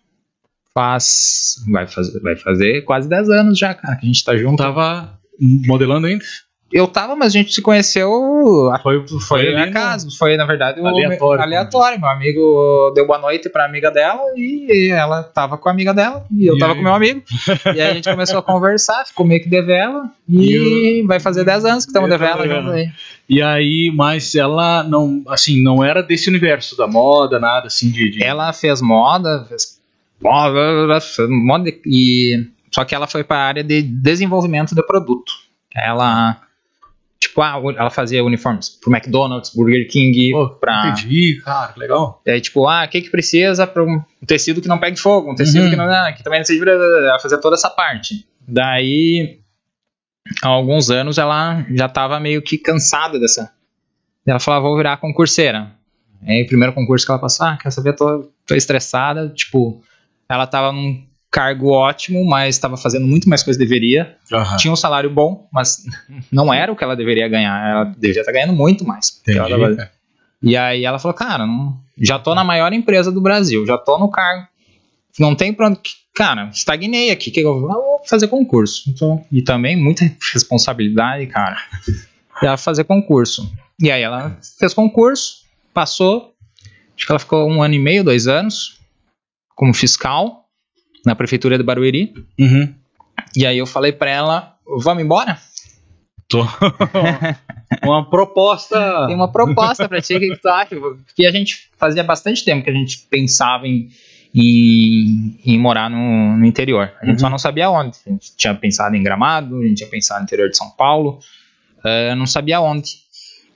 Faz. 0.73 1.63
Vai 1.69 1.85
fazer, 1.85 2.19
vai 2.19 2.35
fazer 2.35 2.81
quase 2.81 3.07
10 3.07 3.29
anos 3.29 3.59
já, 3.59 3.75
cara, 3.75 3.95
que 3.95 4.05
a 4.05 4.07
gente 4.07 4.23
tá 4.23 4.35
junto. 4.35 4.57
Tava 4.57 5.19
modelando 5.39 6.07
ainda? 6.07 6.25
Eu 6.73 6.87
tava, 6.87 7.15
mas 7.15 7.27
a 7.27 7.37
gente 7.37 7.53
se 7.53 7.61
conheceu. 7.61 8.09
Foi, 8.81 9.05
Foi 9.27 9.53
na 9.53 9.69
casa, 9.71 10.07
foi 10.17 10.35
na 10.35 10.45
verdade 10.45 10.81
Aleatório. 10.81 11.41
aleatório. 11.43 11.99
Meu 11.99 12.09
amigo 12.09 12.91
deu 12.95 13.05
boa 13.05 13.19
noite 13.19 13.47
pra 13.49 13.65
amiga 13.65 13.91
dela 13.91 14.21
e 14.35 14.89
ela 14.91 15.21
tava 15.23 15.57
com 15.57 15.69
a 15.69 15.71
amiga 15.71 15.93
dela 15.93 16.25
e 16.31 16.45
eu 16.47 16.55
E 16.55 16.59
tava 16.59 16.71
aí? 16.73 16.77
com 16.77 16.83
meu 16.83 16.93
amigo. 16.95 17.21
e 17.75 17.79
aí 17.79 17.91
a 17.91 17.93
gente 17.93 18.09
começou 18.09 18.39
a 18.39 18.43
conversar, 18.43 19.05
ficou 19.05 19.25
meio 19.25 19.41
que 19.43 19.49
de 19.49 19.61
vela 19.61 20.09
e 20.27 21.03
vai 21.07 21.19
fazer 21.19 21.43
10 21.45 21.63
anos 21.65 21.85
que 21.85 21.91
estamos 21.91 22.09
de 22.09 22.17
vela 22.17 22.41
devendo. 22.41 22.61
juntos 22.63 22.73
aí. 22.73 22.89
E 23.29 23.41
aí, 23.41 23.91
mas 23.95 24.33
ela 24.35 24.83
não, 24.83 25.21
assim, 25.27 25.61
não 25.63 25.83
era 25.83 26.01
desse 26.01 26.27
universo 26.29 26.75
da 26.75 26.87
moda, 26.87 27.39
nada 27.39 27.67
assim 27.67 27.91
de. 27.91 28.09
de- 28.09 28.23
Ela 28.23 28.51
fez 28.51 28.81
moda, 28.81 29.45
fez 29.47 29.79
moda, 30.21 30.99
moda 31.29 31.69
e 31.85 32.47
só 32.71 32.83
que 32.83 32.95
ela 32.95 33.05
foi 33.07 33.23
para 33.23 33.37
a 33.37 33.45
área 33.47 33.63
de 33.63 33.81
desenvolvimento 33.81 34.73
de 34.73 34.83
produto. 34.85 35.31
Ela 35.75 36.37
tipo, 37.33 37.41
ah, 37.41 37.59
ela 37.75 37.89
fazia 37.89 38.23
uniformes 38.23 38.69
pro 38.69 38.93
McDonald's, 38.95 39.49
Burger 39.55 39.87
King, 39.89 40.31
Pô, 40.31 40.49
pra 40.49 40.89
Entendi, 40.91 41.41
cara, 41.43 41.73
que 41.73 41.79
legal. 41.79 42.21
É 42.25 42.39
tipo, 42.39 42.67
ah, 42.67 42.85
o 42.85 42.87
que 42.87 43.01
que 43.01 43.09
precisa 43.09 43.65
para 43.65 43.83
um 43.83 44.01
tecido 44.25 44.61
que 44.61 44.67
não 44.67 44.77
pegue 44.77 44.97
fogo, 44.97 45.31
um 45.31 45.35
tecido 45.35 45.63
Uhum. 45.63 45.69
que 45.71 45.75
não, 45.75 45.85
ah, 45.85 46.13
que 46.13 46.23
também 46.23 46.39
não 46.39 46.45
seja 46.45 46.63
ela 46.63 47.19
fazer 47.19 47.39
toda 47.39 47.55
essa 47.55 47.69
parte. 47.71 48.27
Daí, 48.47 49.39
há 50.43 50.47
alguns 50.47 50.91
anos 50.91 51.17
ela 51.17 51.65
já 51.71 51.87
estava 51.87 52.19
meio 52.19 52.41
que 52.41 52.57
cansada 52.57 53.19
dessa. 53.19 53.51
Ela 54.25 54.39
falava, 54.39 54.67
vou 54.67 54.77
virar 54.77 54.97
concurseira. 54.97 55.71
Aí, 56.25 56.43
o 56.43 56.47
primeiro 56.47 56.73
concurso 56.73 57.05
que 57.05 57.11
ela 57.11 57.19
passou, 57.19 57.47
ah, 57.47 57.57
quer 57.61 57.71
saber, 57.71 57.93
tô, 57.95 58.29
tô 58.45 58.53
estressada, 58.55 59.27
tipo, 59.29 59.81
ela 60.29 60.45
tava 60.47 60.71
num 60.71 61.03
cargo 61.33 61.71
ótimo, 61.71 62.23
mas 62.23 62.53
estava 62.55 62.77
fazendo 62.77 63.07
muito 63.07 63.27
mais 63.27 63.41
coisa 63.41 63.57
que 63.59 63.65
deveria. 63.65 64.15
Aham. 64.31 64.55
Tinha 64.57 64.71
um 64.71 64.75
salário 64.75 65.09
bom, 65.09 65.49
mas 65.51 65.83
não 66.31 66.53
era 66.53 66.71
o 66.71 66.75
que 66.75 66.83
ela 66.83 66.95
deveria 66.95 67.27
ganhar. 67.27 67.69
Ela 67.71 67.83
deveria 67.85 68.21
estar 68.21 68.31
ganhando 68.31 68.53
muito 68.53 68.85
mais. 68.85 69.19
tava- 69.25 69.89
e 70.43 70.55
aí 70.55 70.85
ela 70.85 70.99
falou, 70.99 71.15
cara, 71.15 71.47
não- 71.47 71.81
já 71.97 72.19
tô 72.19 72.35
na 72.35 72.43
maior 72.43 72.71
empresa 72.71 73.11
do 73.11 73.19
Brasil, 73.19 73.65
já 73.65 73.77
tô 73.79 73.97
no 73.97 74.09
cargo. 74.09 74.47
Não 75.19 75.33
tem 75.35 75.51
pra 75.51 75.67
onde. 75.67 75.79
Cara, 76.15 76.49
estagnei 76.53 77.09
aqui. 77.09 77.31
Que 77.31 77.41
eu 77.41 77.51
ah, 77.71 77.73
vou 77.73 78.01
fazer 78.07 78.27
concurso. 78.27 78.83
Então, 78.89 79.25
e 79.31 79.41
também 79.41 79.75
muita 79.75 80.05
responsabilidade, 80.33 81.25
cara. 81.27 81.57
Ela 82.41 82.57
fazer 82.57 82.83
concurso. 82.83 83.51
E 83.81 83.89
aí 83.89 84.01
ela 84.01 84.37
fez 84.59 84.73
concurso, 84.73 85.43
passou. 85.73 86.33
Acho 86.95 87.05
que 87.05 87.11
ela 87.11 87.19
ficou 87.19 87.49
um 87.49 87.63
ano 87.63 87.73
e 87.75 87.79
meio, 87.79 88.03
dois 88.03 88.27
anos, 88.27 88.79
como 89.55 89.73
fiscal 89.73 90.42
na 91.05 91.15
prefeitura 91.15 91.57
de 91.57 91.63
Barueri. 91.63 92.13
Uhum. 92.39 92.73
E 93.35 93.45
aí 93.45 93.57
eu 93.57 93.65
falei 93.65 93.91
pra 93.91 94.09
ela, 94.09 94.55
vamos 94.79 95.03
embora? 95.03 95.37
Tô. 96.27 96.45
Uma 97.83 98.07
proposta. 98.09 99.05
Tem 99.07 99.15
uma 99.15 99.31
proposta 99.31 99.89
pra 99.89 100.01
ti, 100.01 100.15
o 100.15 100.19
que, 100.19 100.35
tu 100.37 100.47
acha? 100.47 100.75
Porque 100.75 101.25
a 101.25 101.31
gente 101.31 101.69
fazia 101.77 102.03
bastante 102.03 102.45
tempo 102.45 102.63
que 102.63 102.69
a 102.69 102.73
gente 102.73 102.99
pensava 103.09 103.67
em, 103.67 103.89
em, 104.33 105.39
em 105.45 105.59
morar 105.59 105.89
no, 105.89 106.37
no 106.37 106.45
interior. 106.45 106.91
A 107.01 107.05
gente 107.05 107.15
Uhum. 107.15 107.19
só 107.19 107.29
não 107.29 107.37
sabia 107.39 107.69
onde. 107.69 107.97
A 108.05 108.09
gente 108.11 108.35
tinha 108.37 108.53
pensado 108.53 108.95
em 108.95 109.03
Gramado, 109.03 109.59
a 109.59 109.63
gente 109.63 109.77
tinha 109.77 109.89
pensado 109.89 110.19
no 110.19 110.25
interior 110.25 110.49
de 110.49 110.57
São 110.57 110.69
Paulo, 110.69 111.19
eh, 111.83 112.13
não 112.15 112.25
sabia 112.27 112.61
onde. 112.61 112.91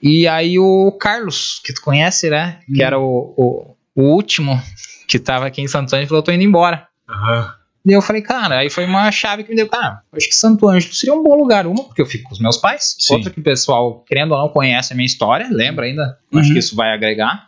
E 0.02 0.28
aí 0.28 0.58
o 0.60 0.92
Carlos, 1.00 1.62
que 1.64 1.74
tu 1.74 1.82
conhece, 1.82 2.30
né? 2.30 2.60
Que 2.74 2.82
era 2.84 3.00
o, 3.00 3.34
o, 3.38 3.76
o 3.96 4.02
último 4.16 4.60
que 5.08 5.20
tava 5.20 5.46
aqui 5.48 5.62
em 5.62 5.68
Santo 5.68 5.94
Ângelo, 5.96 6.08
falou, 6.10 6.24
tô 6.24 6.32
indo 6.32 6.44
embora. 6.44 6.87
Aham. 7.10 7.54
E 7.86 7.94
eu 7.94 8.02
falei, 8.02 8.22
cara, 8.22 8.58
aí 8.60 8.70
foi 8.70 8.84
uma 8.86 9.10
chave 9.14 9.44
que 9.46 9.50
me 9.50 9.56
deu, 9.56 9.70
cara, 9.70 10.02
acho 10.12 10.28
que 10.28 10.36
Santo 10.36 10.68
Ângelo 10.68 10.94
seria 10.94 11.16
um 11.16 11.24
bom 11.24 11.36
lugar. 11.38 11.66
Uma, 11.66 11.86
porque 11.86 12.02
eu 12.02 12.06
fico 12.06 12.26
com 12.26 12.34
os 12.34 12.40
meus 12.40 12.58
pais. 12.58 12.98
Sim. 13.00 13.14
Outra 13.16 13.32
que 13.32 13.40
o 13.40 13.44
pessoal, 13.44 14.04
querendo 14.06 14.34
ou 14.34 14.38
não, 14.40 14.50
conhece 14.50 14.92
a 14.92 14.96
minha 14.96 15.06
história, 15.06 15.48
lembra 15.50 15.86
ainda. 15.86 16.18
Acho 16.34 16.48
Uhum. 16.50 16.54
que 16.54 16.60
isso 16.60 16.76
vai 16.76 16.92
agregar. 16.94 17.48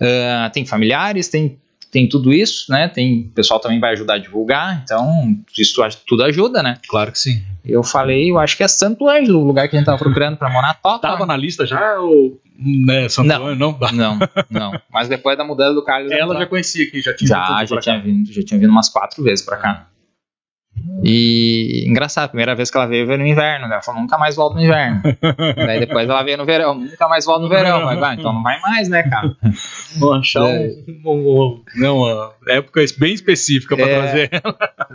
Ah, 0.00 0.50
tem 0.52 0.66
familiares, 0.66 1.28
tem, 1.28 1.56
tem 1.90 2.08
tudo 2.08 2.32
isso, 2.32 2.70
né? 2.70 2.88
Tem, 2.88 3.22
o 3.22 3.30
pessoal 3.30 3.60
também 3.60 3.80
vai 3.80 3.92
ajudar 3.92 4.14
a 4.14 4.18
divulgar, 4.18 4.82
então 4.84 5.36
isso 5.56 5.82
tudo 6.06 6.22
ajuda, 6.24 6.62
né? 6.62 6.78
Claro 6.88 7.12
que 7.12 7.18
sim. 7.18 7.42
Eu 7.64 7.82
falei, 7.82 8.30
eu 8.30 8.38
acho 8.38 8.56
que 8.56 8.62
é 8.62 8.68
Santo 8.68 9.08
Ângelo, 9.08 9.40
o 9.40 9.44
lugar 9.44 9.68
que 9.68 9.76
a 9.76 9.78
gente 9.78 9.86
tava 9.86 9.98
procurando 9.98 10.36
pra 10.36 10.50
morar. 10.50 10.74
Top. 10.74 11.00
Tava 11.02 11.26
na 11.26 11.36
lista 11.36 11.66
já 11.66 11.98
ou. 11.98 12.40
Né, 12.58 13.08
Santo 13.08 13.28
Não. 13.28 13.46
Antônio, 13.46 13.56
não? 13.56 13.78
Não, 13.92 14.18
não. 14.50 14.80
Mas 14.92 15.08
depois 15.08 15.38
da 15.38 15.44
mudança 15.44 15.74
do 15.74 15.84
Carlos. 15.84 16.10
Ela 16.10 16.34
já 16.36 16.46
conhecia 16.46 16.84
aqui, 16.84 17.00
já 17.00 17.14
tinha 17.14 17.28
Já, 17.28 17.58
vindo 17.58 17.68
já 17.68 17.80
tinha 17.80 18.00
vindo, 18.00 18.32
já 18.32 18.42
tinha 18.42 18.60
vindo 18.60 18.70
umas 18.70 18.88
quatro 18.88 19.22
vezes 19.22 19.44
pra 19.44 19.56
cá. 19.58 19.86
E 21.04 21.84
engraçado, 21.88 22.24
a 22.24 22.28
primeira 22.28 22.54
vez 22.56 22.70
que 22.70 22.76
ela 22.76 22.86
veio, 22.86 23.06
veio 23.06 23.18
no 23.18 23.26
inverno. 23.26 23.68
né? 23.68 23.74
Ela 23.74 23.82
falou, 23.82 24.00
nunca 24.00 24.18
mais 24.18 24.34
volto 24.36 24.54
no 24.54 24.62
inverno. 24.62 25.00
Daí 25.56 25.80
depois 25.80 26.08
ela 26.08 26.22
veio 26.22 26.36
no 26.36 26.44
verão, 26.44 26.74
nunca 26.74 27.08
mais 27.08 27.24
volto 27.24 27.42
no 27.42 27.48
verão. 27.48 27.84
Mas, 27.84 27.98
vai, 28.00 28.14
então 28.16 28.32
não 28.32 28.42
vai 28.42 28.58
mais, 28.60 28.88
né, 28.88 29.02
cara? 29.04 29.34
Vamos 29.96 30.18
achar 30.18 30.44
É. 30.48 30.70
um, 31.06 31.62
não, 31.76 31.98
uma 31.98 32.32
época 32.48 32.84
bem 32.98 33.14
específica 33.14 33.76
pra 33.76 33.86
É. 33.86 33.98
trazer. 34.00 34.30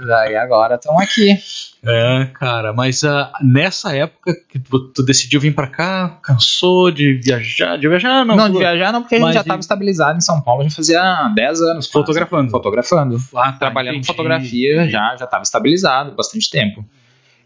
Daí 0.07 0.35
agora 0.35 0.75
estão 0.75 0.99
aqui. 0.99 1.37
É, 1.85 2.27
cara, 2.33 2.71
mas 2.71 3.03
ah, 3.03 3.31
nessa 3.41 3.93
época 3.95 4.33
que 4.49 4.57
tu, 4.57 4.79
tu 4.93 5.03
decidiu 5.03 5.41
vir 5.41 5.53
pra 5.53 5.67
cá, 5.67 6.17
cansou 6.23 6.89
de 6.91 7.13
viajar, 7.15 7.77
de 7.77 7.87
viajar 7.89 8.23
não, 8.25 8.35
Não, 8.37 8.49
de 8.49 8.57
viajar 8.57 8.91
não, 8.93 9.01
porque 9.01 9.15
a 9.15 9.19
gente 9.19 9.27
já 9.33 9.33
de- 9.33 9.39
estava 9.39 9.59
estabilizado 9.59 10.17
em 10.17 10.21
São 10.21 10.39
Paulo, 10.41 10.63
já 10.63 10.69
fazia 10.69 11.29
10 11.35 11.61
anos. 11.61 11.87
Fotografando. 11.91 12.51
Fotografando. 12.51 13.17
Ah, 13.35 13.51
tá, 13.51 13.57
Trabalhando 13.59 13.95
com 13.95 13.99
entendi. 13.99 14.07
fotografia 14.07 14.89
já 14.89 15.15
já 15.17 15.25
estava 15.25 15.43
estabilizado 15.43 15.72
bastante 15.81 16.49
tempo. 16.49 16.85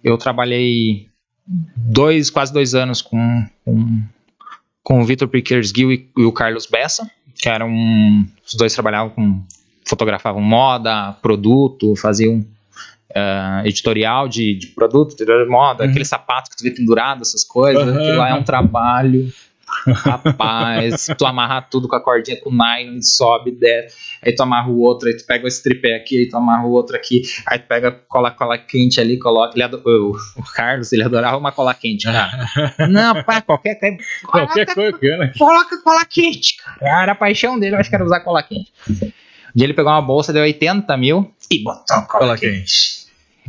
Eu 0.03 0.17
trabalhei 0.17 1.07
dois, 1.75 2.29
quase 2.29 2.51
dois 2.51 2.75
anos 2.75 3.01
com, 3.01 3.45
com, 3.63 4.03
com 4.83 5.01
o 5.01 5.05
Vitor 5.05 5.27
Piquersguil 5.27 5.91
e, 5.91 6.09
e 6.17 6.23
o 6.23 6.31
Carlos 6.31 6.65
Bessa, 6.65 7.09
que 7.35 7.47
eram 7.47 7.71
os 8.45 8.53
dois 8.55 8.73
trabalhavam 8.73 9.09
com 9.09 9.41
fotografavam 9.85 10.41
moda, 10.41 11.13
produto, 11.21 11.95
faziam 11.95 12.45
ah, 13.15 13.61
editorial 13.65 14.27
de, 14.27 14.55
de 14.55 14.67
produto, 14.67 15.13
editorial 15.13 15.45
de 15.45 15.49
moda, 15.49 15.83
Uhum. 15.83 15.89
aquele 15.89 16.05
sapato 16.05 16.49
que 16.51 16.57
tu 16.57 16.63
vê 16.63 16.71
pendurado, 16.71 17.21
essas 17.21 17.43
coisas, 17.43 17.87
aquilo 17.87 18.17
lá 18.17 18.29
é 18.29 18.33
um 18.33 18.43
trabalho. 18.43 19.31
Rapaz, 19.93 21.07
tu 21.18 21.26
amarra 21.26 21.61
tudo 21.61 21.88
com 21.88 21.95
a 21.95 22.03
cordinha 22.03 22.39
com 22.41 22.51
nylon, 22.51 22.99
sobe, 23.01 23.51
desce, 23.51 23.95
aí 24.22 24.34
tu 24.35 24.43
amarra 24.43 24.69
o 24.69 24.80
outro, 24.80 25.07
aí 25.07 25.15
tu 25.15 25.26
pega 25.26 25.47
esse 25.47 25.64
tripé 25.64 25.95
aqui, 25.95 26.18
aí 26.18 26.30
tu 26.30 26.38
amarra 26.38 26.65
o 26.65 26.72
outro 26.72 26.95
aqui, 26.95 27.22
aí 27.45 27.59
tu 27.59 27.68
pega 27.68 27.91
cola 28.07 28.31
cola 28.31 28.57
quente 28.57 28.99
ali, 28.99 29.18
coloca. 29.18 29.53
Ele 29.57 29.64
o, 29.65 30.15
Carlos, 30.53 30.91
ele 30.91 31.03
adorava 31.03 31.38
uma 31.38 31.51
cola 31.51 31.73
quente, 31.73 32.05
cara. 32.05 32.47
Não, 32.89 33.23
pá, 33.23 33.41
qualquer 33.41 33.76
coisa. 33.76 33.97
Qualquer 34.26 34.73
coisa 34.73 34.97
que 34.97 35.18
né? 35.18 35.31
Coloca 35.38 35.81
cola 35.81 36.05
quente, 36.05 36.57
cara. 36.57 37.03
Era 37.03 37.11
a 37.11 37.15
paixão 37.15 37.59
dele, 37.59 37.76
eu 37.76 37.80
acho 37.80 37.89
que 37.89 37.95
era 37.95 38.05
usar 38.05 38.19
cola 38.22 38.43
quente. 38.43 38.72
Um 38.89 39.11
dia 39.55 39.65
ele 39.65 39.73
pegou 39.73 39.91
uma 39.91 40.01
bolsa, 40.01 40.34
deu 40.34 40.43
80 40.43 40.95
mil 40.97 41.34
e 41.49 41.64
botou 41.64 42.01
cola, 42.03 42.07
Cola 42.07 42.38
quente. 42.38 42.96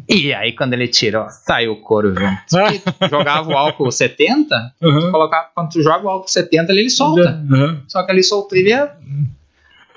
E 0.08 0.32
aí, 0.34 0.52
quando 0.52 0.74
ele 0.74 0.88
tirou, 0.88 1.26
saiu 1.30 1.72
o 1.72 1.76
couro 1.80 2.14
junto. 2.14 2.38
E 2.74 3.08
jogava 3.08 3.48
o 3.48 3.56
álcool 3.56 3.90
70, 3.90 4.54
Uhum. 4.82 5.10
colocava, 5.10 5.48
quando 5.54 5.70
tu 5.70 5.82
joga 5.82 6.04
o 6.04 6.08
álcool 6.08 6.28
70, 6.28 6.70
ele, 6.72 6.80
ele 6.82 6.90
solta. 6.90 7.42
Uhum. 7.50 7.80
Só 7.88 8.02
que 8.02 8.12
ele 8.12 8.22
soltou 8.22 8.56
ele 8.58 8.70
ia. 8.70 8.92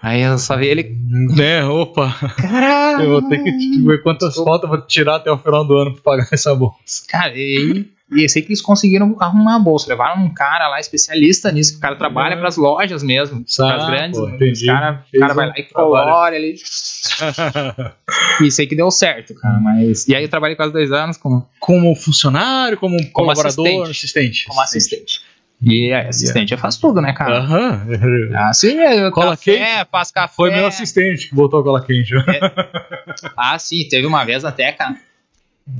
Aí 0.01 0.21
eu 0.21 0.37
só 0.37 0.57
vi 0.57 0.67
ele. 0.67 0.97
É, 1.39 1.63
opa, 1.63 2.11
Caralho! 2.37 3.03
eu 3.03 3.09
vou 3.11 3.29
ter 3.29 3.43
que 3.43 3.81
ver 3.83 4.01
quantas 4.01 4.33
fotos 4.35 4.63
eu 4.63 4.69
vou 4.69 4.81
tirar 4.81 5.17
até 5.17 5.31
o 5.31 5.37
final 5.37 5.63
do 5.65 5.77
ano 5.77 5.93
pra 5.93 6.01
pagar 6.01 6.27
essa 6.31 6.55
bolsa. 6.55 7.03
Cara, 7.07 7.33
e, 7.35 7.85
e 8.11 8.23
eu 8.23 8.29
sei 8.29 8.41
que 8.41 8.47
eles 8.47 8.61
conseguiram 8.61 9.15
arrumar 9.19 9.57
a 9.57 9.59
bolsa. 9.59 9.87
Levaram 9.89 10.23
um 10.23 10.33
cara 10.33 10.67
lá, 10.69 10.79
especialista 10.79 11.51
nisso, 11.51 11.73
que 11.73 11.77
o 11.77 11.81
cara 11.81 11.95
trabalha 11.95 12.35
pras 12.35 12.57
lojas 12.57 13.03
mesmo, 13.03 13.43
Sabe, 13.45 13.73
pras 13.73 13.87
grandes. 13.87 14.19
pô, 14.19 14.25
Os 14.25 14.33
entendi. 14.33 14.65
cara, 14.65 15.03
o 15.05 15.11
Fez 15.11 15.21
cara 15.21 15.33
vai 15.35 15.47
lá 15.49 15.53
e 15.57 15.63
colore 15.63 16.35
ali. 16.35 16.55
E 18.41 18.49
sei 18.51 18.65
que 18.65 18.75
deu 18.75 18.89
certo, 18.89 19.35
cara. 19.35 19.59
Mas. 19.59 20.07
E 20.07 20.15
aí 20.15 20.23
eu 20.23 20.29
trabalhei 20.29 20.55
quase 20.55 20.73
dois 20.73 20.91
anos 20.91 21.17
como, 21.17 21.47
como 21.59 21.93
funcionário, 21.95 22.77
como, 22.77 22.97
colaborador, 23.11 23.83
assistente. 23.83 23.91
assistente. 23.91 24.45
como 24.47 24.61
assistente. 24.61 25.21
E 25.61 25.91
é, 25.91 26.07
assistente 26.07 26.53
eu 26.53 26.57
faço 26.57 26.81
tudo, 26.81 26.99
né, 27.01 27.13
cara? 27.13 27.37
Aham. 27.37 27.87
Assim, 28.49 28.73
eu 28.73 29.11
Cola 29.11 29.31
café, 29.37 29.85
faço 29.91 30.13
café. 30.13 30.33
Foi 30.33 30.49
meu 30.49 30.65
assistente 30.65 31.29
que 31.29 31.35
botou 31.35 31.59
a 31.59 31.63
cola 31.63 31.85
quente. 31.85 32.13
Ah, 33.37 33.59
sim, 33.59 33.87
teve 33.87 34.07
uma 34.07 34.25
vez 34.25 34.43
até, 34.43 34.71
cara, 34.71 34.95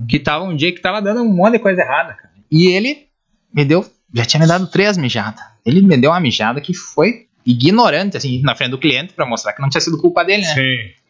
que 0.08 0.20
tava 0.20 0.44
um 0.46 0.56
dia 0.56 0.72
que 0.72 0.82
tava 0.82 1.02
dando 1.02 1.24
um 1.24 1.34
monte 1.34 1.54
de 1.54 1.60
coisa 1.60 1.82
errada, 1.82 2.14
cara. 2.14 2.32
E 2.52 2.68
ele 2.68 3.08
me 3.52 3.66
deu, 3.66 3.84
já 4.14 4.24
tinha 4.24 4.40
me 4.40 4.48
dado 4.48 4.68
três 4.68 4.98
mijadas. 4.98 5.42
Ele 5.66 5.82
me 5.82 5.98
deu 5.98 6.12
uma 6.12 6.20
mijada 6.20 6.62
que 6.62 6.76
foi 6.76 7.26
ignorante, 7.44 8.18
assim, 8.18 8.40
na 8.44 8.56
frente 8.56 8.72
do 8.72 8.78
cliente, 8.78 9.14
pra 9.14 9.26
mostrar 9.26 9.54
que 9.54 9.62
não 9.62 9.70
tinha 9.70 9.82
sido 9.82 9.98
culpa 9.98 10.24
dele, 10.24 10.44
né? 10.44 10.54
Sim. 10.54 11.02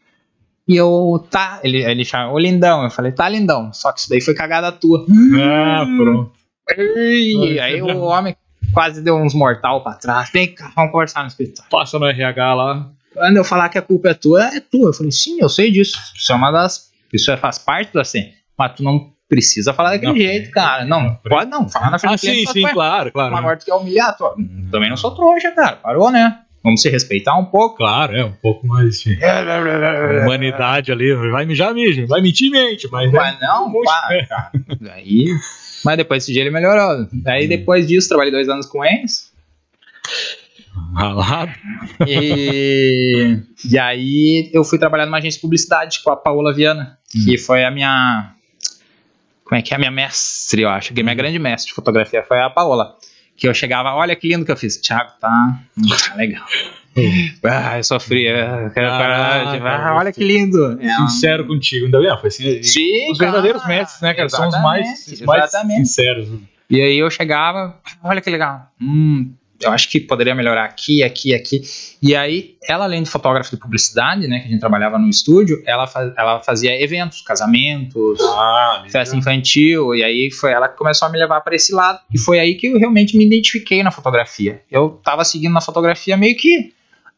E 0.67 0.77
eu, 0.77 1.25
tá, 1.29 1.59
ele, 1.63 1.83
ele 1.83 2.05
chamou, 2.05 2.35
ô 2.35 2.39
lindão, 2.39 2.83
eu 2.83 2.89
falei, 2.89 3.11
tá 3.11 3.27
lindão, 3.27 3.73
só 3.73 3.91
que 3.91 3.99
isso 3.99 4.09
daí 4.09 4.21
foi 4.21 4.33
cagada 4.33 4.71
tua. 4.71 5.05
Ah, 5.37 5.85
pronto. 5.85 6.31
E 6.77 7.59
aí 7.59 7.81
o 7.81 7.99
homem 8.03 8.35
quase 8.73 9.01
deu 9.01 9.15
uns 9.17 9.33
mortal 9.33 9.83
pra 9.83 9.93
trás, 9.93 10.29
vem 10.31 10.53
cá, 10.53 10.71
vamos 10.75 10.91
conversar 10.91 11.21
no 11.21 11.27
escritório. 11.27 11.69
Passa 11.69 11.97
no 11.99 12.05
RH 12.07 12.53
lá. 12.53 12.89
quando 13.13 13.37
eu 13.37 13.43
falar 13.43 13.69
que 13.69 13.77
a 13.77 13.81
culpa 13.81 14.09
é 14.09 14.13
tua, 14.13 14.43
é 14.45 14.59
tua. 14.59 14.89
Eu 14.89 14.93
falei, 14.93 15.11
sim, 15.11 15.37
eu 15.41 15.49
sei 15.49 15.71
disso. 15.71 15.97
Isso 16.15 16.31
é 16.31 16.35
uma 16.35 16.51
das. 16.51 16.89
Isso 17.13 17.29
é- 17.31 17.37
faz 17.37 17.57
parte 17.59 17.91
do 17.93 17.99
assim. 17.99 18.31
Mas 18.57 18.73
tu 18.75 18.83
não 18.83 19.11
precisa 19.27 19.73
falar 19.73 19.91
daquele 19.91 20.11
Não, 20.11 20.17
jeito, 20.17 20.51
cara. 20.51 20.85
Não, 20.85 21.01
não, 21.03 21.15
pode 21.15 21.49
não. 21.49 21.67
Falar 21.69 21.89
na 21.91 21.97
frente 21.99 22.11
Ah, 22.11 22.15
do 22.15 22.19
cliente, 22.19 22.39
sim, 22.39 22.45
só 22.45 22.51
sim, 22.53 22.61
foi. 22.61 22.71
claro, 22.73 23.11
claro. 23.11 23.31
Mas 23.31 23.39
agora 23.39 23.57
tu 23.57 23.65
quer 23.65 23.73
humilhar, 23.73 24.15
tu... 24.17 24.25
também 24.71 24.89
não 24.89 24.97
sou 24.97 25.11
trouxa, 25.15 25.51
cara. 25.51 25.77
Parou, 25.77 26.11
né? 26.11 26.39
Vamos 26.63 26.81
se 26.81 26.89
respeitar 26.89 27.35
um 27.39 27.45
pouco. 27.45 27.77
Claro, 27.77 28.15
é 28.15 28.23
um 28.23 28.33
pouco 28.33 28.67
mais 28.67 28.99
de 29.01 29.17
humanidade 30.23 30.91
ali. 30.91 31.13
Vai 31.31 31.45
mijar, 31.45 31.73
mija. 31.73 32.05
Vai 32.05 32.21
mentir, 32.21 32.51
mente. 32.51 32.87
Mas, 32.91 33.11
Mas 33.11 33.39
não, 33.39 33.71
pá, 33.83 34.09
cara. 34.29 34.51
Daí. 34.79 35.27
Mas 35.83 35.97
depois 35.97 36.23
esse 36.23 36.31
dia 36.31 36.41
ele 36.41 36.51
melhorou. 36.51 37.07
Daí 37.11 37.47
depois 37.47 37.87
disso, 37.87 38.07
trabalhei 38.09 38.31
dois 38.31 38.47
anos 38.49 38.65
com 38.65 38.83
eles. 38.83 39.31
Ralado. 40.95 41.51
E, 42.07 43.37
e 43.69 43.77
aí 43.77 44.49
eu 44.53 44.63
fui 44.63 44.77
trabalhar 44.77 45.05
numa 45.05 45.17
agência 45.17 45.37
de 45.37 45.41
publicidade 45.41 46.01
com 46.01 46.11
a 46.11 46.15
Paola 46.15 46.53
Viana, 46.53 46.97
que 47.11 47.37
foi 47.37 47.63
a 47.63 47.71
minha. 47.71 48.33
Como 49.43 49.59
é 49.59 49.61
que 49.61 49.73
é? 49.73 49.75
A 49.75 49.79
minha 49.79 49.91
mestre, 49.91 50.61
eu 50.61 50.69
acho. 50.69 50.93
Que 50.93 51.01
a 51.01 51.03
minha 51.03 51.15
grande 51.15 51.37
mestre 51.39 51.69
de 51.69 51.73
fotografia 51.73 52.23
foi 52.23 52.39
a 52.39 52.49
Paola. 52.49 52.95
Que 53.35 53.47
eu 53.47 53.53
chegava, 53.53 53.93
olha 53.93 54.15
que 54.15 54.27
lindo 54.27 54.45
que 54.45 54.51
eu 54.51 54.57
fiz. 54.57 54.77
Thiago, 54.77 55.11
tá. 55.19 55.59
hum, 55.77 55.87
tá 56.07 56.15
legal. 56.15 56.45
Ah, 57.43 57.77
eu 57.77 57.83
sofri. 57.83 58.27
ah, 58.29 59.95
olha 59.97 60.11
que 60.11 60.23
lindo. 60.23 60.77
É 60.81 60.93
Sincero 61.07 61.45
contigo. 61.47 61.85
Ainda 61.85 61.99
bem, 61.99 62.17
foi 62.19 62.27
assim. 62.27 62.63
Sim, 62.63 63.11
Os 63.11 63.17
verdadeiros 63.17 63.61
cara. 63.61 63.73
mestres, 63.75 64.01
né, 64.01 64.13
cara? 64.13 64.29
São 64.29 64.47
os 64.47 64.61
mais, 64.61 65.07
os 65.07 65.21
mais 65.21 65.51
sinceros. 65.51 66.29
E 66.69 66.81
aí 66.81 66.97
eu 66.97 67.09
chegava, 67.09 67.77
olha 68.03 68.21
que 68.21 68.29
legal. 68.29 68.67
Hum, 68.81 69.33
eu 69.61 69.71
acho 69.71 69.89
que 69.89 69.99
poderia 69.99 70.33
melhorar 70.33 70.63
aqui, 70.65 71.03
aqui, 71.03 71.35
aqui. 71.35 71.61
E 72.01 72.15
aí, 72.15 72.55
ela, 72.67 72.85
além 72.85 73.03
de 73.03 73.09
fotógrafa 73.09 73.49
de 73.51 73.57
publicidade, 73.57 74.27
né, 74.27 74.39
que 74.39 74.47
a 74.47 74.49
gente 74.51 74.59
trabalhava 74.59 74.97
no 74.97 75.09
estúdio, 75.09 75.61
ela, 75.65 75.85
fa- 75.85 76.13
ela 76.17 76.39
fazia 76.39 76.81
eventos, 76.81 77.21
casamentos, 77.21 78.19
Ah, 78.21 78.83
festa 78.89 79.15
infantil. 79.15 79.93
E 79.93 80.03
aí 80.03 80.31
foi 80.31 80.51
ela 80.51 80.67
que 80.69 80.77
começou 80.77 81.07
a 81.07 81.11
me 81.11 81.17
levar 81.19 81.41
para 81.41 81.55
esse 81.55 81.73
lado. 81.73 81.99
E 82.13 82.17
foi 82.17 82.39
aí 82.39 82.55
que 82.55 82.67
eu 82.67 82.79
realmente 82.79 83.17
me 83.17 83.25
identifiquei 83.25 83.83
na 83.83 83.91
fotografia. 83.91 84.61
Eu 84.71 84.99
tava 85.03 85.23
seguindo 85.25 85.53
na 85.53 85.61
fotografia 85.61 86.15
meio 86.17 86.35
que. 86.37 86.73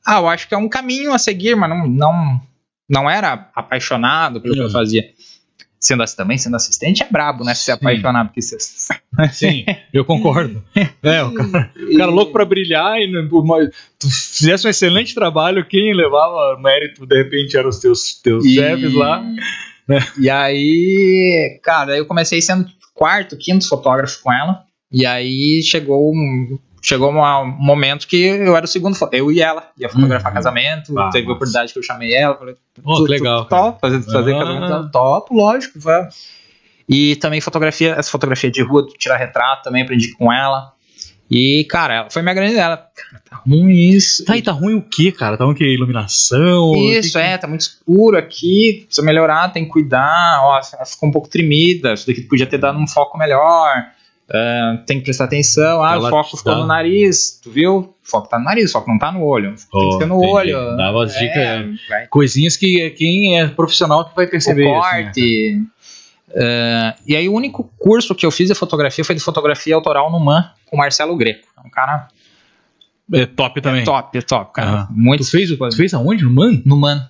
Ah, 0.05 0.17
eu 0.19 0.27
acho 0.27 0.47
que 0.47 0.53
é 0.53 0.57
um 0.57 0.69
caminho 0.69 1.13
a 1.13 1.17
seguir, 1.17 1.55
mas 1.55 1.69
não, 1.69 1.87
não, 1.87 2.41
não 2.89 3.09
era 3.09 3.49
apaixonado 3.55 4.41
pelo 4.41 4.53
que 4.53 4.59
eu 4.59 4.65
Uhum. 4.65 4.71
fazia. 4.71 5.03
Sendo 5.79 6.01
assim 6.01 6.15
também, 6.15 6.37
sendo 6.37 6.55
assistente 6.55 7.03
é 7.03 7.07
brabo, 7.11 7.43
né? 7.43 7.53
Se 7.53 7.69
apaixonado 7.69 8.27
porque 8.27 8.41
você 8.41 8.57
Sim, 9.33 9.65
eu 9.93 10.05
concordo. 10.05 10.63
É, 11.03 11.21
o 11.23 11.33
cara, 11.33 11.71
o 11.75 11.97
cara 11.97 12.11
louco 12.11 12.31
pra 12.31 12.45
brilhar 12.45 12.99
e 13.01 13.11
mais- 13.45 13.69
tu 13.99 14.09
fizesse 14.09 14.65
um 14.65 14.69
excelente 14.69 15.13
trabalho, 15.13 15.65
quem 15.67 15.93
levava 15.93 16.57
mérito 16.61 17.05
de 17.05 17.15
repente 17.17 17.57
eram 17.57 17.67
os 17.69 17.79
teus, 17.79 18.13
teus 18.21 18.45
E- 18.45 18.55
chefes 18.55 18.93
lá. 18.93 19.23
E 20.17 20.29
aí, 20.29 21.59
cara, 21.61 21.97
eu 21.97 22.05
comecei 22.05 22.41
sendo 22.41 22.65
quarto, 22.93 23.37
quinto 23.37 23.67
fotógrafo 23.67 24.21
com 24.23 24.31
ela. 24.31 24.63
E 24.91 25.05
aí 25.05 25.61
chegou 25.63 26.13
um, 26.13 26.57
chegou 26.83 27.09
um 27.11 27.45
momento 27.47 28.07
que 28.07 28.17
eu 28.21 28.55
era 28.55 28.65
o 28.65 28.67
segundo, 28.67 28.95
eu 29.11 29.31
e 29.31 29.41
ela, 29.41 29.69
ia 29.79 29.89
fotografar 29.89 30.31
Uhum. 30.31 30.35
casamento. 30.35 30.99
Ah, 30.99 31.09
teve 31.11 31.27
a 31.27 31.31
oportunidade 31.31 31.71
que 31.73 31.79
eu 31.79 31.83
chamei 31.83 32.13
ela, 32.13 32.35
falei, 32.37 32.55
Oh, 32.83 32.95
tu- 32.97 33.05
que 33.05 33.11
legal. 33.11 33.45
tu. 33.45 33.49
Top, 33.49 33.79
fazer, 33.81 34.01
fazer 34.03 34.35
Ah. 34.35 34.39
casamento, 34.39 34.91
top, 34.91 35.33
lógico, 35.33 35.79
vamos. 35.79 36.13
E 36.87 37.15
também 37.15 37.39
fotografia, 37.39 37.95
essa 37.97 38.11
fotografia 38.11 38.51
de 38.51 38.61
rua, 38.61 38.85
tirar 38.99 39.15
retrato, 39.17 39.63
também 39.63 39.81
aprendi 39.83 40.11
com 40.15 40.31
ela. 40.31 40.73
E, 41.31 41.63
cara, 41.69 41.93
ela 41.95 42.09
foi 42.11 42.21
minha 42.21 42.33
grande 42.35 42.53
dela. 42.53 42.75
Cara, 42.77 43.23
tá 43.27 43.37
ruim 43.47 43.71
isso. 43.71 44.23
Tá, 44.25 44.35
e 44.37 44.41
tá 44.41 44.51
ruim 44.51 44.75
o 44.75 44.81
quê, 44.81 45.11
cara? 45.11 45.37
Tá 45.37 45.45
ruim 45.45 45.53
o 45.53 45.57
quê? 45.57 45.63
Iluminação? 45.73 46.73
Isso, 46.75 47.13
que- 47.13 47.17
é, 47.17 47.37
tá 47.37 47.47
muito 47.47 47.61
escuro 47.61 48.17
aqui, 48.17 48.83
precisa 48.85 49.05
melhorar, 49.05 49.47
tem 49.53 49.63
que 49.63 49.71
cuidar, 49.71 50.41
ó, 50.43 50.59
ela 50.73 50.85
ficou 50.85 51.07
um 51.09 51.11
pouco 51.11 51.29
tremida, 51.29 51.93
isso 51.93 52.05
daqui 52.05 52.21
podia 52.21 52.45
ter 52.45 52.57
dado 52.57 52.77
um 52.77 52.85
foco 52.85 53.17
melhor, 53.17 53.73
ah, 54.29 54.77
tem 54.85 54.97
que 54.99 55.03
prestar 55.05 55.25
atenção, 55.25 55.83
ah, 55.83 55.93
Ela 55.93 56.07
o 56.07 56.11
foco 56.11 56.37
ficou 56.37 56.53
dá- 56.53 56.59
no 56.61 56.65
nariz, 56.67 57.39
tu 57.41 57.51
viu? 57.51 57.77
O 57.77 57.95
foco 58.03 58.27
tá 58.29 58.37
no 58.39 58.45
nariz, 58.45 58.69
o 58.69 58.73
foco 58.73 58.89
não 58.89 58.97
tá 58.99 59.11
no 59.11 59.23
olho, 59.23 59.53
tem 59.55 59.65
Oh, 59.73 59.89
que 59.89 59.97
ser 59.97 60.05
no 60.07 60.17
entendi. 60.17 60.33
olho. 60.33 60.77
Dava 60.77 61.03
as 61.03 61.13
dicas, 61.13 61.37
é, 61.37 61.65
vai 61.89 62.07
Coisinhas 62.07 62.55
que 62.57 62.89
quem 62.91 63.39
é 63.39 63.47
profissional 63.47 64.05
que 64.09 64.15
vai 64.15 64.27
perceber. 64.27 64.65
o 64.65 64.79
assim, 64.81 64.97
né? 64.97 65.03
corte. 65.03 65.61
Ah, 66.35 66.95
e 67.05 67.15
aí 67.15 67.29
o 67.29 67.33
único 67.33 67.69
curso 67.77 68.15
que 68.15 68.25
eu 68.25 68.31
fiz 68.31 68.47
de 68.49 68.55
fotografia 68.55 69.03
foi 69.05 69.13
de 69.15 69.21
fotografia 69.21 69.75
autoral 69.75 70.11
no 70.11 70.19
MAN 70.19 70.49
com 70.65 70.75
o 70.75 70.79
Marcelo 70.79 71.15
Greco. 71.15 71.47
É 71.57 71.67
um 71.67 71.69
cara 71.69 72.07
É 73.13 73.25
top 73.25 73.61
também. 73.61 73.83
top, 73.83 74.19
top, 74.23 74.53
cara. 74.53 74.69
Aham. 74.71 74.87
Muito 74.91 75.23
Tu 75.23 75.29
fez, 75.29 75.51
o- 75.51 75.57
tu 75.57 75.75
fez 75.75 75.93
aonde? 75.93 76.23
No 76.23 76.31
MAN? 76.31 76.61
no 76.65 76.75
MAN. 76.77 77.09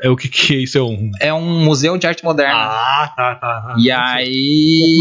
É 0.00 0.10
o 0.10 0.16
que 0.16 0.28
que 0.28 0.54
é 0.54 0.58
isso? 0.58 0.76
É 0.78 0.82
um... 0.82 1.10
É 1.20 1.32
um 1.34 1.64
museu 1.64 1.96
de 1.96 2.06
arte 2.08 2.24
moderna. 2.24 2.54
Ah, 2.58 3.12
tá, 3.16 3.34
tá. 3.36 3.74
E 3.78 3.90
aí. 3.90 4.96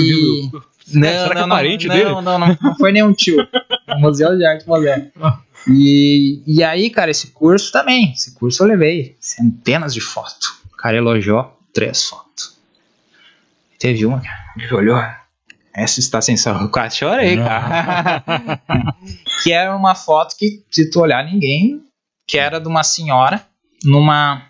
Confundido. 0.49 0.63
Não, 0.93 1.07
Será 1.07 1.30
que 1.30 1.35
não, 1.35 1.41
é 1.41 1.47
não, 1.47 1.55
parente 1.55 1.88
não, 1.88 1.95
dele? 1.95 2.09
Não, 2.09 2.22
não, 2.22 2.39
não, 2.39 2.57
não 2.61 2.76
foi 2.76 2.91
nenhum 2.91 3.13
tio. 3.13 3.38
É 3.88 3.95
museu 3.95 4.38
de 4.38 4.45
arte 4.45 4.65
moderna. 4.65 5.11
E, 5.68 6.41
e 6.47 6.63
aí, 6.63 6.89
cara, 6.89 7.11
esse 7.11 7.27
curso 7.31 7.69
também. 7.72 8.13
Esse 8.13 8.34
curso 8.34 8.63
eu 8.63 8.68
levei 8.68 9.18
centenas 9.19 9.93
de 9.93 9.99
fotos. 9.99 10.47
O 10.72 10.77
cara 10.77 10.95
elogiou 10.95 11.59
três 11.73 12.05
fotos. 12.05 12.57
Teve 13.77 14.05
uma, 14.05 14.22
cara, 14.22 14.45
que 14.55 14.73
olhou. 14.73 15.03
Essa 15.73 15.99
está 15.99 16.22
sem 16.22 16.38
sal. 16.38 16.61
Eu 16.61 16.69
quase 16.69 16.97
chorei, 16.97 17.38
cara. 17.38 18.23
que 19.43 19.51
era 19.51 19.76
uma 19.76 19.95
foto 19.95 20.35
que, 20.38 20.63
se 20.69 20.89
tu 20.89 21.01
olhar, 21.01 21.23
ninguém. 21.26 21.81
Que 22.27 22.38
era 22.38 22.59
de 22.59 22.68
uma 22.68 22.84
senhora 22.84 23.45
numa, 23.84 24.43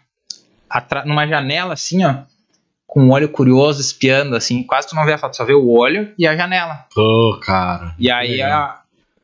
numa 1.06 1.28
janela 1.28 1.74
assim, 1.74 2.04
ó. 2.04 2.16
Com 2.92 3.04
um 3.04 3.12
olho 3.12 3.30
curioso 3.30 3.80
espiando, 3.80 4.36
assim. 4.36 4.64
Quase 4.64 4.90
tu 4.90 4.96
não 4.96 5.06
vê 5.06 5.14
a 5.14 5.18
foto, 5.18 5.38
só 5.38 5.46
vê 5.46 5.54
o 5.54 5.70
olho 5.70 6.12
e 6.20 6.28
a 6.28 6.36
janela. 6.36 6.86
Ô, 6.98 7.40
cara. 7.42 7.96
E 7.98 8.12
aí, 8.12 8.42
a, 8.42 8.82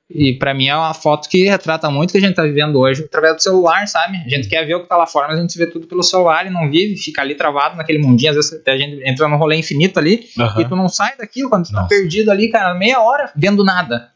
e 0.09 0.31
pra 0.31 0.53
mim 0.53 0.67
é 0.67 0.75
uma 0.75 0.93
foto 0.93 1.27
que 1.27 1.43
retrata 1.43 1.91
muito 1.91 2.11
o 2.11 2.11
que 2.13 2.17
a 2.17 2.21
gente 2.21 2.35
tá 2.35 2.43
vivendo 2.43 2.79
hoje 2.79 3.03
através 3.03 3.35
do 3.35 3.43
celular, 3.43 3.85
sabe? 3.85 4.15
A 4.25 4.29
gente 4.29 4.47
quer 4.47 4.65
ver 4.65 4.75
o 4.75 4.83
que 4.83 4.87
tá 4.87 4.95
lá 4.95 5.05
fora, 5.05 5.27
mas 5.27 5.37
a 5.37 5.41
gente 5.41 5.57
vê 5.57 5.67
tudo 5.67 5.85
pelo 5.85 6.01
celular 6.01 6.47
e 6.47 6.49
não 6.49 6.71
vive, 6.71 6.95
fica 6.95 7.21
ali 7.21 7.35
travado 7.35 7.75
naquele 7.75 7.99
mundinho. 7.99 8.29
Às 8.29 8.37
vezes 8.37 8.61
a 8.65 8.77
gente 8.77 9.01
entra 9.05 9.27
num 9.27 9.35
rolê 9.35 9.57
infinito 9.57 9.99
ali 9.99 10.29
e 10.57 10.65
tu 10.65 10.77
não 10.77 10.87
sai 10.87 11.17
daquilo 11.17 11.49
quando 11.49 11.65
tu 11.65 11.73
tá 11.73 11.81
Nossa. 11.81 11.89
perdido 11.89 12.31
ali, 12.31 12.47
cara, 12.47 12.73
meia 12.73 13.01
hora 13.01 13.29
vendo 13.35 13.65
nada. 13.65 14.11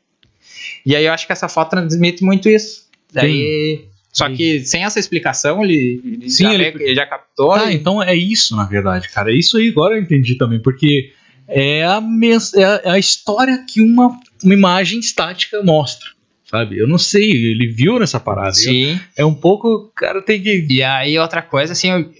E 0.85 0.95
aí 0.95 1.05
eu 1.05 1.11
acho 1.11 1.27
que 1.27 1.33
essa 1.33 1.49
foto 1.49 1.71
transmite 1.71 2.23
muito 2.23 2.47
isso. 2.47 2.89
Daí. 3.11 3.90
Só 4.13 4.29
que 4.29 4.59
sem 4.65 4.83
essa 4.83 4.99
explicação, 4.99 5.63
ele, 5.63 6.01
ele, 6.03 6.29
Sim, 6.29 6.43
já, 6.43 6.53
ele- 6.53 6.83
ele 6.83 6.95
já 6.95 7.05
captou. 7.05 7.51
Ah, 7.53 7.71
e- 7.71 7.75
então 7.75 8.01
é 8.03 8.13
isso, 8.13 8.55
na 8.55 8.65
verdade, 8.65 9.07
cara. 9.09 9.31
Isso 9.33 9.57
aí 9.57 9.69
agora 9.69 9.95
eu 9.95 10.01
entendi 10.01 10.35
também, 10.35 10.59
porque 10.59 11.13
é 11.47 11.83
a, 11.85 12.01
mes- 12.01 12.53
é 12.53 12.63
a, 12.63 12.81
é 12.95 12.99
história 12.99 13.63
que 13.67 13.81
uma, 13.81 14.19
uma 14.43 14.53
imagem 14.53 14.99
estática 14.99 15.63
mostra, 15.63 16.07
sabe? 16.49 16.77
Eu 16.77 16.87
não 16.87 16.97
sei, 16.97 17.29
ele 17.31 17.67
viu 17.67 17.97
nessa 17.99 18.19
parada. 18.19 18.53
Sim. 18.53 18.99
É 19.17 19.23
um 19.25 19.33
pouco, 19.33 19.67
o 19.69 19.91
cara 19.95 20.21
tem 20.21 20.41
que. 20.41 20.67
E 20.69 20.83
aí, 20.83 21.17
outra 21.17 21.41
coisa, 21.41 21.71
assim, 21.71 21.89
eu, 21.91 22.11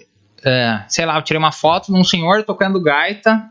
é, 0.45 0.83
sei 0.87 1.05
lá, 1.05 1.17
eu 1.17 1.21
tirei 1.23 1.39
uma 1.39 1.51
foto 1.51 1.91
de 1.93 1.99
um 1.99 2.03
senhor 2.05 2.43
tocando 2.43 2.81
gaita 2.81 3.43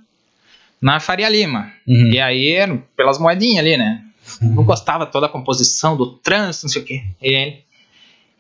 na 0.80 0.98
Faria 0.98 1.28
Lima. 1.28 1.70
Uhum. 1.86 2.10
E 2.10 2.18
aí, 2.18 2.56
pelas 2.96 3.18
moedinhas 3.18 3.58
ali, 3.64 3.76
né? 3.76 4.02
Não 4.40 4.64
gostava 4.64 5.04
toda 5.06 5.26
a 5.26 5.28
composição 5.28 5.94
do 5.96 6.06
trânsito, 6.06 6.64
não 6.66 6.70
sei 6.72 6.82
o 6.82 6.84
quê. 6.84 7.02
E 7.20 7.28
ele, 7.34 7.56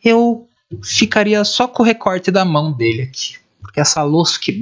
eu 0.04 0.46
ficaria 0.82 1.44
só 1.44 1.66
com 1.68 1.82
o 1.82 1.86
recorte 1.86 2.30
da 2.30 2.44
mão 2.44 2.72
dele 2.72 3.02
aqui. 3.02 3.34
Porque 3.60 3.80
essa 3.80 4.02
luz 4.02 4.36
que. 4.38 4.52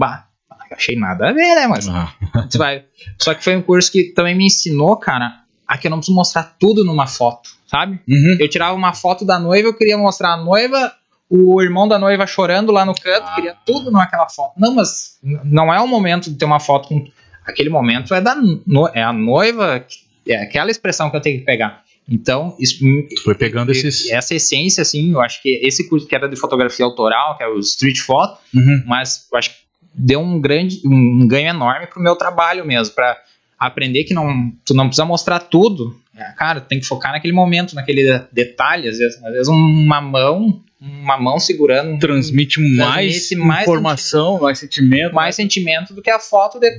Eu 0.70 0.77
achei 0.77 0.97
nada 0.97 1.31
a 1.31 1.32
ver, 1.32 1.55
né? 1.55 1.66
Mas 1.66 1.89
Ah, 1.89 2.12
você 2.48 2.59
vai. 2.59 2.85
Só 3.19 3.32
que 3.35 3.43
foi 3.43 3.56
um 3.56 3.62
curso 3.62 3.90
que 3.90 4.05
também 4.12 4.35
me 4.36 4.47
ensinou, 4.47 4.97
cara, 4.97 5.40
a 5.66 5.78
que 5.78 5.86
eu 5.86 5.90
não 5.90 5.98
preciso 5.98 6.15
mostrar 6.16 6.56
tudo 6.59 6.85
numa 6.85 7.06
foto, 7.06 7.51
sabe? 7.66 8.01
uhum. 8.09 8.36
Eu 8.39 8.48
tirava 8.51 8.74
uma 8.74 8.93
foto 8.93 9.24
da 9.24 9.39
noiva, 9.39 9.69
eu 9.69 9.74
queria 9.77 9.97
mostrar 9.97 10.35
a 10.35 10.36
noiva, 10.36 10.93
o 11.31 11.60
irmão 11.62 11.89
da 11.89 11.98
noiva 11.98 12.27
chorando 12.27 12.70
lá 12.73 12.85
no 12.85 12.94
canto, 12.94 13.27
Ah. 13.28 13.35
queria 13.35 13.56
tudo 13.65 13.90
naquela 13.90 14.28
foto. 14.28 14.52
Não, 14.59 14.74
mas 14.74 15.19
não 15.23 15.73
é 15.73 15.81
o 15.81 15.86
momento 15.86 16.31
de 16.31 16.36
ter 16.36 16.44
uma 16.44 16.60
foto 16.60 16.89
com. 16.89 17.06
Aquele 17.47 17.70
momento 17.70 18.12
é, 18.15 18.20
da 18.20 18.35
no- 18.35 18.90
é 18.93 19.02
a 19.02 19.10
noiva, 19.12 19.82
é 20.27 20.36
aquela 20.43 20.70
expressão 20.70 21.09
que 21.09 21.16
eu 21.16 21.20
tenho 21.23 21.39
que 21.39 21.47
pegar. 21.47 21.82
Então, 22.09 22.56
isso, 22.59 22.78
foi 23.22 23.35
pegando 23.35 23.70
esses. 23.70 24.09
essa 24.10 24.35
essência, 24.35 24.80
assim, 24.82 25.12
eu 25.12 25.20
acho 25.20 25.43
que 25.43 25.60
esse 25.62 25.89
curso 25.89 26.06
que 26.06 26.14
era 26.14 26.28
de 26.28 26.36
fotografia 26.36 26.85
autoral, 26.86 27.36
que 27.36 27.43
é 27.43 27.48
o 27.48 27.59
Street 27.59 27.98
Photo, 27.98 28.39
Uhum. 28.55 28.82
mas 28.86 29.26
eu 29.30 29.39
acho 29.39 29.51
que 29.51 29.56
deu 29.94 30.20
um 30.20 30.40
grande 30.40 30.80
um 30.86 31.26
ganho 31.26 31.48
enorme 31.48 31.86
pro 31.86 32.02
meu 32.02 32.16
trabalho 32.16 32.64
mesmo, 32.64 32.94
para 32.94 33.16
aprender 33.59 34.05
que 34.05 34.14
não 34.14 34.52
tu 34.64 34.72
não 34.72 34.86
precisa 34.86 35.05
mostrar 35.05 35.40
tudo. 35.40 35.94
Cara, 36.36 36.60
tem 36.60 36.80
que 36.80 36.86
focar 36.86 37.12
naquele 37.12 37.32
momento, 37.32 37.74
naquele 37.74 38.20
detalhe, 38.32 38.88
às 38.88 38.98
vezes, 38.98 39.22
às 39.22 39.32
vezes 39.32 39.48
uma 39.48 40.00
mão, 40.00 40.62
uma 40.80 41.16
mão 41.18 41.38
segurando 41.38 41.98
Transmite 41.98 42.60
mais 42.60 43.30
mais 43.36 43.62
informação, 43.62 44.40
mais 44.40 44.58
sentimento. 44.58 45.14
mais 45.14 45.34
sentimento 45.36 45.94
do 45.94 46.02
que 46.02 46.10
a 46.10 46.18
foto 46.18 46.58
de 46.58 46.70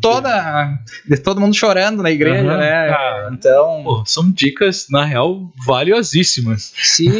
toda 0.00 0.78
de 1.08 1.16
todo 1.16 1.40
mundo 1.40 1.54
chorando 1.54 2.02
na 2.02 2.10
igreja, 2.10 2.46
Aham, 2.48 2.58
né? 2.58 2.88
cara. 2.88 3.30
Então, 3.32 3.82
Pô, 3.84 4.02
são 4.06 4.30
dicas, 4.30 4.86
na 4.90 5.04
real, 5.04 5.50
valiosíssimas. 5.66 6.72
sim, 6.76 7.10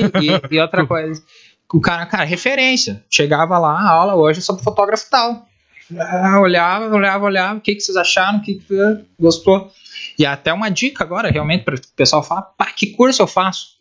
e, 0.51 0.55
e 0.57 0.61
outra 0.61 0.85
coisa, 0.87 1.23
o 1.73 1.81
cara, 1.81 2.07
cara, 2.07 2.25
referência. 2.25 3.03
Chegava 3.11 3.59
lá, 3.59 3.73
a 3.73 3.91
aula 3.91 4.15
hoje 4.15 4.39
é 4.41 4.43
sobre 4.43 4.63
fotógrafo 4.63 5.07
tal. 5.11 5.47
Ah, 5.99 6.41
olhava, 6.41 6.95
olhava, 6.95 7.25
olhava, 7.25 7.59
o 7.59 7.61
que, 7.61 7.75
que 7.75 7.81
vocês 7.81 7.97
acharam, 7.97 8.39
o 8.39 8.43
que, 8.43 8.55
que 8.55 8.75
gostou. 9.19 9.71
E 10.19 10.25
até 10.25 10.53
uma 10.53 10.69
dica 10.69 11.03
agora, 11.03 11.31
realmente, 11.31 11.65
para 11.65 11.75
o 11.75 11.81
pessoal 11.97 12.23
falar, 12.23 12.43
pá, 12.43 12.67
que 12.67 12.89
curso 12.89 13.23
eu 13.23 13.27
faço? 13.27 13.75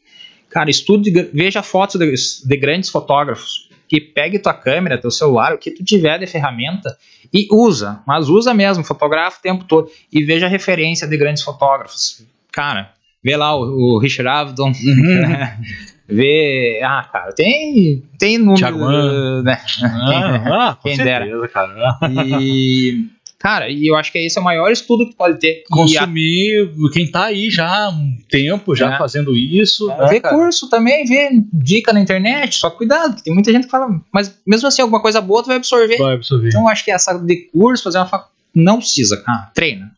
Cara, 0.49 0.69
estude, 0.69 1.11
veja 1.33 1.63
fotos 1.63 1.99
de, 1.99 2.47
de 2.47 2.57
grandes 2.57 2.89
fotógrafos 2.89 3.69
que 3.87 3.99
pegue 4.01 4.39
tua 4.39 4.53
câmera, 4.53 4.99
teu 4.99 5.11
celular, 5.11 5.53
o 5.53 5.57
que 5.57 5.71
tu 5.71 5.83
tiver 5.83 6.17
de 6.17 6.25
ferramenta 6.25 6.97
e 7.31 7.47
usa, 7.51 8.01
mas 8.07 8.29
usa 8.29 8.53
mesmo, 8.53 8.83
fotografa 8.83 9.37
o 9.37 9.41
tempo 9.41 9.65
todo 9.65 9.89
e 10.11 10.23
veja 10.23 10.45
a 10.45 10.49
referência 10.49 11.07
de 11.07 11.17
grandes 11.17 11.43
fotógrafos. 11.43 12.25
Cara, 12.51 12.91
vê 13.23 13.35
lá 13.35 13.55
o, 13.55 13.95
o 13.95 13.99
Richard 13.99 14.27
Avedon, 14.29 14.71
né? 14.71 15.59
vê, 16.09 16.79
ah, 16.83 17.07
cara, 17.11 17.33
tem 17.33 18.03
tem 18.17 18.37
número, 18.37 19.43
né? 19.43 19.59
Ah, 19.83 20.69
ah, 20.69 20.75
com 20.75 20.89
Quem 20.89 20.97
dera. 20.97 21.25
certeza, 21.25 21.47
cara. 21.47 21.99
E 22.11 23.07
cara, 23.43 23.69
e 23.69 23.85
eu 23.87 23.95
acho 23.97 24.09
que 24.09 24.17
esse 24.17 24.37
é 24.39 24.41
o 24.41 24.43
maior 24.43 24.71
estudo 24.71 25.05
que 25.07 25.13
pode 25.15 25.37
ter. 25.37 25.57
E 25.59 25.61
a- 25.61 25.75
Consumir 25.75 26.71
quem 26.93 27.05
tá 27.11 27.25
aí 27.25 27.49
já 27.51 27.67
há 27.67 27.89
um 27.89 28.17
tempo, 28.29 28.73
já 28.73 28.95
É. 28.95 28.97
fazendo 28.97 29.35
isso. 29.35 29.85
né, 29.87 30.07
Vê 30.07 30.19
cara? 30.21 30.33
curso 30.35 30.69
também, 30.69 31.03
vê 31.05 31.29
dica 31.51 31.91
na 31.91 31.99
internet, 31.99 32.55
só 32.55 32.69
cuidado, 32.69 33.17
que 33.17 33.23
tem 33.23 33.33
muita 33.33 33.51
gente 33.51 33.65
que 33.65 33.69
fala, 33.71 33.87
mas 34.13 34.39
mesmo 34.47 34.67
assim, 34.67 34.81
alguma 34.81 35.01
coisa 35.01 35.19
boa 35.19 35.43
tu 35.43 35.47
vai 35.47 35.57
absorver. 35.57 35.97
Vai 35.97 36.13
absorver. 36.15 36.47
Então 36.47 36.61
eu 36.61 36.69
acho 36.69 36.85
que 36.85 36.91
essa 36.91 37.13
de 37.17 37.49
curso, 37.51 37.83
fazer 37.83 37.97
uma 37.97 38.05
fac... 38.07 38.27
não 38.55 38.77
precisa, 38.77 39.21
cara, 39.21 39.51
treina. 39.53 39.91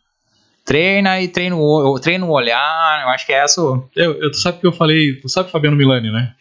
Treina 0.65 1.21
e 1.21 1.27
treina 1.27 1.55
o, 1.55 1.99
treina 1.99 2.25
o 2.25 2.31
olhar, 2.31 3.03
eu 3.03 3.09
acho 3.09 3.23
que 3.27 3.31
é 3.31 3.43
essa. 3.43 3.61
Eu, 3.61 3.83
eu, 4.19 4.31
tu 4.31 4.37
sabe 4.37 4.59
que 4.59 4.65
eu 4.65 4.71
falei, 4.73 5.13
tu 5.21 5.29
sabe 5.29 5.51
Fabiano 5.51 5.77
Milani, 5.77 6.11
né? 6.11 6.33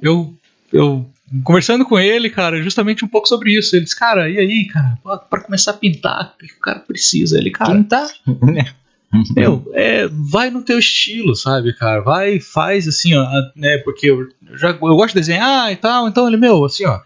Eu, 0.00 0.32
eu 0.72 1.04
conversando 1.44 1.84
com 1.84 1.98
ele, 1.98 2.28
cara, 2.30 2.62
justamente 2.62 3.04
um 3.04 3.08
pouco 3.08 3.28
sobre 3.28 3.56
isso. 3.56 3.74
Ele 3.74 3.84
disse, 3.84 3.98
cara, 3.98 4.28
e 4.28 4.38
aí, 4.38 4.66
cara, 4.66 4.98
pra- 5.02 5.18
pra 5.18 5.40
começar 5.40 5.70
a 5.72 5.74
pintar, 5.74 6.34
o 6.34 6.38
que 6.46 6.52
o 6.54 6.58
cara 6.60 6.80
precisa? 6.80 7.38
Ele, 7.38 7.50
cara, 7.50 7.82
tá? 7.84 8.08
meu, 9.36 9.64
é, 9.74 10.08
vai 10.08 10.50
no 10.50 10.62
teu 10.62 10.78
estilo, 10.78 11.34
sabe, 11.36 11.72
cara? 11.76 12.00
Vai, 12.00 12.40
faz 12.40 12.88
assim, 12.88 13.14
ó, 13.14 13.26
né? 13.56 13.78
Porque 13.78 14.10
eu, 14.10 14.28
já, 14.54 14.70
eu 14.70 14.78
gosto 14.78 15.14
de 15.14 15.20
desenhar 15.20 15.70
e 15.72 15.76
tal, 15.76 16.08
então 16.08 16.26
ele, 16.26 16.36
meu, 16.36 16.64
assim, 16.64 16.84
ó, 16.86 17.00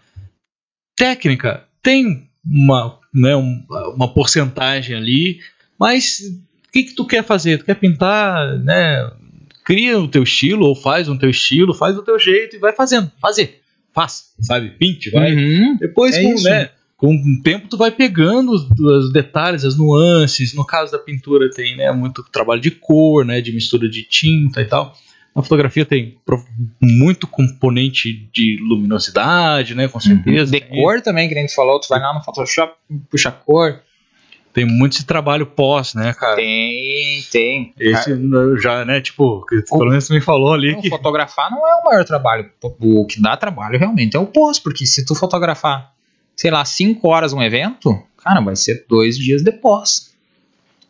técnica, 0.95 1.63
tem 1.83 2.27
uma, 2.45 2.97
né, 3.13 3.35
um- 3.35 3.63
uma 3.95 4.13
porcentagem 4.13 4.95
ali, 4.95 5.39
mas 5.79 6.19
o 6.67 6.71
que 6.71 6.83
que 6.83 6.93
tu 6.95 7.05
quer 7.05 7.23
fazer? 7.23 7.57
Tu 7.59 7.65
quer 7.65 7.75
pintar, 7.75 8.57
né? 8.59 9.09
Cria 9.65 9.99
o 9.99 10.07
teu 10.07 10.23
estilo, 10.23 10.65
ou 10.65 10.75
faz 10.75 11.09
o 11.09 11.17
teu 11.17 11.29
estilo, 11.29 11.73
faz 11.73 11.95
do 11.95 12.01
teu 12.03 12.17
jeito 12.17 12.55
e 12.55 12.59
vai 12.59 12.71
fazendo, 12.73 13.11
fazer, 13.21 13.61
faz, 13.97 14.25
sabe? 14.41 14.69
Pinte, 14.77 15.09
vai, 15.09 15.33
Uhum. 15.33 15.75
depois, 15.79 16.15
É 16.15 16.21
com, 16.21 16.41
né, 16.43 16.69
com 16.95 17.15
o 17.15 17.41
tempo, 17.41 17.67
tu 17.67 17.75
vai 17.77 17.89
pegando 17.89 18.51
os, 18.51 18.69
os 18.79 19.11
detalhes, 19.11 19.65
as 19.65 19.75
nuances. 19.75 20.53
No 20.53 20.63
caso 20.63 20.91
da 20.91 20.99
pintura, 20.99 21.49
tem 21.49 21.75
né, 21.75 21.91
muito 21.91 22.23
trabalho 22.31 22.61
de 22.61 22.69
cor, 22.69 23.25
né, 23.25 23.41
de 23.41 23.51
mistura 23.51 23.89
de 23.89 24.03
tinta 24.03 24.61
e 24.61 24.65
tal. 24.65 24.95
Na 25.35 25.41
fotografia 25.41 25.83
tem 25.85 26.15
muito 26.79 27.25
componente 27.27 28.29
de 28.31 28.57
luminosidade, 28.61 29.73
né, 29.73 29.87
com 29.87 29.99
certeza. 29.99 30.51
De 30.51 30.61
cor 30.61 31.01
também, 31.01 31.27
que 31.27 31.33
nem 31.35 31.47
tu 31.47 31.55
falou, 31.55 31.79
tu 31.79 31.87
vai 31.89 31.99
lá 31.99 32.13
no 32.13 32.23
Photoshop, 32.23 32.73
puxa 33.09 33.31
cor. 33.31 33.81
Tem 34.57 34.65
muito 34.65 34.93
esse 34.93 35.05
trabalho 35.05 35.45
pós, 35.45 35.93
né, 35.93 36.15
cara? 36.15 36.37
Tem, 36.37 37.21
tem. 37.31 37.75
Esse 37.79 38.15
né, 38.15 38.59
já, 38.59 38.83
né, 38.83 38.99
tipo, 38.99 39.45
que 39.45 39.61
pelo 39.61 39.91
menos 39.91 40.09
me 40.09 40.19
falou 40.19 40.51
ali 40.51 40.71
Não, 40.71 40.81
que. 40.81 40.89
fotografar 40.89 41.51
não 41.51 41.59
é 41.59 41.75
o 41.75 41.85
maior 41.85 42.03
trabalho. 42.03 42.49
O 42.79 43.05
que 43.05 43.21
dá 43.21 43.37
trabalho 43.37 43.77
realmente 43.77 44.17
é 44.17 44.19
o 44.19 44.25
pós, 44.25 44.57
porque 44.57 44.83
se 44.87 45.05
tu 45.05 45.13
fotografar, 45.13 45.93
sei 46.35 46.49
lá, 46.49 46.65
5 46.65 47.07
horas 47.07 47.33
um 47.33 47.43
evento, 47.43 48.01
cara, 48.17 48.41
vai 48.41 48.55
ser 48.55 48.83
dois 48.89 49.15
dias 49.15 49.43
de 49.43 49.51
pós. 49.51 50.11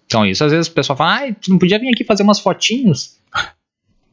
Então 0.06 0.26
isso 0.26 0.46
às 0.46 0.54
vezes 0.54 0.68
o 0.70 0.72
pessoal 0.72 0.96
fala, 0.96 1.28
ah, 1.28 1.34
tu 1.34 1.52
não 1.52 1.60
podia 1.60 1.78
vir 1.78 1.90
aqui 1.90 2.06
fazer 2.06 2.24
umas 2.24 2.40
fotinhos? 2.40 3.17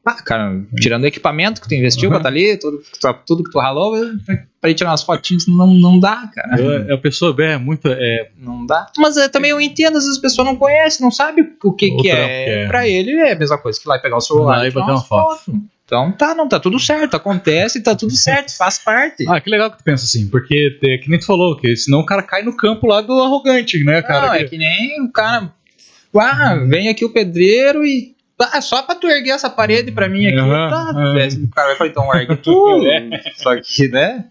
Ah, 0.06 0.14
cara, 0.22 0.60
tirando 0.78 1.05
o 1.05 1.06
equipamento 1.06 1.60
que 1.62 1.68
tu 1.68 1.74
investiu, 1.74 2.10
Uhum. 2.10 2.16
botar 2.16 2.28
ali, 2.28 2.59
tudo, 2.59 2.78
que 2.78 2.98
tu- 3.01 3.18
tudo 3.26 3.43
que 3.44 3.51
tu 3.51 3.59
ralou, 3.59 3.94
pra 4.60 4.68
ir 4.70 4.74
tirar 4.74 4.90
umas 4.90 5.02
fotinhos, 5.02 5.47
não, 5.48 5.66
não 5.72 5.98
dá, 5.98 6.28
cara. 6.35 6.60
É, 6.60 6.93
a 6.93 6.98
pessoa 6.98 7.35
é 7.43 7.56
muito. 7.56 7.89
É, 7.89 8.28
Não 8.39 8.66
dá. 8.66 8.86
Mas 8.98 9.16
é, 9.16 9.28
também 9.28 9.51
eu 9.51 9.60
entendo, 9.60 9.97
às 9.97 10.05
vezes 10.05 10.18
a 10.18 10.22
pessoa 10.22 10.44
não 10.44 10.56
conhece, 10.56 11.01
não 11.01 11.10
sabe 11.10 11.40
o 11.62 11.72
que, 11.72 11.90
O 11.90 11.97
que 11.97 12.10
é. 12.10 12.14
que 12.44 12.51
é. 12.51 12.66
Pra 12.66 12.86
ele 12.86 13.12
é 13.12 13.32
a 13.32 13.39
mesma 13.39 13.56
coisa 13.56 13.81
que 13.81 13.89
lá 13.89 13.98
pegar 13.98 14.16
o 14.16 14.20
celular 14.20 14.59
Lá 14.59 14.66
e 14.68 14.70
tirar 14.70 14.81
bater 14.82 14.93
uma 14.93 14.98
umas 14.98 15.09
fotos. 15.09 15.55
Então 15.86 16.12
tá, 16.12 16.35
não, 16.35 16.48
tá 16.48 16.59
tudo 16.59 16.78
certo, 16.78 17.14
acontece, 17.14 17.82
tá 17.82 17.94
tudo 17.94 18.14
certo, 18.16 18.55
faz 18.56 18.78
parte. 18.78 19.24
Ah, 19.28 19.39
que 19.40 19.51
legal 19.51 19.70
que 19.70 19.78
tu 19.78 19.85
pensa 19.85 20.05
assim, 20.05 20.28
porque 20.28 20.78
é, 20.82 20.97
que 20.98 21.10
nem 21.10 21.18
tu 21.18 21.26
falou, 21.26 21.56
que 21.56 21.76
senão 21.76 22.01
o 22.01 22.06
cara 22.06 22.22
cai 22.22 22.43
no 22.43 22.56
campo 22.56 22.86
lá 22.86 23.01
do 23.02 23.12
arrogante, 23.22 23.82
né, 23.85 24.01
cara? 24.02 24.28
não, 24.28 24.35
é 24.35 24.39
Que- 24.44 24.51
que 24.51 24.59
nem 24.59 25.02
o 25.02 25.10
cara. 25.12 25.52
Ah, 26.16 26.55
vem 26.66 26.89
aqui 26.89 27.05
o 27.05 27.10
pedreiro 27.10 27.85
e. 27.85 28.14
Ah, 28.39 28.61
só 28.61 28.82
pra 28.82 28.94
tu 28.94 29.06
erguer 29.09 29.31
essa 29.31 29.48
parede 29.48 29.93
pra 29.93 30.09
mim 30.09 30.27
aqui, 30.27 30.36
Aham, 30.39 30.70
tá. 30.70 30.93
é. 31.20 31.28
O 31.28 31.48
cara 31.48 31.69
vai 31.69 31.77
falar, 31.77 31.90
então 31.90 32.15
ergue 32.15 32.36
tu. 32.36 32.81
Só 33.36 33.56
que, 33.61 33.89
né? 33.89 34.24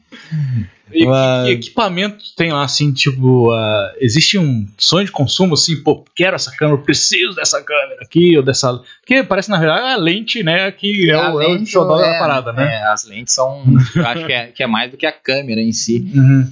E 0.92 1.06
Mas- 1.06 1.46
que 1.48 1.52
equipamento 1.54 2.24
tem 2.36 2.52
lá, 2.52 2.64
assim, 2.64 2.92
tipo, 2.92 3.50
ah, 3.52 3.94
existe 4.00 4.38
um 4.38 4.68
sonho 4.78 5.06
de 5.06 5.12
consumo, 5.12 5.54
assim, 5.56 5.82
pô, 5.82 6.06
quero 6.16 6.36
essa 6.36 6.52
câmera, 6.52 6.78
preciso 6.82 7.34
dessa 7.34 7.64
câmera 7.64 8.02
aqui, 8.02 8.38
ou 8.38 8.44
dessa. 8.44 8.80
Porque 9.00 9.24
parece, 9.24 9.50
na 9.50 9.58
realidade, 9.58 9.94
a 9.94 9.96
lente, 9.98 10.44
né, 10.44 10.70
que 10.72 11.10
é, 11.10 11.18
o, 11.18 11.20
é 11.42 11.48
o 11.48 11.54
lente, 11.54 11.72
xodó 11.72 11.98
da 11.98 12.08
é, 12.08 12.20
parada, 12.20 12.54
né? 12.54 12.76
é, 12.76 12.84
as 12.92 13.06
lentes 13.06 13.34
são. 13.34 13.64
Eu 13.96 14.06
acho 14.06 14.26
que 14.26 14.34
é, 14.34 14.48
que 14.48 14.62
é 14.62 14.68
mais 14.68 14.92
do 14.92 14.98
que 14.98 15.06
a 15.06 15.12
câmera 15.12 15.62
em 15.62 15.72
si. 15.72 16.12
Uhum. 16.14 16.52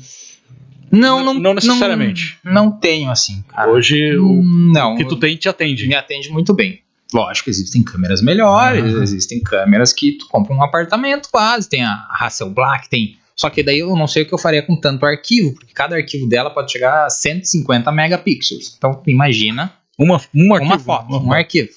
Não, 0.91 1.23
não, 1.23 1.33
Não 1.35 1.53
necessariamente. 1.53 2.37
Não, 2.43 2.53
não 2.65 2.71
tenho 2.71 3.11
assim, 3.11 3.43
cara. 3.47 3.69
Hoje, 3.71 4.17
o, 4.17 4.41
não. 4.43 4.95
o 4.95 4.97
que 4.97 5.05
tu 5.05 5.17
tem 5.17 5.35
te 5.37 5.47
atende. 5.47 5.87
me 5.87 5.95
atende 5.95 6.29
muito 6.29 6.53
bem. 6.53 6.81
Lógico, 7.13 7.49
existem 7.49 7.83
câmeras 7.83 8.21
melhores, 8.21 8.95
Ah. 8.95 9.03
existem 9.03 9.41
câmeras 9.41 9.91
que 9.93 10.17
tu 10.17 10.27
compra 10.27 10.53
um 10.53 10.63
apartamento 10.63 11.29
quase, 11.31 11.67
tem 11.67 11.83
a 11.83 12.07
Hasselblad, 12.19 12.87
tem. 12.89 13.17
Só 13.35 13.49
que 13.49 13.63
daí 13.63 13.79
eu 13.79 13.95
não 13.95 14.07
sei 14.07 14.23
o 14.23 14.25
que 14.25 14.33
eu 14.33 14.37
faria 14.37 14.61
com 14.61 14.75
tanto 14.79 15.05
arquivo, 15.05 15.53
porque 15.53 15.73
cada 15.73 15.95
arquivo 15.95 16.27
dela 16.29 16.49
pode 16.49 16.71
chegar 16.71 17.05
a 17.05 17.09
150 17.09 17.91
megapixels. 17.91 18.75
Então 18.77 19.01
imagina 19.07 19.73
Uma, 19.97 20.21
uma 20.33 20.57
arquivo, 20.57 20.79
foto, 20.83 21.07
uma 21.09 21.19
um 21.21 21.33
arquivo. 21.33 21.69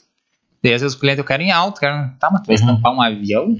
Daí 0.64 0.72
às 0.72 0.80
vezes 0.80 0.96
o 0.96 1.00
cliente 1.00 1.18
eu 1.18 1.24
quero 1.24 1.42
em 1.42 1.52
alto, 1.52 1.78
quero. 1.78 2.10
Tá, 2.18 2.30
mas 2.32 2.40
tu 2.40 2.46
vai 2.46 2.56
Uhum. 2.56 2.62
estampar 2.62 2.92
um 2.94 3.02
avião? 3.02 3.54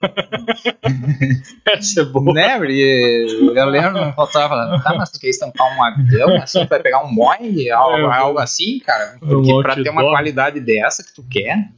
Essa 1.66 2.00
é 2.00 2.04
boa. 2.04 2.32
né? 2.32 2.56
Porque 2.58 3.26
eu 3.54 3.66
lembro 3.66 4.12
fotógrafo 4.14 4.48
falando, 4.48 4.82
tá, 4.82 4.94
mas 4.96 5.10
tu 5.10 5.20
quer 5.20 5.28
estampar 5.28 5.66
um 5.76 5.82
avião? 5.84 6.36
Assim, 6.42 6.64
tu 6.64 6.68
vai 6.68 6.80
pegar 6.80 7.04
um 7.04 7.14
Boeing, 7.14 7.68
algo, 7.70 7.96
É, 8.10 8.16
algo 8.18 8.38
assim, 8.38 8.78
cara? 8.80 9.16
um 9.22 9.28
Porque 9.28 9.62
pra 9.62 9.74
ter 9.74 9.90
uma 9.90 10.02
qualidade 10.02 10.60
dessa 10.60 11.04
que 11.04 11.12
tu 11.14 11.22
quer. 11.28 11.68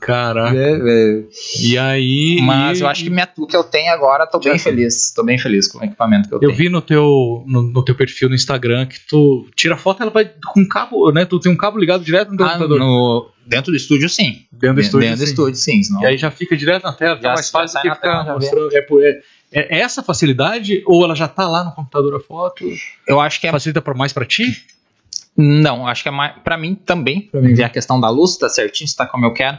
Caraca. 0.00 0.56
é, 0.56 0.72
é, 0.72 1.22
E 1.60 1.76
aí. 1.78 2.38
Mas 2.42 2.78
e- 2.78 2.82
eu 2.82 2.88
acho 2.88 3.04
que 3.04 3.10
minha, 3.10 3.28
o 3.38 3.46
que 3.46 3.56
eu 3.56 3.64
tenho 3.64 3.92
agora, 3.92 4.26
tô 4.26 4.38
bem 4.38 4.58
feliz. 4.58 5.12
Tô 5.12 5.22
bem 5.24 5.38
feliz 5.38 5.66
com 5.66 5.78
o 5.78 5.84
equipamento 5.84 6.28
que 6.28 6.34
eu, 6.34 6.38
Eu 6.42 6.48
tenho. 6.48 6.54
vi 6.56 6.68
no 6.68 6.80
teu, 6.80 7.44
no, 7.46 7.62
no 7.62 7.84
teu 7.84 7.94
perfil 7.94 8.28
no 8.28 8.34
Instagram 8.34 8.86
que 8.86 8.98
tu 9.08 9.46
tira 9.56 9.76
foto 9.76 10.02
ela 10.02 10.10
vai 10.10 10.30
com 10.52 10.66
cabo, 10.66 11.10
né? 11.12 11.24
Tu 11.24 11.38
tem 11.40 11.50
um 11.52 11.56
cabo 11.56 11.78
ligado 11.78 12.04
direto 12.04 12.30
no 12.30 12.36
teu 12.36 12.46
Ah, 12.46 12.50
computador. 12.50 12.78
no- 12.78 13.28
dentro 13.46 13.70
do 13.72 13.76
estúdio, 13.76 14.08
sim. 14.08 14.44
Dentro 14.52 14.76
do 14.76 14.80
estúdio. 14.80 15.08
Dentro 15.08 15.20
do 15.22 15.26
sim. 15.26 15.32
estúdio, 15.32 15.56
sim. 15.56 15.82
Senão... 15.82 16.02
E 16.02 16.06
aí 16.06 16.16
já 16.18 16.30
fica 16.30 16.56
direto 16.56 16.84
na 16.84 16.92
tela, 16.92 17.18
Já 17.20 17.28
mais 17.34 17.46
sai- 17.46 17.62
fácil 17.62 17.80
do 17.80 17.82
que 17.88 17.94
ficar 17.94 18.24
mostrando. 18.34 18.70
É, 18.76 19.20
é- 19.52 19.78
é 19.78 19.80
essa 19.80 20.02
facilidade 20.02 20.82
ou 20.86 21.02
ela 21.04 21.14
já 21.16 21.26
tá 21.26 21.48
lá 21.48 21.64
no 21.64 21.72
computador 21.72 22.14
a 22.14 22.20
foto? 22.20 22.64
Eu 23.06 23.18
acho 23.20 23.40
que 23.40 23.46
é. 23.46 23.50
Facilita 23.50 23.80
pra 23.82 23.94
mais 23.94 24.12
pra 24.12 24.24
ti? 24.24 24.44
Não, 25.36 25.86
acho 25.86 26.02
que 26.02 26.08
é 26.08 26.12
mais. 26.12 26.34
Pra 26.42 26.58
mim 26.58 26.74
também. 26.74 27.22
Pra 27.22 27.40
mim 27.40 27.54
ver 27.54 27.62
a 27.64 27.68
questão 27.68 28.00
da 28.00 28.10
luz, 28.10 28.36
tá 28.36 28.48
certinho, 28.48 28.88
se 28.88 28.96
tá 28.96 29.06
como 29.06 29.24
eu 29.24 29.32
quero. 29.32 29.56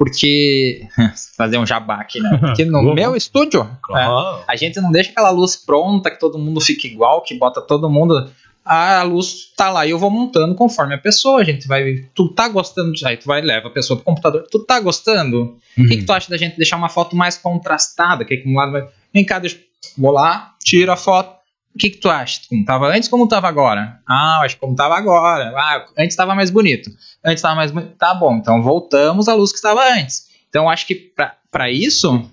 Porque. 0.00 0.88
fazer 1.36 1.58
um 1.58 1.66
jabá 1.66 1.96
aqui, 1.96 2.20
né? 2.20 2.34
Porque 2.40 2.64
no 2.64 2.94
meu 2.94 3.14
estúdio. 3.14 3.68
é, 3.90 4.06
A 4.48 4.56
gente 4.56 4.80
não 4.80 4.90
deixa 4.90 5.10
aquela 5.10 5.28
luz 5.28 5.56
pronta, 5.56 6.10
que 6.10 6.18
todo 6.18 6.38
mundo 6.38 6.58
fica 6.58 6.86
igual, 6.86 7.20
que 7.20 7.34
bota 7.34 7.60
todo 7.60 7.90
mundo. 7.90 8.30
A 8.64 9.02
luz 9.02 9.52
tá 9.54 9.68
lá 9.68 9.86
e 9.86 9.90
eu 9.90 9.98
vou 9.98 10.10
montando 10.10 10.54
conforme 10.54 10.94
a 10.94 10.98
pessoa. 10.98 11.42
A 11.42 11.44
gente 11.44 11.68
vai. 11.68 12.06
Tu 12.14 12.28
tá 12.30 12.48
gostando. 12.48 12.94
Aí 13.04 13.18
tu 13.18 13.26
vai 13.26 13.42
leva 13.42 13.68
a 13.68 13.70
pessoa 13.70 13.98
pro 13.98 14.06
computador. 14.06 14.46
Tu 14.50 14.58
tá 14.60 14.80
gostando? 14.80 15.58
O 15.76 15.86
que, 15.86 15.98
que 15.98 16.04
tu 16.04 16.12
acha 16.14 16.30
da 16.30 16.38
gente 16.38 16.56
deixar 16.56 16.78
uma 16.78 16.88
foto 16.88 17.14
mais 17.14 17.36
contrastada? 17.36 18.24
Que 18.24 18.42
um 18.46 18.56
lado 18.56 18.72
vai. 18.72 18.88
Vem 19.12 19.24
cá, 19.24 19.38
deixa. 19.38 19.58
Vou 19.98 20.12
lá, 20.12 20.54
tiro 20.64 20.90
a 20.90 20.96
foto. 20.96 21.39
O 21.74 21.78
que, 21.78 21.90
que 21.90 21.98
tu 21.98 22.10
acha? 22.10 22.40
Como 22.48 22.64
tava 22.64 22.88
antes, 22.88 23.08
como 23.08 23.28
tava 23.28 23.48
agora? 23.48 24.00
Ah, 24.08 24.38
eu 24.40 24.44
acho 24.46 24.54
que 24.56 24.60
como 24.60 24.74
tava 24.74 24.96
agora. 24.96 25.52
Ah, 25.56 25.86
antes 25.98 26.16
tava 26.16 26.34
mais 26.34 26.50
bonito. 26.50 26.90
Antes 27.24 27.40
tava 27.42 27.54
mais 27.54 27.70
bonito. 27.70 27.94
Tá 27.96 28.12
bom, 28.14 28.36
então 28.36 28.60
voltamos 28.62 29.28
à 29.28 29.34
luz 29.34 29.50
que 29.52 29.56
estava 29.56 29.80
antes. 29.94 30.28
Então 30.48 30.68
acho 30.68 30.86
que 30.86 30.94
pra, 30.94 31.36
pra 31.50 31.70
isso. 31.70 32.28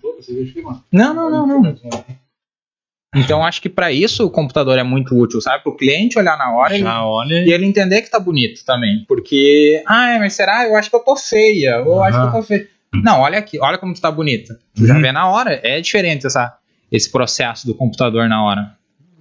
Não, 0.92 1.14
não, 1.14 1.30
não, 1.30 1.48
não. 1.62 1.78
Então 3.16 3.44
acho 3.44 3.62
que 3.62 3.70
pra 3.70 3.92
isso 3.92 4.26
o 4.26 4.30
computador 4.30 4.78
é 4.78 4.84
muito 4.84 5.16
útil, 5.18 5.40
sabe? 5.42 5.64
Pro 5.64 5.76
cliente 5.78 6.20
olhar 6.20 6.38
na 6.38 6.54
hora 6.56 6.78
Já 6.78 7.04
olha. 7.06 7.36
e 7.46 7.52
ele 7.52 7.66
entender 7.66 8.02
que 8.02 8.12
tá 8.12 8.20
bonito 8.20 8.64
também. 8.66 9.06
Porque, 9.08 9.82
ah, 9.88 10.18
mas 10.20 10.34
será? 10.34 10.68
Eu 10.68 10.76
acho 10.76 10.90
que 10.90 10.96
eu 10.96 11.00
tô 11.00 11.16
feia. 11.16 11.80
Ou 11.84 11.96
eu 11.96 12.04
acho 12.04 12.20
que 12.20 12.26
eu 12.28 12.32
tô 12.32 12.42
feia. 12.44 12.68
Não, 12.94 13.22
olha 13.22 13.38
aqui, 13.40 13.60
olha 13.60 13.78
como 13.78 13.94
tu 13.94 14.02
tá 14.02 14.12
bonita. 14.12 14.60
Tu 14.76 14.86
já 14.86 14.96
Uhum. 14.96 15.02
vê 15.02 15.12
na 15.12 15.30
hora, 15.30 15.60
é 15.64 15.80
diferente 15.80 16.26
essa. 16.28 16.58
esse 16.92 17.10
processo 17.12 17.66
do 17.68 17.74
computador 17.76 18.28
na 18.30 18.44
hora. 18.44 18.77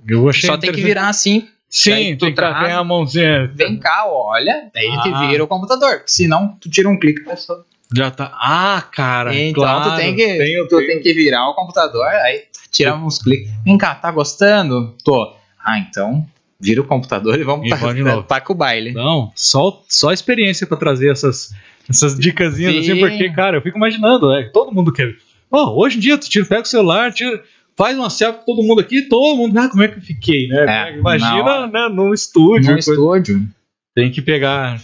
Eu 0.08 0.28
achei 0.28 0.48
Só 0.48 0.56
tem 0.56 0.72
que 0.72 0.80
virar 0.82 1.08
assim, 1.08 1.48
Sim, 1.68 2.16
tu 2.16 2.20
tem 2.26 2.30
que 2.30 2.36
traz- 2.36 2.64
tem 2.64 2.72
a 2.72 2.84
mãozinha. 2.84 3.50
vem 3.54 3.76
cá, 3.78 4.04
olha, 4.06 4.70
daí 4.72 4.88
Ah. 4.88 5.02
tu 5.02 5.28
vira 5.28 5.42
o 5.44 5.46
computador. 5.48 6.02
Senão, 6.06 6.56
tu 6.60 6.68
tira 6.70 6.88
um 6.88 6.98
clique 6.98 7.20
e 7.22 7.24
passou. 7.24 7.64
Já 7.94 8.10
tá. 8.10 8.32
Ah, 8.40 8.82
cara. 8.92 9.34
Então 9.34 9.62
claro, 9.62 9.90
tu, 9.92 9.96
tem 9.96 10.14
que, 10.16 10.26
tenho- 10.38 10.66
tu 10.68 10.76
tenho- 10.76 10.88
tem 10.88 11.00
que 11.00 11.12
virar 11.12 11.48
o 11.50 11.54
computador, 11.54 12.04
aí 12.06 12.42
tira 12.70 12.94
uns 12.96 13.18
cliques. 13.22 13.50
Vem 13.64 13.78
cá, 13.78 13.94
tá 13.94 14.10
gostando? 14.10 14.94
Tô. 15.04 15.34
Ah, 15.64 15.78
então 15.78 16.26
vira 16.58 16.80
o 16.80 16.84
computador 16.84 17.38
e 17.38 17.44
vamos 17.44 17.68
tá, 17.68 17.76
tá 18.22 18.40
com 18.40 18.52
o 18.52 18.56
baile. 18.56 18.92
Não, 18.92 19.30
só, 19.36 19.84
só 19.88 20.12
experiência 20.12 20.66
pra 20.66 20.76
trazer 20.76 21.10
essas, 21.12 21.52
essas 21.88 22.18
dicasinhas 22.18 22.72
Sim. 22.72 22.80
assim, 22.92 23.00
porque, 23.00 23.30
cara, 23.30 23.58
eu 23.58 23.62
fico 23.62 23.76
imaginando, 23.76 24.30
né? 24.30 24.50
Todo 24.52 24.72
mundo 24.72 24.92
quer. 24.92 25.14
Ó, 25.50 25.74
hoje 25.80 25.98
em 25.98 26.00
dia, 26.00 26.18
tu 26.18 26.28
tira, 26.28 26.44
pega 26.44 26.62
o 26.62 26.66
celular, 26.66 27.12
tira, 27.12 27.40
faz 27.76 27.96
uma 27.96 28.10
selfie 28.10 28.40
com 28.40 28.54
todo 28.56 28.66
mundo 28.66 28.80
aqui, 28.80 29.02
todo 29.02 29.36
mundo, 29.36 29.56
ah, 29.58 29.68
como 29.68 29.82
é 29.82 29.88
que 29.88 29.98
eu 29.98 30.02
fiquei, 30.02 30.48
né? 30.48 30.64
É, 30.68 30.90
é 30.94 30.98
Imagina, 30.98 31.66
né, 31.66 31.88
num 31.92 32.12
estúdio. 32.14 32.68
No 32.70 32.72
coisa- 32.74 32.90
estúdio. 32.92 33.48
Tem 33.94 34.10
que 34.10 34.20
pegar. 34.20 34.80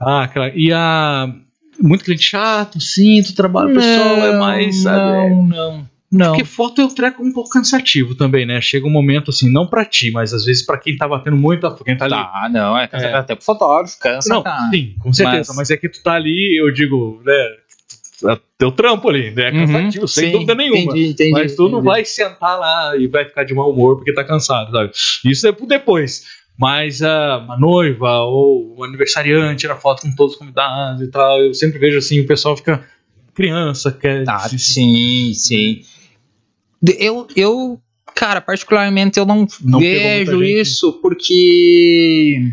Ah, 0.00 0.22
aquela. 0.24 0.48
E 0.54 0.72
a. 0.72 1.32
Muito 1.80 2.04
cliente 2.04 2.22
chato, 2.24 2.80
sim, 2.80 3.22
tu 3.22 3.34
trabalho 3.34 3.74
pessoal 3.74 4.16
é 4.16 4.38
mais, 4.38 4.82
sabe? 4.82 5.28
Não, 5.30 5.42
não, 5.44 5.86
não. 6.10 6.26
Porque 6.28 6.42
foto 6.44 6.80
é 6.80 6.84
um 6.86 6.88
treco 6.88 7.22
um 7.22 7.30
pouco 7.32 7.50
cansativo 7.50 8.14
também, 8.14 8.46
né? 8.46 8.60
Chega 8.62 8.86
um 8.86 8.90
momento 8.90 9.30
assim, 9.30 9.52
não 9.52 9.66
pra 9.66 9.84
ti, 9.84 10.10
mas 10.10 10.32
às 10.32 10.46
vezes 10.46 10.64
pra 10.64 10.78
quem 10.78 10.96
tá 10.96 11.06
batendo 11.06 11.36
muito, 11.36 11.68
quem 11.84 11.94
tá 11.94 12.06
ali. 12.06 12.14
Tá, 12.14 12.48
não, 12.50 12.78
é, 12.78 12.88
É. 12.90 13.12
até 13.14 13.34
pro 13.34 13.44
fotógrafo, 13.44 13.98
cansa, 14.00 14.32
Não, 14.32 14.42
cara. 14.42 14.70
sim, 14.70 14.94
com 15.00 15.12
certeza. 15.12 15.48
Mas- 15.52 15.56
Mas... 15.68 15.70
é 15.70 15.76
que 15.76 15.88
tu 15.88 16.02
tá 16.02 16.14
ali, 16.14 16.58
eu 16.58 16.72
digo, 16.72 17.20
né? 17.24 17.34
É 18.24 18.38
Teu 18.58 18.72
trampo 18.72 19.08
ali, 19.10 19.30
né? 19.32 19.48
É 19.48 19.52
cansativo, 19.52 20.02
Uhum, 20.04 20.08
sem 20.08 20.24
sim, 20.26 20.32
dúvida 20.32 20.54
nenhuma. 20.54 20.80
Entendi, 20.92 21.08
entendi. 21.10 21.30
mas 21.32 21.54
tu 21.54 21.64
não 21.64 21.78
entendi. 21.80 21.84
vai 21.86 22.04
sentar 22.04 22.58
lá 22.58 22.96
e 22.96 23.06
vai 23.06 23.24
ficar 23.26 23.44
de 23.44 23.52
mau 23.54 23.70
humor 23.70 23.96
porque 23.96 24.14
tá 24.14 24.24
cansado, 24.24 24.70
sabe? 24.72 24.90
Isso 25.30 25.46
é 25.46 25.52
pro 25.52 25.66
depois. 25.66 26.24
Mas 26.58 27.02
ah, 27.02 27.38
uma 27.44 27.58
noiva 27.58 28.20
ou 28.20 28.76
um 28.78 28.82
aniversariante 28.84 29.60
tirar 29.60 29.76
foto 29.76 30.02
com 30.02 30.14
todos 30.14 30.32
os 30.32 30.38
convidados 30.38 31.02
e 31.02 31.08
tal. 31.10 31.38
Eu 31.42 31.52
sempre 31.52 31.78
vejo 31.78 31.98
assim, 31.98 32.18
o 32.20 32.26
pessoal 32.26 32.56
fica 32.56 32.82
criança, 33.34 33.92
quer. 33.92 34.24
Ah, 34.26 34.38
se- 34.48 34.58
sim, 34.58 35.34
sim. 35.34 35.82
Eu, 36.98 37.26
eu, 37.36 37.78
cara, 38.14 38.40
particularmente 38.40 39.18
eu 39.18 39.26
não, 39.26 39.46
Não 39.62 39.78
vejo 39.80 40.42
isso 40.42 40.94
porque. 41.02 42.52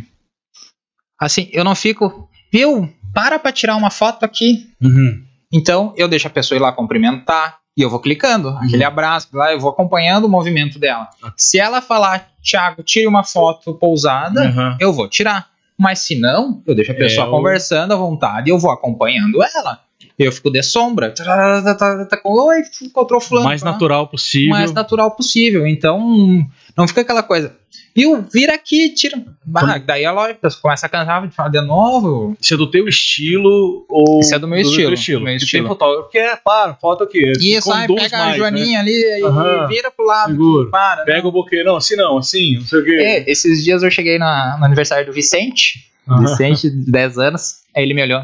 Assim, 1.19 1.48
eu 1.53 1.64
não 1.64 1.76
fico. 1.76 2.30
Viu? 2.52 2.90
Para 3.14 3.40
pra 3.40 3.52
tirar 3.53 3.76
uma 3.77 3.90
foto 3.90 4.23
aqui. 4.23 4.68
Uhum. 4.81 5.23
Então, 5.53 5.93
eu 5.95 6.07
deixo 6.07 6.27
a 6.27 6.31
pessoa 6.31 6.57
ir 6.57 6.61
lá 6.61 6.71
cumprimentar 6.71 7.57
e 7.77 7.81
eu 7.81 7.89
vou 7.89 7.99
clicando. 7.99 8.49
Aquele 8.49 8.84
abraço 8.84 9.27
lá, 9.34 9.51
eu 9.53 9.59
vou 9.59 9.69
acompanhando 9.69 10.25
o 10.25 10.30
movimento 10.30 10.80
dela. 10.80 11.07
Se 11.38 11.59
ela 11.59 11.81
falar, 11.81 12.30
Thiago, 12.43 12.81
tire 12.84 13.07
uma 13.07 13.23
foto 13.23 13.73
pousada, 13.75 14.43
Uhum. 14.45 14.77
eu 14.80 14.91
vou 14.93 15.07
tirar. 15.07 15.47
Mas 15.77 15.99
se 15.99 16.19
não, 16.19 16.61
eu 16.67 16.75
deixo 16.75 16.91
a 16.91 16.95
pessoa 16.95 17.27
eu- 17.27 17.31
conversando 17.31 17.93
à 17.93 17.95
vontade 17.97 18.49
e 18.49 18.51
eu 18.51 18.59
vou 18.59 18.71
acompanhando 18.71 19.41
ela. 19.43 19.80
Eu 20.18 20.31
fico 20.31 20.52
de 20.52 20.61
sombra. 20.61 21.11
Tá, 21.11 21.23
tá, 21.64 21.76
tá, 21.76 22.06
tá, 22.06 22.18
com, 22.18 22.30
Oi, 22.48 22.61
encontrou 22.84 23.19
fulano. 23.19 23.48
mais 23.48 23.64
natural 23.64 24.07
possível. 24.07 24.49
mais 24.49 24.72
natural 24.72 25.11
possível. 25.11 25.65
Então, 25.65 26.45
não 26.77 26.88
fica 26.88 27.02
aquela 27.02 27.23
coisa. 27.23 27.56
Viu? 27.95 28.26
Vira 28.34 28.56
aqui, 28.56 28.90
tira. 28.90 29.23
Ah, 29.56 29.77
daí 29.77 30.03
ela 30.03 30.30
a 30.30 30.34
pessoa 30.34 30.61
começa 30.64 30.85
a 30.88 30.90
cansar 30.90 31.27
de 31.27 31.35
falar 31.35 31.49
de 31.49 31.61
novo. 31.61 32.35
Isso 32.41 32.53
é 32.53 32.57
do 32.57 32.69
teu 32.69 32.88
estilo 32.88 33.85
ou 33.88 34.19
Isso 34.19 34.34
é 34.34 34.40
do 34.40 34.48
meu 34.48 34.60
estilo, 34.60 34.88
teu 34.88 34.94
estilo. 34.94 35.19
do 35.19 35.26
meu 35.26 35.34
Porque 35.34 35.44
estilo. 35.45 35.64
Tem 35.64 35.69
fotógrafo 35.69 36.10
que 36.10 36.18
é, 36.18 36.35
para, 36.35 36.73
foto 36.76 37.03
aqui. 37.03 37.34
E 37.40 37.61
sai, 37.61 37.85
conduz 37.88 38.03
pega 38.03 38.15
a 38.15 38.19
mais, 38.19 38.31
né? 38.31 38.38
Joaninha 38.40 38.80
ali 38.80 38.91
e 39.19 39.23
Aham. 39.23 39.68
vira 39.68 39.91
pro 39.91 40.06
lado. 40.06 40.31
Seguro. 40.31 40.72
Para. 40.72 41.03
Pega 41.03 41.27
o 41.27 41.31
buquê, 41.31 41.64
não, 41.64 41.76
assim 41.76 41.95
não, 41.95 42.18
assim, 42.18 42.56
não 42.56 42.65
sei 42.65 42.80
o 42.80 42.84
quê. 42.84 42.91
É, 42.99 43.31
esses 43.31 43.64
dias 43.64 43.84
eu 43.84 43.91
cheguei 43.91 44.18
na- 44.18 44.57
no 44.60 44.65
aniversário 44.65 45.06
do 45.06 45.14
Vicente. 45.14 45.85
Aham. 46.10 46.22
Vicente, 46.22 46.69
de 46.72 46.91
10 46.91 47.18
anos. 47.19 47.57
Aí 47.76 47.84
ele 47.84 47.94
me 47.94 48.02
olhou. 48.02 48.22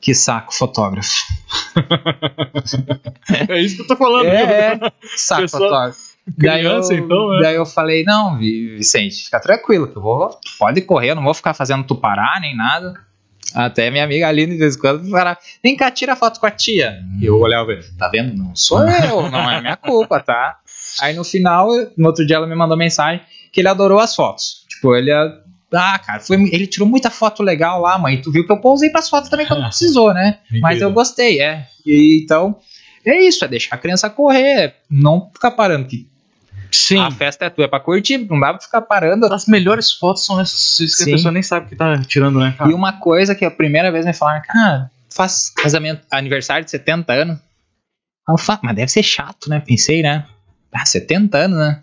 Que 0.00 0.14
saco, 0.14 0.54
fotógrafo. 0.54 1.10
É 3.48 3.60
isso 3.60 3.76
que 3.76 3.82
eu 3.82 3.86
tô 3.86 3.96
falando. 3.96 4.26
É, 4.26 4.42
é. 4.74 4.80
Saco, 5.16 5.42
Pessoa 5.42 5.62
fotógrafo. 5.62 6.10
Daí 6.36 6.64
eu, 6.64 6.70
criança, 6.70 6.94
então, 6.94 7.30
né? 7.30 7.38
daí 7.42 7.56
eu 7.56 7.66
falei, 7.66 8.04
não, 8.04 8.38
Vi- 8.38 8.76
Vicente, 8.76 9.24
fica 9.24 9.40
tranquilo, 9.40 9.88
que 9.88 9.96
eu 9.96 10.02
vou. 10.02 10.30
Pode 10.58 10.80
correr, 10.82 11.10
eu 11.10 11.14
não 11.16 11.24
vou 11.24 11.34
ficar 11.34 11.54
fazendo 11.54 11.84
tu 11.84 11.94
parar 11.94 12.40
nem 12.40 12.56
nada. 12.56 12.94
Até 13.54 13.90
minha 13.90 14.04
amiga 14.04 14.28
Aline, 14.28 14.52
de 14.52 14.58
vez 14.58 14.76
em 14.76 14.78
quando, 14.78 15.10
parar. 15.10 15.38
Vem 15.62 15.76
cá, 15.76 15.90
tira 15.90 16.14
foto 16.14 16.38
com 16.38 16.46
a 16.46 16.50
tia. 16.50 17.00
E 17.20 17.26
eu 17.26 17.38
olhava, 17.40 17.72
tá 17.98 18.08
vendo? 18.08 18.36
Não 18.36 18.54
sou 18.54 18.86
eu, 18.88 19.28
não 19.30 19.50
é 19.50 19.60
minha 19.60 19.76
culpa, 19.76 20.20
tá? 20.20 20.58
Aí 21.00 21.14
no 21.14 21.24
final, 21.24 21.68
no 21.96 22.06
outro 22.06 22.24
dia 22.24 22.36
ela 22.36 22.46
me 22.46 22.54
mandou 22.54 22.76
mensagem 22.76 23.20
que 23.52 23.60
ele 23.60 23.68
adorou 23.68 23.98
as 23.98 24.14
fotos. 24.14 24.64
Tipo, 24.68 24.94
ele. 24.94 25.10
Ah, 25.72 25.98
cara, 25.98 26.20
foi, 26.20 26.36
ele 26.52 26.66
tirou 26.66 26.88
muita 26.88 27.10
foto 27.10 27.42
legal 27.42 27.80
lá, 27.80 27.96
mãe. 27.98 28.20
Tu 28.20 28.30
viu 28.32 28.44
que 28.44 28.52
eu 28.52 28.60
pousei 28.60 28.90
pras 28.90 29.08
fotos 29.08 29.30
também 29.30 29.46
quando 29.46 29.62
precisou, 29.68 30.12
né? 30.12 30.38
Mas 30.60 30.80
eu 30.80 30.90
gostei, 30.92 31.40
é. 31.40 31.66
E, 31.86 32.22
então, 32.24 32.58
é 33.04 33.26
isso, 33.26 33.44
é 33.44 33.48
deixar 33.48 33.76
a 33.76 33.78
criança 33.78 34.10
correr, 34.10 34.74
não 34.90 35.30
ficar 35.32 35.52
parando. 35.52 35.86
Que 35.86 36.08
Sim. 36.72 36.98
a 36.98 37.10
festa 37.10 37.46
é 37.46 37.50
tua, 37.50 37.64
é 37.64 37.68
pra 37.68 37.80
curtir, 37.80 38.18
não 38.18 38.38
dá 38.38 38.52
pra 38.52 38.62
ficar 38.62 38.82
parando. 38.82 39.26
As 39.26 39.46
melhores 39.46 39.92
fotos 39.92 40.24
são 40.24 40.40
essas 40.40 40.76
que 40.76 40.88
Sim. 40.88 41.10
a 41.10 41.16
pessoa 41.16 41.32
nem 41.32 41.42
sabe 41.42 41.68
que 41.68 41.76
tá 41.76 42.00
tirando, 42.02 42.38
né, 42.38 42.54
cara? 42.56 42.70
E 42.70 42.74
uma 42.74 42.92
coisa 42.92 43.34
que 43.34 43.44
a 43.44 43.50
primeira 43.50 43.90
vez 43.90 44.04
me 44.04 44.12
falaram, 44.12 44.42
cara, 44.42 44.90
faz 45.08 45.50
casamento, 45.50 46.02
aniversário 46.10 46.64
de 46.64 46.70
70 46.70 47.12
anos. 47.12 47.38
Eu 48.28 48.38
falo, 48.38 48.60
mas 48.62 48.76
deve 48.76 48.90
ser 48.90 49.02
chato, 49.02 49.48
né? 49.48 49.60
Pensei, 49.60 50.02
né? 50.02 50.24
Ah, 50.72 50.86
70 50.86 51.36
anos, 51.36 51.58
né? 51.58 51.82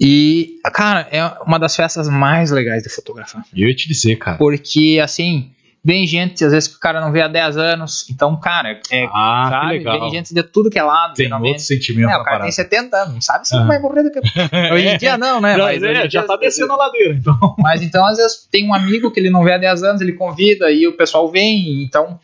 E, 0.00 0.60
cara, 0.72 1.08
é 1.10 1.24
uma 1.44 1.58
das 1.58 1.74
festas 1.74 2.08
mais 2.08 2.50
legais 2.50 2.82
de 2.82 2.88
fotografar. 2.88 3.42
Eu 3.54 3.68
ia 3.68 3.74
te 3.74 3.88
dizer, 3.88 4.16
cara. 4.16 4.36
Porque, 4.38 5.00
assim, 5.02 5.50
vem 5.84 6.06
gente, 6.06 6.44
às 6.44 6.52
vezes, 6.52 6.68
que 6.68 6.76
o 6.76 6.80
cara 6.80 7.00
não 7.00 7.10
vê 7.10 7.20
há 7.22 7.26
10 7.28 7.56
anos. 7.56 8.06
Então, 8.08 8.38
cara, 8.38 8.80
é, 8.92 9.08
ah, 9.12 9.48
sabe? 9.50 9.78
legal. 9.78 9.98
Vem 10.00 10.10
gente 10.10 10.32
de 10.32 10.42
tudo 10.44 10.70
que 10.70 10.78
é 10.78 10.82
lado, 10.84 11.14
Tem 11.14 11.26
geralmente. 11.26 11.48
outro 11.50 11.64
sentimento 11.64 12.04
É, 12.10 12.14
o 12.14 12.18
cara 12.18 12.24
parada. 12.24 12.42
tem 12.44 12.52
70 12.52 12.96
anos, 12.96 13.14
não 13.14 13.20
sabe 13.20 13.48
se 13.48 13.56
Ah. 13.56 13.60
não 13.60 13.66
vai 13.66 13.80
morrer 13.80 14.04
daqui 14.04 14.18
a 14.20 14.22
Hoje 14.74 14.86
em 14.86 14.98
dia 14.98 15.18
não, 15.18 15.40
né? 15.40 15.56
Já, 15.56 15.64
Mas, 15.64 15.82
é, 15.82 15.94
já 15.94 16.06
dia- 16.06 16.22
tá 16.22 16.36
descendo 16.36 16.72
a 16.72 16.76
ladeira, 16.76 17.14
então. 17.14 17.56
mas 17.58 17.82
então, 17.82 18.04
às 18.06 18.18
vezes, 18.18 18.46
tem 18.50 18.68
um 18.68 18.74
amigo 18.74 19.10
que 19.10 19.18
ele 19.18 19.30
não 19.30 19.42
vê 19.42 19.54
há 19.54 19.58
10 19.58 19.82
anos, 19.82 20.00
ele 20.00 20.12
convida 20.12 20.70
e 20.70 20.86
o 20.86 20.96
pessoal 20.96 21.28
vem, 21.28 21.82
então. 21.82 22.20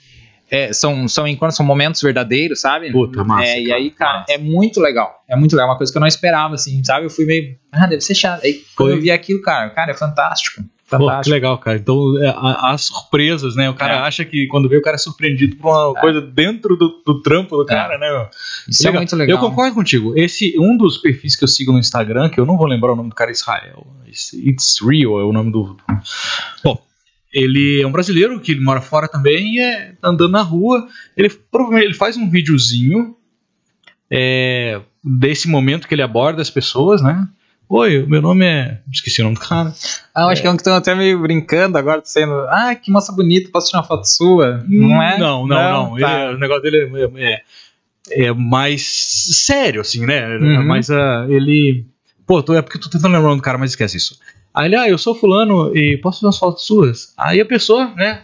É, 0.54 0.72
são, 0.72 1.08
são 1.08 1.26
encontros, 1.26 1.56
são 1.56 1.66
momentos 1.66 2.00
verdadeiros, 2.00 2.60
sabe? 2.60 2.92
Puta, 2.92 3.24
massa, 3.24 3.44
É, 3.48 3.60
e 3.60 3.66
cara, 3.66 3.76
aí, 3.80 3.90
cara, 3.90 4.18
massa. 4.20 4.32
é 4.32 4.38
muito 4.38 4.80
legal. 4.80 5.22
É 5.28 5.34
muito 5.36 5.52
legal, 5.54 5.68
uma 5.70 5.76
coisa 5.76 5.90
que 5.92 5.98
eu 5.98 6.00
não 6.00 6.06
esperava, 6.08 6.54
assim, 6.54 6.82
sabe? 6.84 7.06
Eu 7.06 7.10
fui 7.10 7.24
meio. 7.24 7.56
Ah, 7.72 7.86
deve 7.86 8.00
ser 8.02 8.14
chato. 8.14 8.44
Aí, 8.44 8.62
quando 8.76 8.90
Foi. 8.90 8.98
eu 8.98 9.02
vi 9.02 9.10
aquilo, 9.10 9.40
cara, 9.42 9.70
cara, 9.70 9.90
é 9.90 9.94
fantástico. 9.94 10.62
Pô, 10.90 11.10
que 11.22 11.30
legal, 11.30 11.58
cara. 11.58 11.78
Então, 11.78 11.96
é, 12.22 12.32
as 12.60 12.82
surpresas, 12.82 13.56
né? 13.56 13.68
O 13.70 13.74
cara 13.74 13.94
É. 13.94 13.98
acha 14.00 14.24
que 14.24 14.46
quando 14.46 14.68
vê 14.68 14.76
o 14.76 14.82
cara 14.82 14.94
é 14.94 14.98
surpreendido 14.98 15.56
por 15.56 15.68
uma 15.70 15.98
coisa 16.00 16.20
dentro 16.20 16.76
do, 16.76 17.02
do 17.04 17.20
trampo 17.22 17.56
do 17.56 17.64
cara, 17.66 17.98
né? 17.98 18.08
meu? 18.10 18.28
Isso 18.68 18.86
é 18.86 18.92
muito 18.92 19.16
legal. 19.16 19.36
Eu 19.36 19.40
concordo 19.40 19.74
contigo. 19.74 20.12
Esse, 20.16 20.54
um 20.58 20.76
dos 20.76 20.98
perfis 20.98 21.34
que 21.34 21.42
eu 21.42 21.48
sigo 21.48 21.72
no 21.72 21.78
Instagram, 21.78 22.28
que 22.28 22.38
eu 22.38 22.46
não 22.46 22.56
vou 22.56 22.66
lembrar 22.66 22.92
o 22.92 22.96
nome 22.96 23.08
do 23.08 23.14
cara, 23.14 23.30
é 23.30 23.32
Israel. 23.32 23.86
It's, 24.06 24.32
It's 24.34 24.76
Real 24.86 25.18
é 25.18 25.24
o 25.24 25.32
nome 25.32 25.50
do. 25.50 25.76
Bom, 26.62 26.78
ele 27.34 27.82
é 27.82 27.86
um 27.86 27.90
brasileiro 27.92 28.38
que 28.40 28.52
ele 28.52 28.60
mora 28.60 28.80
fora 28.80 29.08
também 29.08 29.56
e 29.56 29.60
é 29.60 29.92
andando 30.02 30.30
na 30.30 30.40
rua. 30.42 30.86
Ele 31.16 31.28
provavelmente 31.28 31.86
ele 31.88 31.94
faz 31.94 32.16
um 32.16 32.30
videozinho 32.30 33.16
é, 34.10 34.80
desse 35.02 35.48
momento 35.48 35.88
que 35.88 35.94
ele 35.94 36.02
aborda 36.02 36.40
as 36.40 36.50
pessoas, 36.50 37.02
né? 37.02 37.26
Oi, 37.68 38.04
meu 38.06 38.20
nome 38.22 38.44
é. 38.44 38.78
Esqueci 38.92 39.20
o 39.20 39.24
nome 39.24 39.36
do 39.36 39.40
cara. 39.40 39.72
Ah, 40.14 40.22
eu 40.22 40.28
acho 40.28 40.40
que 40.42 40.46
é 40.46 40.50
um 40.50 40.54
que 40.54 40.60
estão 40.60 40.74
até 40.76 40.94
meio 40.94 41.20
brincando 41.20 41.76
agora, 41.78 42.02
sendo. 42.04 42.32
Ah, 42.50 42.74
que 42.74 42.92
moça 42.92 43.10
bonita, 43.10 43.50
posso 43.50 43.68
tirar 43.68 43.80
uma 43.80 43.86
foto 43.88 44.04
sua? 44.04 44.62
Não 44.68 45.02
é? 45.02 45.18
Não, 45.18 45.46
não, 45.46 45.90
não. 45.90 45.98
tá. 45.98 46.24
Ele- 46.26 46.34
o 46.34 46.38
negócio 46.38 46.62
dele 46.62 46.90
é, 47.16 47.32
é- 47.32 47.42
é 48.26 48.32
mais 48.34 48.82
sério, 49.46 49.80
assim, 49.80 50.04
né? 50.04 50.36
Uhum. 50.36 50.64
Mas 50.66 50.90
ah, 50.90 51.26
ele. 51.28 51.86
Pô, 52.26 52.42
tô, 52.42 52.54
é 52.54 52.62
porque 52.62 52.78
eu 52.78 52.82
tô 52.82 52.88
tentando 52.88 53.12
lembrar 53.12 53.26
o 53.26 53.30
nome 53.30 53.40
do 53.40 53.44
cara, 53.44 53.58
mas 53.58 53.70
esquece 53.70 53.96
isso. 53.96 54.18
Aí 54.54 54.66
ele, 54.66 54.76
ah, 54.76 54.88
eu 54.88 54.96
sou 54.98 55.14
fulano 55.14 55.76
e 55.76 55.96
posso 55.98 56.18
fazer 56.18 56.26
umas 56.26 56.38
fotos 56.38 56.66
suas? 56.66 57.12
Aí 57.18 57.40
a 57.40 57.44
pessoa, 57.44 57.92
né? 57.94 58.22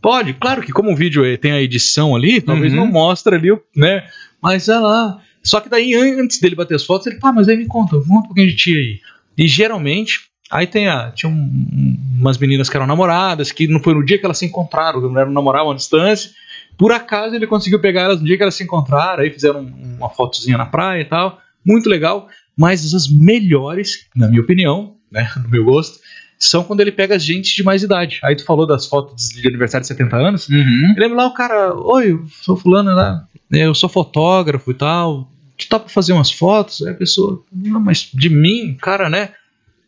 Pode, 0.00 0.34
claro 0.34 0.62
que 0.62 0.72
como 0.72 0.90
o 0.92 0.96
vídeo 0.96 1.24
eh, 1.24 1.36
tem 1.36 1.52
a 1.52 1.60
edição 1.62 2.16
ali, 2.16 2.40
talvez 2.40 2.72
Uhum. 2.72 2.80
não 2.80 2.86
mostre 2.86 3.36
ali, 3.36 3.50
né? 3.76 4.04
Mas 4.40 4.68
é 4.68 4.78
lá. 4.78 5.20
Só 5.42 5.60
que 5.60 5.68
daí, 5.68 5.94
an- 5.94 6.22
antes 6.22 6.40
dele 6.40 6.54
bater 6.56 6.74
as 6.74 6.84
fotos, 6.84 7.06
ele, 7.06 7.18
tá, 7.18 7.32
mas 7.32 7.48
aí 7.48 7.56
me 7.56 7.66
conta, 7.66 7.96
conta 7.96 8.10
um 8.12 8.22
pouquinho 8.22 8.48
de 8.48 8.56
ti 8.56 8.76
aí. 8.76 9.00
E 9.38 9.46
geralmente, 9.46 10.20
aí 10.50 10.66
tem 10.66 10.88
a. 10.88 11.10
Tinha 11.12 11.30
um- 11.30 11.34
um- 11.34 11.96
umas 12.20 12.38
meninas 12.38 12.68
que 12.68 12.76
eram 12.76 12.86
namoradas, 12.86 13.52
que 13.52 13.66
não 13.68 13.80
foi 13.80 13.94
no 13.94 14.04
dia 14.04 14.18
que 14.18 14.24
elas 14.24 14.38
se 14.38 14.46
encontraram, 14.46 15.00
que 15.00 15.18
eram 15.18 15.30
namoravam 15.32 15.70
à 15.72 15.74
distância. 15.74 16.30
Por 16.76 16.90
acaso 16.92 17.34
ele 17.36 17.46
conseguiu 17.46 17.80
pegar 17.80 18.02
elas 18.02 18.20
no 18.20 18.26
dia 18.26 18.36
que 18.36 18.42
elas 18.42 18.54
se 18.54 18.64
encontraram, 18.64 19.22
aí 19.22 19.30
fizeram 19.30 19.60
um- 19.60 19.96
uma 19.98 20.10
fotozinha 20.10 20.56
na 20.58 20.66
praia 20.66 21.02
e 21.02 21.04
tal. 21.04 21.40
Muito 21.64 21.88
legal. 21.88 22.28
Mas 22.56 22.92
as 22.94 23.08
melhores, 23.08 24.06
na 24.14 24.28
minha 24.28 24.40
opinião, 24.42 24.94
né, 25.10 25.30
no 25.42 25.48
meu 25.48 25.64
gosto, 25.64 25.98
são 26.38 26.64
quando 26.64 26.80
ele 26.80 26.92
pega 26.92 27.18
gente 27.18 27.54
de 27.54 27.62
mais 27.62 27.82
idade. 27.82 28.18
Aí 28.22 28.34
tu 28.34 28.44
falou 28.44 28.66
das 28.66 28.86
fotos 28.86 29.28
de 29.28 29.46
aniversário 29.46 29.82
de 29.82 29.88
70 29.88 30.16
anos. 30.16 30.48
Uhum. 30.48 30.94
Eu 30.96 31.00
lembro 31.02 31.16
lá 31.16 31.26
o 31.26 31.34
cara, 31.34 31.72
oi, 31.74 32.12
eu 32.12 32.26
sou 32.42 32.56
fulano 32.56 32.94
lá, 32.94 33.26
eu 33.50 33.74
sou 33.74 33.88
fotógrafo 33.88 34.70
e 34.70 34.74
tal, 34.74 35.30
tu 35.56 35.68
tá 35.68 35.78
pra 35.78 35.88
fazer 35.88 36.12
umas 36.12 36.30
fotos? 36.32 36.82
Aí 36.82 36.92
a 36.92 36.96
pessoa, 36.96 37.42
não, 37.52 37.78
mas 37.80 38.08
de 38.12 38.28
mim, 38.28 38.76
cara, 38.80 39.08
né? 39.08 39.30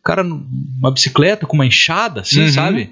Cara, 0.03 0.23
numa 0.23 0.91
bicicleta 0.91 1.45
com 1.45 1.55
uma 1.55 1.65
enxada, 1.65 2.21
assim, 2.21 2.41
Uhum. 2.43 2.51
sabe? 2.53 2.91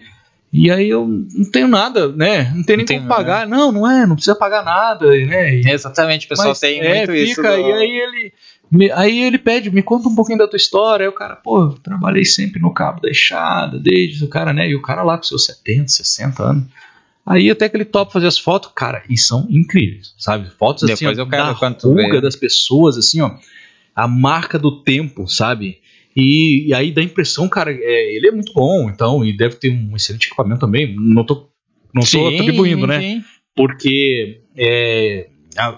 E 0.52 0.70
aí 0.70 0.90
eu 0.90 1.08
não 1.08 1.50
tenho 1.50 1.68
nada, 1.68 2.10
né? 2.10 2.52
Não 2.56 2.64
tenho 2.64 2.78
nem 2.78 2.80
Não 2.80 2.86
tem, 2.86 2.98
como 2.98 3.10
pagar. 3.10 3.48
Não, 3.48 3.72
não 3.72 3.90
é, 3.90 4.06
não 4.06 4.16
precisa 4.16 4.36
pagar 4.36 4.64
nada, 4.64 5.08
né? 5.10 5.56
E- 5.56 5.68
Exatamente, 5.70 6.26
o 6.26 6.30
pessoal 6.30 6.54
tem 6.54 6.80
é, 6.82 6.98
muito 6.98 7.14
isso. 7.16 7.36
fica, 7.36 7.52
do- 7.56 7.58
E 7.60 7.72
aí 7.72 7.90
ele, 7.92 8.34
me- 8.74 8.92
aí 8.92 9.22
ele 9.22 9.38
pede, 9.38 9.70
me 9.70 9.84
conta 9.84 10.10
um 10.10 10.16
pouquinho 10.16 10.40
da 10.40 10.48
tua 10.48 10.58
história. 10.58 11.06
Aí 11.06 11.10
o 11.10 11.14
cara, 11.14 11.36
pô, 11.36 11.70
trabalhei 11.84 12.26
sempre 12.26 12.60
no 12.60 12.74
cabo 12.74 13.02
da 13.02 13.10
enxada, 13.10 13.80
desde 13.80 14.24
o 14.24 14.28
cara, 14.28 14.52
né? 14.52 14.68
E 14.70 14.76
o 14.76 14.82
cara 14.82 15.04
lá 15.04 15.18
com 15.18 15.24
seus 15.24 15.46
70, 15.46 15.88
60 15.90 16.44
anos. 16.44 16.66
Aí 17.26 17.50
até 17.50 17.70
que 17.70 17.78
ele 17.78 17.86
topa 17.86 18.12
fazer 18.12 18.28
as 18.28 18.38
fotos, 18.38 18.72
cara, 18.76 19.04
e 19.10 19.18
são 19.18 19.48
incríveis, 19.50 20.14
sabe? 20.18 20.50
Fotos 20.50 20.84
assim, 20.84 21.06
Depois 21.06 21.18
ó, 21.18 21.22
eu 21.22 21.30
quero 21.30 21.44
da 21.46 21.52
ruga 21.52 22.20
das 22.22 22.36
pessoas, 22.36 22.98
assim, 22.98 23.22
ó, 23.22 23.32
a 23.96 24.08
marca 24.08 24.60
do 24.60 24.84
tempo, 24.84 25.26
sabe? 25.28 25.80
E, 26.16 26.68
e 26.68 26.74
aí 26.74 26.92
dá 26.92 27.02
a 27.02 27.06
impressão, 27.06 27.48
cara, 27.48 27.72
é, 27.72 28.16
ele 28.16 28.28
é 28.28 28.32
muito 28.32 28.54
bom, 28.54 28.90
então, 28.90 29.24
e 29.24 29.36
deve 29.36 29.56
ter 29.56 29.72
um 29.72 29.96
excelente 29.96 30.28
equipamento 30.28 30.60
também. 30.60 30.94
Não 30.96 31.26
tô, 31.26 31.50
não 31.94 32.02
tô 32.02 32.08
Sim, 32.08 32.28
atribuindo, 32.36 32.86
né? 32.86 33.24
porque 33.56 34.42
é, 34.58 35.30
a- 35.58 35.78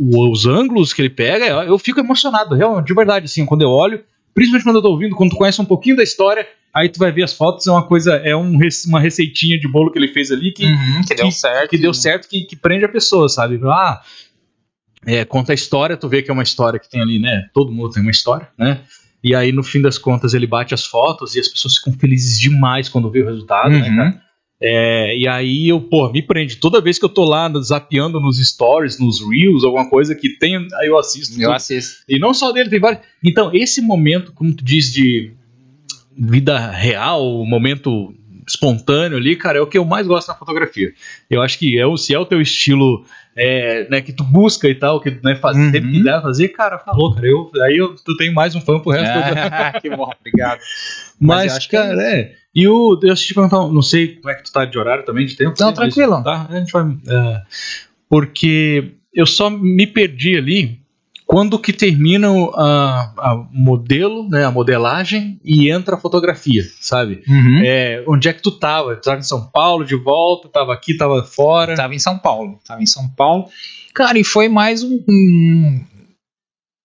os 0.00 0.46
ângulos 0.46 0.92
que 0.92 1.02
ele 1.02 1.10
pega, 1.10 1.46
eu 1.64 1.78
fico 1.78 2.00
emocionado, 2.00 2.54
realmente, 2.54 2.86
de 2.86 2.94
verdade, 2.94 3.26
assim, 3.26 3.44
quando 3.44 3.62
eu 3.62 3.68
olho, 3.70 4.02
principalmente 4.34 4.64
quando 4.64 4.76
eu 4.76 4.82
tô 4.82 4.90
ouvindo, 4.90 5.14
quando 5.14 5.30
tu 5.30 5.36
conhece 5.36 5.60
um 5.60 5.64
pouquinho 5.64 5.96
da 5.96 6.02
história, 6.02 6.46
aí 6.72 6.88
tu 6.88 6.98
vai 6.98 7.12
ver 7.12 7.24
as 7.24 7.32
fotos, 7.32 7.66
é 7.66 7.70
uma 7.70 7.82
coisa, 7.86 8.14
é 8.16 8.34
um, 8.34 8.58
uma 8.86 9.00
receitinha 9.00 9.58
de 9.58 9.68
bolo 9.68 9.90
que 9.92 9.98
ele 9.98 10.08
fez 10.08 10.30
ali 10.30 10.52
que, 10.52 10.64
Uhum, 10.64 11.02
que 11.06 11.14
deu 11.14 11.26
que- 11.26 11.32
certo. 11.34 11.70
que 11.70 11.78
deu 11.78 11.92
certo, 11.92 12.28
que, 12.28 12.42
que 12.44 12.56
prende 12.56 12.84
a 12.84 12.88
pessoa, 12.88 13.28
sabe? 13.28 13.60
Ah, 13.64 14.00
é, 15.06 15.24
conta 15.24 15.52
a 15.52 15.54
história, 15.54 15.96
tu 15.96 16.08
vê 16.08 16.22
que 16.22 16.30
é 16.30 16.34
uma 16.34 16.42
história 16.42 16.78
que 16.78 16.88
tem 16.88 17.00
ali, 17.00 17.18
né? 17.18 17.48
Todo 17.54 17.72
mundo 17.72 17.90
tem 17.92 18.02
uma 18.02 18.10
história, 18.10 18.48
né? 18.58 18.80
E 19.22 19.34
aí, 19.34 19.52
no 19.52 19.62
fim 19.62 19.82
das 19.82 19.98
contas, 19.98 20.32
ele 20.32 20.46
bate 20.46 20.72
as 20.72 20.84
fotos 20.84 21.34
e 21.34 21.40
as 21.40 21.48
pessoas 21.48 21.76
ficam 21.76 21.92
felizes 21.92 22.38
demais 22.38 22.88
quando 22.88 23.10
vê 23.10 23.22
o 23.22 23.26
resultado, 23.26 23.70
né, 23.70 23.88
Uhum. 23.88 23.96
cara? 23.96 24.22
É, 24.62 25.16
e 25.16 25.26
aí 25.26 25.68
eu, 25.68 25.80
pô, 25.80 26.10
me 26.10 26.20
prende. 26.20 26.56
Toda 26.56 26.82
vez 26.82 26.98
que 26.98 27.04
eu 27.04 27.08
tô 27.08 27.24
lá 27.24 27.50
zapeando 27.62 28.20
nos 28.20 28.38
stories, 28.38 28.98
nos 28.98 29.20
reels, 29.26 29.64
alguma 29.64 29.88
coisa 29.88 30.14
que 30.14 30.28
tem, 30.28 30.56
aí 30.56 30.88
eu 30.88 30.98
assisto. 30.98 31.34
Eu 31.34 31.48
tudo. 31.48 31.54
assisto. 31.54 32.02
E 32.06 32.18
não 32.18 32.34
só 32.34 32.52
dele, 32.52 32.68
tem 32.68 32.78
vários. 32.78 33.02
Então, 33.24 33.50
esse 33.54 33.80
momento, 33.80 34.32
como 34.32 34.54
tu 34.54 34.62
diz, 34.62 34.92
de 34.92 35.32
vida 36.14 36.70
real, 36.70 37.40
o 37.40 37.46
momento 37.46 38.14
espontâneo 38.46 39.16
ali, 39.16 39.36
cara, 39.36 39.58
é 39.58 39.60
o 39.60 39.66
que 39.66 39.78
eu 39.78 39.84
mais 39.84 40.06
gosto 40.06 40.28
na 40.28 40.34
fotografia. 40.34 40.92
Eu 41.30 41.40
acho 41.40 41.58
que 41.58 41.78
é 41.78 41.96
se 41.96 42.12
é 42.12 42.18
o 42.18 42.26
teu 42.26 42.40
estilo 42.40 43.04
é, 43.36 43.88
né, 43.88 44.00
que 44.00 44.12
tu 44.12 44.24
busca 44.24 44.68
e 44.68 44.74
tal, 44.74 45.00
que 45.00 45.10
né, 45.22 45.36
faz, 45.36 45.56
Uhum. 45.56 45.70
sempre 45.70 45.92
que 45.92 46.02
deve 46.02 46.22
fazer, 46.22 46.48
cara, 46.48 46.78
falou, 46.78 47.14
cara, 47.14 47.26
eu, 47.26 47.50
aí 47.62 47.76
eu, 47.76 47.94
tu 47.94 48.16
tem 48.16 48.32
mais 48.32 48.54
um 48.54 48.60
fã 48.60 48.78
pro 48.80 48.90
resto 48.92 49.12
do 49.14 49.20
que 49.80 49.90
bom, 49.96 50.10
obrigado. 50.20 50.60
Mas 51.20 51.52
Mas, 51.54 51.66
é 51.66 51.68
cara, 51.70 52.02
é. 52.02 52.32
E 52.54 52.66
o. 52.66 52.98
Eu 53.02 53.14
te 53.14 53.32
perguntar, 53.32 53.58
não 53.68 53.82
sei 53.82 54.16
como 54.16 54.30
é 54.30 54.34
que 54.34 54.42
tu 54.42 54.52
tá 54.52 54.64
de 54.64 54.76
horário 54.76 55.04
também, 55.04 55.24
de 55.24 55.36
tempo. 55.36 55.54
Não, 55.60 55.68
Sim, 55.68 55.74
tranquilo. 55.74 56.22
Tá, 56.24 56.48
a 56.50 56.58
gente 56.58 56.72
vai. 56.72 56.82
é, 57.06 57.42
porque 58.08 58.92
eu 59.14 59.26
só 59.26 59.48
me 59.50 59.86
perdi 59.86 60.36
ali 60.36 60.79
quando 61.30 61.60
que 61.60 61.72
termina 61.72 62.28
o 62.28 62.50
a, 62.56 63.12
a 63.18 63.46
modelo, 63.52 64.28
né, 64.28 64.44
a 64.44 64.50
modelagem 64.50 65.40
e 65.44 65.70
entra 65.70 65.94
a 65.94 65.98
fotografia, 66.00 66.64
sabe? 66.80 67.22
Uhum. 67.28 67.60
É, 67.64 68.02
onde 68.08 68.28
é 68.28 68.32
que 68.32 68.42
tu 68.42 68.50
tava? 68.50 68.96
Tu 68.96 69.02
tava 69.02 69.20
em 69.20 69.22
São 69.22 69.46
Paulo 69.46 69.84
de 69.84 69.94
volta, 69.94 70.48
tava 70.48 70.72
aqui, 70.74 70.96
tava 70.96 71.22
fora. 71.22 71.76
Tava 71.76 71.94
em 71.94 72.00
São 72.00 72.18
Paulo. 72.18 72.58
Tava 72.66 72.82
em 72.82 72.86
São 72.86 73.08
Paulo. 73.10 73.44
Cara, 73.94 74.18
e 74.18 74.24
foi 74.24 74.48
mais 74.48 74.82
um. 74.82 74.98
um- 75.08 75.84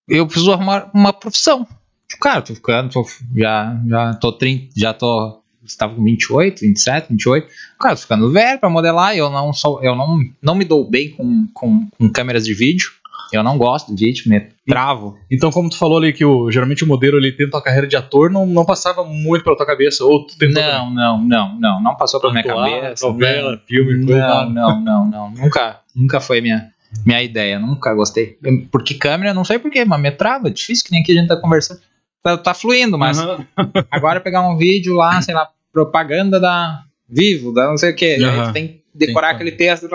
eu 0.08 0.24
preciso 0.28 0.52
arrumar 0.52 0.92
uma 0.94 1.12
profissão. 1.12 1.66
Tipo, 2.08 2.22
Cara, 2.22 2.40
tô 2.40 2.54
ficando, 2.54 2.90
tô- 2.90 3.04
já, 3.34 3.76
já 3.88 4.14
tô 4.14 4.30
30, 4.32 4.68
já 4.76 4.94
tô. 4.94 5.40
Estava 5.64 5.92
com 5.96 6.04
28, 6.04 6.60
27, 6.60 7.08
28. 7.10 7.48
Cara, 7.80 7.96
tô 7.96 8.02
ficando 8.02 8.30
velho 8.30 8.60
pra 8.60 8.70
modelar. 8.70 9.16
Eu 9.16 9.28
não 9.28 9.52
sou, 9.52 9.82
eu 9.82 9.96
não, 9.96 10.20
não 10.40 10.54
me 10.54 10.64
dou 10.64 10.88
bem 10.88 11.10
com, 11.10 11.48
com, 11.52 11.88
com 11.98 12.08
câmeras 12.08 12.44
de 12.44 12.54
vídeo. 12.54 12.90
Eu 13.32 13.42
não 13.42 13.58
gosto 13.58 13.94
de 13.94 14.04
vídeo, 14.04 14.24
me 14.30 14.40
travo. 14.66 15.18
Então, 15.30 15.50
como 15.50 15.68
tu 15.68 15.76
falou 15.76 15.98
ali 15.98 16.12
que 16.12 16.24
o, 16.24 16.50
geralmente 16.50 16.84
o 16.84 16.86
modelo 16.86 17.16
ele 17.18 17.32
tenta 17.32 17.58
a 17.58 17.62
carreira 17.62 17.86
de 17.86 17.96
ator, 17.96 18.30
não, 18.30 18.46
não 18.46 18.64
passava 18.64 19.04
muito 19.04 19.42
pela 19.44 19.56
tua 19.56 19.66
cabeça, 19.66 20.04
ou 20.04 20.24
tu 20.26 20.38
tentou 20.38 20.62
Não, 20.62 20.90
não, 20.94 21.22
não, 21.24 21.58
não. 21.60 21.82
Não 21.82 21.96
passou 21.96 22.20
pela 22.20 22.32
minha 22.32 22.44
cabeça. 22.44 23.06
novela, 23.06 23.60
filme, 23.66 23.98
Não, 23.98 24.06
coisa. 24.06 24.44
não, 24.46 24.80
não, 24.80 25.10
não. 25.10 25.30
Nunca, 25.30 25.80
nunca 25.94 26.20
foi 26.20 26.40
minha, 26.40 26.68
minha 27.04 27.22
ideia. 27.22 27.58
Nunca 27.58 27.92
gostei. 27.94 28.38
Porque 28.70 28.94
câmera, 28.94 29.34
não 29.34 29.44
sei 29.44 29.58
porquê, 29.58 29.84
mas 29.84 30.00
me 30.00 30.10
trava. 30.12 30.48
É 30.48 30.50
difícil 30.50 30.84
que 30.84 30.92
nem 30.92 31.02
aqui 31.02 31.12
a 31.12 31.20
gente 31.20 31.28
tá 31.28 31.36
conversando. 31.40 31.80
Tá, 32.22 32.36
tá 32.38 32.54
fluindo, 32.54 32.96
mas 32.98 33.18
Aham. 33.18 33.46
agora 33.90 34.20
pegar 34.20 34.48
um 34.48 34.56
vídeo 34.56 34.94
lá, 34.94 35.20
sei 35.22 35.34
lá, 35.34 35.48
propaganda 35.72 36.38
da 36.40 36.82
Vivo, 37.08 37.52
da 37.52 37.68
não 37.68 37.76
sei 37.76 37.90
o 37.92 37.96
quê. 37.96 38.16
Aí 38.18 38.24
Aham. 38.24 38.46
tu 38.48 38.52
tem 38.52 38.66
que 38.68 38.82
decorar 38.94 39.28
Tem 39.28 39.36
que- 39.38 39.42
aquele 39.44 39.56
texto. 39.56 39.88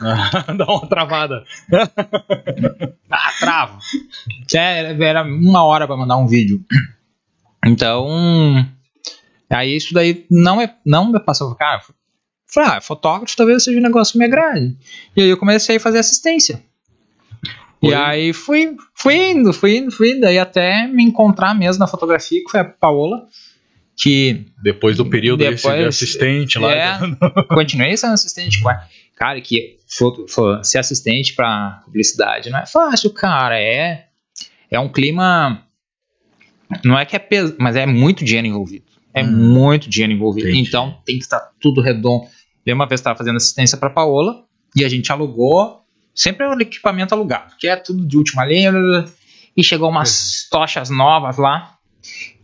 Dá 0.56 0.64
uma 0.66 0.86
travada. 0.88 1.44
Ah, 3.12 3.32
trava. 3.40 3.78
Era, 4.54 5.24
uma 5.24 5.64
hora 5.64 5.84
pra 5.86 5.96
mandar 5.96 6.16
um 6.16 6.28
vídeo. 6.28 6.64
Então, 7.66 8.06
aí 9.50 9.74
isso 9.76 9.92
daí 9.92 10.24
não 10.30 10.60
é, 10.60 10.72
não 10.86 11.10
me 11.10 11.18
passou. 11.18 11.54
Cara, 11.56 11.82
falei, 12.46 12.70
ah, 12.70 12.80
fotógrafo 12.80 13.36
talvez 13.36 13.64
seja 13.64 13.78
um 13.78 13.82
negócio 13.82 14.12
que 14.12 14.18
me 14.20 14.24
agrade. 14.26 14.76
E 15.16 15.22
aí 15.22 15.28
eu 15.28 15.36
comecei 15.36 15.76
a 15.76 15.80
fazer 15.80 15.98
assistência. 15.98 16.62
E 17.82 17.86
Foi? 17.86 17.94
aí 17.94 18.32
fui, 18.32 18.76
fui 18.94 19.16
indo, 19.32 19.52
fui 19.52 19.76
indo, 19.78 19.90
fui 19.90 20.12
indo. 20.12 20.24
Aí 20.26 20.38
até 20.38 20.86
me 20.86 21.02
encontrar 21.02 21.52
mesmo 21.54 21.80
na 21.80 21.88
fotografia, 21.88 22.40
que 22.44 22.50
foi 22.50 22.60
a 22.60 22.64
Paola, 22.64 23.26
que 23.96 24.46
Depois 24.62 24.96
do 24.98 25.04
período 25.06 25.42
esse 25.42 25.62
de 25.62 25.68
Depois- 25.68 25.86
assistente 25.88 26.58
lá. 26.60 26.72
é, 26.72 26.98
continuei 27.48 27.96
sendo 27.96 28.12
assistente. 28.14 28.62
Cara, 29.16 29.40
que 29.40 29.79
ser 30.62 30.78
assistente 30.78 31.34
pra 31.34 31.82
publicidade 31.84 32.48
não 32.50 32.58
é 32.58 32.66
fácil, 32.66 33.10
cara. 33.12 33.60
É, 33.60 34.06
é 34.70 34.78
um 34.80 34.88
clima. 34.88 35.64
Não 36.84 36.98
é 36.98 37.04
que 37.04 37.16
é 37.16 37.18
pesado, 37.18 37.56
mas 37.58 37.74
é 37.76 37.84
muito 37.86 38.24
dinheiro 38.24 38.46
envolvido. 38.46 38.84
É 39.12 39.24
Hum. 39.24 39.26
muito 39.32 39.90
dinheiro 39.90 40.12
envolvido. 40.12 40.48
Entendi. 40.48 40.68
Então 40.68 40.96
tem 41.04 41.16
que 41.18 41.24
estar 41.24 41.50
tudo 41.60 41.80
redondo. 41.80 42.26
Eu 42.64 42.74
uma 42.76 42.86
vez 42.86 43.00
estava 43.00 43.18
fazendo 43.18 43.36
assistência 43.36 43.76
pra 43.76 43.90
Paola 43.90 44.44
e 44.76 44.84
a 44.84 44.88
gente 44.88 45.10
alugou. 45.10 45.80
Sempre 46.14 46.46
é 46.46 46.48
o 46.48 46.60
equipamento 46.60 47.14
alugado, 47.14 47.54
que 47.58 47.66
é 47.66 47.74
tudo 47.76 48.06
de 48.06 48.16
última 48.16 48.44
linha. 48.44 48.72
E 49.56 49.64
chegou 49.64 49.88
umas 49.90 50.46
tochas 50.48 50.88
novas 50.90 51.36
lá. 51.38 51.76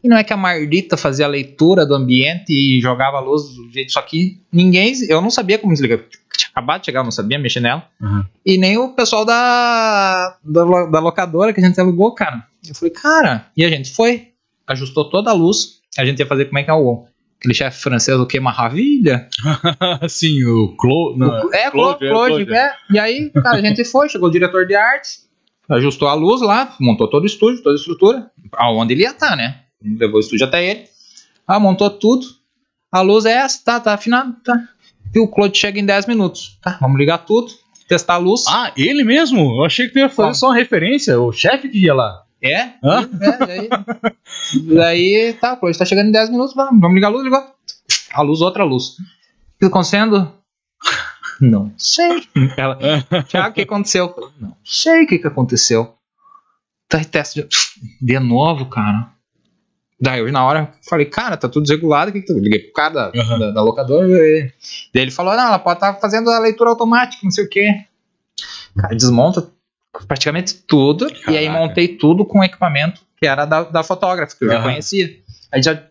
E 0.07 0.09
não 0.09 0.17
é 0.17 0.23
que 0.23 0.33
a 0.33 0.37
Mardita 0.37 0.97
fazia 0.97 1.27
a 1.27 1.29
leitura 1.29 1.85
do 1.85 1.93
ambiente 1.93 2.53
e 2.53 2.81
jogava 2.81 3.17
a 3.17 3.21
luz 3.21 3.57
do 3.57 3.69
jeito. 3.73 3.91
Só 3.91 4.01
que 4.01 4.41
ninguém. 4.53 4.95
Eu 5.09 5.21
não 5.21 5.33
sabia 5.33 5.59
como 5.59 5.73
desligar. 5.73 5.99
Tinha 5.99 6.49
acabado 6.53 6.81
de 6.81 6.87
chegar, 6.87 7.01
eu 7.01 7.05
não 7.05 7.11
sabia 7.11 7.41
mexer 7.41 7.59
nela. 7.59 7.85
Uhum. 8.01 8.25
E 8.45 8.57
nem 8.57 8.79
o 8.79 8.91
pessoal 8.91 9.25
da, 9.25 10.37
da, 10.45 10.87
da 10.87 11.01
locadora 11.01 11.53
que 11.53 11.59
a 11.59 11.67
gente 11.67 11.81
alugou, 11.81 12.15
cara. 12.15 12.47
Eu 12.69 12.73
falei, 12.73 12.95
cara. 12.95 13.49
E 13.57 13.65
a 13.65 13.69
gente 13.69 13.91
foi, 13.91 14.29
ajustou 14.65 15.11
toda 15.11 15.31
a 15.31 15.35
luz. 15.35 15.81
A 15.99 16.05
gente 16.05 16.21
ia 16.21 16.27
fazer 16.27 16.45
como 16.45 16.61
é 16.61 16.63
que 16.63 16.71
é 16.71 16.75
o. 16.75 17.05
Aquele 17.41 17.55
chefe 17.55 17.83
francês, 17.83 18.17
o 18.17 18.27
que? 18.27 18.39
Maravilha? 18.39 19.29
Sim, 20.09 20.45
o 20.45 20.73
é, 20.73 20.77
Claude, 20.77 21.19
Claude, 21.19 21.57
é, 21.57 21.71
Claude, 21.71 22.09
Claude. 22.09 22.55
é. 22.55 22.73
E 22.93 22.99
aí, 22.99 23.31
cara, 23.31 23.57
a 23.57 23.61
gente 23.61 23.85
foi, 23.85 24.09
chegou 24.09 24.29
o 24.29 24.33
diretor 24.33 24.67
de 24.67 24.77
artes, 24.77 25.29
ajustou 25.69 26.07
a 26.07 26.15
luz 26.15 26.41
lá, 26.41 26.77
montou 26.81 27.11
todo 27.11 27.25
o 27.25 27.27
estúdio, 27.27 27.63
toda 27.63 27.75
a 27.75 27.79
estrutura, 27.79 28.31
aonde 28.55 28.95
ele 28.95 29.03
ia 29.03 29.11
estar, 29.11 29.37
né? 29.37 29.66
Levou 29.99 30.17
o 30.17 30.21
estúdio 30.21 30.47
até 30.47 30.65
ele. 30.65 30.89
Ah, 31.47 31.61
montou 31.61 31.91
tudo. 31.91 32.27
A 32.91 33.01
luz 33.01 33.25
é 33.25 33.33
essa, 33.33 33.63
tá, 33.65 33.81
tá 33.81 33.95
afinado, 33.95 34.35
tá. 34.45 34.69
E 35.15 35.19
o 35.19 35.29
Claude 35.29 35.57
chega 35.57 35.79
em 35.79 35.87
10 35.87 36.07
minutos. 36.07 36.59
Tá, 36.63 36.79
vamos 36.81 36.99
ligar 36.99 37.19
tudo, 37.19 37.53
testar 37.89 38.15
a 38.15 38.19
luz. 38.19 38.45
Ah, 38.49 38.73
ele 38.77 39.05
mesmo? 39.05 39.61
Eu 39.61 39.65
achei 39.65 39.87
que 39.87 39.93
tu 39.93 39.99
ia 39.99 40.09
fazer 40.09 40.29
Qual? 40.29 40.35
só 40.35 40.47
uma 40.49 40.57
referência, 40.57 41.21
o 41.21 41.33
chefe 41.33 41.69
que 41.69 41.79
ia 41.79 41.95
lá. 41.95 42.25
É? 42.43 42.73
Hã? 42.83 43.09
É, 43.21 43.47
daí, 43.47 43.69
daí 44.75 45.33
tá, 45.35 45.55
o 45.55 45.57
Claude 45.59 45.79
tá 45.79 45.85
chegando 45.85 46.09
em 46.09 46.13
10 46.13 46.31
minutos, 46.31 46.55
vamos, 46.55 46.81
vamos 46.81 46.95
ligar 46.95 47.09
a 47.09 47.11
luz, 47.11 47.25
ligou. 47.25 47.43
A 48.13 48.23
luz, 48.23 48.41
outra 48.41 48.65
luz. 48.65 48.91
O 48.91 48.95
que 48.95 49.61
tá 49.61 49.67
acontecendo? 49.69 50.33
Não 51.41 51.73
sei. 51.77 52.27
Ela, 52.57 52.79
Tiago, 53.27 53.51
o 53.51 53.53
que 53.53 53.63
aconteceu? 53.63 54.15
Não 54.41 54.57
sei 54.65 55.05
o 55.05 55.07
que, 55.07 55.19
que 55.19 55.27
aconteceu. 55.27 55.95
Tá, 56.89 57.03
teste 57.05 57.43
de, 57.43 57.49
de 58.01 58.19
novo, 58.21 58.67
cara. 58.67 59.11
Daí 59.99 60.21
eu 60.21 60.31
na 60.31 60.45
hora 60.45 60.73
falei, 60.89 61.07
cara, 61.07 61.37
tá 61.37 61.49
tudo 61.49 61.63
desregulado. 61.63 62.11
O 62.11 62.13
que 62.13 62.21
que 62.21 62.27
tu... 62.27 62.39
Liguei 62.39 62.59
pro 62.61 62.73
cara 62.75 62.93
da, 63.11 63.21
Aham. 63.21 63.39
da, 63.39 63.51
da 63.53 63.63
locadora. 63.63 64.07
e- 64.07 64.53
Daí 64.93 65.03
ele 65.05 65.11
falou, 65.11 65.35
não, 65.35 65.45
ela 65.49 65.59
pode 65.59 65.79
estar 65.79 65.95
fazendo 65.95 66.31
a 66.31 66.39
leitura 66.39 66.71
automática, 66.71 67.21
não 67.25 67.31
sei 67.31 67.45
o 67.45 67.49
quê. 67.49 67.85
Cara, 68.77 68.95
desmonta 68.95 69.49
praticamente 70.07 70.55
tudo. 70.55 71.07
E 71.29 71.37
aí 71.37 71.47
Caraca. 71.47 71.67
montei 71.67 71.89
tudo 71.89 72.25
com 72.27 72.45
equipamento 72.45 73.01
que 73.19 73.27
era 73.27 73.47
da, 73.47 73.63
da 73.63 73.83
fotógrafa, 73.83 74.37
que 74.37 74.45
eu 74.45 74.49
já 74.49 74.57
Aham. 74.57 74.65
conhecia. 74.65 75.17
Aí 75.51 75.63
já. 75.63 75.83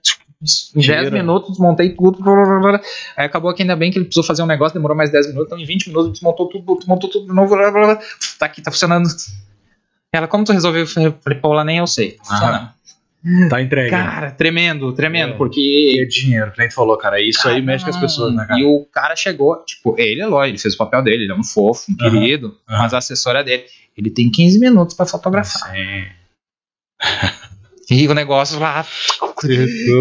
Em 0.75 0.81
Tira. 0.81 0.97
10 1.01 1.11
minutos 1.13 1.49
desmontei 1.51 1.89
tudo. 1.95 2.21
blá, 2.21 2.35
blá, 2.45 2.59
blá. 2.59 2.81
Aí 3.17 3.25
acabou 3.25 3.51
que 3.55 3.63
ainda 3.63 3.75
bem 3.75 3.89
que 3.89 3.97
ele 3.97 4.05
precisou 4.05 4.23
fazer 4.23 4.43
um 4.43 4.45
negócio, 4.45 4.75
demorou 4.75 4.95
mais 4.95 5.09
10 5.11 5.27
minutos, 5.29 5.47
então 5.47 5.57
em 5.57 5.65
20 5.65 5.87
minutos 5.87 6.11
desmontou 6.11 6.47
tudo, 6.47 6.75
desmontou 6.75 7.09
tudo 7.09 7.25
de 7.25 7.33
novo. 7.33 7.55
Blá, 7.55 7.71
blá, 7.71 7.95
blá. 7.95 7.99
Tá 8.37 8.45
aqui, 8.45 8.61
tá 8.61 8.69
funcionando. 8.69 9.07
Ela, 10.13 10.27
como 10.27 10.43
tu 10.43 10.51
resolveu? 10.51 10.81
Eu 10.97 11.13
falei, 11.21 11.39
Paula, 11.39 11.63
nem 11.63 11.79
eu 11.79 11.87
sei. 11.87 12.17
Ah, 12.29 12.73
Tá 13.49 13.61
entregue. 13.61 13.89
Cara, 13.89 14.29
tremendo, 14.31 14.93
tremendo, 14.93 15.33
É. 15.33 15.37
porque 15.37 15.59
E 15.95 15.99
é 15.99 16.05
dinheiro, 16.05 16.51
que 16.51 16.59
nem 16.59 16.69
tu 16.69 16.75
falou, 16.75 16.95
cara. 16.97 17.19
Isso 17.19 17.47
aí 17.47 17.61
mexe 17.61 17.83
com 17.83 17.89
as 17.89 17.97
pessoas, 17.99 18.35
né, 18.35 18.45
cara? 18.45 18.59
E 18.59 18.63
o 18.63 18.85
cara 18.91 19.15
chegou, 19.15 19.55
tipo, 19.65 19.95
ele 19.97 20.21
é 20.21 20.27
lógico, 20.27 20.51
ele 20.51 20.61
fez 20.61 20.75
o 20.75 20.77
papel 20.77 21.01
dele, 21.03 21.23
ele 21.23 21.31
é 21.31 21.35
um 21.35 21.43
fofo, 21.43 21.91
um 21.91 21.95
Aham, 22.05 22.11
querido, 22.19 22.57
aham. 22.69 22.83
mas 22.83 22.93
a 22.93 22.99
assessora 22.99 23.43
dele, 23.43 23.63
ele 23.97 24.09
tem 24.11 24.29
15 24.29 24.59
minutos 24.59 24.95
pra 24.95 25.05
fotografar. 25.05 25.71
Sim. 25.73 26.05
E 27.87 28.07
o 28.07 28.15
negócio 28.15 28.57
lá, 28.59 28.83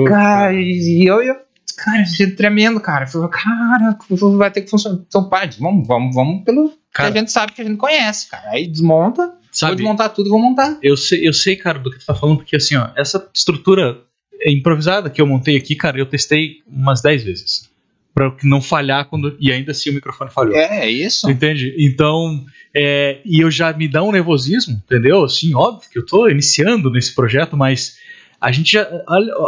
cara, 0.08 0.52
e 0.54 1.04
eu, 1.06 1.22
eu 1.22 1.36
cara, 1.76 2.02
tremendo, 2.34 2.80
cara. 2.80 3.06
Falei, 3.06 3.28
cara, 3.28 3.98
vai 4.38 4.50
ter 4.50 4.62
que 4.62 4.70
funcionar. 4.70 5.00
Então, 5.06 5.28
pai, 5.28 5.50
vamos, 5.58 5.86
vamos, 5.86 6.14
vamos 6.14 6.44
pelo 6.44 6.72
Cara. 6.92 7.12
que 7.12 7.18
a 7.18 7.20
gente 7.20 7.30
sabe 7.30 7.52
que 7.52 7.60
a 7.60 7.64
gente 7.64 7.76
conhece, 7.76 8.30
cara. 8.30 8.50
Aí 8.52 8.66
desmonta, 8.66 9.34
vou 9.60 9.68
Sabe, 9.70 9.76
desmontar 9.76 10.10
tudo 10.12 10.26
e 10.26 10.30
vou 10.30 10.38
montar. 10.40 10.78
eu 10.82 10.96
sei, 10.96 11.26
eu 11.26 11.32
sei, 11.32 11.56
cara, 11.56 11.78
do 11.78 11.90
que 11.90 11.98
tu 11.98 12.06
tá 12.06 12.14
falando, 12.14 12.38
porque 12.38 12.56
assim, 12.56 12.76
ó, 12.76 12.88
essa 12.96 13.28
estrutura 13.32 13.98
improvisada 14.46 15.08
que 15.08 15.20
eu 15.20 15.26
montei 15.26 15.56
aqui, 15.56 15.74
cara, 15.74 15.98
eu 15.98 16.06
testei 16.06 16.56
umas 16.66 17.00
10 17.00 17.24
vezes. 17.24 17.70
Pra 18.14 18.32
não 18.44 18.60
falhar 18.62 19.06
quando. 19.06 19.36
E 19.40 19.50
ainda 19.50 19.72
assim 19.72 19.90
o 19.90 19.92
microfone 19.92 20.30
falhou. 20.30 20.54
É, 20.54 20.84
é 20.86 20.90
isso. 20.90 21.28
Entende? 21.28 21.74
Então, 21.76 22.44
é, 22.72 23.18
e 23.24 23.40
eu 23.40 23.50
já 23.50 23.72
me 23.72 23.88
dá 23.88 24.04
um 24.04 24.12
nervosismo, 24.12 24.80
entendeu? 24.84 25.24
Assim, 25.24 25.52
óbvio 25.52 25.90
que 25.90 25.98
eu 25.98 26.06
tô 26.06 26.28
iniciando 26.28 26.90
nesse 26.90 27.12
projeto, 27.12 27.56
mas 27.56 27.96
a 28.44 28.52
gente 28.52 28.72
já, 28.72 28.86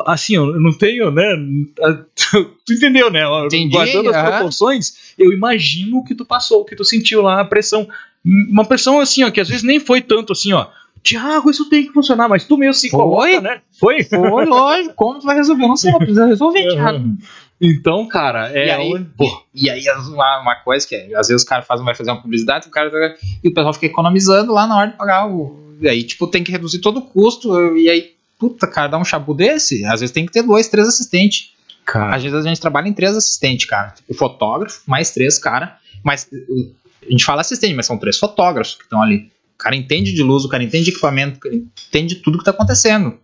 assim, 0.07 0.37
eu 0.37 0.59
não 0.59 0.73
tenho, 0.73 1.11
né? 1.11 1.25
Tu 2.67 2.73
entendeu, 2.73 3.11
né? 3.11 3.25
Entendi, 3.45 3.69
Guardando 3.73 4.09
as 4.09 4.29
proporções, 4.31 5.15
eu 5.19 5.33
imagino 5.33 5.99
o 5.99 6.05
que 6.05 6.15
tu 6.15 6.25
passou, 6.25 6.63
o 6.63 6.65
que 6.65 6.75
tu 6.75 6.85
sentiu 6.85 7.21
lá, 7.23 7.41
a 7.41 7.45
pressão. 7.45 7.87
Uma 8.25 8.65
pressão 8.65 8.99
assim, 8.99 9.23
ó, 9.23 9.31
que 9.31 9.41
às 9.41 9.49
vezes 9.49 9.63
nem 9.63 9.79
foi 9.79 10.01
tanto 10.01 10.33
assim, 10.33 10.53
ó. 10.53 10.67
Tiago, 11.03 11.51
isso 11.51 11.69
tem 11.69 11.85
que 11.87 11.93
funcionar, 11.93 12.27
mas 12.29 12.45
tu 12.45 12.57
mesmo 12.57 12.75
se 12.75 12.89
Foi? 12.91 12.99
coloca, 12.99 13.41
né? 13.41 13.61
Foi? 13.79 14.03
Foi, 14.03 14.45
lógico, 14.47 14.95
como 14.97 15.21
tu 15.21 15.27
vai 15.27 15.37
resolver? 15.37 15.69
Não 15.69 15.77
sei, 15.77 15.93
não 15.93 15.99
precisa 15.99 16.27
resolver. 16.27 16.67
Thiago. 16.67 17.17
Então, 17.61 18.09
cara, 18.09 18.51
é. 18.53 18.67
E 18.67 18.71
aí, 18.71 18.93
onde- 18.95 19.05
pô, 19.17 19.43
E 19.55 19.71
aí, 19.71 19.85
uma, 20.09 20.41
uma 20.41 20.57
coisa 20.57 20.87
que 20.89 20.95
é, 20.95 21.15
às 21.15 21.29
vezes 21.29 21.43
o 21.45 21.47
cara 21.47 21.63
faz, 21.63 21.81
vai 21.83 21.95
fazer 21.95 22.11
uma 22.11 22.21
publicidade, 22.21 22.67
o 22.67 22.71
cara 22.71 22.91
e 23.45 23.49
o 23.49 23.55
pessoal 23.55 23.73
fica 23.75 23.87
economizando 23.87 24.53
lá 24.53 24.67
na 24.67 24.77
hora 24.77 24.91
de 24.91 24.97
pagar 24.97 25.29
o. 25.31 25.77
E 25.81 25.89
aí, 25.89 26.03
tipo, 26.03 26.27
tem 26.27 26.43
que 26.43 26.51
reduzir 26.51 26.81
todo 26.81 26.99
o 26.99 27.03
custo. 27.03 27.77
E 27.77 27.89
aí, 27.91 28.16
puta, 28.39 28.67
cara, 28.67 28.89
dá 28.89 28.99
um 28.99 29.05
chabu 29.05 29.35
desse. 29.35 29.85
Às 29.87 30.01
vezes 30.01 30.13
tem 30.13 30.27
que 30.27 30.33
ter 30.33 30.43
dois, 30.43 30.69
três 30.69 30.87
assistentes. 30.89 31.53
cara. 31.85 32.15
Às 32.17 32.23
vezes 32.23 32.39
a 32.45 32.49
gente 32.49 32.61
trabalha 32.61 32.89
em 32.89 32.93
três 32.93 33.17
assistentes, 33.17 33.67
cara. 33.67 33.95
O 34.09 34.15
fotógrafo, 34.15 34.81
mais 34.87 35.11
três, 35.13 35.39
cara. 35.39 35.79
Mas 36.03 36.29
a 37.07 37.11
gente 37.11 37.25
fala 37.25 37.41
assistente, 37.41 37.75
mas 37.75 37.87
são 37.87 37.97
três 37.99 38.19
fotógrafos 38.19 38.75
que 38.75 38.83
estão 38.83 39.01
ali. 39.03 39.31
O 39.55 39.59
cara 39.59 39.75
entende 39.77 40.13
de 40.13 40.23
luz, 40.23 40.45
o 40.45 40.49
cara 40.49 40.63
entende 40.63 40.85
de 40.85 40.91
equipamento, 40.91 41.37
o 41.39 41.41
cara 41.41 41.55
entende 41.55 42.15
de 42.17 42.21
tudo 42.23 42.39
que 42.39 42.45
tá 42.45 42.51
acontecendo. 42.51 43.19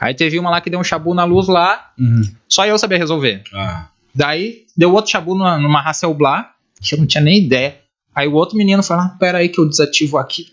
Aí 0.00 0.12
teve 0.14 0.38
uma 0.38 0.50
lá 0.50 0.60
que 0.60 0.68
deu 0.68 0.80
um 0.80 0.84
chabu 0.84 1.14
na 1.14 1.24
luz 1.24 1.46
lá, 1.46 1.92
Uhum. 1.98 2.22
só 2.48 2.66
eu 2.66 2.76
sabia 2.76 2.98
resolver. 2.98 3.44
Ah. 3.54 3.88
Daí 4.14 4.64
deu 4.76 4.92
outro 4.92 5.10
chabu 5.12 5.34
numa, 5.34 5.58
numa 5.58 5.80
Hasselblad, 5.80 6.46
que 6.82 6.94
eu 6.94 6.98
não 6.98 7.06
tinha 7.06 7.22
nem 7.22 7.38
ideia. 7.44 7.78
Aí 8.14 8.26
o 8.26 8.32
outro 8.34 8.56
menino 8.56 8.82
falou: 8.82 9.04
ah, 9.04 9.16
pera 9.18 9.38
aí 9.38 9.48
que 9.48 9.60
eu 9.60 9.68
desativo 9.68 10.18
aqui. 10.18 10.46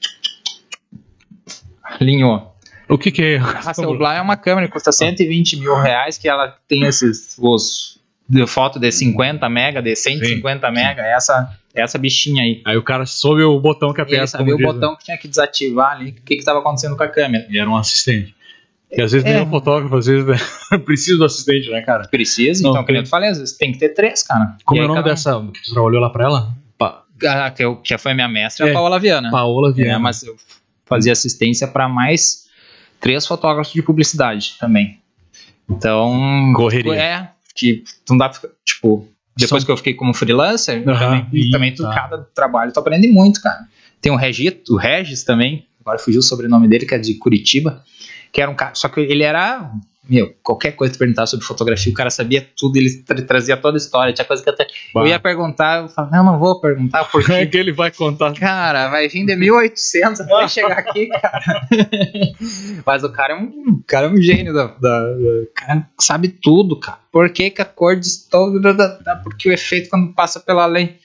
Alinhou. 1.83 2.50
O 2.91 2.97
que 2.97 3.11
que 3.11 3.21
é? 3.23 3.37
A 3.37 3.59
Hasselblad 3.69 4.17
é 4.17 4.21
uma 4.21 4.35
câmera 4.37 4.67
que 4.67 4.73
custa 4.73 4.91
120 4.91 5.57
mil 5.57 5.75
reais, 5.75 6.17
que 6.17 6.27
ela 6.27 6.55
tem 6.67 6.83
esses 6.83 7.35
os 7.39 7.99
de 8.27 8.45
foto 8.47 8.79
de 8.79 8.91
50 8.91 9.47
mega, 9.49 9.81
de 9.81 9.95
150 9.95 10.67
Sim, 10.67 10.73
mega, 10.73 11.01
essa 11.03 11.57
essa 11.73 11.97
bichinha 11.97 12.43
aí. 12.43 12.61
Aí 12.65 12.75
o 12.77 12.83
cara 12.83 13.05
soube 13.05 13.41
o 13.43 13.59
botão 13.59 13.93
que 13.93 14.01
E 14.01 14.03
ele 14.03 14.15
aperta. 14.15 14.27
sabia 14.37 14.53
o 14.53 14.57
diz, 14.57 14.67
né? 14.67 14.73
botão 14.73 14.95
que 14.95 15.05
tinha 15.05 15.17
que 15.17 15.27
desativar 15.27 15.91
ali, 15.93 16.09
o 16.09 16.13
que 16.13 16.33
estava 16.35 16.59
acontecendo 16.59 16.97
com 16.97 17.03
a 17.03 17.07
câmera. 17.07 17.45
E 17.49 17.57
era 17.57 17.69
um 17.69 17.77
assistente. 17.77 18.35
Que 18.93 19.01
às 19.01 19.13
vezes 19.13 19.23
nem 19.23 19.35
É. 19.35 19.41
um 19.41 19.49
fotógrafo, 19.49 19.95
às 19.95 20.05
vezes 20.05 20.25
né, 20.25 20.77
precisa 20.85 21.17
do 21.17 21.23
assistente, 21.25 21.69
né, 21.69 21.81
cara? 21.81 22.07
Precisa, 22.09 22.61
Não, 22.63 22.71
então, 22.71 22.83
que 22.85 22.91
nem 22.91 23.01
eu 23.01 23.07
falei, 23.07 23.29
às 23.29 23.37
vezes 23.39 23.55
tem 23.57 23.71
que 23.71 23.77
ter 23.79 23.89
três, 23.93 24.21
cara. 24.21 24.57
Como 24.65 24.81
E 24.81 24.83
é 24.83 24.85
o 24.85 24.87
nome 24.89 24.99
cada 24.99 25.11
dessa 25.11 25.41
que 25.53 25.61
tu 25.63 25.73
trabalhou 25.73 26.01
lá 26.01 26.09
pra 26.09 26.25
ela? 26.25 26.53
Pa 26.77 27.03
Ah, 27.25 27.49
que, 27.51 27.63
eu, 27.63 27.77
que 27.77 27.97
foi 27.97 28.13
minha 28.13 28.27
mestra, 28.27 28.67
É. 28.67 28.71
a 28.71 28.73
Paola 28.73 28.99
Viana. 28.99 29.31
Paola 29.31 29.69
É, 29.69 29.73
Viana. 29.73 29.99
mas 29.99 30.23
eu 30.23 30.35
fazia 30.85 31.13
assistência 31.13 31.67
para 31.69 31.87
mais 31.87 32.47
três 33.01 33.27
fotógrafos 33.27 33.73
de 33.73 33.81
publicidade 33.81 34.55
também. 34.59 34.99
Então. 35.69 36.53
Correria. 36.55 36.93
É, 36.95 37.29
que 37.55 37.83
não 38.09 38.17
dá 38.17 38.29
pra 38.29 38.49
Tipo, 38.63 39.07
depois 39.37 39.61
São- 39.61 39.65
que 39.65 39.71
eu 39.71 39.77
fiquei 39.77 39.93
como 39.93 40.13
freelancer, 40.13 40.87
Aham, 40.87 40.99
também, 40.99 41.27
e 41.33 41.47
e 41.47 41.51
também 41.51 41.73
tu, 41.75 41.83
tá. 41.83 41.93
cada 41.93 42.17
trabalho 42.35 42.71
tu 42.71 42.79
aprende 42.79 43.07
muito, 43.07 43.41
cara. 43.41 43.65
Tem 44.01 44.11
o 44.11 44.15
Regito, 44.15 44.73
o 44.73 44.77
Regis 44.77 45.23
também, 45.23 45.65
agora 45.81 45.99
fugiu 45.99 46.19
o 46.19 46.23
sobrenome 46.23 46.67
dele, 46.67 46.85
que 46.85 46.93
é 46.95 46.97
de 46.97 47.13
Curitiba, 47.15 47.83
que 48.31 48.41
era 48.41 48.49
um 48.49 48.55
cara. 48.55 48.75
Só 48.75 48.87
que 48.89 48.99
ele 48.99 49.23
era. 49.23 49.71
Meu, 50.09 50.33
qualquer 50.41 50.71
coisa 50.71 50.91
que 50.91 50.97
tu 50.97 50.99
perguntar 50.99 51.27
sobre 51.27 51.45
fotografia, 51.45 51.91
o 51.91 51.95
cara 51.95 52.09
sabia 52.09 52.45
tudo, 52.57 52.75
ele 52.75 52.89
tra- 53.03 53.21
trazia 53.21 53.55
toda 53.55 53.77
a 53.77 53.79
história. 53.79 54.11
Tinha 54.13 54.25
coisa 54.25 54.43
que 54.43 54.49
até. 54.49 54.65
Bah. 54.93 55.01
Eu 55.01 55.07
ia 55.07 55.19
perguntar, 55.19 55.83
eu 55.83 55.89
falava, 55.89 56.17
não, 56.17 56.25
não 56.25 56.39
vou 56.39 56.59
perguntar, 56.59 57.05
porque. 57.05 57.31
É 57.31 57.45
que 57.45 57.55
ele 57.55 57.71
vai 57.71 57.91
contar. 57.91 58.33
Cara, 58.33 58.89
vai 58.89 59.07
vir 59.07 59.25
de 59.27 59.35
1800 59.35 60.21
até 60.21 60.47
chegar 60.49 60.79
aqui, 60.79 61.07
cara. 61.07 61.67
Mas 62.85 63.03
o 63.03 63.09
cara 63.09 63.33
é 63.33 63.35
um, 63.37 63.81
cara 63.87 64.07
é 64.07 64.09
um 64.09 64.17
gênio 64.21 64.53
da, 64.53 64.65
da- 64.67 65.13
da- 65.13 65.45
cara 65.55 65.87
sabe 65.99 66.29
tudo, 66.29 66.79
cara. 66.79 66.97
Por 67.11 67.29
que, 67.29 67.51
que 67.51 67.61
a 67.61 67.65
cor 67.65 67.95
distorce? 67.95 68.57
Porque 69.23 69.49
o 69.49 69.53
efeito 69.53 69.89
quando 69.89 70.13
passa 70.13 70.39
pela 70.39 70.65
lente. 70.65 70.99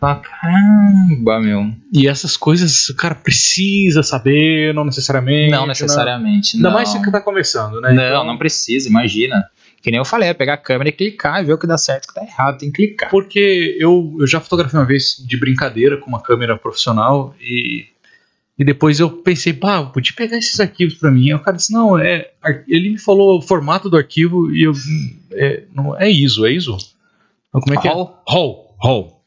Fala, 0.00 0.16
Caramba, 0.16 1.40
meu. 1.40 1.70
E 1.92 2.08
essas 2.08 2.34
coisas 2.34 2.88
o 2.88 2.96
cara 2.96 3.14
precisa 3.14 4.02
saber, 4.02 4.72
não 4.74 4.86
necessariamente. 4.86 5.50
Não 5.50 5.66
necessariamente. 5.66 6.56
Ainda 6.56 6.68
não. 6.68 6.74
mais 6.74 6.88
se 6.88 7.02
que 7.02 7.12
tá 7.12 7.20
começando, 7.20 7.82
né? 7.82 7.92
Não, 7.92 8.02
Então, 8.02 8.24
não 8.24 8.38
precisa, 8.38 8.88
imagina. 8.88 9.44
Que 9.82 9.90
nem 9.90 9.98
eu 9.98 10.04
falei, 10.04 10.30
é 10.30 10.34
pegar 10.34 10.54
a 10.54 10.58
câmera 10.58 10.88
e 10.88 10.92
clicar 10.92 11.42
e 11.42 11.44
ver 11.44 11.52
o 11.52 11.58
que 11.58 11.66
dá 11.66 11.76
certo 11.76 12.04
e 12.04 12.06
o 12.06 12.14
que 12.14 12.20
dá 12.20 12.26
errado. 12.26 12.58
Tem 12.58 12.72
que 12.72 12.86
clicar. 12.86 13.10
Porque 13.10 13.76
eu, 13.78 14.16
eu 14.18 14.26
já 14.26 14.40
fotografei 14.40 14.78
uma 14.80 14.86
vez 14.86 15.22
de 15.26 15.36
brincadeira 15.36 15.98
com 15.98 16.06
uma 16.08 16.22
câmera 16.22 16.56
profissional 16.56 17.34
e, 17.38 17.86
e 18.58 18.64
depois 18.64 19.00
eu 19.00 19.10
pensei, 19.10 19.52
pá, 19.52 19.78
eu 19.80 19.86
podia 19.88 20.14
pegar 20.16 20.38
esses 20.38 20.58
arquivos 20.60 20.94
pra 20.94 21.10
mim. 21.10 21.28
Aí 21.28 21.34
o 21.34 21.40
cara 21.40 21.58
disse, 21.58 21.72
não, 21.72 21.98
é, 21.98 22.30
ele 22.66 22.90
me 22.90 22.98
falou 22.98 23.38
o 23.38 23.42
formato 23.42 23.90
do 23.90 23.98
arquivo 23.98 24.50
e 24.50 24.62
eu, 24.62 24.72
é, 25.32 25.64
não, 25.74 25.94
é 25.98 26.10
ISO, 26.10 26.46
é 26.46 26.52
ISO. 26.52 26.76
Então, 27.48 27.60
como 27.60 27.74
é 27.74 27.82
que 27.82 27.88
é? 27.88 27.90
Raw. 27.90 28.22
RAW, 28.26 28.76
RAW. 28.82 29.19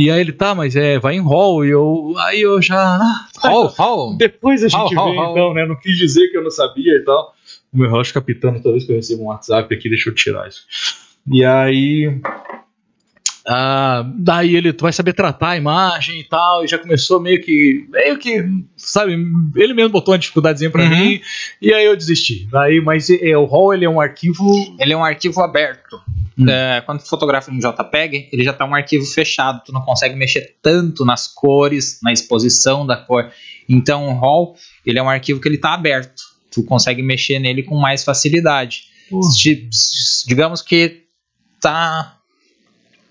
E 0.00 0.10
aí 0.10 0.18
ele, 0.18 0.32
tá, 0.32 0.54
mas 0.54 0.74
é, 0.76 0.98
vai 0.98 1.16
em 1.16 1.22
RAW 1.22 1.62
e 1.62 1.68
eu, 1.68 2.14
aí 2.20 2.40
eu 2.40 2.62
já, 2.62 2.78
ah, 2.78 3.28
Raw, 3.36 3.66
Raw. 3.66 4.16
depois 4.18 4.64
a 4.64 4.68
gente 4.68 4.94
Raw, 4.94 5.10
vê 5.10 5.16
raw, 5.16 5.30
então, 5.32 5.52
né, 5.52 5.66
não 5.66 5.76
quis 5.76 5.94
dizer 5.94 6.28
que 6.30 6.38
eu 6.38 6.42
não 6.42 6.50
sabia 6.50 6.94
e 6.94 7.04
tal. 7.04 7.34
O 7.70 7.76
meu 7.76 7.86
relógio 7.86 8.14
fica 8.14 8.22
pitando 8.22 8.62
toda 8.62 8.72
vez 8.72 8.84
que 8.84 8.92
eu 8.92 8.96
recebo 8.96 9.24
um 9.24 9.26
WhatsApp 9.26 9.74
aqui, 9.74 9.90
deixa 9.90 10.08
eu 10.08 10.14
tirar 10.14 10.48
isso. 10.48 10.62
E 11.30 11.44
aí. 11.44 12.18
Ah, 13.52 14.04
daí 14.16 14.54
ele 14.54 14.72
vai 14.72 14.92
saber 14.92 15.12
tratar 15.12 15.50
a 15.50 15.56
imagem 15.56 16.20
e 16.20 16.24
tal, 16.24 16.64
e 16.64 16.68
já 16.68 16.78
começou 16.78 17.18
meio 17.18 17.40
que. 17.42 17.84
meio 17.90 18.16
que, 18.16 18.44
sabe, 18.76 19.12
ele 19.56 19.74
mesmo 19.74 19.90
botou 19.90 20.12
uma 20.14 20.18
dificuldadezinha 20.18 20.70
pra 20.70 20.84
Uhum. 20.84 20.88
mim, 20.90 21.20
e 21.60 21.72
aí 21.74 21.84
eu 21.84 21.96
desisti. 21.96 22.46
Daí, 22.50 22.80
mas 22.80 23.10
é, 23.10 23.36
o 23.36 23.46
RAW 23.46 23.74
ele 23.74 23.84
é 23.84 23.90
um 23.90 24.00
arquivo. 24.00 24.44
Ele 24.78 24.92
é 24.92 24.96
um 24.96 25.04
arquivo 25.04 25.40
aberto. 25.42 26.00
Hum. 26.38 26.48
É, 26.48 26.80
quando 26.82 27.00
tu 27.02 27.08
fotografa 27.08 27.50
em 27.50 27.58
JPEG, 27.58 28.28
ele 28.32 28.44
já 28.44 28.52
tá 28.52 28.64
um 28.64 28.74
arquivo 28.74 29.04
fechado. 29.04 29.62
Tu 29.66 29.72
não 29.72 29.82
consegue 29.82 30.14
mexer 30.14 30.54
tanto 30.62 31.04
nas 31.04 31.26
cores, 31.26 31.98
na 32.04 32.12
exposição 32.12 32.86
da 32.86 32.96
cor. 32.96 33.30
Então 33.68 34.08
o 34.08 34.18
RAW, 34.20 34.54
ele 34.86 34.98
é 34.98 35.02
um 35.02 35.08
arquivo 35.10 35.40
que 35.40 35.48
ele 35.48 35.58
tá 35.58 35.74
aberto. 35.74 36.22
Tu 36.52 36.62
consegue 36.62 37.02
mexer 37.02 37.38
nele 37.40 37.62
com 37.64 37.76
mais 37.76 38.04
facilidade. 38.04 38.84
Se- 39.32 39.68
digamos 40.26 40.62
que 40.62 41.02
tá 41.60 42.16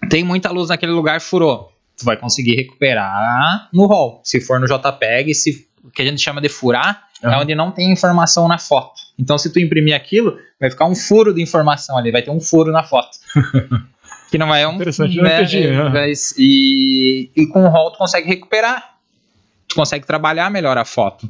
tem 0.09 0.23
muita 0.23 0.51
luz 0.51 0.69
naquele 0.69 0.91
lugar, 0.91 1.21
furou. 1.21 1.71
Tu 1.97 2.05
vai 2.05 2.17
conseguir 2.17 2.55
recuperar 2.55 3.69
no 3.73 3.85
RAW. 3.87 4.21
Se 4.23 4.39
for 4.41 4.59
no 4.59 4.65
JPEG, 4.67 5.33
se 5.35 5.67
o 5.83 5.89
que 5.91 6.01
a 6.01 6.05
gente 6.05 6.21
chama 6.21 6.41
de 6.41 6.49
furar, 6.49 7.03
é 7.21 7.27
Aham. 7.27 7.41
onde 7.41 7.53
não 7.55 7.71
tem 7.71 7.91
informação 7.91 8.47
na 8.47 8.57
foto. 8.57 8.93
Então, 9.17 9.37
se 9.37 9.51
tu 9.51 9.59
imprimir 9.59 9.93
aquilo, 9.95 10.37
vai 10.59 10.69
ficar 10.69 10.85
um 10.85 10.95
furo 10.95 11.33
de 11.33 11.41
informação 11.41 11.97
ali, 11.97 12.11
vai 12.11 12.21
ter 12.21 12.31
um 12.31 12.39
furo 12.39 12.71
na 12.71 12.83
foto. 12.83 13.17
que 14.31 14.37
não 14.37 14.53
é 14.53 14.67
um. 14.67 14.75
Interessante, 14.75 15.17
eu 15.17 15.23
né, 15.23 15.89
mas- 15.89 16.33
e, 16.37 17.29
e 17.35 17.47
com 17.47 17.63
o 17.65 17.69
RAW 17.69 17.91
tu 17.91 17.97
consegue 17.97 18.27
recuperar. 18.27 18.95
Tu 19.67 19.75
consegue 19.75 20.05
trabalhar 20.05 20.49
melhor 20.49 20.77
a 20.77 20.85
foto. 20.85 21.29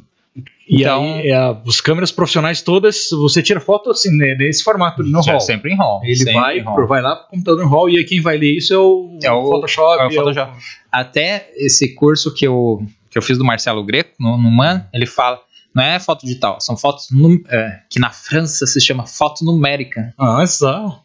E 0.68 0.82
Então- 0.82 1.14
aí, 1.14 1.28
é, 1.28 1.36
as 1.66 1.80
câmeras 1.80 2.12
profissionais 2.12 2.62
todas, 2.62 3.08
você 3.10 3.42
tira 3.42 3.60
foto 3.60 3.90
assim, 3.90 4.16
né, 4.16 4.36
nesse 4.38 4.62
formato 4.62 5.02
no 5.02 5.20
RAW. 5.20 5.40
Sempre 5.40 5.72
em 5.72 5.76
RAW. 5.76 6.00
Ele 6.04 6.32
vai, 6.32 6.58
em 6.58 6.62
RAW. 6.62 6.86
vai 6.86 7.02
lá 7.02 7.16
pro 7.16 7.28
computador 7.30 7.64
em 7.64 7.68
RAW 7.68 7.88
e 7.90 7.96
aí 7.98 8.04
quem 8.04 8.20
vai 8.20 8.38
ler 8.38 8.56
isso 8.56 8.72
é 8.72 8.78
o, 8.78 9.18
É 9.22 9.32
o- 9.32 9.42
Photoshop. 9.50 10.02
é 10.02 10.06
o 10.06 10.10
Photoshop. 10.12 10.52
Até 10.92 11.50
esse 11.56 11.94
curso 11.94 12.32
que 12.32 12.46
eu, 12.46 12.80
que 13.10 13.18
eu 13.18 13.22
fiz 13.22 13.36
do 13.36 13.44
Marcelo 13.44 13.82
Greco, 13.84 14.10
no, 14.20 14.36
no 14.38 14.50
MAN, 14.50 14.86
ele 14.94 15.06
fala, 15.06 15.40
não 15.74 15.82
é 15.82 15.98
foto 15.98 16.24
digital, 16.24 16.60
são 16.60 16.76
fotos 16.76 17.08
é, 17.48 17.80
que 17.90 17.98
na 17.98 18.10
França 18.10 18.64
se 18.66 18.80
chama 18.80 19.06
foto 19.06 19.44
numérica. 19.44 20.14
Ah, 20.16 20.46
só. 20.46 21.02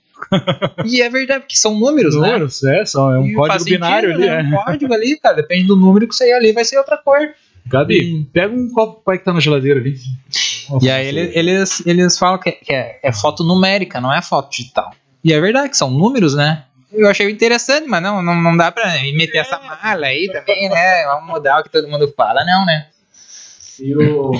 e 0.86 1.02
é 1.02 1.10
verdade, 1.10 1.42
porque 1.42 1.58
são 1.58 1.78
números, 1.78 2.16
né? 2.16 2.28
Números, 2.30 2.64
é, 2.64 2.86
só, 2.86 3.14
é 3.14 3.20
um 3.20 3.26
E 3.28 3.34
código 3.34 3.48
faz 3.48 3.64
sentido, 3.64 3.76
binário 3.80 4.14
ali. 4.14 4.26
né? 4.26 4.40
É. 4.40 4.44
Um 4.44 4.64
código 4.64 4.94
ali, 4.94 5.20
cara. 5.20 5.36
Depende 5.36 5.66
do 5.66 5.76
número 5.76 6.08
que 6.08 6.16
sair 6.16 6.32
ali, 6.34 6.54
vai 6.54 6.64
ser 6.64 6.78
outra 6.78 6.98
cor. 6.98 7.18
Gabi, 7.68 8.28
pega 8.32 8.54
um 8.54 8.70
copo 8.72 9.02
pai 9.04 9.18
que 9.18 9.26
tá 9.26 9.34
na 9.34 9.40
geladeira 9.40 9.80
ali. 9.80 9.96
E 10.82 10.90
aí 10.90 11.08
ele- 11.08 11.32
eles, 11.34 11.86
eles 11.86 12.18
falam 12.18 12.40
que, 12.40 12.52
que 12.52 12.74
é, 12.74 13.00
é 13.04 13.12
foto 13.12 13.44
numérica, 13.44 14.00
não 14.00 14.14
é 14.14 14.22
foto 14.22 14.52
digital. 14.52 14.92
E 15.24 15.34
é 15.34 15.40
verdade 15.42 15.70
que 15.70 15.78
são 15.78 15.90
números, 15.90 16.36
né? 16.36 16.64
Eu 16.92 17.10
achei 17.10 17.30
interessante, 17.30 17.88
mas 17.88 18.02
não, 18.02 18.22
não, 18.22 18.36
não 18.42 18.56
dá 18.56 18.72
pra 18.72 18.86
meter 19.14 19.40
essa 19.40 19.60
mala 19.60 20.06
aí 20.08 20.28
também, 20.32 20.70
né? 20.70 21.06
Vamos 21.06 21.28
mudar 21.30 21.60
o 21.60 21.64
que 21.64 21.70
todo 21.72 21.88
mundo 21.88 22.12
fala, 22.16 22.46
não, 22.46 22.66
né? 22.66 22.88
E, 23.80 23.96
o- 23.96 24.32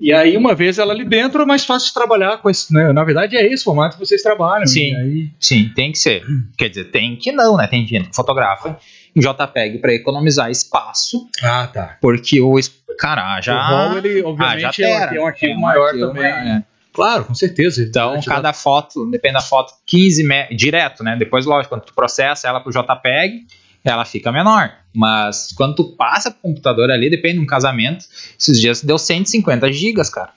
e 0.00 0.12
aí, 0.12 0.36
uma 0.36 0.54
vez 0.54 0.78
ela 0.78 0.92
ali 0.94 1.04
dentro, 1.04 1.42
é 1.42 1.46
mais 1.46 1.64
fácil 1.64 1.88
de 1.88 1.94
trabalhar 1.94 2.38
com 2.38 2.48
esse, 2.48 2.72
né? 2.72 2.92
Na 2.92 3.04
verdade, 3.04 3.36
é 3.36 3.46
esse 3.52 3.62
formato 3.64 3.96
que 3.98 4.06
vocês 4.06 4.22
trabalham. 4.22 4.66
Sim. 4.66 4.92
E 4.92 4.96
aí, 4.96 5.30
Sim, 5.38 5.70
tem 5.74 5.92
que 5.92 5.98
ser. 5.98 6.24
Quer 6.56 6.68
dizer, 6.68 6.84
tem 6.90 7.16
que 7.16 7.30
não, 7.32 7.56
né? 7.56 7.66
Tem 7.66 7.86
gente 7.86 8.08
que 8.08 8.16
fotografa 8.16 8.78
JPEG 9.20 9.78
pra 9.78 9.92
economizar 9.94 10.50
espaço, 10.50 11.28
ah, 11.42 11.66
tá. 11.66 11.96
porque 12.00 12.40
o. 12.40 12.54
Cara, 12.98 13.40
já. 13.40 13.54
o 13.54 13.58
RAW, 13.58 13.98
ele, 13.98 14.20
ah, 14.20 14.28
obviamente, 14.28 14.60
já 14.60 14.66
é, 14.66 14.70
um, 14.70 14.72
tera. 14.72 15.04
arquivo- 15.04 15.20
é 15.20 15.22
um 15.22 15.26
arquivo 15.26 15.52
É 15.52 15.56
um 15.56 15.60
maior 15.60 15.86
arquivo 15.86 16.06
também. 16.08 16.22
maior, 16.22 16.46
é. 16.46 16.64
Claro, 16.92 17.24
com 17.24 17.34
certeza. 17.34 17.82
Então, 17.82 18.20
cada 18.22 18.52
foto, 18.52 19.10
depende 19.10 19.34
da 19.34 19.40
foto, 19.40 19.72
15 19.84 20.22
me 20.22 20.46
direto, 20.54 21.02
né? 21.02 21.16
Depois, 21.16 21.44
lógico, 21.44 21.74
quando 21.74 21.82
tu 21.86 21.92
processa 21.92 22.46
ela 22.46 22.60
pro 22.60 22.70
JPEG, 22.72 23.46
ela 23.84 24.04
fica 24.04 24.30
menor. 24.30 24.72
Mas 24.94 25.52
quando 25.56 25.74
tu 25.74 25.96
passa 25.96 26.30
pro 26.30 26.40
computador 26.40 26.90
ali, 26.92 27.10
depende 27.10 27.34
de 27.38 27.40
um 27.40 27.46
casamento. 27.46 28.04
Esses 28.38 28.60
dias 28.60 28.80
deu 28.82 28.96
150 28.96 29.72
gigas, 29.72 30.08
cara. 30.08 30.30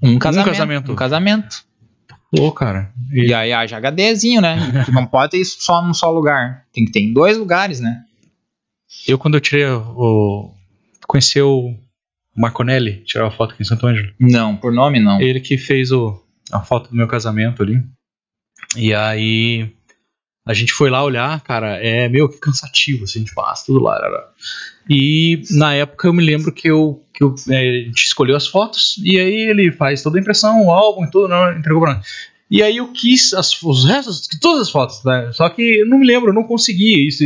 Um 0.00 0.16
casamento. 0.18 0.50
casamento. 0.52 0.92
Um 0.92 0.94
casamento. 0.94 1.64
Pô, 2.30 2.52
cara. 2.52 2.92
E 3.10 3.32
aí 3.32 3.52
haja 3.52 3.78
HDzinho, 3.78 4.40
né? 4.40 4.56
Não 4.92 5.06
pode 5.06 5.32
ter 5.32 5.38
isso 5.38 5.58
só 5.60 5.80
num 5.82 5.94
só 5.94 6.10
lugar. 6.10 6.66
Tem 6.72 6.84
que 6.84 6.92
ter 6.92 7.00
em 7.00 7.12
dois 7.12 7.38
lugares, 7.38 7.80
né? 7.80 8.04
Eu, 9.06 9.18
quando 9.18 9.34
eu 9.34 9.40
tirei 9.40 9.66
o. 9.66 10.52
Conheci 11.06 11.40
o 11.40 11.74
Marconelli, 12.36 13.02
tirar 13.04 13.26
a 13.26 13.30
foto 13.30 13.54
aqui 13.54 13.62
em 13.62 13.66
Santo 13.66 13.86
Ângelo. 13.86 14.12
Não, 14.20 14.56
por 14.56 14.72
nome 14.72 15.00
não. 15.00 15.20
Ele 15.20 15.40
que 15.40 15.56
fez 15.56 15.90
o, 15.90 16.22
a 16.52 16.60
foto 16.60 16.90
do 16.90 16.96
meu 16.96 17.08
casamento 17.08 17.62
ali. 17.62 17.82
E 18.76 18.94
aí. 18.94 19.70
A 20.46 20.54
gente 20.54 20.72
foi 20.72 20.88
lá 20.88 21.04
olhar, 21.04 21.38
cara, 21.42 21.76
é 21.76 22.08
meio 22.08 22.26
que 22.26 22.38
cansativo, 22.38 23.04
assim, 23.04 23.18
a 23.18 23.22
gente 23.22 23.34
passa 23.34 23.66
tudo 23.66 23.80
lá. 23.80 23.98
lá, 23.98 24.08
lá. 24.08 24.32
E 24.88 25.42
na 25.50 25.74
época 25.74 26.08
eu 26.08 26.12
me 26.14 26.24
lembro 26.24 26.50
que 26.50 26.68
eu, 26.68 27.04
que 27.18 27.24
eu 27.24 27.34
é, 27.50 27.58
a 27.58 27.84
gente 27.84 28.04
escolheu 28.04 28.36
as 28.36 28.46
fotos, 28.46 28.94
e 29.02 29.18
aí 29.18 29.50
ele 29.50 29.72
faz 29.72 30.02
toda 30.04 30.16
a 30.18 30.20
impressão, 30.20 30.64
o 30.64 30.70
álbum 30.70 31.04
e 31.04 31.10
tudo, 31.10 31.26
não, 31.26 31.50
entregou 31.52 31.82
pra 31.82 31.94
nós. 31.96 32.06
E 32.48 32.62
aí 32.62 32.76
eu 32.76 32.92
quis 32.92 33.34
as, 33.34 33.60
os 33.60 33.84
restos, 33.84 34.28
todas 34.40 34.62
as 34.62 34.70
fotos, 34.70 35.02
né? 35.04 35.30
Só 35.32 35.48
que 35.48 35.80
eu 35.80 35.86
não 35.88 35.98
me 35.98 36.06
lembro, 36.06 36.30
eu 36.30 36.34
não 36.34 36.44
consegui 36.44 37.06
isso. 37.08 37.24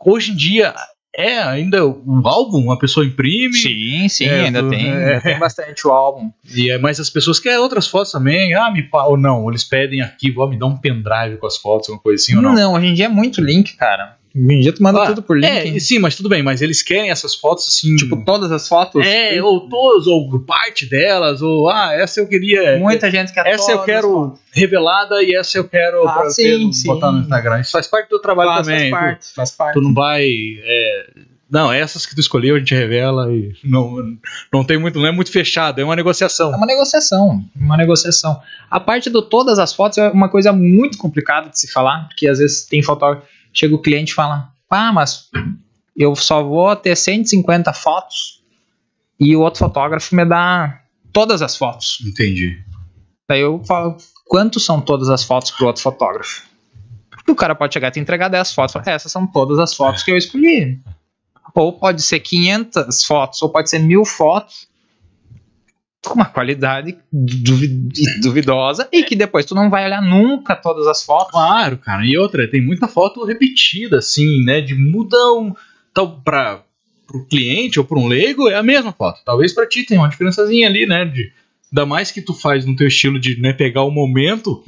Hoje 0.00 0.32
em 0.32 0.36
dia 0.36 0.74
é 1.14 1.38
ainda 1.42 1.86
um 1.86 2.22
álbum, 2.24 2.72
a 2.72 2.78
pessoa 2.78 3.04
imprime. 3.04 3.52
Sim, 3.54 4.08
sim, 4.08 4.24
É, 4.26 4.46
ainda, 4.46 4.62
tu- 4.62 4.70
tem, 4.70 4.86
é. 4.86 5.08
ainda 5.14 5.20
tem 5.20 5.38
bastante 5.38 5.86
o 5.86 5.90
álbum. 5.90 6.30
E 6.54 6.70
é, 6.70 6.78
mas 6.78 6.98
as 6.98 7.10
pessoas 7.10 7.38
querem 7.38 7.58
outras 7.58 7.86
fotos 7.86 8.10
também. 8.12 8.54
Ah, 8.54 8.70
me 8.70 8.88
ou 8.92 9.16
não, 9.16 9.48
eles 9.48 9.62
pedem 9.62 10.00
arquivo, 10.00 10.40
ó, 10.40 10.46
me 10.48 10.58
dá 10.58 10.66
um 10.66 10.76
pendrive 10.76 11.36
com 11.38 11.46
as 11.46 11.56
fotos, 11.58 11.88
uma 11.90 11.98
coisa 11.98 12.20
assim 12.22 12.34
ou 12.34 12.42
não. 12.42 12.72
hoje 12.74 12.86
em 12.86 12.94
dia 12.94 13.04
é 13.04 13.08
muito 13.08 13.40
link, 13.42 13.76
cara. 13.76 14.16
Hoje 14.46 14.54
em 14.56 14.60
dia 14.60 14.72
tu 14.72 14.82
manda 14.82 15.02
Ah, 15.02 15.06
tudo 15.06 15.22
por 15.22 15.36
link. 15.38 15.48
É, 15.48 15.66
e 15.66 15.80
sim, 15.80 15.98
mas 15.98 16.14
tudo 16.16 16.28
bem, 16.28 16.42
mas 16.42 16.60
eles 16.62 16.82
querem 16.82 17.10
essas 17.10 17.34
fotos 17.34 17.66
assim. 17.68 17.96
Tipo, 17.96 18.22
todas 18.24 18.50
as 18.52 18.68
fotos. 18.68 19.04
é, 19.06 19.42
ou 19.42 19.68
todas, 19.68 20.06
ou 20.06 20.38
parte 20.40 20.86
delas, 20.86 21.42
ou 21.42 21.68
ah, 21.68 21.92
essa 21.94 22.20
eu 22.20 22.26
queria. 22.28 22.78
Muita 22.78 23.10
gente 23.10 23.32
quer 23.32 23.46
Essa 23.46 23.72
eu 23.72 23.82
quero 23.82 24.34
revelada 24.52 25.22
e 25.22 25.34
essa 25.34 25.58
eu 25.58 25.64
quero 25.68 26.06
Ah, 26.08 26.12
pra 26.12 26.30
sim, 26.30 26.42
ter- 26.68 26.72
sim. 26.72 26.86
botar 26.88 27.12
no 27.12 27.20
Instagram. 27.20 27.60
Isso 27.60 27.72
faz 27.72 27.86
parte 27.86 28.08
do 28.10 28.18
trabalho 28.18 28.50
Faz, 28.50 28.66
também. 28.66 28.90
faz 28.90 29.02
parte, 29.02 29.26
faz 29.34 29.50
parte. 29.50 29.74
Tu, 29.74 29.80
tu 29.80 29.84
não 29.84 29.94
vai. 29.94 30.24
é, 30.26 31.06
não, 31.50 31.72
essas 31.72 32.04
que 32.04 32.14
tu 32.14 32.20
escolheu 32.20 32.56
a 32.56 32.58
gente 32.58 32.74
revela 32.74 33.32
e 33.32 33.54
não, 33.64 33.96
não 34.52 34.62
tem 34.62 34.76
muito, 34.78 34.98
não 34.98 35.06
é 35.06 35.12
muito 35.12 35.32
fechado, 35.32 35.80
é 35.80 35.84
uma 35.84 35.96
negociação. 35.96 36.52
É 36.52 36.56
uma 36.56 36.66
negociação, 36.66 37.42
uma 37.56 37.76
negociação. 37.76 38.38
A 38.70 38.78
parte 38.78 39.08
do 39.08 39.22
todas 39.22 39.58
as 39.58 39.72
fotos 39.72 39.96
é 39.96 40.10
uma 40.10 40.28
coisa 40.28 40.52
muito 40.52 40.98
complicada 40.98 41.48
de 41.48 41.58
se 41.58 41.66
falar, 41.72 42.06
porque 42.08 42.28
às 42.28 42.38
vezes 42.38 42.66
tem 42.66 42.82
fotógrafo, 42.82 43.26
chega 43.52 43.74
o 43.74 43.82
cliente 43.82 44.12
e 44.12 44.14
fala, 44.14 44.52
ah, 44.70 44.92
mas 44.92 45.28
eu 45.96 46.14
só 46.14 46.42
vou 46.42 46.74
ter 46.76 46.96
150 46.96 47.72
fotos 47.72 48.42
e 49.18 49.34
o 49.34 49.40
outro 49.40 49.58
fotógrafo 49.58 50.14
me 50.14 50.24
dá 50.24 50.80
todas 51.12 51.42
as 51.42 51.56
fotos. 51.56 51.98
Entendi. 52.06 52.62
Daí 53.28 53.40
eu 53.40 53.62
falo, 53.64 53.96
quanto 54.26 54.60
são 54.60 54.80
todas 54.80 55.08
as 55.08 55.24
fotos 55.24 55.50
pro 55.50 55.66
outro 55.66 55.82
fotógrafo? 55.82 56.46
Porque 57.10 57.32
o 57.32 57.36
cara 57.36 57.54
pode 57.54 57.74
chegar 57.74 57.88
e 57.88 57.90
te 57.90 58.00
entregar 58.00 58.28
10 58.28 58.52
fotos 58.52 58.72
e 58.72 58.74
falar, 58.74 58.92
"É, 58.92 58.94
essas 58.94 59.12
são 59.12 59.26
todas 59.26 59.58
as 59.58 59.74
fotos 59.74 60.02
que 60.02 60.10
eu 60.10 60.16
escolhi. 60.16 60.80
Ou 61.54 61.72
pode 61.72 62.00
ser 62.02 62.20
500 62.20 63.04
fotos, 63.04 63.42
ou 63.42 63.50
pode 63.50 63.68
ser 63.68 63.80
mil 63.80 64.04
fotos 64.04 64.68
com 66.04 66.14
uma 66.14 66.24
qualidade 66.26 66.96
duvi- 67.12 67.88
duvidosa 68.22 68.88
e 68.92 69.02
que 69.02 69.16
depois 69.16 69.44
tu 69.44 69.54
não 69.54 69.68
vai 69.68 69.84
olhar 69.84 70.00
nunca 70.02 70.54
todas 70.54 70.86
as 70.86 71.02
fotos. 71.02 71.32
Claro, 71.32 71.76
cara. 71.78 72.04
E 72.04 72.16
outra, 72.16 72.48
tem 72.48 72.64
muita 72.64 72.86
foto 72.88 73.24
repetida, 73.24 73.98
assim, 73.98 74.44
né? 74.44 74.60
De 74.60 74.74
um. 74.74 75.54
Tal, 75.92 76.20
pra, 76.20 76.62
pro 77.06 77.26
cliente 77.26 77.78
ou 77.78 77.84
pra 77.84 77.98
um 77.98 78.06
leigo, 78.06 78.48
é 78.48 78.54
a 78.54 78.62
mesma 78.62 78.92
foto. 78.92 79.20
Talvez 79.24 79.52
pra 79.52 79.66
ti 79.66 79.84
tenha 79.84 80.00
uma 80.00 80.08
diferençazinha 80.08 80.68
ali, 80.68 80.86
né? 80.86 81.04
De, 81.04 81.32
ainda 81.72 81.84
mais 81.84 82.10
que 82.12 82.22
tu 82.22 82.32
faz 82.32 82.64
no 82.64 82.76
teu 82.76 82.86
estilo 82.86 83.18
de 83.18 83.40
né, 83.40 83.52
pegar 83.52 83.82
o 83.82 83.90
momento. 83.90 84.62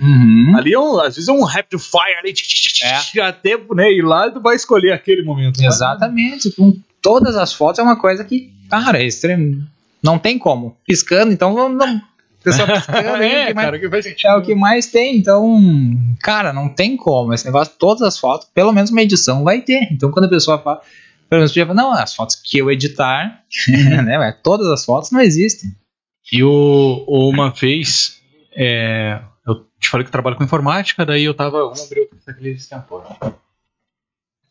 Ali 0.56 0.72
é 0.74 0.78
um, 0.78 0.98
às 0.98 1.14
vezes 1.14 1.28
é 1.28 1.32
um 1.32 1.44
rapid 1.44 1.78
fire 1.80 2.16
ali, 2.18 2.34
É. 2.82 3.20
até 3.22 3.56
né, 3.74 3.92
ir 3.92 4.02
lá 4.02 4.26
e 4.26 4.32
tu 4.32 4.40
vai 4.40 4.56
escolher 4.56 4.92
aquele 4.92 5.22
momento. 5.22 5.62
Exatamente. 5.62 6.50
Com 6.52 6.76
todas 7.00 7.36
as 7.36 7.52
fotos 7.52 7.78
é 7.78 7.82
uma 7.82 7.96
coisa 7.96 8.24
que, 8.24 8.52
cara, 8.68 9.00
é 9.00 9.06
extremo. 9.06 9.62
Não 10.02 10.18
tem 10.18 10.38
como. 10.38 10.76
Piscando, 10.86 11.32
então 11.32 11.54
não. 11.54 11.68
não 11.70 12.02
pessoa 12.42 12.66
piscando 12.66 12.98
é, 13.22 13.44
o 13.44 13.46
que 13.48 13.54
mais- 13.54 13.66
cara, 13.66 13.78
que 13.78 13.90
faz 13.90 14.04
sentido. 14.04 14.26
é 14.30 14.34
o 14.36 14.42
que 14.42 14.54
mais 14.54 14.86
tem. 14.86 15.16
Então, 15.16 15.58
cara, 16.22 16.52
não 16.52 16.68
tem 16.68 16.96
como. 16.96 17.34
Esse 17.34 17.44
negócio, 17.44 17.74
todas 17.78 18.02
as 18.02 18.18
fotos, 18.18 18.48
pelo 18.54 18.72
menos 18.72 18.90
uma 18.90 19.02
edição 19.02 19.44
vai 19.44 19.60
ter. 19.60 19.88
Então, 19.92 20.10
quando 20.10 20.24
a 20.24 20.28
pessoa 20.30 20.58
fala, 20.58 20.80
pelo 21.28 21.40
menos 21.40 21.52
tu 21.52 21.56
já 21.56 21.66
fala, 21.66 21.76
não, 21.82 21.92
as 21.92 22.14
fotos 22.14 22.34
que 22.36 22.58
eu 22.58 22.70
editar, 22.70 23.44
né, 24.04 24.16
mas 24.18 24.36
todas 24.42 24.66
as 24.68 24.84
fotos 24.84 25.10
não 25.10 25.20
existem. 25.20 25.70
E 26.32 26.42
o, 26.42 27.04
o- 27.06 27.28
uma 27.28 27.50
vez, 27.50 28.20
é, 28.56 29.20
eu 29.46 29.66
te 29.78 29.88
falei 29.90 30.04
que 30.04 30.08
eu 30.08 30.12
trabalho 30.12 30.36
com 30.36 30.44
informática, 30.44 31.04
daí 31.04 31.24
eu 31.24 31.34
tava. 31.34 31.58
Vamos 31.60 31.82
abrir 31.84 32.00
outro 32.00 32.18
aquele 32.26 32.50
extensor. 32.50 33.04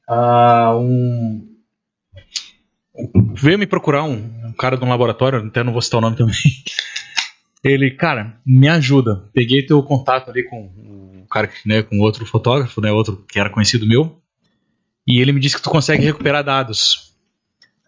Ah, 0.07 0.75
um, 0.75 1.47
veio 3.35 3.57
me 3.59 3.67
procurar 3.67 4.03
um 4.03 4.17
cara 4.59 4.77
de 4.77 4.83
um 4.85 4.89
laboratório, 4.89 5.39
até 5.47 5.63
não 5.63 5.71
vou 5.73 5.81
citar 5.81 5.97
o 5.99 6.01
nome 6.01 6.15
também. 6.17 6.35
Ele, 7.63 7.91
cara, 7.91 8.37
me 8.45 8.67
ajuda. 8.69 9.23
Peguei 9.33 9.65
teu 9.65 9.81
contato 9.83 10.29
ali 10.29 10.43
com 10.43 10.65
o 10.67 11.25
cara, 11.29 11.49
né, 11.65 11.81
com 11.83 11.99
outro 11.99 12.25
fotógrafo, 12.25 12.79
né, 12.81 12.91
outro 12.91 13.23
que 13.29 13.39
era 13.39 13.49
conhecido 13.49 13.85
meu, 13.87 14.19
e 15.05 15.19
ele 15.19 15.31
me 15.31 15.39
disse 15.39 15.55
que 15.57 15.61
tu 15.61 15.69
consegue 15.69 16.03
recuperar 16.05 16.43
dados. 16.43 17.13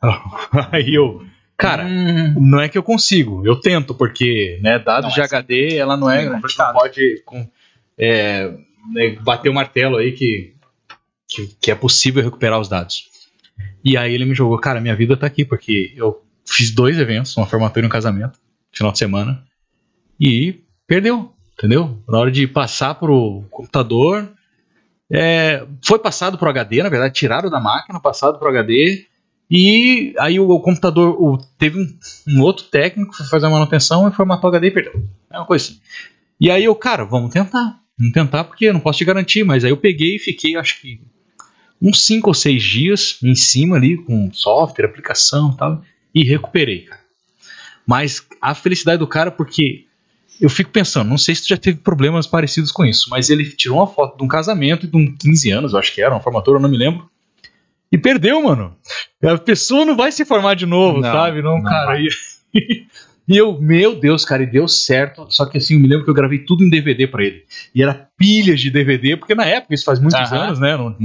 Aí 0.71 0.93
eu, 0.95 1.23
cara, 1.57 1.85
Hum, 1.85 2.35
não 2.39 2.59
é 2.59 2.67
que 2.67 2.77
eu 2.77 2.83
consigo, 2.83 3.45
eu 3.45 3.55
tento, 3.59 3.95
porque 3.95 4.59
né, 4.61 4.77
dados 4.77 5.09
Não, 5.09 5.13
de 5.15 5.21
é 5.21 5.23
HD, 5.23 5.75
ela 5.77 5.95
não 5.97 6.09
é, 6.09 6.25
não 6.29 6.41
pode 6.73 7.21
com- 7.25 7.49
é, 7.97 8.49
né, 8.93 9.15
bater 9.21 9.49
o 9.49 9.53
martelo 9.53 9.97
aí 9.97 10.11
que, 10.11 10.53
que, 11.27 11.47
que 11.61 11.71
é 11.71 11.75
possível 11.75 12.23
recuperar 12.23 12.59
os 12.59 12.67
dados. 12.67 13.09
E 13.83 13.95
aí 13.95 14.13
ele 14.13 14.25
me 14.25 14.35
jogou, 14.35 14.59
cara, 14.59 14.81
minha 14.81 14.95
vida 14.95 15.15
tá 15.15 15.25
aqui, 15.27 15.45
porque 15.45 15.93
eu 15.95 16.21
fiz 16.51 16.71
dois 16.71 16.97
eventos, 16.99 17.35
uma 17.37 17.45
formatura 17.47 17.85
e 17.85 17.87
um 17.87 17.91
casamento, 17.91 18.39
final 18.71 18.91
de 18.91 18.97
semana, 18.99 19.43
e 20.19 20.61
perdeu, 20.87 21.31
entendeu? 21.53 21.97
Na 22.07 22.19
hora 22.19 22.31
de 22.31 22.47
passar 22.47 22.95
pro 22.95 23.43
computador, 23.49 24.29
é, 25.11 25.65
foi 25.83 25.99
passado 25.99 26.37
pro 26.37 26.49
HD, 26.49 26.83
na 26.83 26.89
verdade, 26.89 27.13
tiraram 27.13 27.49
da 27.49 27.59
máquina, 27.59 27.99
passado 27.99 28.37
pro 28.39 28.49
HD, 28.49 29.05
e 29.49 30.13
aí 30.17 30.39
o, 30.39 30.49
o 30.49 30.61
computador 30.61 31.15
o- 31.21 31.37
teve 31.57 31.77
um, 31.79 31.97
um 32.27 32.41
outro 32.41 32.65
técnico 32.65 33.13
foi 33.15 33.25
fazer 33.25 33.47
a 33.47 33.49
manutenção 33.49 34.07
e 34.07 34.11
formatou 34.11 34.49
o 34.49 34.53
HD 34.53 34.67
e 34.67 34.71
perdeu. 34.71 35.03
É 35.29 35.37
uma 35.37 35.45
coisa 35.45 35.65
assim. 35.65 35.79
E 36.39 36.49
aí 36.49 36.63
eu, 36.63 36.73
cara, 36.75 37.03
vamos 37.03 37.31
tentar. 37.33 37.79
Vamos 37.97 38.13
tentar 38.13 38.45
porque 38.45 38.65
eu 38.65 38.73
não 38.73 38.79
posso 38.79 38.99
te 38.99 39.05
garantir, 39.05 39.43
mas 39.43 39.63
aí 39.65 39.69
eu 39.71 39.77
peguei 39.77 40.15
e 40.15 40.19
fiquei, 40.19 40.55
acho 40.55 40.79
que 40.81 41.01
uns 41.81 42.05
5 42.05 42.29
ou 42.29 42.33
6 42.33 42.63
dias 42.63 43.17
em 43.21 43.35
cima 43.35 43.75
ali 43.75 43.97
com 43.97 44.31
software, 44.31 44.85
aplicação 44.85 45.51
e 45.53 45.57
tal, 45.57 45.81
e 46.13 46.23
recuperei, 46.23 46.85
cara. 46.85 47.01
Mas 47.85 48.25
a 48.41 48.53
felicidade 48.53 48.99
do 48.99 49.07
cara, 49.07 49.31
porque 49.31 49.85
eu 50.39 50.49
fico 50.49 50.71
pensando, 50.71 51.09
não 51.09 51.17
sei 51.17 51.35
se 51.35 51.43
tu 51.43 51.49
já 51.49 51.57
teve 51.57 51.79
problemas 51.79 52.25
parecidos 52.25 52.71
com 52.71 52.85
isso, 52.85 53.09
mas 53.09 53.29
ele 53.29 53.45
tirou 53.45 53.77
uma 53.77 53.87
foto 53.87 54.17
de 54.17 54.23
um 54.23 54.27
casamento 54.27 54.87
de 54.87 54.97
um 54.97 55.15
15 55.15 55.51
anos, 55.51 55.73
eu 55.73 55.79
acho 55.79 55.93
que 55.93 56.01
era, 56.01 56.13
uma 56.13 56.21
formatura, 56.21 56.57
eu 56.57 56.61
não 56.61 56.69
me 56.69 56.77
lembro. 56.77 57.09
E 57.91 57.97
perdeu, 57.97 58.41
mano. 58.41 58.75
A 59.21 59.37
pessoa 59.37 59.85
não 59.85 59.97
vai 59.97 60.11
se 60.11 60.23
formar 60.23 60.55
de 60.55 60.65
novo, 60.65 61.01
Não, 61.01 61.11
sabe? 61.11 61.41
Não, 61.41 61.57
não 61.57 61.63
cara. 61.63 61.99
E, 61.99 62.07
e 63.27 63.37
eu, 63.37 63.59
meu 63.59 63.99
Deus, 63.99 64.23
cara, 64.23 64.43
e 64.43 64.45
deu 64.45 64.67
certo. 64.67 65.27
Só 65.29 65.45
que 65.45 65.57
assim, 65.57 65.73
eu 65.73 65.79
me 65.79 65.87
lembro 65.87 66.05
que 66.05 66.09
eu 66.09 66.15
gravei 66.15 66.39
tudo 66.39 66.63
em 66.63 66.69
DVD 66.69 67.05
pra 67.05 67.23
ele. 67.23 67.43
E 67.75 67.83
era 67.83 68.07
pilhas 68.17 68.61
de 68.61 68.69
DVD, 68.71 69.17
porque 69.17 69.35
na 69.35 69.45
época, 69.45 69.75
isso 69.75 69.83
faz 69.83 69.99
muitos 69.99 70.31
Aham. 70.31 70.43
anos, 70.43 70.59
né? 70.59 70.77
Não, 70.77 70.95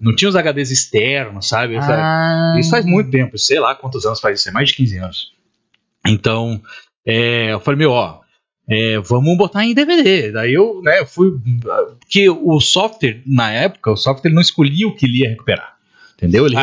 não- 0.00 0.14
tinha 0.16 0.28
os 0.28 0.36
HDs 0.36 0.70
externos, 0.70 1.48
sabe? 1.48 1.76
Ah. 1.76 2.56
Isso 2.58 2.70
faz 2.70 2.84
muito 2.84 3.10
tempo, 3.10 3.36
sei 3.38 3.60
lá 3.60 3.74
quantos 3.74 4.04
anos 4.06 4.20
faz 4.20 4.40
isso, 4.40 4.48
é 4.48 4.52
mais 4.52 4.68
de 4.70 4.74
15 4.76 4.98
anos. 4.98 5.32
Então, 6.06 6.60
é, 7.06 7.52
eu 7.52 7.60
falei, 7.60 7.78
meu, 7.78 7.90
ó, 7.90 8.20
é, 8.68 8.98
vamos 9.00 9.36
botar 9.36 9.64
em 9.64 9.74
DVD. 9.74 10.32
Daí 10.32 10.54
eu, 10.54 10.80
né, 10.82 11.00
eu 11.00 11.06
fui. 11.06 11.32
Porque 11.98 12.30
o 12.30 12.60
software, 12.60 13.20
na 13.26 13.50
época, 13.50 13.90
o 13.90 13.96
software 13.96 14.30
não 14.30 14.40
escolhia 14.40 14.86
o 14.86 14.94
que 14.94 15.06
ele 15.06 15.18
ia 15.18 15.28
recuperar. 15.28 15.76
Entendeu? 16.16 16.46
Ele. 16.46 16.54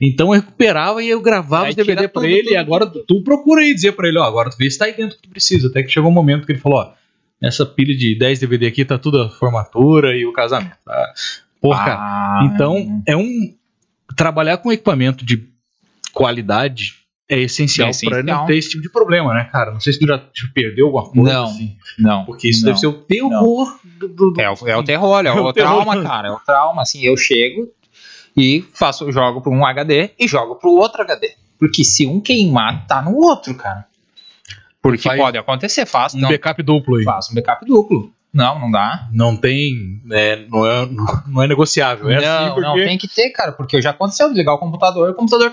Então 0.00 0.28
eu 0.28 0.40
recuperava 0.40 1.02
e 1.02 1.08
eu 1.08 1.20
gravava 1.20 1.64
Aí 1.64 1.70
os 1.70 1.76
DVD 1.76 2.06
tudo, 2.08 2.24
ele. 2.24 2.42
tudo, 2.44 2.52
e 2.52 2.56
agora 2.56 2.86
tu 2.86 3.22
procura 3.22 3.62
aí 3.62 3.74
dizer 3.74 3.92
pra 3.92 4.08
ele: 4.08 4.18
ó, 4.18 4.24
agora 4.24 4.50
tu 4.50 4.56
vê 4.56 4.70
se 4.70 4.78
tá 4.78 4.84
aí 4.84 4.94
dentro 4.94 5.16
que 5.16 5.22
tu 5.22 5.28
precisa. 5.28 5.68
Até 5.68 5.82
que 5.82 5.90
chegou 5.90 6.10
um 6.10 6.14
momento 6.14 6.46
que 6.46 6.52
ele 6.52 6.58
falou: 6.60 6.78
ó, 6.78 6.92
essa 7.42 7.64
pilha 7.66 7.96
de 7.96 8.14
10 8.18 8.38
DVD 8.40 8.66
aqui 8.66 8.84
tá 8.84 8.98
tudo 8.98 9.20
a 9.22 9.28
formatura 9.30 10.16
e 10.16 10.24
o 10.26 10.32
casamento. 10.32 10.76
Tá? 10.84 11.12
Porra. 11.60 11.92
Ah. 11.98 12.40
Então, 12.44 13.02
é 13.06 13.16
um. 13.16 13.54
Trabalhar 14.16 14.56
com 14.58 14.72
equipamento 14.72 15.24
de 15.24 15.48
qualidade 16.12 16.94
é 17.28 17.38
essencial, 17.38 17.86
É 17.86 17.90
essencial. 17.90 18.22
pra 18.24 18.34
não 18.34 18.46
ter 18.46 18.56
esse 18.56 18.70
tipo 18.70 18.82
de 18.82 18.90
problema, 18.90 19.32
né, 19.34 19.44
cara? 19.44 19.70
Não 19.70 19.78
sei 19.80 19.92
se 19.92 20.00
tu 20.00 20.06
já 20.06 20.18
te 20.18 20.52
perdeu 20.52 20.86
alguma 20.86 21.04
coisa. 21.10 21.32
Não. 21.32 21.44
assim, 21.44 21.76
Não. 21.98 22.24
porque 22.24 22.48
isso 22.48 22.60
não. 22.60 22.66
deve 22.66 22.80
ser 22.80 22.86
o 22.88 22.92
terror 22.92 23.78
do, 23.84 24.08
do- 24.08 24.30
do- 24.32 24.40
É 24.40 24.50
o, 24.50 24.54
é 24.66 24.76
o 24.76 24.82
terror, 24.82 25.24
é 25.24 25.28
É 25.30 25.32
o, 25.32 25.44
o 25.44 25.52
terror. 25.52 25.84
trauma, 25.84 26.02
cara. 26.02 26.28
É 26.28 26.30
o 26.32 26.40
trauma. 26.40 26.82
Assim, 26.82 27.02
eu 27.02 27.16
chego 27.16 27.68
e 28.36 28.64
faço, 28.74 29.10
jogo 29.12 29.40
para 29.40 29.52
um 29.52 29.64
HD 29.64 30.10
e 30.18 30.26
jogo 30.26 30.56
pro 30.56 30.70
outro 30.70 31.02
HD. 31.02 31.30
Porque 31.58 31.84
se 31.84 32.04
um 32.06 32.20
queimar, 32.20 32.86
tá 32.88 33.00
no 33.02 33.14
outro, 33.16 33.54
cara. 33.54 33.86
Porque 34.82 35.02
Faz 35.02 35.20
pode 35.20 35.36
acontecer, 35.38 35.84
faço. 35.86 36.16
um 36.16 36.20
não, 36.20 36.30
backup 36.30 36.60
duplo 36.62 36.96
aí. 36.96 37.04
faço 37.04 37.30
um 37.32 37.34
backup 37.34 37.64
duplo. 37.66 38.10
Não, 38.32 38.58
não 38.58 38.70
dá. 38.70 39.08
Não 39.12 39.36
tem. 39.36 40.00
é, 40.10 40.44
não, 40.48 40.66
é, 40.66 40.88
não 41.26 41.42
é 41.42 41.48
negociável. 41.48 42.08
É 42.08 42.20
não, 42.20 42.44
assim 42.44 42.54
porque. 42.54 42.68
não, 42.68 42.74
tem 42.74 42.98
que 42.98 43.08
ter, 43.08 43.30
cara. 43.30 43.52
Porque 43.52 43.82
já 43.82 43.90
aconteceu 43.90 44.28
de 44.28 44.34
ligar 44.36 44.54
o 44.54 44.58
computador, 44.58 45.10
o 45.10 45.14
computador. 45.14 45.52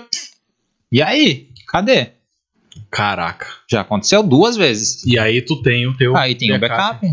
E 0.90 1.02
aí? 1.02 1.48
Cadê? 1.66 2.12
Caraca. 2.90 3.46
Já 3.70 3.80
aconteceu 3.80 4.22
duas 4.22 4.56
vezes. 4.56 5.04
E 5.04 5.18
aí 5.18 5.42
tu 5.42 5.60
tem 5.62 5.86
o 5.86 5.96
teu. 5.96 6.16
Aí 6.16 6.34
tem 6.34 6.54
o 6.54 6.60
backup. 6.60 7.06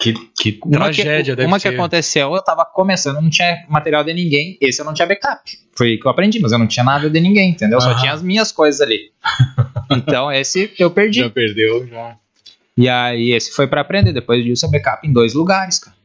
Que, 0.00 0.14
que 0.40 0.60
Uma 0.64 0.84
tragédia 0.84 1.34
que, 1.34 1.44
uma 1.44 1.58
ser. 1.58 1.70
que 1.70 1.74
aconteceu, 1.74 2.32
eu 2.32 2.40
tava 2.40 2.64
começando, 2.64 3.20
não 3.20 3.28
tinha 3.28 3.66
material 3.68 4.04
de 4.04 4.14
ninguém. 4.14 4.56
Esse 4.60 4.80
eu 4.80 4.84
não 4.84 4.94
tinha 4.94 5.08
backup. 5.08 5.58
Foi 5.76 5.96
que 5.96 6.06
eu 6.06 6.10
aprendi, 6.10 6.38
mas 6.38 6.52
eu 6.52 6.58
não 6.58 6.68
tinha 6.68 6.84
nada 6.84 7.10
de 7.10 7.20
ninguém, 7.20 7.50
entendeu? 7.50 7.80
Só 7.80 7.90
Aham. 7.90 8.00
tinha 8.00 8.12
as 8.12 8.22
minhas 8.22 8.52
coisas 8.52 8.80
ali. 8.80 9.10
Então 9.90 10.30
esse 10.30 10.70
eu 10.78 10.90
perdi. 10.90 11.20
Já 11.20 11.30
perdeu, 11.30 11.86
já. 11.88 12.14
E 12.78 12.88
aí 12.88 13.32
esse 13.32 13.50
foi 13.52 13.66
pra 13.66 13.80
aprender. 13.80 14.12
Depois 14.12 14.44
disso, 14.44 14.64
é 14.66 14.70
backup 14.70 15.06
em 15.06 15.12
dois 15.12 15.34
lugares, 15.34 15.78
cara. 15.78 15.96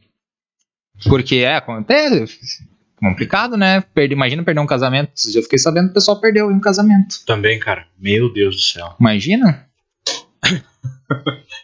Porque 1.08 1.36
é, 1.36 1.56
acontece. 1.56 2.64
Complicado, 2.96 3.56
né? 3.56 3.82
Perdi, 3.94 4.14
imagina 4.14 4.42
perder 4.42 4.60
um 4.60 4.66
casamento. 4.66 5.12
Eu 5.34 5.42
fiquei 5.42 5.58
sabendo 5.58 5.86
que 5.86 5.90
o 5.90 5.94
pessoal 5.94 6.20
perdeu 6.20 6.50
em 6.50 6.54
um 6.54 6.60
casamento. 6.60 7.16
Também, 7.26 7.58
cara. 7.58 7.86
Meu 7.98 8.32
Deus 8.32 8.56
do 8.56 8.62
céu. 8.62 8.94
Imagina? 9.00 9.66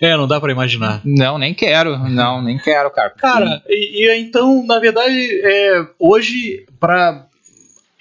É, 0.00 0.16
não 0.16 0.26
dá 0.26 0.40
pra 0.40 0.50
imaginar. 0.52 1.00
Não, 1.04 1.36
nem 1.38 1.52
quero. 1.52 1.98
Não, 2.08 2.40
nem 2.42 2.56
quero, 2.58 2.90
cara. 2.90 3.10
Cara, 3.10 3.62
e, 3.68 4.06
e 4.06 4.18
então, 4.20 4.64
na 4.66 4.78
verdade, 4.78 5.40
é, 5.44 5.86
hoje, 5.98 6.64
pra. 6.78 7.26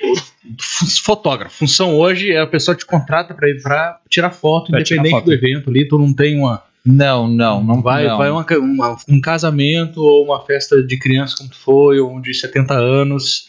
f- 0.02 1.02
Fotógrafo. 1.04 1.58
Função 1.58 1.96
hoje 1.98 2.32
é 2.32 2.40
a 2.40 2.48
pessoa 2.48 2.76
te 2.76 2.86
contrata 2.86 3.34
pra 3.34 4.00
tirar 4.10 4.32
foto, 4.32 4.72
Pra 4.72 4.82
tirar 4.84 5.00
independente 5.02 5.12
foto. 5.12 5.26
do 5.26 5.34
evento 5.34 5.70
ali. 5.70 5.88
Tu 5.88 5.98
não 5.98 6.14
tem 6.14 6.38
uma. 6.40 6.64
Não, 6.92 7.28
não, 7.28 7.64
não 7.64 7.82
vai, 7.82 8.08
não. 8.08 8.18
vai 8.18 8.30
uma, 8.30 8.46
uma- 8.60 8.98
um 9.08 9.22
casamento 9.22 10.02
ou 10.02 10.26
uma 10.26 10.44
festa 10.46 10.82
de 10.82 10.98
criança 10.98 11.36
como 11.38 11.50
tu 11.50 11.56
foi, 11.58 12.00
ou 12.00 12.16
um 12.16 12.22
de 12.22 12.34
70 12.34 12.74
anos. 12.74 13.46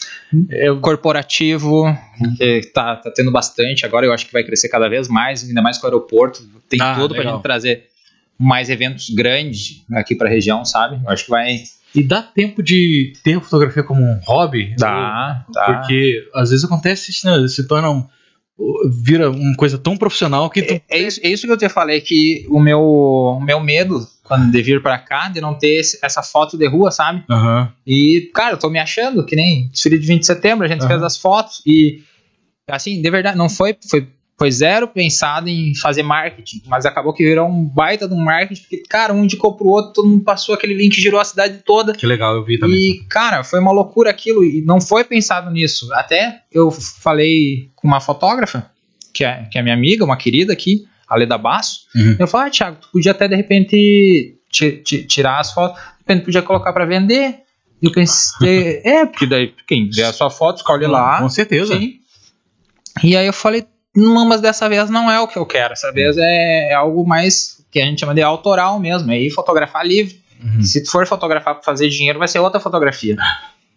É, 0.51 0.67
corporativo, 0.81 1.85
que 2.37 2.71
tá, 2.75 2.97
tá 2.97 3.11
tendo 3.15 3.31
bastante. 3.33 3.85
Agora 3.87 4.07
eu 4.07 4.13
acho 4.13 4.27
que 4.27 4.33
vai 4.33 4.45
crescer 4.45 4.69
cada 4.69 4.89
vez 4.89 5.09
mais, 5.09 5.43
ainda 5.49 5.63
mais 5.63 5.79
com 5.79 5.87
o 5.87 5.91
aeroporto. 5.91 6.43
Tem 6.69 6.81
Ah, 6.81 6.95
tudo 6.95 7.15
pra 7.15 7.19
legal. 7.21 7.35
gente 7.37 7.43
trazer 7.43 7.85
mais 8.39 8.71
eventos 8.71 9.11
grandes 9.11 9.83
aqui 9.93 10.15
pra 10.15 10.29
região, 10.29 10.65
sabe? 10.65 11.01
Eu 11.05 11.11
acho 11.11 11.25
que 11.25 11.31
vai 11.31 11.57
e 11.95 12.05
dá 12.05 12.23
tempo 12.23 12.63
de 12.63 13.15
ter 13.25 13.37
a 13.37 13.41
fotografia 13.41 13.83
como 13.83 14.01
um 14.01 14.21
hobby? 14.25 14.75
dar. 14.79 15.45
dar. 15.53 15.67
Porque 15.81 16.23
às 16.35 16.51
vezes 16.51 16.65
acontece 16.65 17.11
isso, 17.11 17.27
né? 17.27 17.49
Se 17.49 17.67
torna 17.67 17.91
um. 17.91 18.07
Vira 18.91 19.31
uma 19.31 19.57
coisa 19.57 19.79
tão 19.79 19.97
profissional 19.97 20.51
que 20.51 20.63
tu. 20.63 20.75
É, 20.75 20.83
é 20.91 20.99
isso, 20.99 21.21
é 21.23 21.29
isso 21.29 21.47
que 21.47 21.53
eu 21.53 21.57
te 21.57 21.69
falei, 21.69 22.01
que 22.01 22.47
o 22.51 22.61
meu, 22.61 22.81
o 22.81 23.41
meu 23.41 23.59
medo, 23.61 24.07
quando 24.23 24.51
de 24.51 24.63
vir 24.63 24.83
pra 24.83 24.99
cá, 24.99 25.29
de 25.29 25.41
não 25.41 25.55
ter 25.55 25.81
esse- 25.81 25.99
essa 26.03 26.23
foto 26.23 26.59
de 26.59 26.67
rua, 26.69 26.91
sabe? 26.91 27.25
Aham. 27.31 27.73
E, 27.87 28.31
cara, 28.35 28.55
eu 28.55 28.59
tô 28.59 28.69
me 28.69 28.79
achando, 28.79 29.25
que 29.25 29.35
nem 29.35 29.69
desfile 29.69 29.99
de 29.99 30.07
20 30.07 30.21
de 30.21 30.27
setembro, 30.27 30.65
a 30.65 30.69
gente 30.69 30.81
Aham. 30.81 30.89
fez 30.89 31.03
as 31.03 31.17
fotos 31.17 31.63
e, 31.67 32.03
assim, 32.69 33.01
de 33.01 33.11
verdade, 33.11 33.37
não 33.39 33.49
foi, 33.49 33.77
foi, 33.89 34.07
foi 34.41 34.51
zero 34.51 34.89
pensado 34.89 35.51
em 35.51 35.75
fazer 35.75 36.03
marketing, 36.03 36.63
mas 36.67 36.87
acabou 36.87 37.13
que 37.13 37.23
virou 37.23 37.47
um 37.47 37.63
baita 37.63 38.09
de 38.09 38.15
um 38.15 38.25
marketing, 38.25 38.63
porque, 38.63 38.79
cara, 38.89 39.13
um 39.13 39.23
indicou 39.23 39.55
pro 39.55 39.69
outro, 39.69 39.93
todo 39.93 40.09
mundo 40.09 40.25
passou 40.25 40.55
aquele 40.55 40.73
link, 40.73 40.99
girou 40.99 41.21
a 41.21 41.25
cidade 41.27 41.59
toda. 41.63 41.93
Que 41.93 42.07
legal, 42.07 42.35
eu 42.35 42.43
vi 42.43 42.59
também. 42.59 42.75
E, 42.75 43.05
cara, 43.05 43.45
foi 43.45 43.61
uma 43.61 43.71
loucura 43.71 44.09
aquilo, 44.09 44.43
e 44.43 44.63
não 44.63 44.81
foi 44.81 45.05
pensado 45.05 45.51
nisso. 45.51 45.93
Até 45.93 46.41
eu 46.51 46.71
falei 46.71 47.69
com 47.77 47.87
uma 47.87 48.01
fotógrafa, 48.01 48.71
que 49.13 49.23
é, 49.27 49.45
que 49.53 49.59
é 49.59 49.63
minha 49.63 49.75
amiga, 49.75 50.07
uma 50.07 50.17
querida 50.17 50.55
aqui, 50.55 50.87
a 51.07 51.17
Leda 51.17 51.37
Basso. 51.37 51.81
Uhum. 51.95 52.17
Eu 52.19 52.27
falei, 52.27 52.47
ah, 52.49 52.51
Thiago, 52.51 52.77
tu 52.81 52.89
podia 52.91 53.13
até 53.13 53.29
de 53.29 53.37
repente 53.37 54.39
ti- 54.51 54.81
ti- 54.83 55.05
tirar 55.05 55.39
as 55.39 55.53
fotos, 55.53 55.79
de 55.79 55.85
repente 55.99 56.25
podia 56.25 56.41
colocar 56.41 56.73
pra 56.73 56.87
vender. 56.87 57.41
Eu 57.83 57.93
pensei, 57.93 58.81
é, 58.89 59.05
porque 59.05 59.27
daí 59.27 59.53
quem 59.69 59.91
vê 59.91 60.05
a 60.05 60.15
sua 60.15 60.31
foto, 60.31 60.57
escolhe 60.57 60.87
lá. 60.87 61.21
Com 61.21 61.29
certeza. 61.29 61.77
Sim. 61.77 62.01
E 63.05 63.15
aí 63.15 63.27
eu 63.27 63.35
falei, 63.35 63.67
não, 63.95 64.25
mas 64.27 64.41
dessa 64.41 64.69
vez 64.69 64.89
não 64.91 65.11
é 65.11 65.21
o 65.21 65.27
que 65.29 65.37
eu 65.39 65.47
quero. 65.47 65.71
Dessa 65.71 65.93
vez 65.93 66.17
é, 66.19 66.71
é 66.71 66.75
algo 66.75 67.07
mais 67.07 67.65
que 67.71 67.81
a 67.81 67.85
gente 67.85 68.01
chama 68.01 68.15
de 68.15 68.23
autoral 68.23 68.79
mesmo. 68.81 69.11
É 69.13 69.19
ir 69.21 69.31
fotografar 69.31 69.87
livre. 69.87 70.21
Uhum. 70.43 70.63
Se 70.63 70.83
tu 70.83 70.91
for 70.91 71.07
fotografar 71.07 71.55
pra 71.55 71.63
fazer 71.63 71.89
dinheiro, 71.89 72.19
vai 72.19 72.27
ser 72.29 72.39
outra 72.39 72.59
fotografia. 72.61 73.17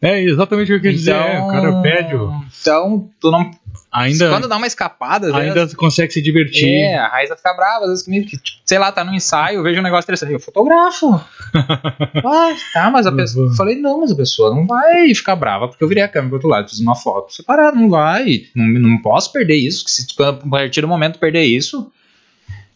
É 0.01 0.21
exatamente 0.21 0.65
o 0.65 0.67
que 0.67 0.73
eu 0.73 0.81
queria 0.81 0.97
dizer. 0.97 1.15
é, 1.15 1.39
o 1.41 1.47
cara 1.47 1.81
pede. 1.81 2.15
o- 2.15 2.31
Então, 2.61 3.09
tu 3.19 3.31
não. 3.31 3.51
Ainda, 3.91 4.29
Quando 4.29 4.47
dá 4.47 4.57
uma 4.57 4.65
escapada, 4.65 5.27
ainda 5.35 5.53
vezes, 5.53 5.75
consegue 5.75 6.11
se 6.11 6.21
divertir. 6.21 6.67
É, 6.67 6.97
a 6.97 7.07
Raiza 7.07 7.35
fica 7.35 7.53
brava, 7.53 7.83
às 7.83 7.89
vezes 7.89 8.03
comigo, 8.03 8.27
que, 8.27 8.37
tipo, 8.37 8.57
sei 8.65 8.79
lá, 8.79 8.91
tá 8.91 9.03
no 9.03 9.13
ensaio, 9.13 9.61
vejo 9.61 9.79
um 9.79 9.83
negócio 9.83 10.05
interessante, 10.05 10.33
eu 10.33 10.39
fotografo. 10.39 11.13
ah, 11.53 12.55
tá, 12.73 12.89
mas 12.89 13.05
a 13.05 13.11
pessoa. 13.11 13.49
Eu 13.49 13.53
falei, 13.53 13.75
não, 13.75 14.01
mas 14.01 14.11
a 14.11 14.15
pessoa 14.15 14.53
não 14.53 14.65
vai 14.65 15.13
ficar 15.13 15.35
brava, 15.35 15.67
porque 15.67 15.83
eu 15.83 15.87
virei 15.87 16.03
a 16.03 16.07
câmera 16.07 16.29
pro 16.29 16.37
outro 16.37 16.49
lado, 16.49 16.69
fiz 16.69 16.79
uma 16.79 16.95
foto 16.95 17.31
separada, 17.31 17.77
não 17.77 17.89
vai. 17.89 18.47
Não, 18.55 18.65
não 18.65 19.01
posso 19.01 19.31
perder 19.31 19.57
isso, 19.57 19.85
que 19.85 19.91
se 19.91 20.07
tipo, 20.07 20.23
a 20.23 20.33
partir 20.33 20.81
do 20.81 20.87
momento 20.87 21.19
perder 21.19 21.43
isso, 21.43 21.91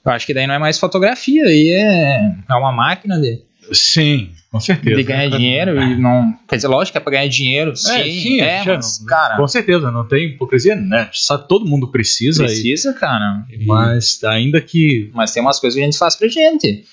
eu 0.06 0.12
acho 0.12 0.26
que 0.26 0.34
daí 0.36 0.46
não 0.46 0.54
é 0.54 0.60
mais 0.60 0.78
fotografia, 0.78 1.46
aí 1.46 1.70
é, 1.70 2.32
é 2.48 2.56
uma 2.56 2.72
máquina 2.72 3.20
de, 3.20 3.42
Sim, 3.74 4.32
com 4.52 4.60
certeza. 4.60 4.96
de 4.96 5.04
ganhar 5.04 5.30
dinheiro 5.30 5.82
e 5.82 5.96
não. 6.00 6.34
Quer 6.48 6.56
dizer, 6.58 6.68
lógico 6.68 6.94
que 6.94 6.98
é 6.98 7.02
pra 7.02 7.12
ganhar 7.12 7.28
dinheiro, 7.28 7.76
sim, 7.76 7.92
É, 7.92 8.04
sim, 8.04 8.42
é, 8.42 8.64
já- 8.64 8.76
mas, 8.76 8.98
cara, 9.06 9.36
Com 9.38 9.48
certeza, 9.48 9.92
não 9.92 10.08
tem 10.08 10.26
hipocrisia, 10.30 10.76
né? 10.76 11.10
Sabe, 11.14 11.48
todo 11.48 11.66
mundo 11.66 11.90
precisa, 11.92 12.44
precisa, 12.44 12.94
cara. 12.94 13.46
e- 13.50 13.66
mas 13.66 14.24
ainda 14.24 14.62
que. 14.62 15.12
Mas 15.14 15.32
tem 15.32 15.42
umas 15.42 15.60
coisas 15.60 15.76
que 15.78 15.82
a 15.82 15.86
gente 15.86 15.98
faz 15.98 16.16
pra 16.16 16.28
gente. 16.28 16.84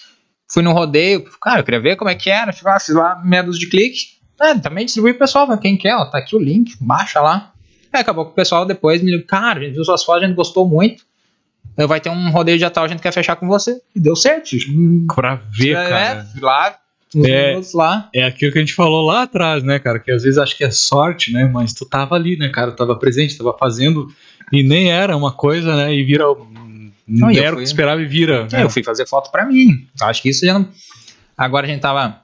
Fui 0.53 0.63
no 0.63 0.73
rodeio, 0.73 1.25
cara, 1.41 1.61
eu 1.61 1.65
queria 1.65 1.81
ver 1.81 1.97
como 1.97 2.11
é 2.11 2.15
que 2.15 2.29
era. 2.31 2.53
Fiz 2.53 2.63
lá, 2.63 2.79
fiz 2.79 2.95
lá 2.95 3.21
meia 3.25 3.43
de 3.43 3.67
clique. 3.69 4.15
Ah, 4.41 4.59
também 4.59 4.85
distribuí 4.85 5.13
pro 5.13 5.21
pessoal, 5.21 5.47
pra 5.47 5.57
quem 5.57 5.77
quer, 5.77 5.95
ó, 5.95 6.05
tá 6.07 6.19
aqui 6.19 6.35
o 6.37 6.41
link, 6.41 6.75
baixa 6.81 7.21
lá. 7.21 7.53
Aí 7.93 8.01
acabou 8.01 8.25
que 8.27 8.33
o 8.33 8.35
pessoal 8.35 8.67
depois 8.67 9.01
me 9.01 9.11
ligou, 9.13 9.27
cara, 9.27 9.61
a 9.61 9.63
gente 9.63 9.75
viu 9.75 9.85
suas 9.85 10.03
fotos, 10.03 10.25
a 10.25 10.27
gente 10.27 10.35
gostou 10.37 10.69
muito. 10.69 11.05
Vai 11.77 12.01
ter 12.01 12.09
um 12.11 12.31
rodeio 12.31 12.57
de 12.59 12.65
Natal, 12.65 12.85
a 12.85 12.89
gente 12.89 13.03
quer 13.03 13.13
fechar 13.13 13.37
com 13.37 13.47
você. 13.49 13.81
E 13.95 14.01
deu 14.01 14.15
certo. 14.15 14.51
Pra 15.15 15.37
ver, 15.51 15.77
é, 15.77 15.89
cara. 15.89 16.25
fui 16.33 16.41
lá, 16.41 16.79
uns 17.15 17.25
É. 17.27 17.49
minutos 17.51 17.73
lá. 17.75 18.09
É 18.15 18.25
aquilo 18.25 18.53
que 18.53 18.59
a 18.59 18.61
gente 18.61 18.75
falou 18.75 19.05
lá 19.05 19.23
atrás, 19.23 19.63
né, 19.63 19.79
cara? 19.79 19.99
Que 19.99 20.13
às 20.13 20.23
vezes 20.23 20.39
acho 20.39 20.57
que 20.57 20.65
é 20.65 20.71
sorte, 20.71 21.33
né? 21.33 21.45
Mas 21.53 21.73
tu 21.73 21.85
tava 21.85 22.15
ali, 22.15 22.37
né, 22.37 22.49
cara? 22.49 22.73
Tava 22.73 22.95
presente, 22.97 23.37
tava 23.37 23.57
fazendo. 23.59 24.09
E 24.53 24.63
nem 24.63 24.93
era 24.93 25.17
uma 25.17 25.33
coisa, 25.33 25.75
né? 25.77 25.95
E 25.95 26.05
vira. 26.05 26.25
Não 27.07 27.31
era 27.31 27.55
o 27.55 27.59
que 27.59 27.65
esperava 27.65 28.01
e 28.01 28.07
vira. 28.07 28.47
É, 28.53 28.57
né? 28.57 28.63
eu 28.63 28.71
fui 28.71 28.83
fazer 28.83 29.07
foto 29.07 29.31
pra 29.31 29.45
mim. 29.45 29.87
Acho 30.01 30.23
que 30.23 30.31
isso 30.31 30.47
já 30.47 30.59
não. 30.59 30.69
Agora 31.37 31.67
a 31.67 31.69
gente 31.69 31.81
tava 31.81 32.21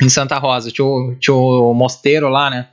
em 0.00 0.08
Santa 0.08 0.38
Rosa, 0.38 0.70
tinha 0.70 0.84
o, 0.84 1.14
tinha 1.20 1.34
o 1.34 1.72
mosteiro 1.74 2.28
lá, 2.28 2.48
né? 2.50 2.68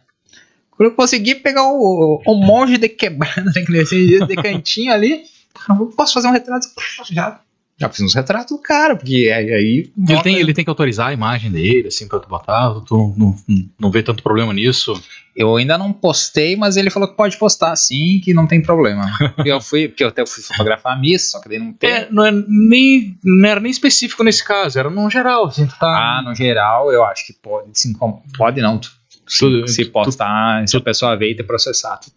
Quando 0.72 0.92
eu 0.92 0.96
consegui 0.96 1.36
pegar 1.36 1.64
o, 1.66 2.22
o 2.26 2.36
monge 2.36 2.78
de 2.78 2.88
quebrada, 2.88 3.44
né, 3.54 4.24
de 4.28 4.36
cantinho 4.38 4.94
ali, 4.94 5.24
cara, 5.54 5.80
eu 5.80 5.88
posso 5.88 6.14
fazer 6.14 6.28
um 6.28 6.32
retrato? 6.32 6.68
Já, 7.10 7.40
já 7.78 7.90
fiz 7.90 8.02
uns 8.02 8.14
retratos 8.14 8.56
do 8.56 8.62
cara, 8.62 8.96
porque 8.96 9.32
aí. 9.34 9.54
aí 9.54 9.92
Ele 10.08 10.22
tem, 10.22 10.36
ele 10.38 10.54
tem 10.54 10.64
que 10.66 10.70
autorizar 10.70 11.08
a 11.08 11.14
imagem 11.14 11.50
dele, 11.52 11.88
assim, 11.88 12.08
pra 12.08 12.20
tu 12.20 12.28
botar. 12.28 12.74
Tu 12.82 12.96
não, 12.96 13.16
não, 13.48 13.70
não 13.80 13.92
vê 13.92 14.04
tanto 14.04 14.22
problema 14.22 14.54
nisso. 14.54 15.02
Eu 15.36 15.56
ainda 15.56 15.78
não 15.78 15.94
postei, 15.94 16.58
mas 16.58 16.76
ele 16.76 16.90
falou 16.90 17.08
que 17.08 17.16
pode 17.16 17.38
postar 17.38 17.74
sim, 17.78 18.20
que 18.22 18.34
não 18.34 18.46
tem 18.46 18.62
problema. 18.62 19.06
Eu 19.46 19.62
fui, 19.62 19.88
porque 19.88 20.04
eu 20.04 20.10
até 20.10 20.26
fui 20.26 20.44
fotografar 20.44 20.98
a 20.98 21.00
missa, 21.00 21.32
só 21.32 21.40
que 21.42 21.48
daí 21.48 21.60
não 21.60 21.72
tem. 21.72 21.90
É, 21.90 22.08
não, 22.12 22.26
é 22.26 22.32
nem, 22.32 23.18
não 23.24 23.48
era 23.50 23.62
nem 23.62 23.72
específico 23.72 24.24
nesse 24.24 24.44
caso, 24.44 24.78
era 24.78 24.90
no 24.90 25.10
geral, 25.10 25.46
assim, 25.46 25.66
tu 25.66 25.80
tá. 25.80 25.88
Ah, 25.88 26.22
no 26.22 26.36
geral, 26.36 26.92
eu 26.92 27.06
acho 27.06 27.26
que 27.26 27.32
pode 27.34 27.70
sim, 27.74 27.94
pode 28.38 28.60
não. 28.60 28.78
Tu, 28.80 28.92
Tudo- 29.40 29.68
se 29.68 29.86
postar, 29.86 30.68
se 30.68 30.76
a 30.76 30.82
pessoa 30.82 31.16
ver 31.16 31.32
e 31.32 31.36
te 31.36 31.44
processar, 31.44 31.98
tu, 31.98 32.12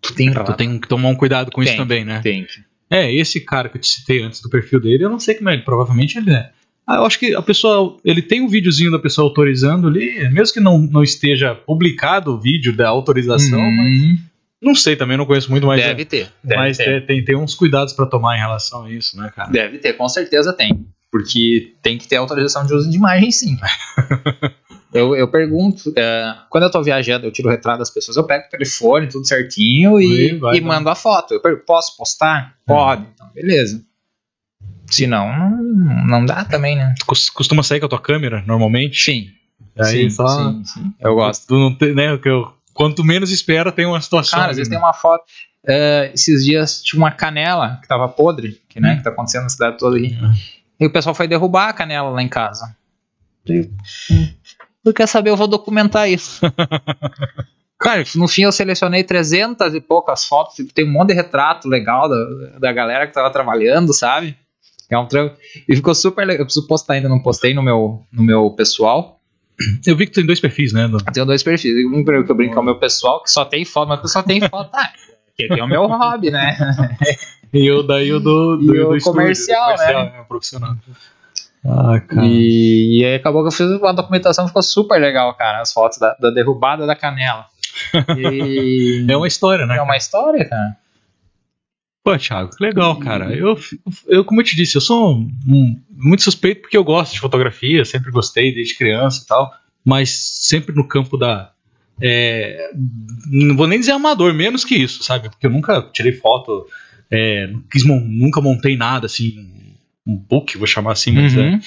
tu 0.00 0.14
tem 0.14 0.32
Tu 0.32 0.52
tem 0.54 0.78
que 0.78 0.86
tomar 0.86 1.08
um 1.08 1.16
cuidado 1.16 1.50
com 1.50 1.62
isso 1.62 1.72
Tem. 1.72 1.80
também, 1.80 2.04
né? 2.04 2.20
Tem 2.20 2.44
que. 2.44 2.67
É, 2.90 3.12
esse 3.14 3.40
cara 3.40 3.68
que 3.68 3.76
eu 3.76 3.80
te 3.80 3.88
citei 3.88 4.22
antes 4.22 4.40
do 4.40 4.48
perfil 4.48 4.80
dele, 4.80 5.04
eu 5.04 5.10
não 5.10 5.20
sei 5.20 5.34
como 5.34 5.50
é, 5.50 5.58
provavelmente 5.58 6.18
ele 6.18 6.32
é. 6.32 6.50
Ah, 6.86 6.96
eu 6.96 7.04
acho 7.04 7.18
que 7.18 7.34
a 7.34 7.42
pessoa, 7.42 7.98
ele 8.02 8.22
tem 8.22 8.40
um 8.40 8.48
videozinho 8.48 8.90
da 8.90 8.98
pessoa 8.98 9.28
autorizando 9.28 9.88
ali, 9.88 10.26
mesmo 10.30 10.54
que 10.54 10.60
não, 10.60 10.78
não 10.78 11.02
esteja 11.02 11.54
publicado 11.54 12.32
o 12.32 12.40
vídeo 12.40 12.74
da 12.74 12.88
autorização, 12.88 13.60
mas 13.60 13.98
Hum, 14.02 14.16
não 14.60 14.74
sei 14.74 14.96
também, 14.96 15.16
não 15.16 15.26
conheço 15.26 15.50
muito, 15.50 15.66
mas, 15.66 15.82
deve 15.82 16.04
ter. 16.04 16.32
Deve 16.42 16.60
mas 16.60 16.76
ter. 16.78 16.88
é, 16.88 17.00
tem, 17.00 17.22
tem 17.22 17.36
uns 17.36 17.54
cuidados 17.54 17.92
pra 17.92 18.06
tomar 18.06 18.36
em 18.36 18.40
relação 18.40 18.84
a 18.84 18.90
isso, 18.90 19.16
né, 19.16 19.30
cara? 19.34 19.50
Deve 19.50 19.78
ter, 19.78 19.92
com 19.92 20.08
certeza 20.08 20.52
tem. 20.52 20.86
Porque 21.10 21.74
tem 21.82 21.96
que 21.96 22.08
ter 22.08 22.16
autorização 22.16 22.66
de 22.66 22.74
uso 22.74 22.90
de 22.90 22.96
imagem, 22.96 23.30
sim. 23.30 23.56
eu, 24.92 25.14
eu 25.16 25.28
pergunto, 25.28 25.92
é, 25.96 26.34
quando 26.50 26.64
eu 26.64 26.70
tô 26.70 26.82
viajando, 26.82 27.26
eu 27.26 27.32
tiro 27.32 27.48
o 27.48 27.50
retrato 27.50 27.78
das 27.78 27.90
pessoas, 27.90 28.16
eu 28.16 28.24
pego 28.24 28.46
o 28.46 28.50
telefone, 28.50 29.08
tudo 29.08 29.26
certinho 29.26 30.00
e, 30.00 30.30
E 30.30 30.36
vai, 30.38 30.56
e 30.56 30.60
mando 30.60 30.88
a 30.88 30.94
foto. 30.94 31.34
Eu 31.34 31.40
pergunto, 31.40 31.64
posso 31.66 31.96
postar? 31.96 32.54
Pode. 32.66 33.06
Então, 33.14 33.28
beleza. 33.34 33.82
Se 34.90 35.06
não, 35.06 35.28
não, 35.36 36.06
não 36.06 36.24
dá 36.26 36.44
também, 36.44 36.74
né? 36.76 36.94
Tu 36.98 37.04
cos- 37.06 37.28
costuma 37.28 37.62
sair 37.62 37.80
com 37.80 37.86
a 37.86 37.88
tua 37.90 38.00
câmera, 38.00 38.42
normalmente? 38.46 38.98
Sim. 39.00 39.28
Aí 39.78 39.84
sim, 40.04 40.10
só- 40.10 40.26
sim, 40.52 40.64
sim. 40.64 40.94
Eu 40.98 41.14
gosto. 41.14 41.46
Tu 41.46 41.54
não 41.54 41.74
tem, 41.74 41.94
né, 41.94 42.16
que 42.16 42.28
eu- 42.28 42.52
quanto 42.72 43.04
menos 43.04 43.30
espera, 43.30 43.70
tem 43.70 43.84
uma 43.86 44.00
situação. 44.00 44.38
Cara, 44.38 44.50
às 44.52 44.56
vezes 44.56 44.72
ali, 44.72 44.78
tem 44.78 44.84
uma 44.86 44.94
foto. 44.94 45.24
é, 45.66 46.10
esses 46.14 46.44
dias 46.44 46.82
tinha 46.82 46.98
uma 46.98 47.10
canela 47.10 47.78
que 47.82 47.88
tava 47.88 48.08
podre, 48.08 48.62
que, 48.68 48.80
né, 48.80 48.96
que 48.96 49.02
tá 49.02 49.10
acontecendo 49.10 49.42
na 49.42 49.48
cidade 49.50 49.76
toda 49.76 49.96
aí. 49.96 50.16
Hum. 50.20 50.32
E 50.80 50.86
o 50.86 50.90
pessoal 50.90 51.14
foi 51.14 51.28
derrubar 51.28 51.68
a 51.68 51.72
canela 51.74 52.08
lá 52.08 52.22
em 52.22 52.28
casa. 52.28 52.74
E, 53.46 53.68
Tu 54.88 54.94
quer 54.94 55.06
saber? 55.06 55.30
Eu 55.30 55.36
vou 55.36 55.46
documentar 55.46 56.08
isso. 56.08 56.40
Cara, 57.78 58.02
no 58.16 58.26
fim 58.26 58.42
eu 58.42 58.52
selecionei 58.52 59.04
300 59.04 59.74
e 59.74 59.80
poucas 59.80 60.24
fotos. 60.24 60.56
Tem 60.74 60.84
um 60.84 60.90
monte 60.92 61.08
de 61.08 61.14
retrato 61.14 61.68
legal 61.68 62.08
da, 62.08 62.58
da 62.58 62.72
galera 62.72 63.06
que 63.06 63.12
tava 63.12 63.30
trabalhando, 63.30 63.92
sabe? 63.92 64.36
É 64.90 64.98
um 64.98 65.06
trampo. 65.06 65.36
E 65.68 65.76
ficou 65.76 65.94
super 65.94 66.26
legal. 66.26 66.40
Eu 66.42 66.46
preciso 66.46 66.66
postar 66.66 66.94
ainda, 66.94 67.08
não 67.08 67.20
postei 67.22 67.52
no 67.54 67.62
meu, 67.62 68.02
no 68.12 68.22
meu 68.22 68.50
pessoal. 68.52 69.20
Eu 69.86 69.94
vi 69.96 70.06
que 70.06 70.12
tem 70.12 70.24
dois 70.24 70.40
perfis, 70.40 70.72
né? 70.72 70.88
do- 70.88 70.96
Eu 71.06 71.12
tenho 71.12 71.26
dois 71.26 71.42
perfis. 71.42 71.72
Um 71.86 72.02
que 72.04 72.10
eu 72.32 72.34
brinco 72.34 72.56
é 72.56 72.60
o 72.60 72.64
meu 72.64 72.78
pessoal, 72.78 73.22
que 73.22 73.30
só 73.30 73.44
tem 73.44 73.64
foto, 73.64 73.88
mas 73.88 74.10
só 74.10 74.22
tem 74.22 74.40
foto. 74.40 74.70
Ah, 74.72 74.90
que 75.36 75.44
é 75.52 75.62
o 75.62 75.68
meu 75.68 75.86
hobby, 75.86 76.30
né? 76.30 76.56
E 77.52 77.70
o 77.70 77.82
daí 77.82 78.12
o 78.12 78.20
do, 78.20 78.58
E 78.60 78.66
do, 78.66 78.72
o 78.72 78.88
do 78.90 78.96
estúdio, 78.96 79.02
comercial, 79.20 79.70
do 79.72 79.76
comercial, 79.78 80.04
né? 80.04 80.24
profissional. 80.28 80.76
Ah, 81.64 82.00
cara. 82.00 82.26
E, 82.26 83.00
e 83.00 83.04
aí 83.04 83.14
acabou 83.16 83.42
que 83.42 83.48
eu 83.48 83.52
fiz 83.52 83.66
uma 83.80 83.92
documentação, 83.92 84.46
ficou 84.46 84.62
super 84.62 85.00
legal, 85.00 85.34
cara. 85.34 85.60
As 85.60 85.72
fotos 85.72 85.98
da, 85.98 86.14
da 86.14 86.30
derrubada 86.30 86.86
da 86.86 86.94
canela. 86.96 87.46
E 88.18 89.06
É 89.08 89.16
uma 89.16 89.26
história, 89.28 89.66
né? 89.66 89.76
é 89.76 89.82
uma 89.82 89.96
história, 89.96 90.48
cara. 90.48 90.76
Pô, 92.04 92.16
Thiago, 92.16 92.50
que 92.56 92.62
legal, 92.64 92.98
cara. 92.98 93.34
Eu, 93.34 93.58
eu, 94.06 94.24
como 94.24 94.40
eu 94.40 94.44
te 94.44 94.56
disse, 94.56 94.76
eu 94.76 94.80
sou 94.80 95.14
um- 95.14 95.30
um- 95.46 95.80
muito 95.90 96.22
suspeito 96.22 96.62
porque 96.62 96.76
eu 96.76 96.84
gosto 96.84 97.12
de 97.12 97.20
fotografia, 97.20 97.84
sempre 97.84 98.10
gostei 98.10 98.54
desde 98.54 98.76
criança 98.76 99.22
e 99.22 99.26
tal, 99.26 99.52
mas 99.84 100.10
sempre 100.40 100.74
no 100.74 100.86
campo 100.88 101.18
da. 101.18 101.50
é, 102.00 102.70
não 103.30 103.56
vou 103.56 103.66
nem 103.66 103.78
dizer 103.78 103.92
amador, 103.92 104.32
menos 104.32 104.64
que 104.64 104.74
isso, 104.76 105.02
sabe? 105.02 105.28
Porque 105.28 105.46
eu 105.46 105.50
nunca 105.50 105.82
tirei 105.92 106.12
foto, 106.12 106.66
é, 107.10 107.52
quis 107.70 107.84
nunca 107.84 108.40
montei 108.40 108.76
nada 108.76 109.04
assim, 109.06 109.50
um 110.08 110.16
book, 110.16 110.56
vou 110.56 110.66
chamar 110.66 110.92
assim, 110.92 111.12
mas, 111.12 111.36
é, 111.36 111.40
Uhum. 111.40 111.60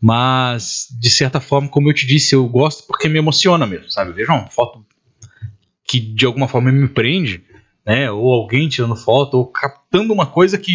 mas 0.00 0.86
de 1.00 1.10
certa 1.10 1.40
forma, 1.40 1.68
como 1.68 1.90
eu 1.90 1.94
te 1.94 2.06
disse, 2.06 2.34
eu 2.34 2.48
gosto 2.48 2.86
porque 2.86 3.08
me 3.08 3.18
emociona 3.18 3.66
mesmo, 3.66 3.90
sabe? 3.90 4.12
Veja 4.12 4.32
uma 4.32 4.48
foto 4.48 4.84
que 5.86 6.00
de 6.00 6.24
alguma 6.26 6.48
forma 6.48 6.72
me 6.72 6.88
prende, 6.88 7.42
né? 7.84 8.10
Ou 8.10 8.32
alguém 8.32 8.68
tirando 8.68 8.96
foto, 8.96 9.34
ou 9.36 9.46
captando 9.46 10.12
uma 10.12 10.26
coisa 10.26 10.58
que, 10.58 10.72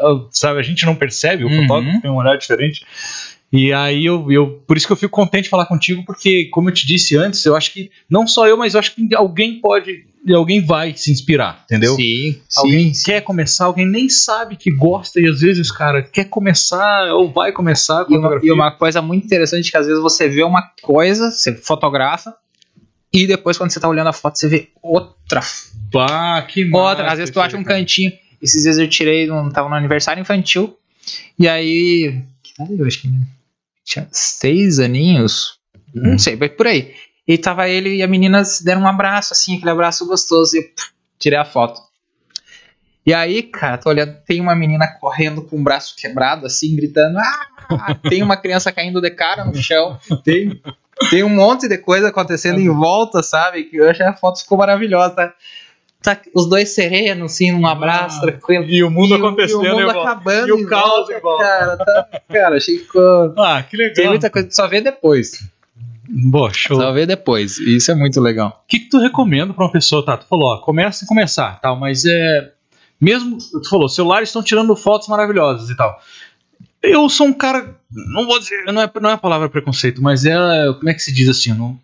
ah, 0.00 0.26
sabe, 0.30 0.58
a 0.60 0.62
gente 0.62 0.84
não 0.84 0.94
percebe, 0.94 1.44
o 1.44 1.48
Uhum. 1.48 1.62
fotógrafo 1.62 2.02
tem 2.02 2.10
um 2.10 2.16
olhar 2.16 2.36
diferente. 2.36 2.84
E 3.52 3.72
aí 3.72 4.04
eu, 4.06 4.30
eu, 4.30 4.62
por 4.66 4.76
isso 4.76 4.86
que 4.86 4.92
eu 4.92 4.96
fico 4.96 5.12
contente 5.12 5.44
de 5.44 5.50
falar 5.50 5.66
contigo, 5.66 6.04
porque 6.04 6.44
como 6.46 6.68
eu 6.68 6.74
te 6.74 6.86
disse 6.86 7.16
antes, 7.16 7.44
eu 7.44 7.56
acho 7.56 7.72
que 7.72 7.90
não 8.08 8.26
só 8.26 8.46
eu, 8.46 8.56
mas 8.56 8.74
eu 8.74 8.80
acho 8.80 8.94
que 8.94 9.12
alguém 9.14 9.60
pode, 9.60 10.06
alguém 10.34 10.64
vai 10.64 10.94
se 10.94 11.10
inspirar, 11.10 11.62
entendeu? 11.64 11.94
Sim, 11.96 12.40
Alguém 12.56 12.92
sim. 12.94 13.04
quer 13.04 13.20
começar, 13.22 13.64
alguém 13.64 13.86
nem 13.86 14.08
sabe 14.08 14.56
que 14.56 14.70
gosta 14.70 15.18
e 15.20 15.26
às 15.28 15.40
vezes, 15.40 15.70
cara, 15.72 16.02
quer 16.02 16.24
começar 16.26 17.12
ou 17.14 17.30
vai 17.32 17.52
começar 17.52 18.04
com 18.04 18.12
E 18.12 18.16
uma, 18.16 18.22
fotografia. 18.28 18.48
e 18.48 18.52
uma 18.52 18.70
coisa 18.72 19.00
muito 19.00 19.24
interessante 19.26 19.70
que 19.70 19.76
às 19.76 19.86
vezes 19.86 20.00
você 20.02 20.28
vê 20.28 20.42
uma 20.42 20.62
coisa, 20.82 21.30
você 21.30 21.54
fotografa, 21.54 22.34
e 23.12 23.26
depois 23.26 23.56
quando 23.58 23.70
você 23.70 23.80
tá 23.80 23.88
olhando 23.88 24.08
a 24.08 24.12
foto, 24.12 24.38
você 24.38 24.48
vê 24.48 24.68
outra 24.82 25.40
Bah, 25.92 26.42
que 26.42 26.64
Outra, 26.72 27.02
massa 27.04 27.12
às 27.12 27.18
vezes 27.18 27.32
tu 27.34 27.40
acha 27.40 27.56
um 27.56 27.64
cara. 27.64 27.78
cantinho. 27.80 28.12
Esses 28.40 28.62
dias 28.62 28.78
eu 28.78 28.88
tirei, 28.88 29.30
um, 29.30 29.48
tava 29.50 29.68
no 29.68 29.74
aniversário 29.74 30.20
infantil. 30.20 30.76
E 31.38 31.48
aí. 31.48 32.22
cara, 32.56 32.70
Eu 32.72 32.86
acho 32.86 33.00
que 33.02 33.08
tinha 33.84 34.06
seis 34.12 34.78
aninhos. 34.78 35.58
Uhum. 35.94 36.12
Não 36.12 36.18
sei, 36.18 36.36
mas 36.36 36.52
por 36.52 36.66
aí. 36.68 36.94
E 37.26 37.38
tava 37.38 37.68
ele 37.68 37.96
e 37.96 38.02
a 38.02 38.08
menina 38.08 38.44
se 38.44 38.64
deram 38.64 38.82
um 38.82 38.88
abraço, 38.88 39.32
assim, 39.32 39.56
aquele 39.56 39.70
abraço 39.70 40.06
gostoso. 40.06 40.56
E 40.56 40.60
eu 40.60 40.62
pff, 40.64 40.90
tirei 41.18 41.38
a 41.38 41.44
foto. 41.44 41.80
E 43.06 43.14
aí, 43.14 43.42
cara, 43.42 43.78
tô 43.78 43.88
olhando, 43.88 44.16
tem 44.26 44.40
uma 44.40 44.54
menina 44.54 44.86
correndo 45.00 45.42
com 45.42 45.58
o 45.58 45.62
braço 45.62 45.94
quebrado, 45.96 46.46
assim, 46.46 46.74
gritando. 46.76 47.18
Ah! 47.18 47.94
Tem 48.08 48.22
uma 48.22 48.36
criança 48.36 48.70
caindo 48.72 49.00
de 49.00 49.10
cara 49.10 49.44
no 49.44 49.54
chão. 49.54 49.98
Tem, 50.24 50.60
tem 51.08 51.22
um 51.22 51.28
monte 51.28 51.66
de 51.68 51.78
coisa 51.78 52.08
acontecendo 52.08 52.60
em 52.60 52.68
volta, 52.68 53.22
sabe? 53.22 53.64
Que 53.64 53.76
eu 53.76 53.88
achei 53.88 54.04
a 54.04 54.12
foto 54.12 54.40
ficou 54.40 54.58
maravilhosa. 54.58 55.14
Tá, 55.14 55.34
Tá 56.02 56.18
os 56.34 56.48
dois 56.48 56.70
serenos, 56.70 57.32
assim, 57.32 57.52
num 57.52 57.66
abraço, 57.66 58.18
Ah, 58.18 58.22
tranquilo. 58.22 58.64
E 58.64 58.82
o 58.82 58.90
mundo 58.90 59.14
E 59.14 59.18
acontecendo 59.18 59.64
e 59.64 59.68
o 59.68 59.76
mundo 59.76 59.90
acabando. 59.90 60.48
E 60.48 60.52
o 60.52 60.66
caos 60.66 61.08
volta, 61.08 61.20
volta. 61.20 61.44
Cara, 61.44 61.76
tá- 61.76 62.20
cara, 62.32 62.56
achei 62.56 62.78
que 62.78 62.84
ficou. 62.84 63.34
Ah, 63.38 63.62
que 63.62 63.76
legal. 63.76 63.94
Tem 63.94 64.08
muita 64.08 64.30
coisa 64.30 64.48
só 64.50 64.66
vê 64.66 64.80
depois. 64.80 65.46
Boa, 66.12 66.52
show. 66.52 66.76
Só 66.76 66.92
vê 66.92 67.06
depois. 67.06 67.58
Isso 67.58 67.90
é 67.92 67.94
muito 67.94 68.20
legal. 68.20 68.62
O 68.64 68.68
que, 68.68 68.80
que 68.80 68.88
tu 68.88 68.98
recomenda 68.98 69.54
pra 69.54 69.64
uma 69.64 69.70
pessoa, 69.72 70.04
tá? 70.04 70.16
Tu 70.16 70.26
falou, 70.26 70.54
ó, 70.54 70.58
começa 70.58 71.04
e 71.04 71.06
começar, 71.06 71.60
tal, 71.60 71.78
mas 71.78 72.04
é. 72.04 72.52
Mesmo, 73.00 73.38
tu 73.38 73.68
falou, 73.68 73.88
celulares 73.88 74.28
estão 74.28 74.42
tirando 74.42 74.74
fotos 74.76 75.08
maravilhosas 75.08 75.70
e 75.70 75.76
tal. 75.76 75.98
Eu 76.82 77.08
sou 77.08 77.26
um 77.28 77.32
cara, 77.32 77.76
não 77.90 78.26
vou 78.26 78.38
dizer, 78.38 78.64
não 78.66 78.82
é, 78.82 78.90
não 79.00 79.10
é 79.10 79.12
a 79.12 79.18
palavra 79.18 79.48
preconceito, 79.48 80.02
mas 80.02 80.24
é, 80.26 80.34
como 80.76 80.88
é 80.90 80.94
que 80.94 81.00
se 81.02 81.12
diz 81.12 81.28
assim, 81.28 81.52
não. 81.52 81.78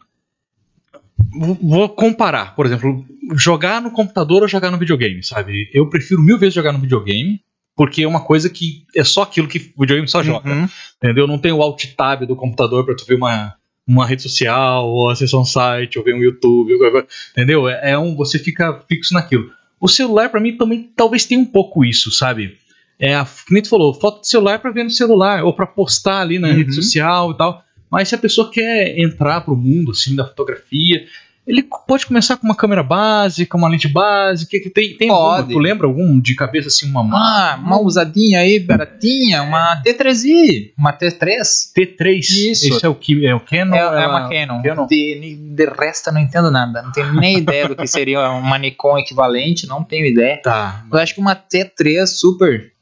Vou- 1.62 1.88
comparar, 1.88 2.54
por 2.54 2.66
exemplo, 2.66 3.04
jogar 3.34 3.80
no 3.80 3.90
computador 3.90 4.42
ou 4.42 4.48
jogar 4.48 4.70
no 4.70 4.78
videogame, 4.78 5.22
sabe? 5.22 5.70
Eu 5.72 5.88
prefiro 5.88 6.20
mil 6.22 6.38
vezes 6.38 6.54
jogar 6.54 6.72
no 6.72 6.78
videogame, 6.78 7.40
porque 7.74 8.02
é 8.02 8.08
uma 8.08 8.20
coisa 8.20 8.50
que 8.50 8.84
é 8.94 9.04
só 9.04 9.22
aquilo 9.22 9.48
que 9.48 9.72
o 9.76 9.80
videogame 9.82 10.08
só 10.08 10.22
joga. 10.22 10.50
Uhum. 10.50 10.68
Entendeu? 11.02 11.26
Não 11.26 11.38
tem 11.38 11.52
o 11.52 11.62
alt 11.62 11.84
tab 11.96 12.24
do 12.24 12.36
computador 12.36 12.84
pra 12.84 12.94
tu 12.94 13.04
ver 13.06 13.16
uma, 13.16 13.54
uma 13.86 14.04
rede 14.06 14.22
social, 14.22 14.88
ou 14.88 15.08
acessar 15.10 15.40
um 15.40 15.44
site, 15.44 15.98
ou 15.98 16.04
ver 16.04 16.14
um 16.14 16.22
YouTube, 16.22 16.72
ou 16.72 16.78
qualquer 16.78 16.92
coisa. 16.92 17.06
entendeu? 17.32 17.68
É, 17.68 17.92
é 17.92 17.98
um, 17.98 18.16
você 18.16 18.38
fica 18.38 18.82
fixo 18.88 19.14
naquilo. 19.14 19.50
O 19.80 19.88
celular, 19.88 20.28
pra 20.30 20.40
mim, 20.40 20.56
também 20.56 20.90
talvez 20.96 21.24
tenha 21.24 21.40
um 21.40 21.44
pouco 21.44 21.84
isso, 21.84 22.10
sabe? 22.10 22.56
É 22.98 23.14
a, 23.14 23.24
tu 23.24 23.68
falou, 23.68 23.92
foto 23.94 24.22
de 24.22 24.28
celular 24.28 24.58
pra 24.58 24.70
ver 24.70 24.82
no 24.84 24.90
celular, 24.90 25.44
ou 25.44 25.52
pra 25.52 25.66
postar 25.66 26.20
ali 26.22 26.38
na 26.38 26.48
Uhum. 26.48 26.54
rede 26.54 26.74
social 26.74 27.30
e 27.32 27.36
tal. 27.36 27.62
Mas 27.90 28.08
se 28.08 28.14
a 28.14 28.18
pessoa 28.18 28.50
quer 28.50 28.98
entrar 28.98 29.42
pro 29.42 29.54
mundo, 29.56 29.92
assim, 29.92 30.16
da 30.16 30.26
fotografia, 30.26 31.06
ele 31.46 31.62
pode 31.86 32.06
começar 32.06 32.36
com 32.36 32.44
uma 32.46 32.56
câmera 32.56 32.82
básica, 32.82 33.56
uma 33.56 33.68
lente 33.68 33.86
básica, 33.88 34.58
que 34.58 34.68
tem, 34.68 34.96
tem 34.96 35.08
alguma, 35.10 35.36
Pode. 35.36 35.52
tu 35.52 35.58
lembra 35.58 35.86
algum 35.86 36.18
de 36.20 36.34
cabeça, 36.34 36.68
assim, 36.68 36.90
uma 36.90 37.02
Ah, 37.16 37.56
uma 37.62 37.80
usadinha 37.80 38.40
aí, 38.40 38.58
baratinha, 38.58 39.42
uma 39.42 39.80
T3i, 39.82 40.72
uma 40.76 40.92
T3. 40.92 41.40
T3? 41.76 42.18
Isso. 42.18 42.66
Esse 42.74 42.84
é 42.84 42.88
o 42.88 42.94
que 42.94 43.24
é 43.26 43.34
o 43.34 43.40
Canon? 43.40 43.74
É, 43.74 43.78
é 43.78 43.82
ela- 43.82 44.08
uma 44.08 44.28
Canon. 44.28 44.62
Canon? 44.62 44.86
De, 44.86 45.36
de 45.54 45.64
resto 45.66 46.08
eu 46.08 46.14
não 46.14 46.20
entendo 46.20 46.50
nada. 46.50 46.82
Não 46.82 46.92
tenho 46.92 47.12
nem 47.14 47.38
ideia 47.38 47.68
do 47.68 47.76
que 47.76 47.86
seria 47.86 48.28
uma 48.30 48.58
Nikon 48.58 48.98
equivalente, 48.98 49.66
não 49.66 49.84
tenho 49.84 50.04
ideia. 50.06 50.40
Tá. 50.42 50.84
Eu 50.90 50.98
acho 50.98 51.14
que 51.14 51.20
uma 51.20 51.36
T3 51.36 52.06
super. 52.06 52.72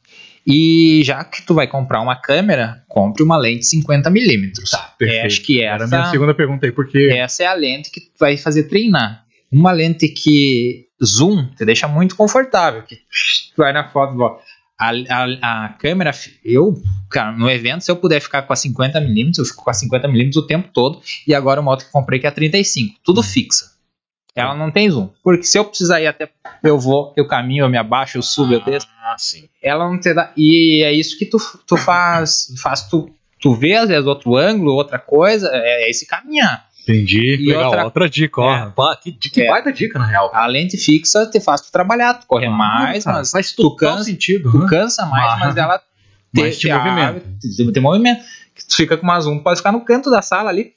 E 0.47 1.03
já 1.05 1.25
que 1.25 1.43
tu 1.43 1.55
vai 1.55 1.67
comprar 1.67 2.01
uma 2.01 2.17
câmera, 2.17 2.83
compre 2.89 3.23
uma 3.23 3.37
lente 3.37 3.65
50mm. 3.65 4.71
Tá, 4.71 4.95
perfeito. 4.99 5.27
acho 5.27 5.43
que 5.43 5.63
Era 5.63 5.85
a 5.85 5.87
minha 5.87 6.01
essa, 6.01 6.11
segunda 6.11 6.35
pergunta 6.35 6.67
aí, 6.67 6.73
porque. 6.73 7.11
essa 7.17 7.43
é 7.45 7.47
a 7.47 7.55
lente 7.55 7.91
que 7.91 8.01
tu 8.01 8.13
vai 8.21 8.37
fazer 8.37 8.65
treinar. 8.65 9.25
Uma 9.51 9.73
lente 9.73 10.09
que 10.09 10.87
zoom 11.03 11.47
te 11.57 11.65
deixa 11.65 11.89
muito 11.89 12.15
confortável. 12.15 12.83
Que 12.83 12.97
tu 12.97 13.57
vai 13.57 13.73
na 13.73 13.89
foto, 13.89 14.19
ó. 14.21 14.39
A, 14.79 14.91
a, 14.91 15.65
a 15.65 15.69
câmera, 15.75 16.11
eu, 16.45 16.75
cara, 17.09 17.33
no 17.33 17.49
evento, 17.49 17.83
se 17.85 17.91
eu 17.91 17.97
puder 17.97 18.21
ficar 18.21 18.43
com 18.43 18.53
a 18.53 18.57
50mm, 18.57 19.39
eu 19.39 19.45
fico 19.45 19.65
com 19.65 19.71
a 19.71 19.73
50mm 19.73 20.37
o 20.37 20.47
tempo 20.47 20.69
todo. 20.73 21.01
E 21.27 21.35
agora 21.35 21.61
o 21.61 21.65
moto 21.65 21.87
que 21.87 21.93
comprei 21.93 22.19
que 22.19 22.27
é 22.27 22.29
a 22.29 22.33
35. 22.33 22.97
Tudo 23.03 23.23
fixa. 23.23 23.74
Ela 24.35 24.55
não 24.57 24.71
tem 24.71 24.91
zoom. 24.91 25.09
Porque 25.23 25.45
se 25.45 25.57
eu 25.59 25.65
precisar 25.65 26.01
ir 26.01 26.07
até. 26.09 26.29
Eu 26.63 26.79
vou, 26.79 27.13
eu 27.17 27.27
caminho, 27.27 27.65
eu 27.65 27.69
me 27.69 27.79
abaixo, 27.79 28.19
eu 28.19 28.23
subo, 28.23 28.53
eu 28.55 28.65
desço 28.65 28.89
Ah, 29.03 29.15
sim. 29.19 29.49
ela 29.63 29.89
não 29.89 29.99
te 30.01 30.13
dá. 30.13 30.33
E 30.37 30.83
é 30.83 30.93
isso 30.93 31.17
que 31.19 31.25
tu, 31.27 31.39
tu 31.67 31.77
faz. 31.77 32.53
faz 32.61 32.83
tu, 32.89 33.09
tu 33.41 33.55
vê, 33.55 33.75
às 33.77 33.89
vezes, 33.89 34.07
outro 34.07 34.37
ângulo, 34.37 34.73
outra 34.73 34.99
coisa, 34.99 35.49
é, 35.53 35.85
é 35.85 35.91
esse 35.91 36.07
caminhar. 36.07 36.67
Entendi. 36.83 37.37
E 37.41 37.47
Legal, 37.47 37.67
outra- 37.67 37.85
outra, 37.85 38.09
dica, 38.11 38.41
ó. 38.43 38.55
É. 38.57 38.71
Pá, 38.71 38.97
que, 38.97 39.13
que 39.13 39.41
É. 39.43 39.49
baita 39.49 39.73
dica, 39.73 39.99
na 39.99 40.05
real. 40.07 40.31
A 40.35 40.47
lente 40.47 40.77
fixa 40.77 41.25
te 41.27 41.41
faz 41.41 41.61
tu 41.63 41.71
trabalhar, 41.73 42.15
tu 42.15 42.27
corre 42.27 42.49
mais, 42.49 43.07
Ah, 43.07 43.11
cara, 43.11 43.19
mas 43.19 43.31
faz 43.31 43.53
tu 43.53 43.75
cansa, 43.77 44.05
sentido. 44.05 44.51
tu 44.51 44.59
né? 44.59 44.67
cansa 44.69 45.07
mais, 45.07 45.33
Ah, 45.33 45.37
mas 45.39 45.57
ela 45.57 45.79
te, 45.79 45.85
mas 46.35 46.59
te 46.59 46.67
te 46.69 46.73
movimenta. 46.75 47.07
abre, 47.09 47.23
te, 47.41 47.73
te 47.73 47.81
movimento. 47.81 48.23
Que 48.55 48.67
Tu 48.67 48.77
fica 48.77 48.97
com 48.97 49.03
uma 49.05 49.21
zoom, 49.21 49.41
pode 49.41 49.59
ficar 49.59 49.73
no 49.73 49.81
canto 49.85 50.11
da 50.11 50.23
sala 50.23 50.49
ali. 50.51 50.73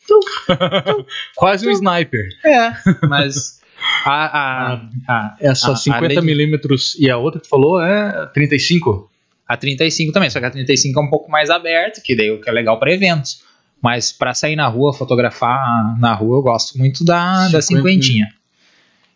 Quase 1.36 1.68
um 1.68 1.72
sniper. 1.72 2.28
É, 2.46 2.72
mas 3.08 3.60
a, 4.06 4.74
a, 4.74 4.82
a, 5.08 5.36
Essa 5.40 5.70
a- 5.70 5.74
a 5.74 5.76
50 5.76 6.08
lente- 6.08 6.22
milímetros 6.22 6.96
e 7.00 7.10
a 7.10 7.18
outra 7.18 7.40
que 7.40 7.48
tu 7.48 7.50
falou 7.50 7.82
é 7.82 8.26
35. 8.34 9.10
A 9.48 9.56
35 9.56 10.12
também, 10.12 10.30
só 10.30 10.40
que 10.40 10.46
a 10.46 10.52
35 10.52 11.00
é 11.00 11.04
um 11.04 11.10
pouco 11.10 11.32
mais 11.32 11.50
aberta, 11.50 12.02
que 12.04 12.16
daí 12.16 12.32
o 12.32 12.42
que 12.42 12.50
é 12.50 12.54
legal 12.54 12.78
para 12.80 12.92
eventos. 12.92 13.42
Mas 13.82 14.12
para 14.12 14.34
sair 14.34 14.56
na 14.56 14.68
rua, 14.68 14.92
fotografar 14.92 15.98
na 16.00 16.14
rua, 16.14 16.38
eu 16.38 16.42
gosto 16.42 16.78
muito 16.80 17.06
da, 17.06 17.48
da 17.48 17.62
Cinquenta. 17.62 17.62
cinquentinha. 17.62 18.28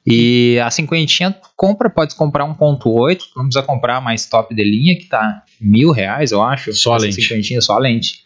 E 0.05 0.59
a 0.63 0.69
cinquentinha, 0.71 1.31
tu 1.31 1.49
compra, 1.55 1.89
pode 1.89 2.15
comprar 2.15 2.45
1.8, 2.45 3.17
tu 3.17 3.25
não 3.37 3.45
precisa 3.45 3.63
comprar 3.63 3.99
mais 4.01 4.25
top 4.25 4.53
de 4.55 4.63
linha, 4.63 4.95
que 4.97 5.05
tá 5.05 5.43
mil 5.59 5.91
reais, 5.91 6.31
eu 6.31 6.41
acho. 6.41 6.73
Só 6.73 6.93
a 6.93 6.97
lente. 6.97 7.21
cinquentinha, 7.21 7.59
só 7.61 7.73
a 7.75 7.79
lente. 7.79 8.23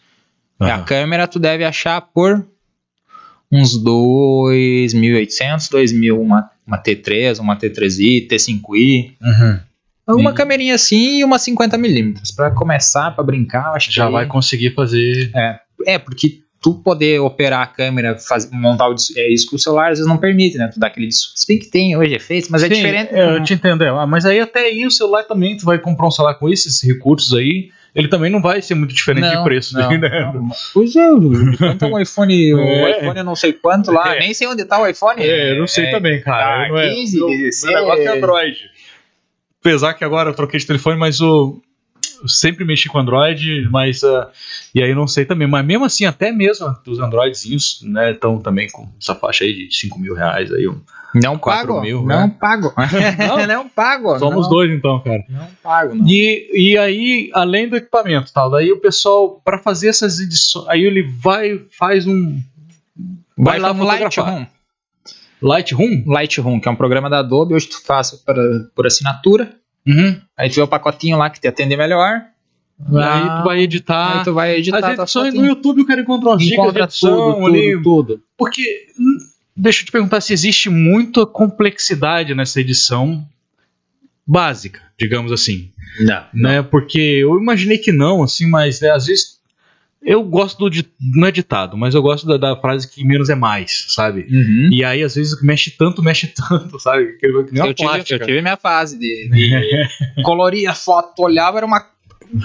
E 0.60 0.64
a 0.70 0.78
câmera 0.82 1.26
tu 1.28 1.38
deve 1.38 1.64
achar 1.64 2.00
por 2.00 2.44
uns 3.52 3.76
2.800, 3.82 5.68
2.000, 5.70 6.18
uma, 6.18 6.50
uma 6.66 6.82
T3, 6.82 7.38
uma 7.40 7.56
T3i, 7.56 8.26
T5i. 8.28 9.12
Uhum. 9.20 9.60
Uma 10.20 10.30
E- 10.30 10.34
câmerinha 10.34 10.74
assim 10.74 11.18
e 11.18 11.24
uma 11.24 11.36
50mm. 11.36 12.34
Pra 12.36 12.50
começar, 12.50 13.10
pra 13.12 13.24
brincar, 13.24 13.72
acho 13.74 13.90
Já 13.90 14.06
que. 14.06 14.12
vai 14.12 14.26
conseguir 14.26 14.72
fazer. 14.74 15.30
É, 15.86 15.98
porque 15.98 16.40
tu 16.62 16.74
poder 16.74 17.20
operar 17.20 17.62
a 17.62 17.66
câmera, 17.66 18.16
faz, 18.18 18.48
montar 18.50 18.88
o 18.88 18.94
é 19.16 19.32
isso 19.32 19.48
que 19.48 19.56
o 19.56 19.58
celular 19.58 19.90
às 19.92 19.98
vezes 19.98 20.06
não 20.06 20.16
permite, 20.16 20.56
né? 20.56 20.68
Tu 20.72 20.78
dá 20.80 20.86
aquele. 20.86 21.10
Se 21.12 21.46
bem 21.48 21.58
que 21.58 21.66
tem 21.66 21.96
hoje 21.96 22.14
efeitos, 22.14 22.48
mas 22.48 22.62
é 22.62 22.68
Sim, 22.68 22.74
diferente. 22.74 23.14
é, 23.14 23.36
eu 23.36 23.42
te 23.42 23.54
entendo. 23.54 23.82
é. 23.84 23.88
Ah, 23.88 24.06
Mas 24.06 24.24
aí 24.24 24.38
até 24.40 24.60
aí 24.60 24.86
o 24.86 24.90
celular 24.90 25.24
também, 25.24 25.56
tu 25.56 25.64
vai 25.64 25.78
comprar 25.78 26.06
um 26.06 26.10
celular 26.10 26.34
com 26.34 26.48
esses 26.48 26.80
recursos 26.82 27.34
aí, 27.36 27.70
ele 27.96 28.08
também 28.08 28.30
não 28.30 28.40
vai 28.40 28.62
ser 28.62 28.74
muito 28.76 28.94
diferente 28.94 29.28
de 29.28 29.42
preço. 29.42 29.74
não, 29.76 29.88
né? 29.98 30.30
não. 30.34 30.48
Pois 30.72 30.94
é, 30.94 31.10
o- 31.10 31.56
quanto 31.58 31.84
é 31.84 31.88
um 31.88 31.98
iPhone, 32.00 32.54
o 32.54 32.58
É. 32.60 32.98
iPhone 33.00 33.18
eu 33.18 33.24
não 33.24 33.34
sei 33.34 33.52
quanto 33.54 33.90
lá, 33.90 34.14
É. 34.14 34.20
nem 34.20 34.32
sei 34.34 34.46
onde 34.46 34.64
tá 34.64 34.80
o 34.80 34.86
iPhone. 34.86 35.20
É, 35.22 35.52
eu 35.52 35.58
não 35.58 35.66
sei 35.66 35.86
É, 35.86 35.90
também, 35.90 36.20
cara. 36.22 36.64
tá, 36.64 36.68
não 36.68 36.78
é, 36.78 36.90
15, 36.90 37.16
meu- 37.18 37.28
16. 37.28 37.72
meu 37.74 37.82
negócio 37.82 38.02
é 38.08 38.16
Android. 38.18 38.70
Apesar 39.60 39.94
que 39.94 40.04
agora 40.04 40.30
eu 40.30 40.34
troquei 40.34 40.60
de 40.60 40.66
telefone, 40.66 40.96
mas 40.98 41.20
o. 41.20 41.60
eu 42.22 42.28
sempre 42.28 42.64
mexi 42.64 42.88
com 42.88 42.98
Android, 42.98 43.68
mas. 43.70 44.02
ah, 44.04 44.30
e 44.74 44.82
aí 44.82 44.90
eu 44.90 44.96
não 44.96 45.06
sei 45.06 45.24
também. 45.24 45.46
Mas 45.48 45.64
mesmo 45.64 45.84
assim, 45.84 46.04
até 46.04 46.30
mesmo 46.32 46.74
os 46.86 46.98
Androidzinhos, 46.98 47.80
né, 47.82 48.12
estão 48.12 48.38
também 48.38 48.68
com 48.70 48.88
essa 49.00 49.14
faixa 49.14 49.44
aí 49.44 49.68
de 49.68 49.74
5 49.74 49.98
mil 49.98 50.14
reais 50.14 50.52
aí. 50.52 50.66
um- 50.68 50.80
Não 51.14 51.38
pago, 51.38 51.80
mil, 51.80 52.00
não 52.02 52.26
né? 52.26 52.36
pago. 52.38 52.72
Não? 52.76 53.46
Não, 53.46 53.68
pago. 53.68 54.18
Somos 54.18 54.42
não, 54.42 54.50
dois 54.50 54.70
então, 54.70 55.00
cara. 55.00 55.24
Não 55.28 55.46
pago, 55.62 55.94
não. 55.94 56.06
E, 56.06 56.50
e 56.72 56.76
aí, 56.78 57.30
além 57.32 57.68
do 57.68 57.76
equipamento, 57.76 58.32
tal, 58.32 58.50
daí 58.50 58.70
o 58.70 58.80
pessoal, 58.80 59.40
para 59.44 59.58
fazer 59.58 59.88
essas 59.88 60.20
edições, 60.20 60.68
aí 60.68 60.82
ele 60.82 61.02
vai, 61.02 61.60
faz 61.70 62.06
um. 62.06 62.38
Vai 63.38 63.58
lá 63.58 63.72
no 63.72 63.84
fotografar. 63.84 64.24
Lightroom. 64.26 64.46
Lightroom? 65.42 66.04
Lightroom, 66.06 66.60
que 66.60 66.68
é 66.68 66.70
um 66.70 66.76
programa 66.76 67.08
da 67.10 67.18
Adobe, 67.18 67.54
hoje 67.54 67.68
tu 67.68 67.82
faz 67.84 68.10
por, 68.12 68.34
por 68.74 68.86
assinatura. 68.86 69.54
Uhum. 69.86 70.20
Aí 70.36 70.50
tu 70.50 70.56
vê 70.56 70.62
o 70.62 70.68
pacotinho 70.68 71.16
lá 71.16 71.30
que 71.30 71.40
te 71.40 71.46
atende 71.46 71.76
melhor. 71.76 72.22
Aí 72.80 73.38
tu 73.38 73.44
vai 73.44 73.60
editar. 73.60 74.18
Aí 74.18 74.24
tu 74.24 74.34
vai 74.34 74.56
editar 74.56 74.78
As 74.78 74.98
edições 74.98 75.26
fotinho. 75.28 75.42
no 75.42 75.48
YouTube 75.48 75.82
o 75.82 75.86
cara 75.86 76.00
encontra 76.00 76.28
umas 76.30 76.42
dicas 76.42 76.72
de 76.72 76.80
edição 76.80 77.34
tudo, 77.34 77.46
ali. 77.46 77.72
tudo, 77.72 77.82
tudo. 77.82 78.22
Porque, 78.36 78.86
hum, 78.98 79.18
deixa 79.56 79.82
eu 79.82 79.86
te 79.86 79.92
perguntar 79.92 80.20
se 80.20 80.32
existe 80.32 80.68
muita 80.68 81.24
complexidade 81.24 82.34
nessa 82.34 82.60
edição 82.60 83.26
básica, 84.26 84.82
digamos 84.98 85.32
assim. 85.32 85.70
Não. 86.00 86.24
Né? 86.34 86.62
Porque 86.62 86.98
eu 86.98 87.38
imaginei 87.38 87.78
que 87.78 87.92
não, 87.92 88.22
assim, 88.22 88.46
mas 88.46 88.80
né, 88.80 88.90
às 88.90 89.06
vezes 89.06 89.35
eu 90.06 90.22
gosto 90.22 90.70
do 90.70 90.86
não 91.00 91.26
é 91.26 91.32
ditado, 91.32 91.76
mas 91.76 91.92
eu 91.92 92.00
gosto 92.00 92.28
da, 92.28 92.36
da 92.36 92.60
frase 92.60 92.88
que 92.88 93.04
menos 93.04 93.28
é 93.28 93.34
mais, 93.34 93.86
sabe? 93.88 94.24
Uhum. 94.30 94.68
E 94.70 94.84
aí, 94.84 95.02
às 95.02 95.16
vezes, 95.16 95.42
mexe 95.42 95.68
tanto, 95.72 96.00
mexe 96.00 96.28
tanto, 96.28 96.78
sabe? 96.78 97.14
Que, 97.18 97.26
Eu 97.26 97.44
tive, 97.44 97.74
plástica. 97.74 98.22
eu 98.22 98.26
tive 98.26 98.40
minha 98.40 98.56
fase 98.56 98.96
de, 98.96 99.28
de 99.28 100.22
colorir 100.22 100.70
a 100.70 100.74
foto, 100.74 101.12
tu 101.16 101.22
olhava, 101.24 101.56
era 101.56 101.66
uma, 101.66 101.84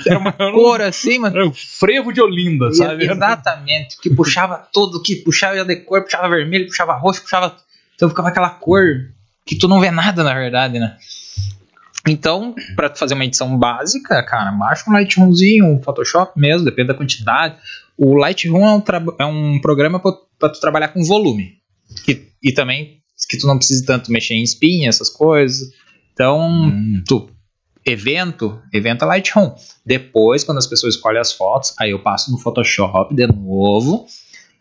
era 0.07 0.17
uma 0.17 0.31
cor 0.33 0.81
assim, 0.81 1.19
mas. 1.19 1.35
Era 1.35 1.45
um 1.45 1.53
frevo 1.53 2.11
de 2.11 2.19
Olinda, 2.19 2.73
sabe? 2.73 3.05
Exatamente, 3.05 3.95
que 4.01 4.09
puxava 4.09 4.67
tudo, 4.73 4.99
que 4.99 5.17
puxava 5.17 5.63
de 5.63 5.75
cor, 5.75 6.01
puxava 6.01 6.29
vermelho, 6.29 6.65
puxava 6.65 6.93
roxo, 6.93 7.21
puxava. 7.21 7.55
Então 7.95 8.09
ficava 8.09 8.29
aquela 8.29 8.49
cor 8.49 9.07
que 9.45 9.55
tu 9.55 9.67
não 9.67 9.79
vê 9.79 9.91
nada 9.91 10.23
na 10.23 10.33
verdade, 10.33 10.79
né? 10.79 10.97
Então, 12.07 12.55
tu 12.89 12.97
fazer 12.97 13.13
uma 13.13 13.25
edição 13.25 13.57
básica, 13.57 14.23
cara, 14.23 14.51
baixa 14.51 14.89
um 14.89 14.93
Lightroomzinho, 14.93 15.65
um 15.65 15.81
Photoshop 15.81 16.39
mesmo, 16.39 16.65
depende 16.65 16.87
da 16.87 16.93
quantidade. 16.93 17.55
O 17.97 18.15
Lightroom 18.15 18.65
é 18.65 18.75
um, 18.75 18.83
é 19.19 19.25
um 19.25 19.61
programa 19.61 19.99
pra 19.99 20.49
tu 20.49 20.59
trabalhar 20.59 20.87
com 20.89 21.03
volume. 21.03 21.57
Que, 22.03 22.29
e 22.41 22.51
também 22.51 23.01
que 23.29 23.37
tu 23.37 23.45
não 23.45 23.57
precisa 23.57 23.85
tanto 23.85 24.11
mexer 24.11 24.33
em 24.33 24.41
espinha, 24.43 24.89
essas 24.89 25.09
coisas. 25.09 25.71
Então, 26.13 26.39
Hum. 26.41 27.03
tu, 27.07 27.29
evento, 27.85 28.59
evento 28.73 29.03
é 29.05 29.07
Lightroom. 29.07 29.53
Depois, 29.85 30.43
quando 30.43 30.57
as 30.57 30.67
pessoas 30.67 30.95
escolhem 30.95 31.19
as 31.19 31.31
fotos, 31.31 31.73
aí 31.79 31.91
eu 31.91 31.99
passo 31.99 32.31
no 32.31 32.37
Photoshop 32.39 33.13
de 33.13 33.27
novo, 33.27 34.07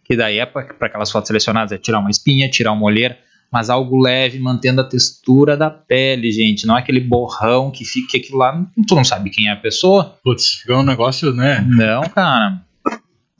que 0.04 0.16
daí 0.16 0.38
é 0.38 0.46
para 0.46 0.62
aquelas 0.80 1.10
fotos 1.10 1.28
selecionadas, 1.28 1.72
é 1.72 1.78
tirar 1.78 2.00
uma 2.00 2.10
espinha, 2.10 2.50
tirar 2.50 2.72
uma 2.72 2.84
olheira, 2.84 3.18
mas 3.52 3.68
algo 3.70 3.98
leve, 4.01 4.39
mantendo 4.39 4.81
a 4.81 4.85
textura 4.89 5.56
da 5.56 5.68
pele, 5.70 6.31
gente. 6.31 6.66
Não 6.66 6.77
é 6.77 6.81
aquele 6.81 7.01
borrão 7.01 7.70
que 7.70 7.85
fica 7.85 8.16
aquilo 8.16 8.39
lá, 8.39 8.64
tu 8.86 8.94
não 8.94 9.05
sabe 9.05 9.31
quem 9.31 9.48
é 9.48 9.52
a 9.52 9.56
pessoa. 9.56 10.16
Putz, 10.22 10.55
fica 10.60 10.77
um 10.78 10.82
negócio, 10.85 11.32
né? 11.32 11.64
Não, 11.68 12.02
cara. 12.02 12.60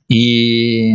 E 0.09 0.93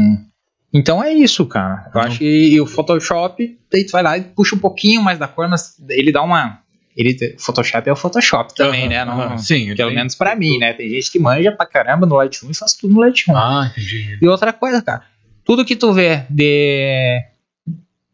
então 0.74 1.02
é 1.04 1.14
isso, 1.14 1.46
cara. 1.46 1.90
Eu 1.94 2.02
Não. 2.02 2.08
acho 2.08 2.20
que 2.20 2.60
o 2.60 2.66
Photoshop, 2.66 3.58
daí 3.72 3.86
tu 3.86 3.92
vai 3.92 4.04
lá 4.04 4.18
e 4.18 4.24
puxa 4.24 4.56
um 4.56 4.60
pouquinho 4.60 5.02
mais 5.02 5.18
da 5.18 5.28
cor, 5.28 5.48
mas 5.48 5.76
ele 5.90 6.12
dá 6.12 6.22
uma 6.22 6.60
ele 6.98 7.36
Photoshop 7.38 7.90
é 7.90 7.92
o 7.92 7.96
Photoshop 7.96 8.56
também, 8.56 8.82
Aham, 8.84 8.90
né? 8.90 9.06
Não, 9.06 9.22
aham. 9.22 9.38
Sim, 9.38 9.76
pelo 9.76 9.90
tem- 9.90 9.98
menos 9.98 10.16
pra 10.16 10.34
mim, 10.36 10.58
né? 10.58 10.72
Tem 10.74 10.90
gente 10.90 11.12
que 11.12 11.20
manja 11.20 11.52
pra 11.52 11.66
caramba 11.66 12.06
no 12.06 12.16
Lightroom 12.16 12.52
e 12.52 12.56
faz 12.56 12.74
tudo 12.74 12.94
no 12.94 13.02
Lightroom. 13.02 13.36
Ah, 13.36 13.70
entendi. 13.72 14.18
E 14.22 14.28
outra 14.28 14.54
coisa, 14.54 14.82
cara, 14.82 15.04
tudo 15.44 15.66
que 15.66 15.76
tu 15.76 15.92
vê 15.92 16.24
de 16.30 17.22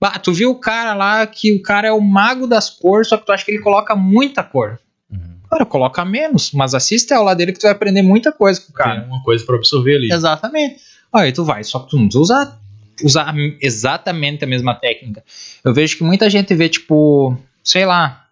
Bah, 0.02 0.18
tu 0.18 0.34
viu 0.34 0.50
o 0.50 0.56
cara 0.56 0.96
lá 0.96 1.28
que 1.28 1.54
o 1.54 1.62
cara 1.62 1.88
é 1.88 1.92
o 1.92 2.02
mago 2.02 2.48
das 2.48 2.72
cores, 2.72 3.08
só 3.08 3.18
que 3.18 3.26
tu 3.26 3.32
acha 3.32 3.46
que 3.46 3.52
ele 3.52 3.62
coloca 3.62 3.96
muita 3.96 4.44
cor. 4.44 4.80
Uhum. 5.12 5.38
Cara, 5.48 5.64
coloca 5.64 6.04
menos, 6.04 6.52
mas 6.54 6.74
assiste 6.74 7.14
a 7.14 7.18
aula 7.18 7.36
dele 7.36 7.54
que 7.54 7.60
tu 7.60 7.64
vai 7.64 7.72
aprender 7.72 8.02
muita 8.02 8.32
coisa 8.32 8.60
com 8.60 8.72
o 8.72 8.74
cara. 8.74 9.02
Tem 9.02 9.10
uma 9.10 9.22
coisa 9.22 9.46
pra 9.46 9.56
absorver 9.56 9.98
ali. 9.98 10.12
Exatamente. 10.12 10.78
Aí 11.14 11.32
tu 11.32 11.46
vai, 11.46 11.64
só 11.64 11.78
que 11.80 11.92
tu 11.92 11.98
não 11.98 12.06
precisa 12.06 12.20
usar, 12.20 12.60
usar 13.04 13.36
exatamente 13.62 14.44
a 14.44 14.48
mesma 14.48 14.74
técnica. 14.74 15.24
Eu 15.64 15.72
vejo 15.72 15.96
que 15.96 16.04
muita 16.04 16.28
gente 16.32 16.56
vê, 16.56 16.68
tipo, 16.68 17.38
sei 17.64 17.86
lá, 17.86 18.26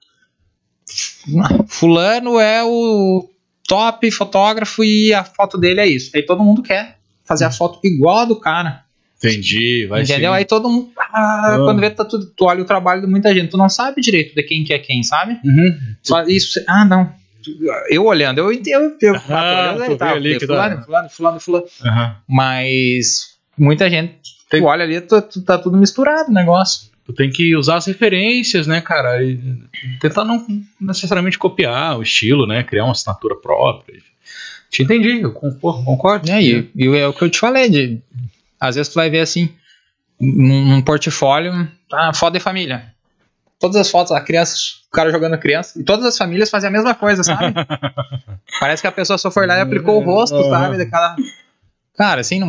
fulano 1.67 2.39
é 2.39 2.63
o 2.63 3.29
top 3.67 4.09
fotógrafo 4.09 4.83
e 4.83 5.13
a 5.13 5.23
foto 5.23 5.55
dele 5.55 5.81
é 5.81 5.87
isso. 5.87 6.09
Aí 6.15 6.23
todo 6.23 6.43
mundo 6.43 6.63
quer 6.63 6.97
fazer 7.23 7.45
a 7.45 7.51
foto 7.51 7.79
igual 7.83 8.17
a 8.17 8.25
do 8.25 8.35
cara. 8.37 8.88
Entendi, 9.23 9.85
vai 9.87 10.03
entendeu? 10.03 10.31
sim. 10.31 10.37
Aí 10.37 10.45
todo 10.45 10.69
mundo. 10.69 10.89
Ah, 10.97 11.55
Ah. 11.55 11.57
Quando 11.57 11.79
vê, 11.81 11.89
tá 11.89 12.05
tudo, 12.05 12.25
tu 12.35 12.45
olha 12.45 12.61
o 12.61 12.65
trabalho 12.65 13.01
de 13.01 13.07
muita 13.07 13.33
gente, 13.33 13.49
tu 13.49 13.57
não 13.57 13.67
sabe 13.69 14.01
direito 14.01 14.33
de 14.33 14.43
quem 14.43 14.63
que 14.63 14.73
é 14.73 14.79
quem, 14.79 15.03
sabe? 15.03 15.37
Uhum. 15.43 15.77
Só 16.01 16.23
isso. 16.23 16.59
Ah, 16.67 16.85
não. 16.85 17.11
Eu 17.89 18.05
olhando, 18.05 18.37
eu 18.39 18.51
entendo. 18.51 18.95
Eu, 19.01 19.13
eu, 19.13 19.21
Ah, 19.29 19.75
tu 19.87 19.97
tá, 19.97 20.11
ali 20.11 20.37
que 20.37 20.45
fulano, 20.45 20.83
fulano, 20.83 21.09
fulano, 21.09 21.39
fulano. 21.39 21.65
Aham. 21.83 22.15
Mas 22.27 23.29
muita 23.57 23.89
gente, 23.89 24.13
Tem- 24.49 24.61
tu 24.61 24.67
olha 24.67 24.83
ali, 24.83 25.01
tu, 25.01 25.21
tu- 25.21 25.41
tá 25.43 25.57
tudo 25.57 25.77
misturado 25.77 26.29
o 26.29 26.33
negócio. 26.33 26.89
Tu 27.05 27.13
tem 27.13 27.29
que 27.29 27.55
usar 27.55 27.77
as 27.77 27.87
referências, 27.87 28.67
né, 28.67 28.81
cara? 28.81 29.23
E 29.23 29.39
tentar 29.99 30.23
não 30.23 30.45
necessariamente 30.79 31.39
copiar 31.39 31.97
o 31.97 32.03
estilo, 32.03 32.45
né? 32.45 32.61
Criar 32.63 32.83
uma 32.83 32.91
assinatura 32.91 33.35
própria. 33.35 33.97
Te 34.69 34.83
entendi, 34.83 35.21
eu 35.21 35.31
concordo. 35.31 35.83
concordo. 35.83 36.29
É, 36.29 36.39
e, 36.43 36.69
e 36.75 36.85
é 36.95 37.07
o 37.07 37.13
que 37.13 37.23
eu 37.23 37.29
te 37.31 37.39
falei, 37.39 37.67
de, 37.69 37.99
às 38.59 38.75
vezes 38.75 38.91
tu 38.91 38.95
vai 38.95 39.09
ver 39.09 39.21
assim, 39.21 39.53
num, 40.19 40.65
num 40.65 40.81
portfólio, 40.81 41.67
tá, 41.89 42.11
foto 42.13 42.33
de 42.33 42.39
família. 42.39 42.93
Todas 43.59 43.75
as 43.75 43.89
fotos, 43.91 44.11
a 44.13 44.21
criança, 44.21 44.55
o 44.87 44.91
cara 44.91 45.11
jogando 45.11 45.37
criança, 45.37 45.79
e 45.79 45.83
todas 45.83 46.05
as 46.05 46.17
famílias 46.17 46.49
fazem 46.49 46.69
a 46.69 46.71
mesma 46.71 46.95
coisa, 46.95 47.23
sabe? 47.23 47.53
Parece 48.59 48.81
que 48.81 48.87
a 48.87 48.91
pessoa 48.91 49.17
só 49.17 49.29
foi 49.29 49.45
lá 49.47 49.57
e 49.57 49.61
aplicou 49.61 49.97
o 50.01 50.03
rosto, 50.05 50.35
Uhum. 50.37 50.49
sabe? 50.49 50.77
Daquela... 50.77 51.15
Cara, 51.97 52.21
assim, 52.21 52.39
não, 52.39 52.47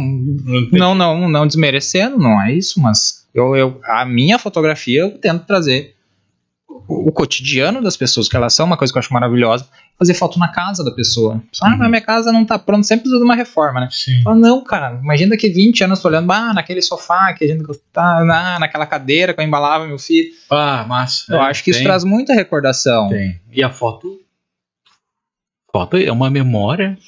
não, 0.71 0.95
não, 0.95 1.29
não 1.29 1.47
desmerecendo, 1.47 2.17
não 2.19 2.41
é 2.41 2.53
isso, 2.53 2.81
mas 2.81 3.27
eu, 3.35 3.57
eu, 3.57 3.81
a 3.85 4.05
minha 4.05 4.39
fotografia 4.39 5.01
eu 5.01 5.19
tento 5.19 5.45
trazer 5.45 5.97
o, 6.91 7.13
cotidiano 7.13 7.81
das 7.83 7.97
pessoas, 7.97 8.29
que 8.29 8.37
elas 8.37 8.53
são 8.53 8.67
uma 8.67 8.77
coisa 8.77 8.93
que 8.93 8.99
eu 8.99 9.01
acho 9.01 9.13
maravilhosa, 9.13 9.69
fazer 9.99 10.15
foto 10.15 10.39
na 10.39 10.49
casa 10.49 10.85
da 10.85 10.91
pessoa. 10.91 11.43
Ah, 11.63 11.77
mas 11.77 11.89
minha 11.89 12.01
casa 12.01 12.33
não 12.33 12.45
tá 12.45 12.59
pronta, 12.59 12.83
sempre 12.83 13.03
precisa 13.03 13.19
de 13.19 13.25
uma 13.25 13.37
reforma, 13.37 13.81
né? 13.81 13.89
Sim. 13.91 14.23
Fala, 14.23 14.37
não, 14.37 14.65
cara, 14.65 14.99
imagina 15.03 15.31
daqui 15.31 15.49
20 15.49 15.85
anos 15.85 16.01
tô 16.01 16.09
olhando, 16.09 16.31
ah, 16.33 16.53
naquele 16.53 16.83
sofá 16.83 17.33
que 17.33 17.45
a 17.45 17.49
gente 17.49 17.65
tá, 17.93 18.19
ah, 18.19 18.59
naquela 18.59 18.87
cadeira 18.87 19.33
que 19.33 19.41
eu 19.41 19.45
embalava 19.45 19.87
meu 19.87 19.99
filho. 19.99 20.31
Ah, 20.51 20.85
massa. 20.89 21.33
Eu 21.33 21.39
É, 21.39 21.51
acho 21.51 21.63
que 21.63 21.71
isso 21.71 21.81
tem, 21.81 21.87
traz 21.87 22.03
muita 22.03 22.35
recordação. 22.35 23.09
Tem. 23.09 23.41
E 23.53 23.63
a 23.63 23.71
foto. 23.71 24.21
Foto 25.73 25.97
é 25.97 26.11
uma 26.11 26.29
memória 26.31 26.99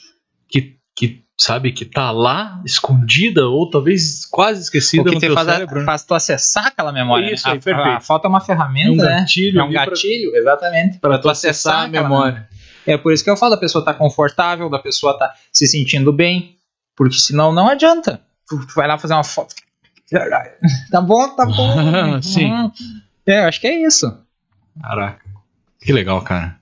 que, 0.49 0.77
que 0.97 1.25
sabe, 1.45 1.73
que 1.73 1.85
tá 1.85 2.11
lá, 2.11 2.61
escondida, 2.65 3.47
ou 3.49 3.69
talvez 3.71 4.25
quase 4.27 4.63
esquecida 4.63 5.11
O 5.11 5.19
que 5.19 5.29
no 5.29 5.35
faz, 5.35 5.47
cérebro. 5.47 5.81
né? 5.81 5.85
faz 5.87 6.05
tu 6.05 6.15
acessar 6.15 6.67
aquela 6.67 6.93
memória. 6.93 7.33
Isso 7.33 7.47
né? 7.47 7.53
aí, 7.55 7.59
a, 7.59 7.63
perfeito. 7.63 7.89
a 7.97 8.01
foto 8.01 8.25
é 8.27 8.29
uma 8.29 8.41
ferramenta, 8.41 8.89
É 8.89 8.93
um 8.93 8.97
né? 8.97 9.21
gatilho 9.21 9.59
É 9.61 9.63
um 9.63 9.67
ali 9.67 9.75
pra- 9.75 9.87
gatilho, 9.87 10.37
exatamente. 10.37 10.99
Pra 10.99 11.19
tu 11.19 11.29
acessar 11.29 11.75
a 11.81 11.83
aquela 11.85 12.03
memória. 12.09 12.49
É 12.87 12.97
por 12.97 13.13
isso 13.13 13.23
que 13.25 13.31
eu 13.31 13.37
falo, 13.37 13.55
a 13.55 13.59
pessoa 13.59 13.85
tá 13.85 13.95
confortável, 13.95 14.69
da 14.69 14.79
pessoa 14.79 15.17
tá 15.19 15.33
se 15.53 15.67
sentindo 15.67 16.13
bem, 16.13 16.57
porque 16.97 17.17
senão 17.17 17.53
não 17.53 17.69
adianta. 17.69 18.21
Tu, 18.49 18.67
tu 18.67 18.75
vai 18.75 18.87
lá 18.89 18.99
fazer 18.99 19.15
uma 19.15 19.25
foto. 19.25 19.55
Tá 20.91 21.01
bom, 21.01 21.29
tá 21.35 21.47
bom. 21.47 22.21
Sim. 22.21 22.53
Hum. 22.53 22.71
É, 23.27 23.41
eu 23.41 23.49
acho 23.49 23.61
que 23.61 23.67
é 23.67 23.87
isso. 23.87 24.15
Caraca. 24.81 25.25
Que 25.81 25.93
legal, 25.93 26.21
cara. 26.23 26.57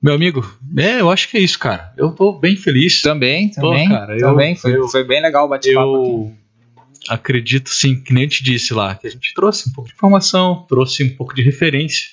Meu 0.00 0.14
amigo, 0.14 0.44
é, 0.76 1.00
eu 1.00 1.10
acho 1.10 1.28
que 1.28 1.36
é 1.36 1.40
isso, 1.40 1.58
cara. 1.58 1.92
Eu 1.96 2.10
tô 2.12 2.32
bem 2.32 2.56
feliz. 2.56 3.02
Também, 3.02 3.48
também. 3.50 3.88
cara, 3.88 4.14
eu- 4.14 4.28
também. 4.28 4.54
Foi, 4.54 4.76
eu- 4.76 4.88
foi 4.88 5.04
bem 5.04 5.20
legal 5.20 5.46
o 5.46 5.48
bate-papo. 5.48 5.96
aqui. 5.96 6.10
Eu 6.10 6.34
acredito, 7.14 7.70
sim, 7.70 8.00
que 8.00 8.12
nem 8.12 8.24
eu 8.24 8.28
te 8.28 8.44
disse 8.44 8.72
lá, 8.74 8.94
que 8.94 9.06
a 9.06 9.10
gente 9.10 9.32
trouxe 9.34 9.68
um 9.68 9.72
pouco 9.72 9.88
de 9.88 9.94
informação, 9.96 10.64
trouxe 10.68 11.02
um 11.04 11.16
pouco 11.16 11.34
de 11.34 11.42
referência. 11.42 12.10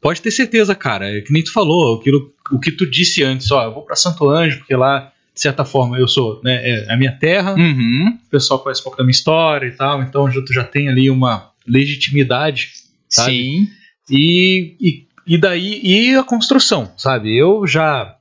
Pode 0.00 0.20
ter 0.22 0.30
certeza, 0.30 0.74
cara, 0.74 1.08
é 1.10 1.20
que 1.20 1.32
nem 1.32 1.42
tu 1.44 1.52
falou, 1.52 1.98
aquilo, 1.98 2.32
o 2.50 2.58
que 2.58 2.70
tu 2.72 2.86
disse 2.86 3.22
antes, 3.22 3.50
ó, 3.50 3.64
eu 3.64 3.72
vou 3.74 3.82
pra 3.84 3.94
Santo 3.96 4.28
Anjo, 4.28 4.58
porque 4.58 4.74
lá, 4.74 5.12
de 5.34 5.40
certa 5.40 5.64
forma, 5.64 5.98
eu 5.98 6.06
sou, 6.08 6.40
né, 6.42 6.60
é 6.88 6.92
a 6.92 6.96
minha 6.96 7.12
terra, 7.12 7.54
Uhum. 7.54 8.18
o 8.26 8.30
pessoal 8.30 8.60
conhece 8.60 8.80
um 8.80 8.84
pouco 8.84 8.98
da 8.98 9.04
minha 9.04 9.12
história 9.12 9.66
e 9.66 9.72
tal, 9.72 10.02
então 10.02 10.28
tu 10.30 10.52
já 10.52 10.64
tem 10.64 10.88
ali 10.88 11.08
uma 11.10 11.50
legitimidade, 11.66 12.70
sabe? 13.08 13.32
Sim. 13.32 13.68
E, 14.10 14.76
e, 14.80 15.06
e 15.26 15.38
daí, 15.38 15.80
e 15.82 16.14
a 16.16 16.24
construção, 16.24 16.92
sabe? 16.96 17.36
Eu 17.36 17.66
já, 17.66 18.16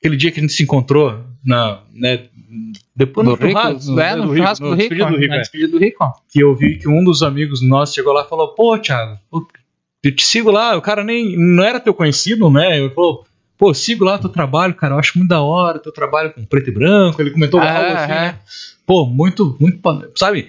aquele 0.00 0.16
dia 0.16 0.30
que 0.32 0.38
a 0.38 0.42
gente 0.42 0.52
se 0.52 0.62
encontrou, 0.62 1.24
na, 1.44 1.80
né, 1.92 2.26
depois 2.94 3.26
No 3.26 3.36
churrasco, 3.36 3.92
é, 3.92 3.94
né, 3.94 4.16
no 4.16 4.26
do 4.28 4.36
churrasco 4.36 4.64
no 4.64 4.76
do 4.76 4.82
Rico. 4.82 4.94
do 4.94 5.16
Rico, 5.16 5.28
na 5.28 5.36
é 5.36 5.40
despedida 5.40 5.72
do 5.72 5.78
Rico. 5.78 6.12
que 6.28 6.40
eu 6.40 6.54
vi 6.54 6.78
que 6.78 6.88
um 6.88 7.02
dos 7.04 7.22
amigos 7.22 7.62
nossos 7.62 7.94
chegou 7.94 8.12
lá 8.12 8.24
e 8.24 8.28
falou: 8.28 8.54
Pô, 8.54 8.76
Thiago, 8.78 9.18
eu 10.02 10.14
te 10.14 10.24
sigo 10.24 10.50
lá. 10.50 10.76
O 10.76 10.82
cara 10.82 11.04
nem 11.04 11.36
não 11.36 11.62
era 11.64 11.80
teu 11.80 11.94
conhecido, 11.94 12.50
né? 12.50 12.80
Eu 12.80 12.92
falou: 12.92 13.24
Pô, 13.56 13.72
sigo 13.72 14.04
lá 14.04 14.18
teu 14.18 14.28
trabalho, 14.30 14.74
cara. 14.74 14.94
Eu 14.94 14.98
acho 14.98 15.16
muito 15.16 15.28
da 15.28 15.40
hora 15.40 15.78
teu 15.78 15.92
trabalho 15.92 16.32
com 16.32 16.44
preto 16.44 16.68
e 16.70 16.72
branco. 16.72 17.20
Ele 17.22 17.30
comentou 17.30 17.60
Ah, 17.60 17.76
algo 17.78 17.92
assim, 17.96 18.12
é. 18.12 18.14
né? 18.14 18.38
Pô, 18.86 19.06
muito, 19.06 19.56
muito. 19.60 19.80
Sabe? 20.16 20.48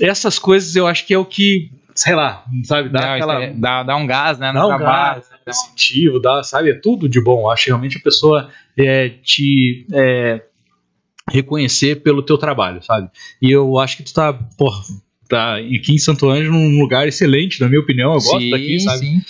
Essas 0.00 0.38
coisas 0.38 0.74
eu 0.76 0.86
acho 0.86 1.06
que 1.06 1.14
é 1.14 1.18
o 1.18 1.24
que, 1.24 1.70
sei 1.94 2.14
lá, 2.14 2.44
sabe? 2.64 2.88
Dá 2.88 3.00
Não, 3.00 3.14
aquela. 3.14 3.42
é- 3.44 3.52
dá, 3.52 3.82
dá 3.82 3.96
um 3.96 4.06
gás, 4.06 4.38
né? 4.38 4.52
Dá 4.52 4.64
um 4.64 4.68
trabalho. 4.68 5.14
gás, 5.20 5.28
dá 5.44 5.50
incentivo, 5.52 6.18
dá, 6.20 6.42
sabe? 6.42 6.70
É 6.70 6.74
tudo 6.74 7.08
de 7.08 7.22
bom. 7.22 7.48
Acho 7.50 7.64
que 7.64 7.70
realmente 7.70 7.98
a 7.98 8.00
pessoa 8.00 8.50
é, 8.76 9.08
te 9.08 9.86
é, 9.92 10.42
reconhecer 11.30 11.96
pelo 12.02 12.22
teu 12.22 12.36
trabalho, 12.38 12.82
sabe? 12.82 13.08
E 13.40 13.50
eu 13.50 13.78
acho 13.78 13.96
que 13.96 14.02
tu 14.02 14.12
tá, 14.12 14.32
porra, 14.32 14.82
tá 15.28 15.56
aqui 15.56 15.94
em 15.94 15.98
Santo 15.98 16.28
Ângelo 16.28 16.54
num 16.54 16.80
lugar 16.80 17.06
excelente, 17.08 17.60
na 17.60 17.68
minha 17.68 17.80
opinião. 17.80 18.10
Eu 18.10 18.20
gosto 18.20 18.40
Sim, 18.40 18.50
daqui, 18.50 18.80
sabe? 18.80 18.98
sim. 18.98 19.22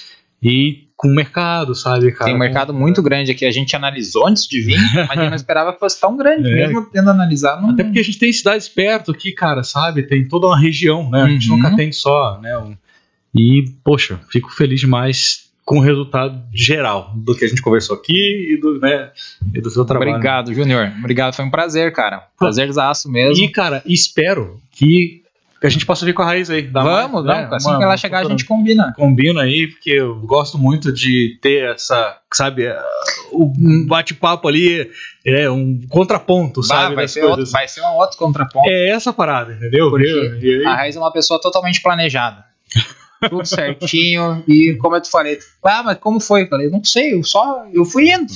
E 0.42 0.83
com 0.96 1.08
mercado, 1.08 1.74
sabe, 1.74 2.12
cara? 2.12 2.26
Tem 2.26 2.34
um 2.34 2.38
mercado 2.38 2.72
muito 2.72 3.02
grande 3.02 3.30
aqui. 3.32 3.44
A 3.44 3.50
gente 3.50 3.74
analisou 3.74 4.26
antes 4.28 4.46
de 4.46 4.60
vir, 4.60 4.78
mas 4.94 5.10
a 5.10 5.14
gente 5.20 5.28
não 5.30 5.34
esperava 5.36 5.72
que 5.72 5.78
fosse 5.80 6.00
tão 6.00 6.16
grande. 6.16 6.48
É. 6.48 6.54
Mesmo 6.54 6.86
tendo 6.86 7.10
analisado, 7.10 7.62
não. 7.62 7.70
Até 7.70 7.82
porque 7.84 7.98
a 7.98 8.02
gente 8.04 8.18
tem 8.18 8.32
cidades 8.32 8.68
perto 8.68 9.10
aqui, 9.10 9.32
cara, 9.32 9.62
sabe? 9.64 10.02
Tem 10.04 10.26
toda 10.26 10.46
uma 10.46 10.58
região, 10.58 11.10
né? 11.10 11.22
A 11.22 11.28
gente 11.28 11.50
Uhum. 11.50 11.56
nunca 11.56 11.74
tem 11.76 11.90
só, 11.92 12.38
né? 12.40 12.56
um- 12.58 12.76
E, 13.36 13.64
poxa, 13.82 14.20
fico 14.30 14.48
feliz 14.52 14.78
demais 14.80 15.44
com 15.64 15.78
o 15.78 15.80
resultado 15.80 16.40
geral 16.52 17.12
do 17.16 17.34
que 17.34 17.44
a 17.44 17.48
gente 17.48 17.60
conversou 17.62 17.96
aqui 17.96 18.52
e 18.52 18.60
do, 18.60 18.78
né, 18.78 19.10
e 19.52 19.60
do 19.60 19.70
seu 19.70 19.84
trabalho. 19.84 20.10
Obrigado, 20.12 20.54
Júnior. 20.54 20.92
Obrigado, 21.00 21.34
foi 21.34 21.44
um 21.44 21.50
prazer, 21.50 21.90
cara. 21.92 22.28
Prazerzaço 22.38 23.10
mesmo. 23.10 23.42
E, 23.42 23.48
cara, 23.48 23.82
espero 23.86 24.60
que 24.70 25.23
a 25.66 25.70
gente 25.70 25.86
possa 25.86 26.04
vir 26.04 26.12
com 26.14 26.22
a 26.22 26.26
raiz 26.26 26.50
aí. 26.50 26.62
Vamos, 26.62 26.90
mais, 26.90 27.10
vamos. 27.10 27.24
né, 27.26 27.48
Assim 27.52 27.68
uma- 27.70 27.78
que 27.78 27.84
ela 27.84 27.96
chegar, 27.96 28.20
a 28.26 28.28
gente 28.28 28.44
combina. 28.44 28.92
Combina 28.96 29.42
aí, 29.42 29.66
porque 29.68 29.90
eu 29.90 30.16
gosto 30.20 30.58
muito 30.58 30.92
de 30.92 31.38
ter 31.40 31.70
essa, 31.74 32.18
sabe, 32.32 32.64
eh, 32.66 32.82
o 33.32 33.52
bate-papo 33.86 34.48
ali, 34.48 34.90
é 35.24 35.48
um 35.50 35.80
contraponto, 35.88 36.60
Vai, 36.62 36.68
sabe, 36.68 36.94
vai, 36.94 37.08
ser 37.08 37.24
outro, 37.24 37.46
vai 37.46 37.68
ser 37.68 37.80
um 37.82 37.94
outro 37.94 38.16
contraponto. 38.18 38.68
É 38.68 38.88
essa 38.90 39.12
parada, 39.12 39.52
entendeu? 39.54 39.90
Porque 39.90 40.62
A 40.66 40.74
Raiz 40.74 40.96
é 40.96 40.98
uma 40.98 41.12
pessoa 41.12 41.40
totalmente 41.40 41.80
planejada. 41.82 42.44
Tudo 43.30 43.46
certinho. 43.46 44.42
e 44.46 44.76
como 44.78 44.96
eu 44.96 45.00
te 45.00 45.10
falei, 45.10 45.38
ah, 45.64 45.82
mas 45.82 45.96
como 45.98 46.20
foi? 46.20 46.42
Eu 46.42 46.48
falei, 46.48 46.68
não 46.68 46.84
sei, 46.84 47.14
eu 47.14 47.24
só. 47.24 47.64
Eu 47.72 47.84
fui 47.84 48.10
indo. 48.12 48.32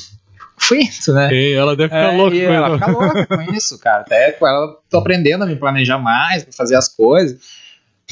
Fui 0.58 0.80
indo, 0.80 1.14
né? 1.14 1.32
e 1.32 1.52
ela 1.54 1.76
deve 1.76 1.88
ficar 1.88 2.12
É, 2.12 2.16
louca 2.16 2.36
e 2.36 2.46
com 2.46 2.52
ela 2.52 2.78
fica 2.78 2.90
louca 2.90 3.26
com 3.26 3.42
isso, 3.54 3.78
cara. 3.78 4.00
Até 4.02 4.32
com 4.32 4.46
ela, 4.46 4.76
tô 4.90 4.98
aprendendo 4.98 5.44
a 5.44 5.46
me 5.46 5.56
planejar 5.56 5.98
mais, 5.98 6.44
pra 6.44 6.52
fazer 6.52 6.76
as 6.76 6.88
coisas. 6.88 7.38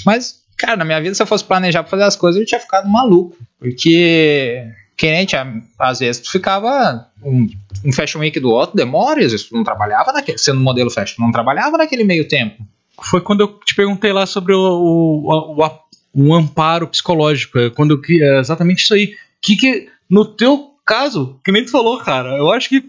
Mas, 0.04 0.42
cara, 0.56 0.76
na 0.76 0.84
minha 0.84 1.00
vida, 1.00 1.14
se 1.14 1.22
eu 1.22 1.26
fosse 1.26 1.44
planejar 1.44 1.82
pra 1.82 1.90
fazer 1.90 2.04
as 2.04 2.16
coisas, 2.16 2.40
eu 2.40 2.46
tinha 2.46 2.60
ficado 2.60 2.88
maluco. 2.88 3.36
Porque, 3.58 4.64
que 4.96 5.10
nem 5.10 5.26
tinha, 5.26 5.62
às 5.78 5.98
vezes 5.98 6.22
tu 6.22 6.30
ficava 6.30 7.06
um, 7.22 7.48
um 7.84 7.92
fashion 7.92 8.20
week 8.20 8.38
do 8.40 8.50
outro, 8.50 8.76
demora, 8.76 9.20
às 9.24 9.32
vezes 9.32 9.48
tu 9.48 9.54
não 9.54 9.64
trabalhava 9.64 10.12
naquele, 10.12 10.38
sendo 10.38 10.60
modelo 10.60 10.90
fashion, 10.90 11.24
não 11.24 11.32
trabalhava 11.32 11.76
naquele 11.76 12.04
meio 12.04 12.26
tempo. 12.28 12.62
Foi 13.02 13.20
quando 13.20 13.40
eu 13.40 13.48
te 13.64 13.74
perguntei 13.74 14.12
lá 14.12 14.24
sobre 14.24 14.54
o, 14.54 14.58
o, 14.58 15.62
o, 15.62 15.70
o 16.16 16.34
amparo 16.34 16.88
psicológico. 16.88 17.58
é 17.58 17.70
Quando 17.70 18.00
eu, 18.08 18.38
exatamente 18.38 18.84
isso 18.84 18.94
aí. 18.94 19.14
Que 19.40 19.54
que, 19.54 19.88
no 20.08 20.24
teu 20.24 20.70
caso, 20.86 21.40
que 21.44 21.50
nem 21.52 21.64
tu 21.64 21.70
falou, 21.70 21.98
cara, 21.98 22.36
eu 22.36 22.50
acho 22.52 22.68
que 22.68 22.84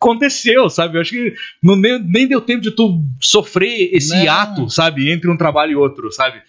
aconteceu, 0.00 0.68
sabe? 0.70 0.96
Eu 0.96 1.02
acho 1.02 1.10
que 1.10 1.34
não, 1.62 1.76
nem, 1.76 2.26
deu 2.26 2.40
tempo 2.40 2.62
de 2.62 2.70
tu 2.70 3.00
sofrer 3.20 3.90
esse 3.92 4.24
Não. 4.24 4.32
ato, 4.32 4.70
sabe? 4.70 5.12
Entre 5.12 5.30
um 5.30 5.36
trabalho 5.36 5.72
e 5.72 5.76
outro, 5.76 6.10
sabe? 6.10 6.40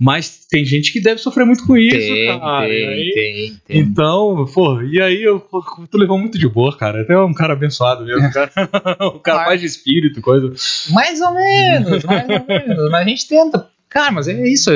Mas 0.00 0.46
tem 0.48 0.64
gente 0.64 0.92
que 0.92 1.00
deve 1.00 1.20
sofrer 1.20 1.44
muito 1.44 1.66
com 1.66 1.76
isso, 1.76 2.38
cara. 2.40 2.68
E 2.68 2.86
aí- 2.86 3.12
tem, 3.14 3.60
tem. 3.66 3.78
Então, 3.80 4.46
pô, 4.54 4.80
e 4.80 5.02
aí 5.02 5.22
eu, 5.24 5.40
pô, 5.40 5.60
tu 5.90 5.98
levou 5.98 6.16
muito 6.16 6.38
de 6.38 6.48
boa, 6.48 6.76
cara. 6.76 7.02
Até 7.02 7.18
um 7.18 7.34
cara 7.34 7.52
abençoado 7.54 8.04
mesmo, 8.04 8.30
cara. 8.32 8.52
um 9.12 9.18
cara 9.18 9.46
mais 9.46 9.60
de 9.60 9.66
espírito, 9.66 10.20
coisa. 10.20 10.52
Mais 10.90 11.20
ou 11.20 11.34
menos, 11.34 12.04
mais 12.04 12.28
ou 12.28 12.46
menos. 12.46 12.90
Mas 12.92 13.06
a 13.06 13.08
gente 13.08 13.26
tenta. 13.26 13.68
Cara, 13.90 14.10
mas 14.12 14.28
é 14.28 14.46
isso. 14.46 14.70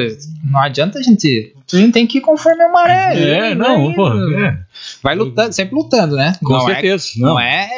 Não 0.44 0.59
adianta 0.60 0.98
a 0.98 1.02
gente. 1.02 1.55
A 1.72 1.76
gente 1.76 1.93
tem 1.93 2.06
que 2.06 2.18
ir 2.18 2.20
conforme 2.22 2.62
a 2.62 2.68
maré. 2.70 3.14
É, 3.16 3.40
Vai 3.40 3.55
não, 3.55 3.84
indo. 3.90 3.94
pô. 3.97 4.09
é. 4.39 4.59
Vai 5.02 5.14
lutando, 5.14 5.52
sempre 5.52 5.74
lutando, 5.74 6.16
né? 6.16 6.34
Com 6.43 6.52
não 6.55 6.60
certeza. 6.62 7.09
É, 7.16 7.20
não 7.20 7.39
é. 7.40 7.68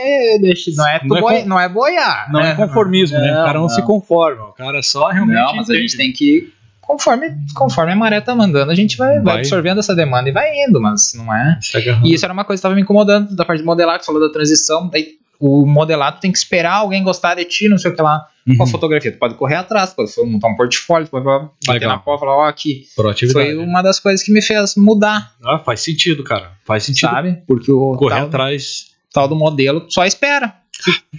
deixa- 0.40 0.70
Não 0.76 0.86
é, 0.86 1.00
Não 1.04 1.16
é 1.16 1.20
boi- 1.20 1.42
con- 1.42 1.48
não 1.48 1.60
é 1.60 1.68
boiar. 1.68 2.32
Não 2.32 2.40
é 2.40 2.54
conformismo, 2.54 3.18
né? 3.18 3.32
O 3.32 3.44
cara 3.44 3.54
não, 3.54 3.62
não. 3.62 3.68
se 3.68 3.82
conforma. 3.82 4.44
O 4.48 4.52
cara 4.52 4.82
só 4.82 5.08
realmente. 5.08 5.36
Não, 5.36 5.56
mas 5.56 5.68
a 5.68 5.72
entende. 5.74 5.80
gente 5.88 5.96
tem 5.96 6.12
que 6.12 6.36
ir 6.38 6.54
conforme, 6.80 7.30
conforme 7.54 7.92
a 7.92 7.96
maré 7.96 8.20
tá 8.20 8.34
mandando, 8.34 8.70
a 8.70 8.74
gente 8.74 8.96
vai, 8.96 9.14
vai. 9.14 9.22
Vai. 9.22 9.36
absorvendo 9.38 9.80
essa 9.80 9.94
demanda 9.94 10.28
e 10.28 10.32
vai 10.32 10.48
indo, 10.66 10.80
mas 10.80 11.14
não 11.14 11.34
é. 11.34 11.58
Agarrando. 11.74 12.06
E 12.06 12.12
isso 12.14 12.24
era 12.24 12.32
uma 12.32 12.44
coisa 12.44 12.60
que 12.60 12.62
tava 12.62 12.74
me 12.74 12.82
incomodando 12.82 13.34
da 13.34 13.44
parte 13.44 13.60
de 13.60 13.64
modelar, 13.66 13.98
que 13.98 14.04
falou 14.06 14.20
da 14.20 14.32
transição. 14.32 14.88
Daí 14.88 15.14
o 15.40 15.64
modelado 15.66 16.20
tem 16.20 16.30
que 16.30 16.38
esperar 16.38 16.74
alguém 16.74 17.02
gostar 17.02 17.34
de 17.36 17.44
ti, 17.44 17.68
não 17.68 17.78
sei 17.78 17.90
o 17.90 17.96
que 17.96 18.02
lá. 18.02 18.26
Uhum. 18.46 18.56
Com 18.58 18.62
a 18.64 18.66
fotografia, 18.66 19.10
tu 19.10 19.18
pode 19.18 19.34
correr 19.36 19.54
atrás, 19.56 19.90
tu 19.90 19.96
pode 19.96 20.12
montar 20.30 20.48
um 20.48 20.54
portfólio, 20.56 21.06
tu 21.06 21.10
pode 21.10 21.24
bater 21.24 21.48
Legal. 21.72 21.92
na 21.92 21.98
porta 21.98 22.24
e 22.24 22.26
falar, 22.26 22.36
ó, 22.38 22.48
aqui. 22.48 22.86
Proatividade. 22.94 23.54
Foi 23.54 23.56
uma 23.56 23.80
das 23.80 23.98
coisas 23.98 24.22
que 24.22 24.30
me 24.32 24.42
fez 24.42 24.74
mudar, 24.76 25.32
Ah, 25.42 25.58
faz 25.58 25.80
sentido, 25.80 26.22
cara. 26.22 26.52
Faz 26.66 26.84
sentido. 26.84 27.08
sabe? 27.10 27.42
Porque 27.46 27.72
o 27.72 27.96
Correr 27.96 28.16
tal, 28.16 28.26
atrás. 28.26 28.86
tal 29.12 29.26
do 29.28 29.34
modelo 29.34 29.86
só 29.88 30.04
espera. 30.04 30.54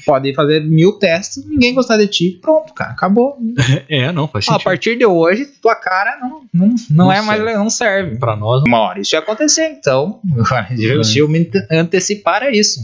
Pode 0.06 0.34
fazer 0.36 0.60
mil 0.66 0.94
testes, 1.00 1.44
ninguém 1.48 1.74
gostar 1.74 1.98
de 1.98 2.06
ti, 2.08 2.38
pronto, 2.42 2.74
cara, 2.74 2.92
acabou. 2.92 3.38
É, 3.90 4.12
não, 4.12 4.28
faz 4.28 4.46
a 4.48 4.52
sentido. 4.52 4.64
partir 4.64 4.98
de 4.98 5.06
hoje, 5.06 5.46
tua 5.62 5.76
cara 5.76 6.20
não, 6.20 6.42
não, 6.54 6.68
não, 6.68 6.76
Não 7.06 7.12
é 7.12 7.22
mais, 7.22 7.40
serve. 7.42 7.54
não 7.58 7.70
serve. 7.70 8.18
Pra 8.20 8.36
nós, 8.36 8.62
Uma 8.68 8.80
hora 8.82 9.00
isso 9.00 9.16
ia 9.16 9.20
acontecer, 9.20 9.70
então, 9.70 10.20
se 11.04 11.18
eu 11.20 11.28
me 11.28 11.40
ante- 11.40 11.66
antecipar 11.72 12.44
isso. 12.54 12.82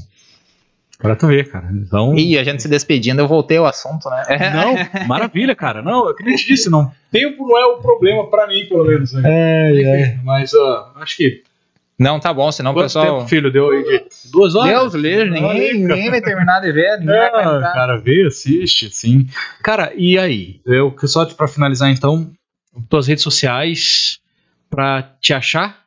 Pra 1.01 1.15
tu 1.15 1.27
ver, 1.27 1.49
cara. 1.49 1.67
Então. 1.71 2.15
E 2.17 2.37
a 2.37 2.43
gente 2.43 2.61
se 2.61 2.67
despedindo, 2.69 3.21
eu 3.21 3.27
voltei 3.27 3.57
ao 3.57 3.65
assunto, 3.65 4.09
né? 4.09 4.23
Não, 4.99 5.07
maravilha, 5.07 5.55
cara. 5.55 5.81
Não, 5.81 6.07
eu 6.07 6.15
nem 6.21 6.35
te 6.35 6.45
disse, 6.47 6.69
não. 6.69 6.91
Tempo 7.11 7.45
não 7.47 7.57
é 7.57 7.65
o 7.65 7.77
problema 7.79 8.29
pra 8.29 8.47
mim, 8.47 8.65
pelo 8.67 8.85
menos. 8.85 9.11
Né? 9.13 9.21
É, 9.25 9.81
é. 9.83 10.19
Mas 10.23 10.53
ó, 10.53 10.93
acho 10.97 11.17
que. 11.17 11.43
Não, 11.99 12.19
tá 12.19 12.33
bom, 12.33 12.51
senão 12.51 12.71
o 12.71 12.73
Quanto 12.73 12.85
pessoal. 12.85 13.17
tempo, 13.17 13.29
filho, 13.29 13.51
deu 13.51 13.69
aí 13.69 13.83
de 13.83 14.05
duas 14.31 14.55
horas? 14.55 14.71
Deus 14.71 14.93
livre, 14.95 15.29
ninguém, 15.29 15.73
ninguém 15.85 16.09
vai 16.09 16.19
terminar 16.21 16.59
de 16.59 16.71
ver, 16.71 16.97
ninguém 16.99 17.15
vai 17.15 17.29
Ah, 17.29 17.39
aguentar. 17.49 17.73
cara, 17.73 17.97
vê, 17.97 18.25
assiste, 18.25 18.89
sim. 18.89 19.27
Cara, 19.61 19.91
e 19.95 20.17
aí? 20.17 20.61
Eu 20.65 20.95
só 21.03 21.23
pra 21.25 21.47
finalizar 21.47 21.91
então, 21.91 22.31
tuas 22.89 23.05
redes 23.05 23.23
sociais 23.23 24.17
pra 24.67 25.03
te 25.21 25.31
achar, 25.33 25.77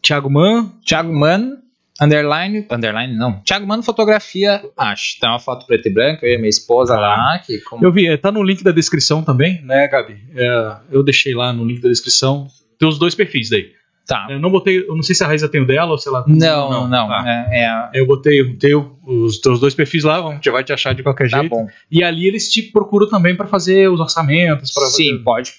Thiago 0.00 0.30
Man. 0.30 0.70
Thiago 0.86 1.12
Mano, 1.12 1.58
underline, 2.00 2.66
underline 2.70 3.16
não. 3.16 3.40
Thiago 3.42 3.66
Mano 3.66 3.82
fotografia, 3.82 4.62
acho. 4.76 5.18
Tem 5.20 5.28
uma 5.28 5.38
foto 5.38 5.66
preta 5.66 5.88
e 5.88 5.92
branca, 5.92 6.26
eu 6.26 6.34
e 6.34 6.38
minha 6.38 6.48
esposa 6.48 6.96
lá, 6.98 7.38
que 7.38 7.58
como- 7.60 7.84
Eu 7.84 7.92
vi, 7.92 8.06
é, 8.08 8.16
tá 8.16 8.30
no 8.32 8.42
link 8.42 8.62
da 8.62 8.70
descrição 8.72 9.22
também, 9.22 9.60
né, 9.62 9.88
Gabi? 9.88 10.16
É, 10.34 10.76
eu 10.90 11.02
deixei 11.02 11.34
lá 11.34 11.52
no 11.52 11.64
link 11.64 11.80
da 11.80 11.88
descrição. 11.88 12.46
Tem 12.78 12.88
os 12.88 12.98
dois 12.98 13.14
perfis 13.14 13.50
daí. 13.50 13.72
Tá. 14.06 14.26
Eu 14.30 14.40
não 14.40 14.50
botei, 14.50 14.78
eu 14.88 14.94
não 14.96 15.02
sei 15.02 15.14
se 15.14 15.22
a 15.22 15.26
Raíza 15.26 15.50
tem 15.50 15.60
o 15.60 15.66
dela 15.66 15.90
ou 15.90 15.98
se 15.98 16.08
ela. 16.08 16.24
Não, 16.26 16.88
não, 16.88 17.08
tá. 17.08 17.24
é, 17.50 17.64
é- 17.66 17.90
Eu 18.00 18.06
botei 18.06 18.40
o 18.40 18.56
teu, 18.56 18.96
os 19.06 19.38
teus 19.38 19.60
dois 19.60 19.74
perfis 19.74 20.02
lá, 20.02 20.18
vamos, 20.18 20.40
já 20.42 20.50
vai 20.50 20.64
te 20.64 20.72
achar 20.72 20.94
de 20.94 21.02
qualquer 21.02 21.28
tá 21.28 21.40
jeito. 21.40 21.50
bom. 21.50 21.66
E 21.90 22.02
ali 22.02 22.26
eles 22.26 22.50
te 22.50 22.62
procuram 22.62 23.06
também 23.06 23.36
pra 23.36 23.46
fazer 23.46 23.90
os 23.90 24.00
orçamentos, 24.00 24.72
para 24.72 24.86
Sim, 24.86 25.18
pode 25.22 25.52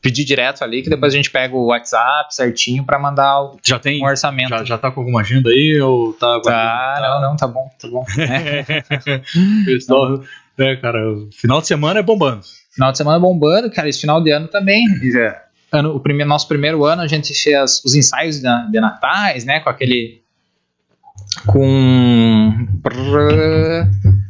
pedir 0.00 0.24
direto 0.24 0.62
ali, 0.62 0.82
que 0.82 0.88
depois 0.90 1.12
a 1.12 1.16
gente 1.16 1.30
pega 1.30 1.54
o 1.56 1.66
WhatsApp 1.66 2.34
certinho 2.34 2.84
pra 2.84 2.98
mandar 2.98 3.40
o- 3.42 3.58
Já 3.64 3.78
tem, 3.78 4.00
um 4.02 4.06
orçamento. 4.06 4.48
já, 4.50 4.64
já 4.64 4.78
tá 4.78 4.90
com 4.90 5.00
alguma 5.00 5.20
agenda 5.20 5.50
aí 5.50 5.80
ou 5.80 6.12
tá? 6.12 6.40
Tá, 6.40 6.98
não, 7.02 7.20
não, 7.30 7.36
tá 7.36 7.46
bom, 7.46 7.68
tá 7.80 7.88
bom. 7.88 8.04
É. 8.18 8.64
Pessoal, 9.64 10.22
é, 10.56 10.76
cara, 10.76 10.98
o 11.12 11.28
final 11.32 11.60
de 11.60 11.66
semana 11.66 12.00
é 12.00 12.02
bombando. 12.02 12.42
Final 12.72 12.92
de 12.92 12.98
semana 12.98 13.18
bombando, 13.18 13.70
cara, 13.70 13.88
esse 13.88 14.00
final 14.00 14.22
de 14.22 14.30
ano 14.30 14.46
também. 14.48 14.84
Ano, 15.72 15.94
o 15.94 16.00
primeiro, 16.00 16.28
nosso 16.28 16.46
primeiro 16.48 16.84
ano 16.84 17.02
a 17.02 17.06
gente 17.06 17.34
fez 17.34 17.82
os 17.84 17.94
ensaios 17.94 18.36
de, 18.40 18.70
de 18.70 18.80
natais, 18.80 19.44
né, 19.44 19.60
com 19.60 19.68
aquele 19.68 20.22
com 21.46 22.66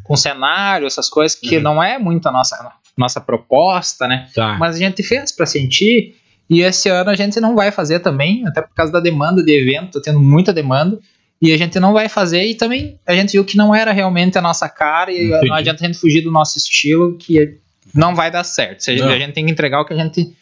com 0.03 0.17
cenário, 0.17 0.87
essas 0.87 1.09
coisas 1.09 1.39
que 1.39 1.61
não 1.61 1.83
é 1.83 1.99
muito 1.99 2.29
a 2.29 2.33
nossa 2.33 2.57
nossa 2.99 3.21
proposta, 3.21 4.07
né? 4.07 4.29
Tá. 4.35 4.57
Mas 4.59 4.77
a 4.77 4.79
gente 4.79 5.03
fez 5.03 5.33
pra 5.33 5.47
sentir 5.47 6.17
e 6.51 6.63
esse 6.63 6.89
ano 6.89 7.11
a 7.11 7.15
gente 7.15 7.41
não 7.41 7.55
vai 7.55 7.71
fazer 7.71 8.01
também, 8.01 8.47
até 8.47 8.63
por 8.63 8.75
causa 8.75 8.93
da 8.93 9.01
demanda 9.01 9.43
de 9.43 9.53
evento, 9.53 9.93
tá 9.93 10.01
tendo 10.03 10.21
muita 10.21 10.53
demanda. 10.53 10.99
E 11.41 11.53
a 11.53 11.57
gente 11.57 11.79
não 11.79 11.93
vai 11.93 12.09
fazer, 12.09 12.47
e 12.47 12.55
também 12.57 12.99
a 13.07 13.15
gente 13.15 13.31
viu 13.31 13.45
que 13.45 13.57
não 13.57 13.73
era 13.73 13.93
realmente 13.93 14.37
a 14.37 14.43
nossa 14.43 14.69
cara, 14.69 15.13
e 15.13 15.29
Entendi. 15.29 15.47
não 15.47 15.55
adianta 15.55 15.85
a 15.85 15.87
gente 15.87 15.99
fugir 15.99 16.21
do 16.21 16.33
nosso 16.33 16.59
estilo, 16.59 17.17
que 17.17 17.59
não 17.95 18.13
vai 18.13 18.29
dar 18.29 18.43
certo. 18.43 18.81
A, 18.91 18.97
gente, 18.97 19.03
a 19.05 19.19
gente 19.19 19.35
tem 19.35 19.47
que 19.47 19.53
entregar 19.53 19.81
o 19.81 19.85
que 19.85 19.95
a 19.95 19.97
gente 19.97 20.35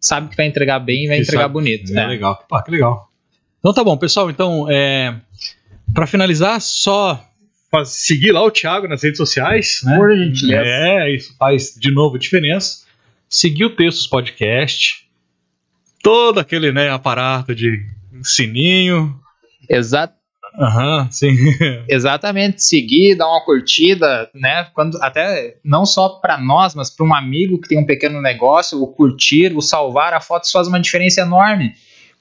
sabe 0.00 0.28
que 0.28 0.36
vai 0.36 0.46
entregar 0.46 0.80
bem 0.80 1.04
e 1.04 1.06
vai 1.06 1.16
Que 1.18 1.22
entregar 1.22 1.44
sabe. 1.44 1.52
bonito. 1.52 1.90
É 1.92 1.94
né? 1.94 2.06
legal. 2.06 2.44
Pá, 2.48 2.62
que 2.62 2.70
legal. 2.72 3.08
Então 3.60 3.72
tá 3.72 3.84
bom, 3.84 3.96
pessoal. 3.96 4.28
Então, 4.28 4.66
é, 4.68 5.14
para 5.94 6.06
finalizar, 6.06 6.60
só 6.60 7.24
faz- 7.78 7.88
seguir 7.90 8.32
lá 8.32 8.42
o 8.44 8.50
Thiago 8.50 8.86
nas 8.88 9.02
redes 9.02 9.18
sociais, 9.18 9.80
né? 9.84 9.96
Por 9.96 10.16
gentileza. 10.16 10.62
É, 10.64 11.14
isso 11.14 11.34
faz 11.38 11.74
de 11.76 11.90
novo 11.90 12.18
diferença. 12.18 12.84
Seguir 13.28 13.64
o 13.64 13.70
Textos 13.70 14.06
Podcast, 14.06 15.06
todo 16.02 16.38
aquele 16.38 16.70
né, 16.70 16.88
aparato 16.90 17.54
de 17.54 17.84
sininho. 18.22 19.18
Exa- 19.68 20.12
Aham, 20.56 21.08
sim. 21.10 21.34
exatamente, 21.88 22.62
seguir, 22.62 23.16
dar 23.16 23.26
uma 23.26 23.44
curtida, 23.44 24.30
né? 24.32 24.68
Quando, 24.72 24.96
até 25.02 25.56
não 25.64 25.84
só 25.84 26.08
para 26.10 26.38
nós, 26.38 26.76
mas 26.76 26.88
para 26.90 27.04
um 27.04 27.12
amigo 27.12 27.60
que 27.60 27.66
tem 27.68 27.78
um 27.78 27.84
pequeno 27.86 28.22
negócio, 28.22 28.80
o 28.80 28.86
curtir, 28.86 29.52
o 29.56 29.60
salvar 29.60 30.12
a 30.14 30.20
foto, 30.20 30.48
faz 30.52 30.68
uma 30.68 30.78
diferença 30.78 31.22
enorme. 31.22 31.72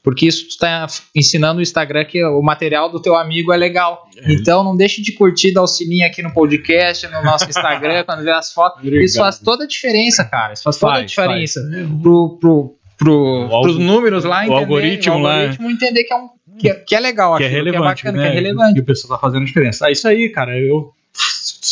Porque 0.03 0.27
isso 0.27 0.47
está 0.49 0.85
ensinando 1.15 1.59
o 1.59 1.61
Instagram 1.61 2.03
que 2.03 2.21
o 2.21 2.41
material 2.41 2.91
do 2.91 3.01
teu 3.01 3.15
amigo 3.15 3.53
é 3.53 3.57
legal. 3.57 4.09
Então 4.27 4.61
não 4.61 4.75
deixe 4.75 5.01
de 5.01 5.13
curtir, 5.13 5.53
dar 5.53 5.63
o 5.63 5.67
sininho 5.67 6.05
aqui 6.05 6.21
no 6.21 6.33
podcast, 6.33 7.07
no 7.07 7.23
nosso 7.23 7.49
Instagram, 7.49 8.03
quando 8.05 8.21
vê 8.21 8.31
as 8.31 8.51
fotos. 8.51 8.79
Obrigado. 8.79 9.05
Isso 9.05 9.17
faz 9.17 9.39
toda 9.39 9.63
a 9.63 9.67
diferença, 9.67 10.25
cara. 10.25 10.51
Isso 10.53 10.63
faz 10.63 10.77
toda 10.77 10.91
a 10.91 10.95
Faz, 10.97 11.09
diferença. 11.09 11.61
Pro, 12.01 12.37
pro, 12.37 12.75
pro, 12.97 13.47
O 13.49 13.61
pros 13.61 13.77
números 13.79 14.25
lá, 14.25 14.39
o 14.39 14.43
entender, 14.43 14.59
algoritmo 14.59 15.15
o 15.15 15.19
lá. 15.19 15.35
algoritmo 15.35 15.71
entender 15.71 16.03
que 16.03 16.13
é, 16.13 16.17
um, 16.17 16.29
que 16.59 16.69
é, 16.69 16.73
que 16.73 16.95
é 16.95 16.99
legal, 16.99 17.37
que 17.37 17.43
é 17.45 17.47
relevante, 17.47 18.01
que 18.01 18.07
é 18.09 18.11
bacana, 18.11 18.17
né? 18.17 18.31
que 18.31 18.37
é 18.37 18.41
relevante. 18.41 18.77
E 18.77 18.81
o 18.81 18.85
pessoal 18.85 19.17
tá 19.17 19.21
fazendo 19.21 19.45
diferença. 19.45 19.87
É 19.87 19.93
isso 19.93 20.05
aí, 20.05 20.27
cara. 20.29 20.59
Eu, 20.59 20.91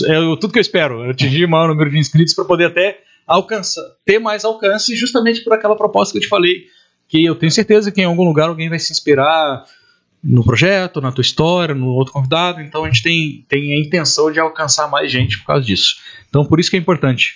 eu 0.08 0.38
tudo 0.38 0.54
que 0.54 0.60
eu 0.60 0.62
espero, 0.62 1.04
eu 1.04 1.12
atingir 1.12 1.44
o 1.44 1.50
maior 1.50 1.68
número 1.68 1.90
de 1.90 2.00
inscritos 2.00 2.34
para 2.34 2.46
poder 2.46 2.68
até 2.68 3.00
alcançar, 3.28 3.84
ter 4.06 4.20
mais 4.20 4.46
alcance, 4.46 4.96
justamente 4.96 5.44
por 5.44 5.54
aquela 5.54 5.76
proposta 5.76 6.14
que 6.14 6.18
eu 6.18 6.22
te 6.22 6.28
falei, 6.30 6.64
que 7.12 7.26
eu 7.26 7.36
tenho 7.36 7.52
certeza 7.52 7.92
que 7.92 8.00
em 8.00 8.06
algum 8.06 8.24
lugar 8.24 8.48
alguém 8.48 8.70
vai 8.70 8.80
se 8.80 8.94
inspirar 8.94 9.66
no 10.24 10.46
projeto, 10.46 11.02
na 11.02 11.12
tua 11.12 11.22
história, 11.22 11.76
no 11.76 11.88
outro 11.88 12.14
convidado. 12.14 12.62
Então 12.62 12.86
a 12.86 12.88
gente 12.88 13.04
tem, 13.04 13.46
tem 13.50 13.74
a 13.74 13.86
intenção 13.86 14.32
de 14.32 14.40
alcançar 14.40 14.88
mais 14.88 15.12
gente 15.12 15.38
por 15.40 15.48
causa 15.48 15.66
disso. 15.66 15.98
Então 16.30 16.46
por 16.46 16.58
isso 16.58 16.70
que 16.70 16.78
é 16.78 16.80
importante 16.80 17.36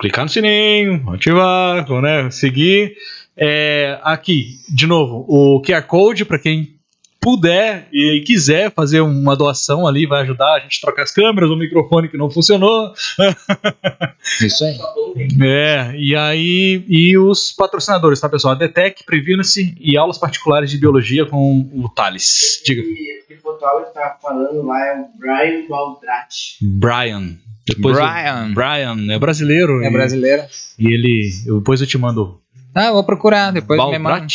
clicar 0.00 0.24
no 0.24 0.30
sininho, 0.30 1.04
ativar, 1.10 1.86
né, 2.00 2.30
seguir. 2.30 2.96
É, 3.36 4.00
aqui, 4.02 4.56
de 4.70 4.86
novo, 4.86 5.26
o 5.28 5.60
QR 5.60 5.82
Code 5.82 6.24
para 6.24 6.38
quem 6.38 6.71
puder 7.22 7.86
e 7.92 8.22
quiser 8.26 8.72
fazer 8.72 9.00
uma 9.00 9.36
doação 9.36 9.86
ali, 9.86 10.06
vai 10.06 10.22
ajudar 10.22 10.54
a 10.56 10.58
gente 10.60 10.78
a 10.78 10.86
trocar 10.86 11.04
as 11.04 11.12
câmeras, 11.12 11.48
o 11.48 11.56
microfone 11.56 12.08
que 12.08 12.16
não 12.18 12.28
funcionou. 12.28 12.92
Isso 14.44 14.64
aí. 14.64 14.76
É, 15.40 15.94
e 15.96 16.16
aí, 16.16 16.84
e 16.88 17.16
os 17.16 17.52
patrocinadores, 17.52 18.20
tá, 18.20 18.28
pessoal? 18.28 18.54
A 18.54 18.58
Detec, 18.58 19.04
Previna-se 19.04 19.74
e 19.80 19.96
aulas 19.96 20.18
particulares 20.18 20.70
de 20.70 20.78
biologia 20.78 21.24
com 21.24 21.68
o 21.72 21.88
Thales. 21.88 22.60
Diga. 22.64 22.82
E 22.82 23.34
o 23.34 23.40
fotógrafo 23.40 23.92
tá 23.94 24.16
falando 24.20 24.62
lá 24.66 24.86
é 24.86 25.00
o 25.00 25.06
Brian 25.18 25.68
Baldrati. 25.68 26.56
Brian. 26.60 27.36
Depois 27.66 27.96
Brian. 27.96 28.48
Eu, 28.48 28.54
Brian, 28.54 29.12
é 29.14 29.18
brasileiro. 29.18 29.82
É 29.84 29.88
e- 29.88 29.92
brasileira. 29.92 30.48
E 30.78 30.86
ele. 30.92 31.30
eu- 31.46 31.58
Depois 31.58 31.80
eu 31.80 31.86
te 31.86 31.96
mando. 31.96 32.40
Ah, 32.74 32.86
eu 32.86 32.94
vou 32.94 33.04
procurar, 33.04 33.52
depois 33.52 33.78
me 33.90 33.98
manda. 33.98 34.26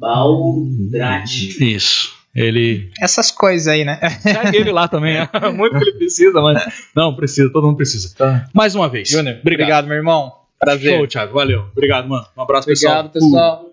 Baldrati. 0.00 0.90
Baldrati. 0.90 1.74
Isso. 1.74 2.20
Ele. 2.34 2.90
Essas 3.00 3.30
coisas 3.30 3.66
aí, 3.66 3.84
né? 3.84 3.98
Segue 4.20 4.56
ele 4.56 4.72
lá 4.72 4.88
também. 4.88 5.16
é 5.18 5.28
Muito 5.52 5.76
que 5.78 5.84
ele 5.84 5.98
precisa, 5.98 6.40
mas. 6.40 6.62
Não, 6.94 7.14
precisa, 7.14 7.50
todo 7.52 7.66
mundo 7.66 7.76
precisa. 7.76 8.14
Mais 8.54 8.74
uma 8.74 8.88
vez. 8.88 9.08
Júnior, 9.08 9.38
obrigado. 9.40 9.60
obrigado, 9.60 9.86
meu 9.86 9.96
irmão. 9.96 10.32
Prazer. 10.58 10.96
Show, 10.98 11.06
Thiago. 11.06 11.34
Valeu. 11.34 11.66
Obrigado, 11.72 12.08
mano. 12.08 12.26
Um 12.36 12.42
abraço, 12.42 12.66
pessoal. 12.66 13.00
Obrigado, 13.00 13.12
pessoal. 13.12 13.69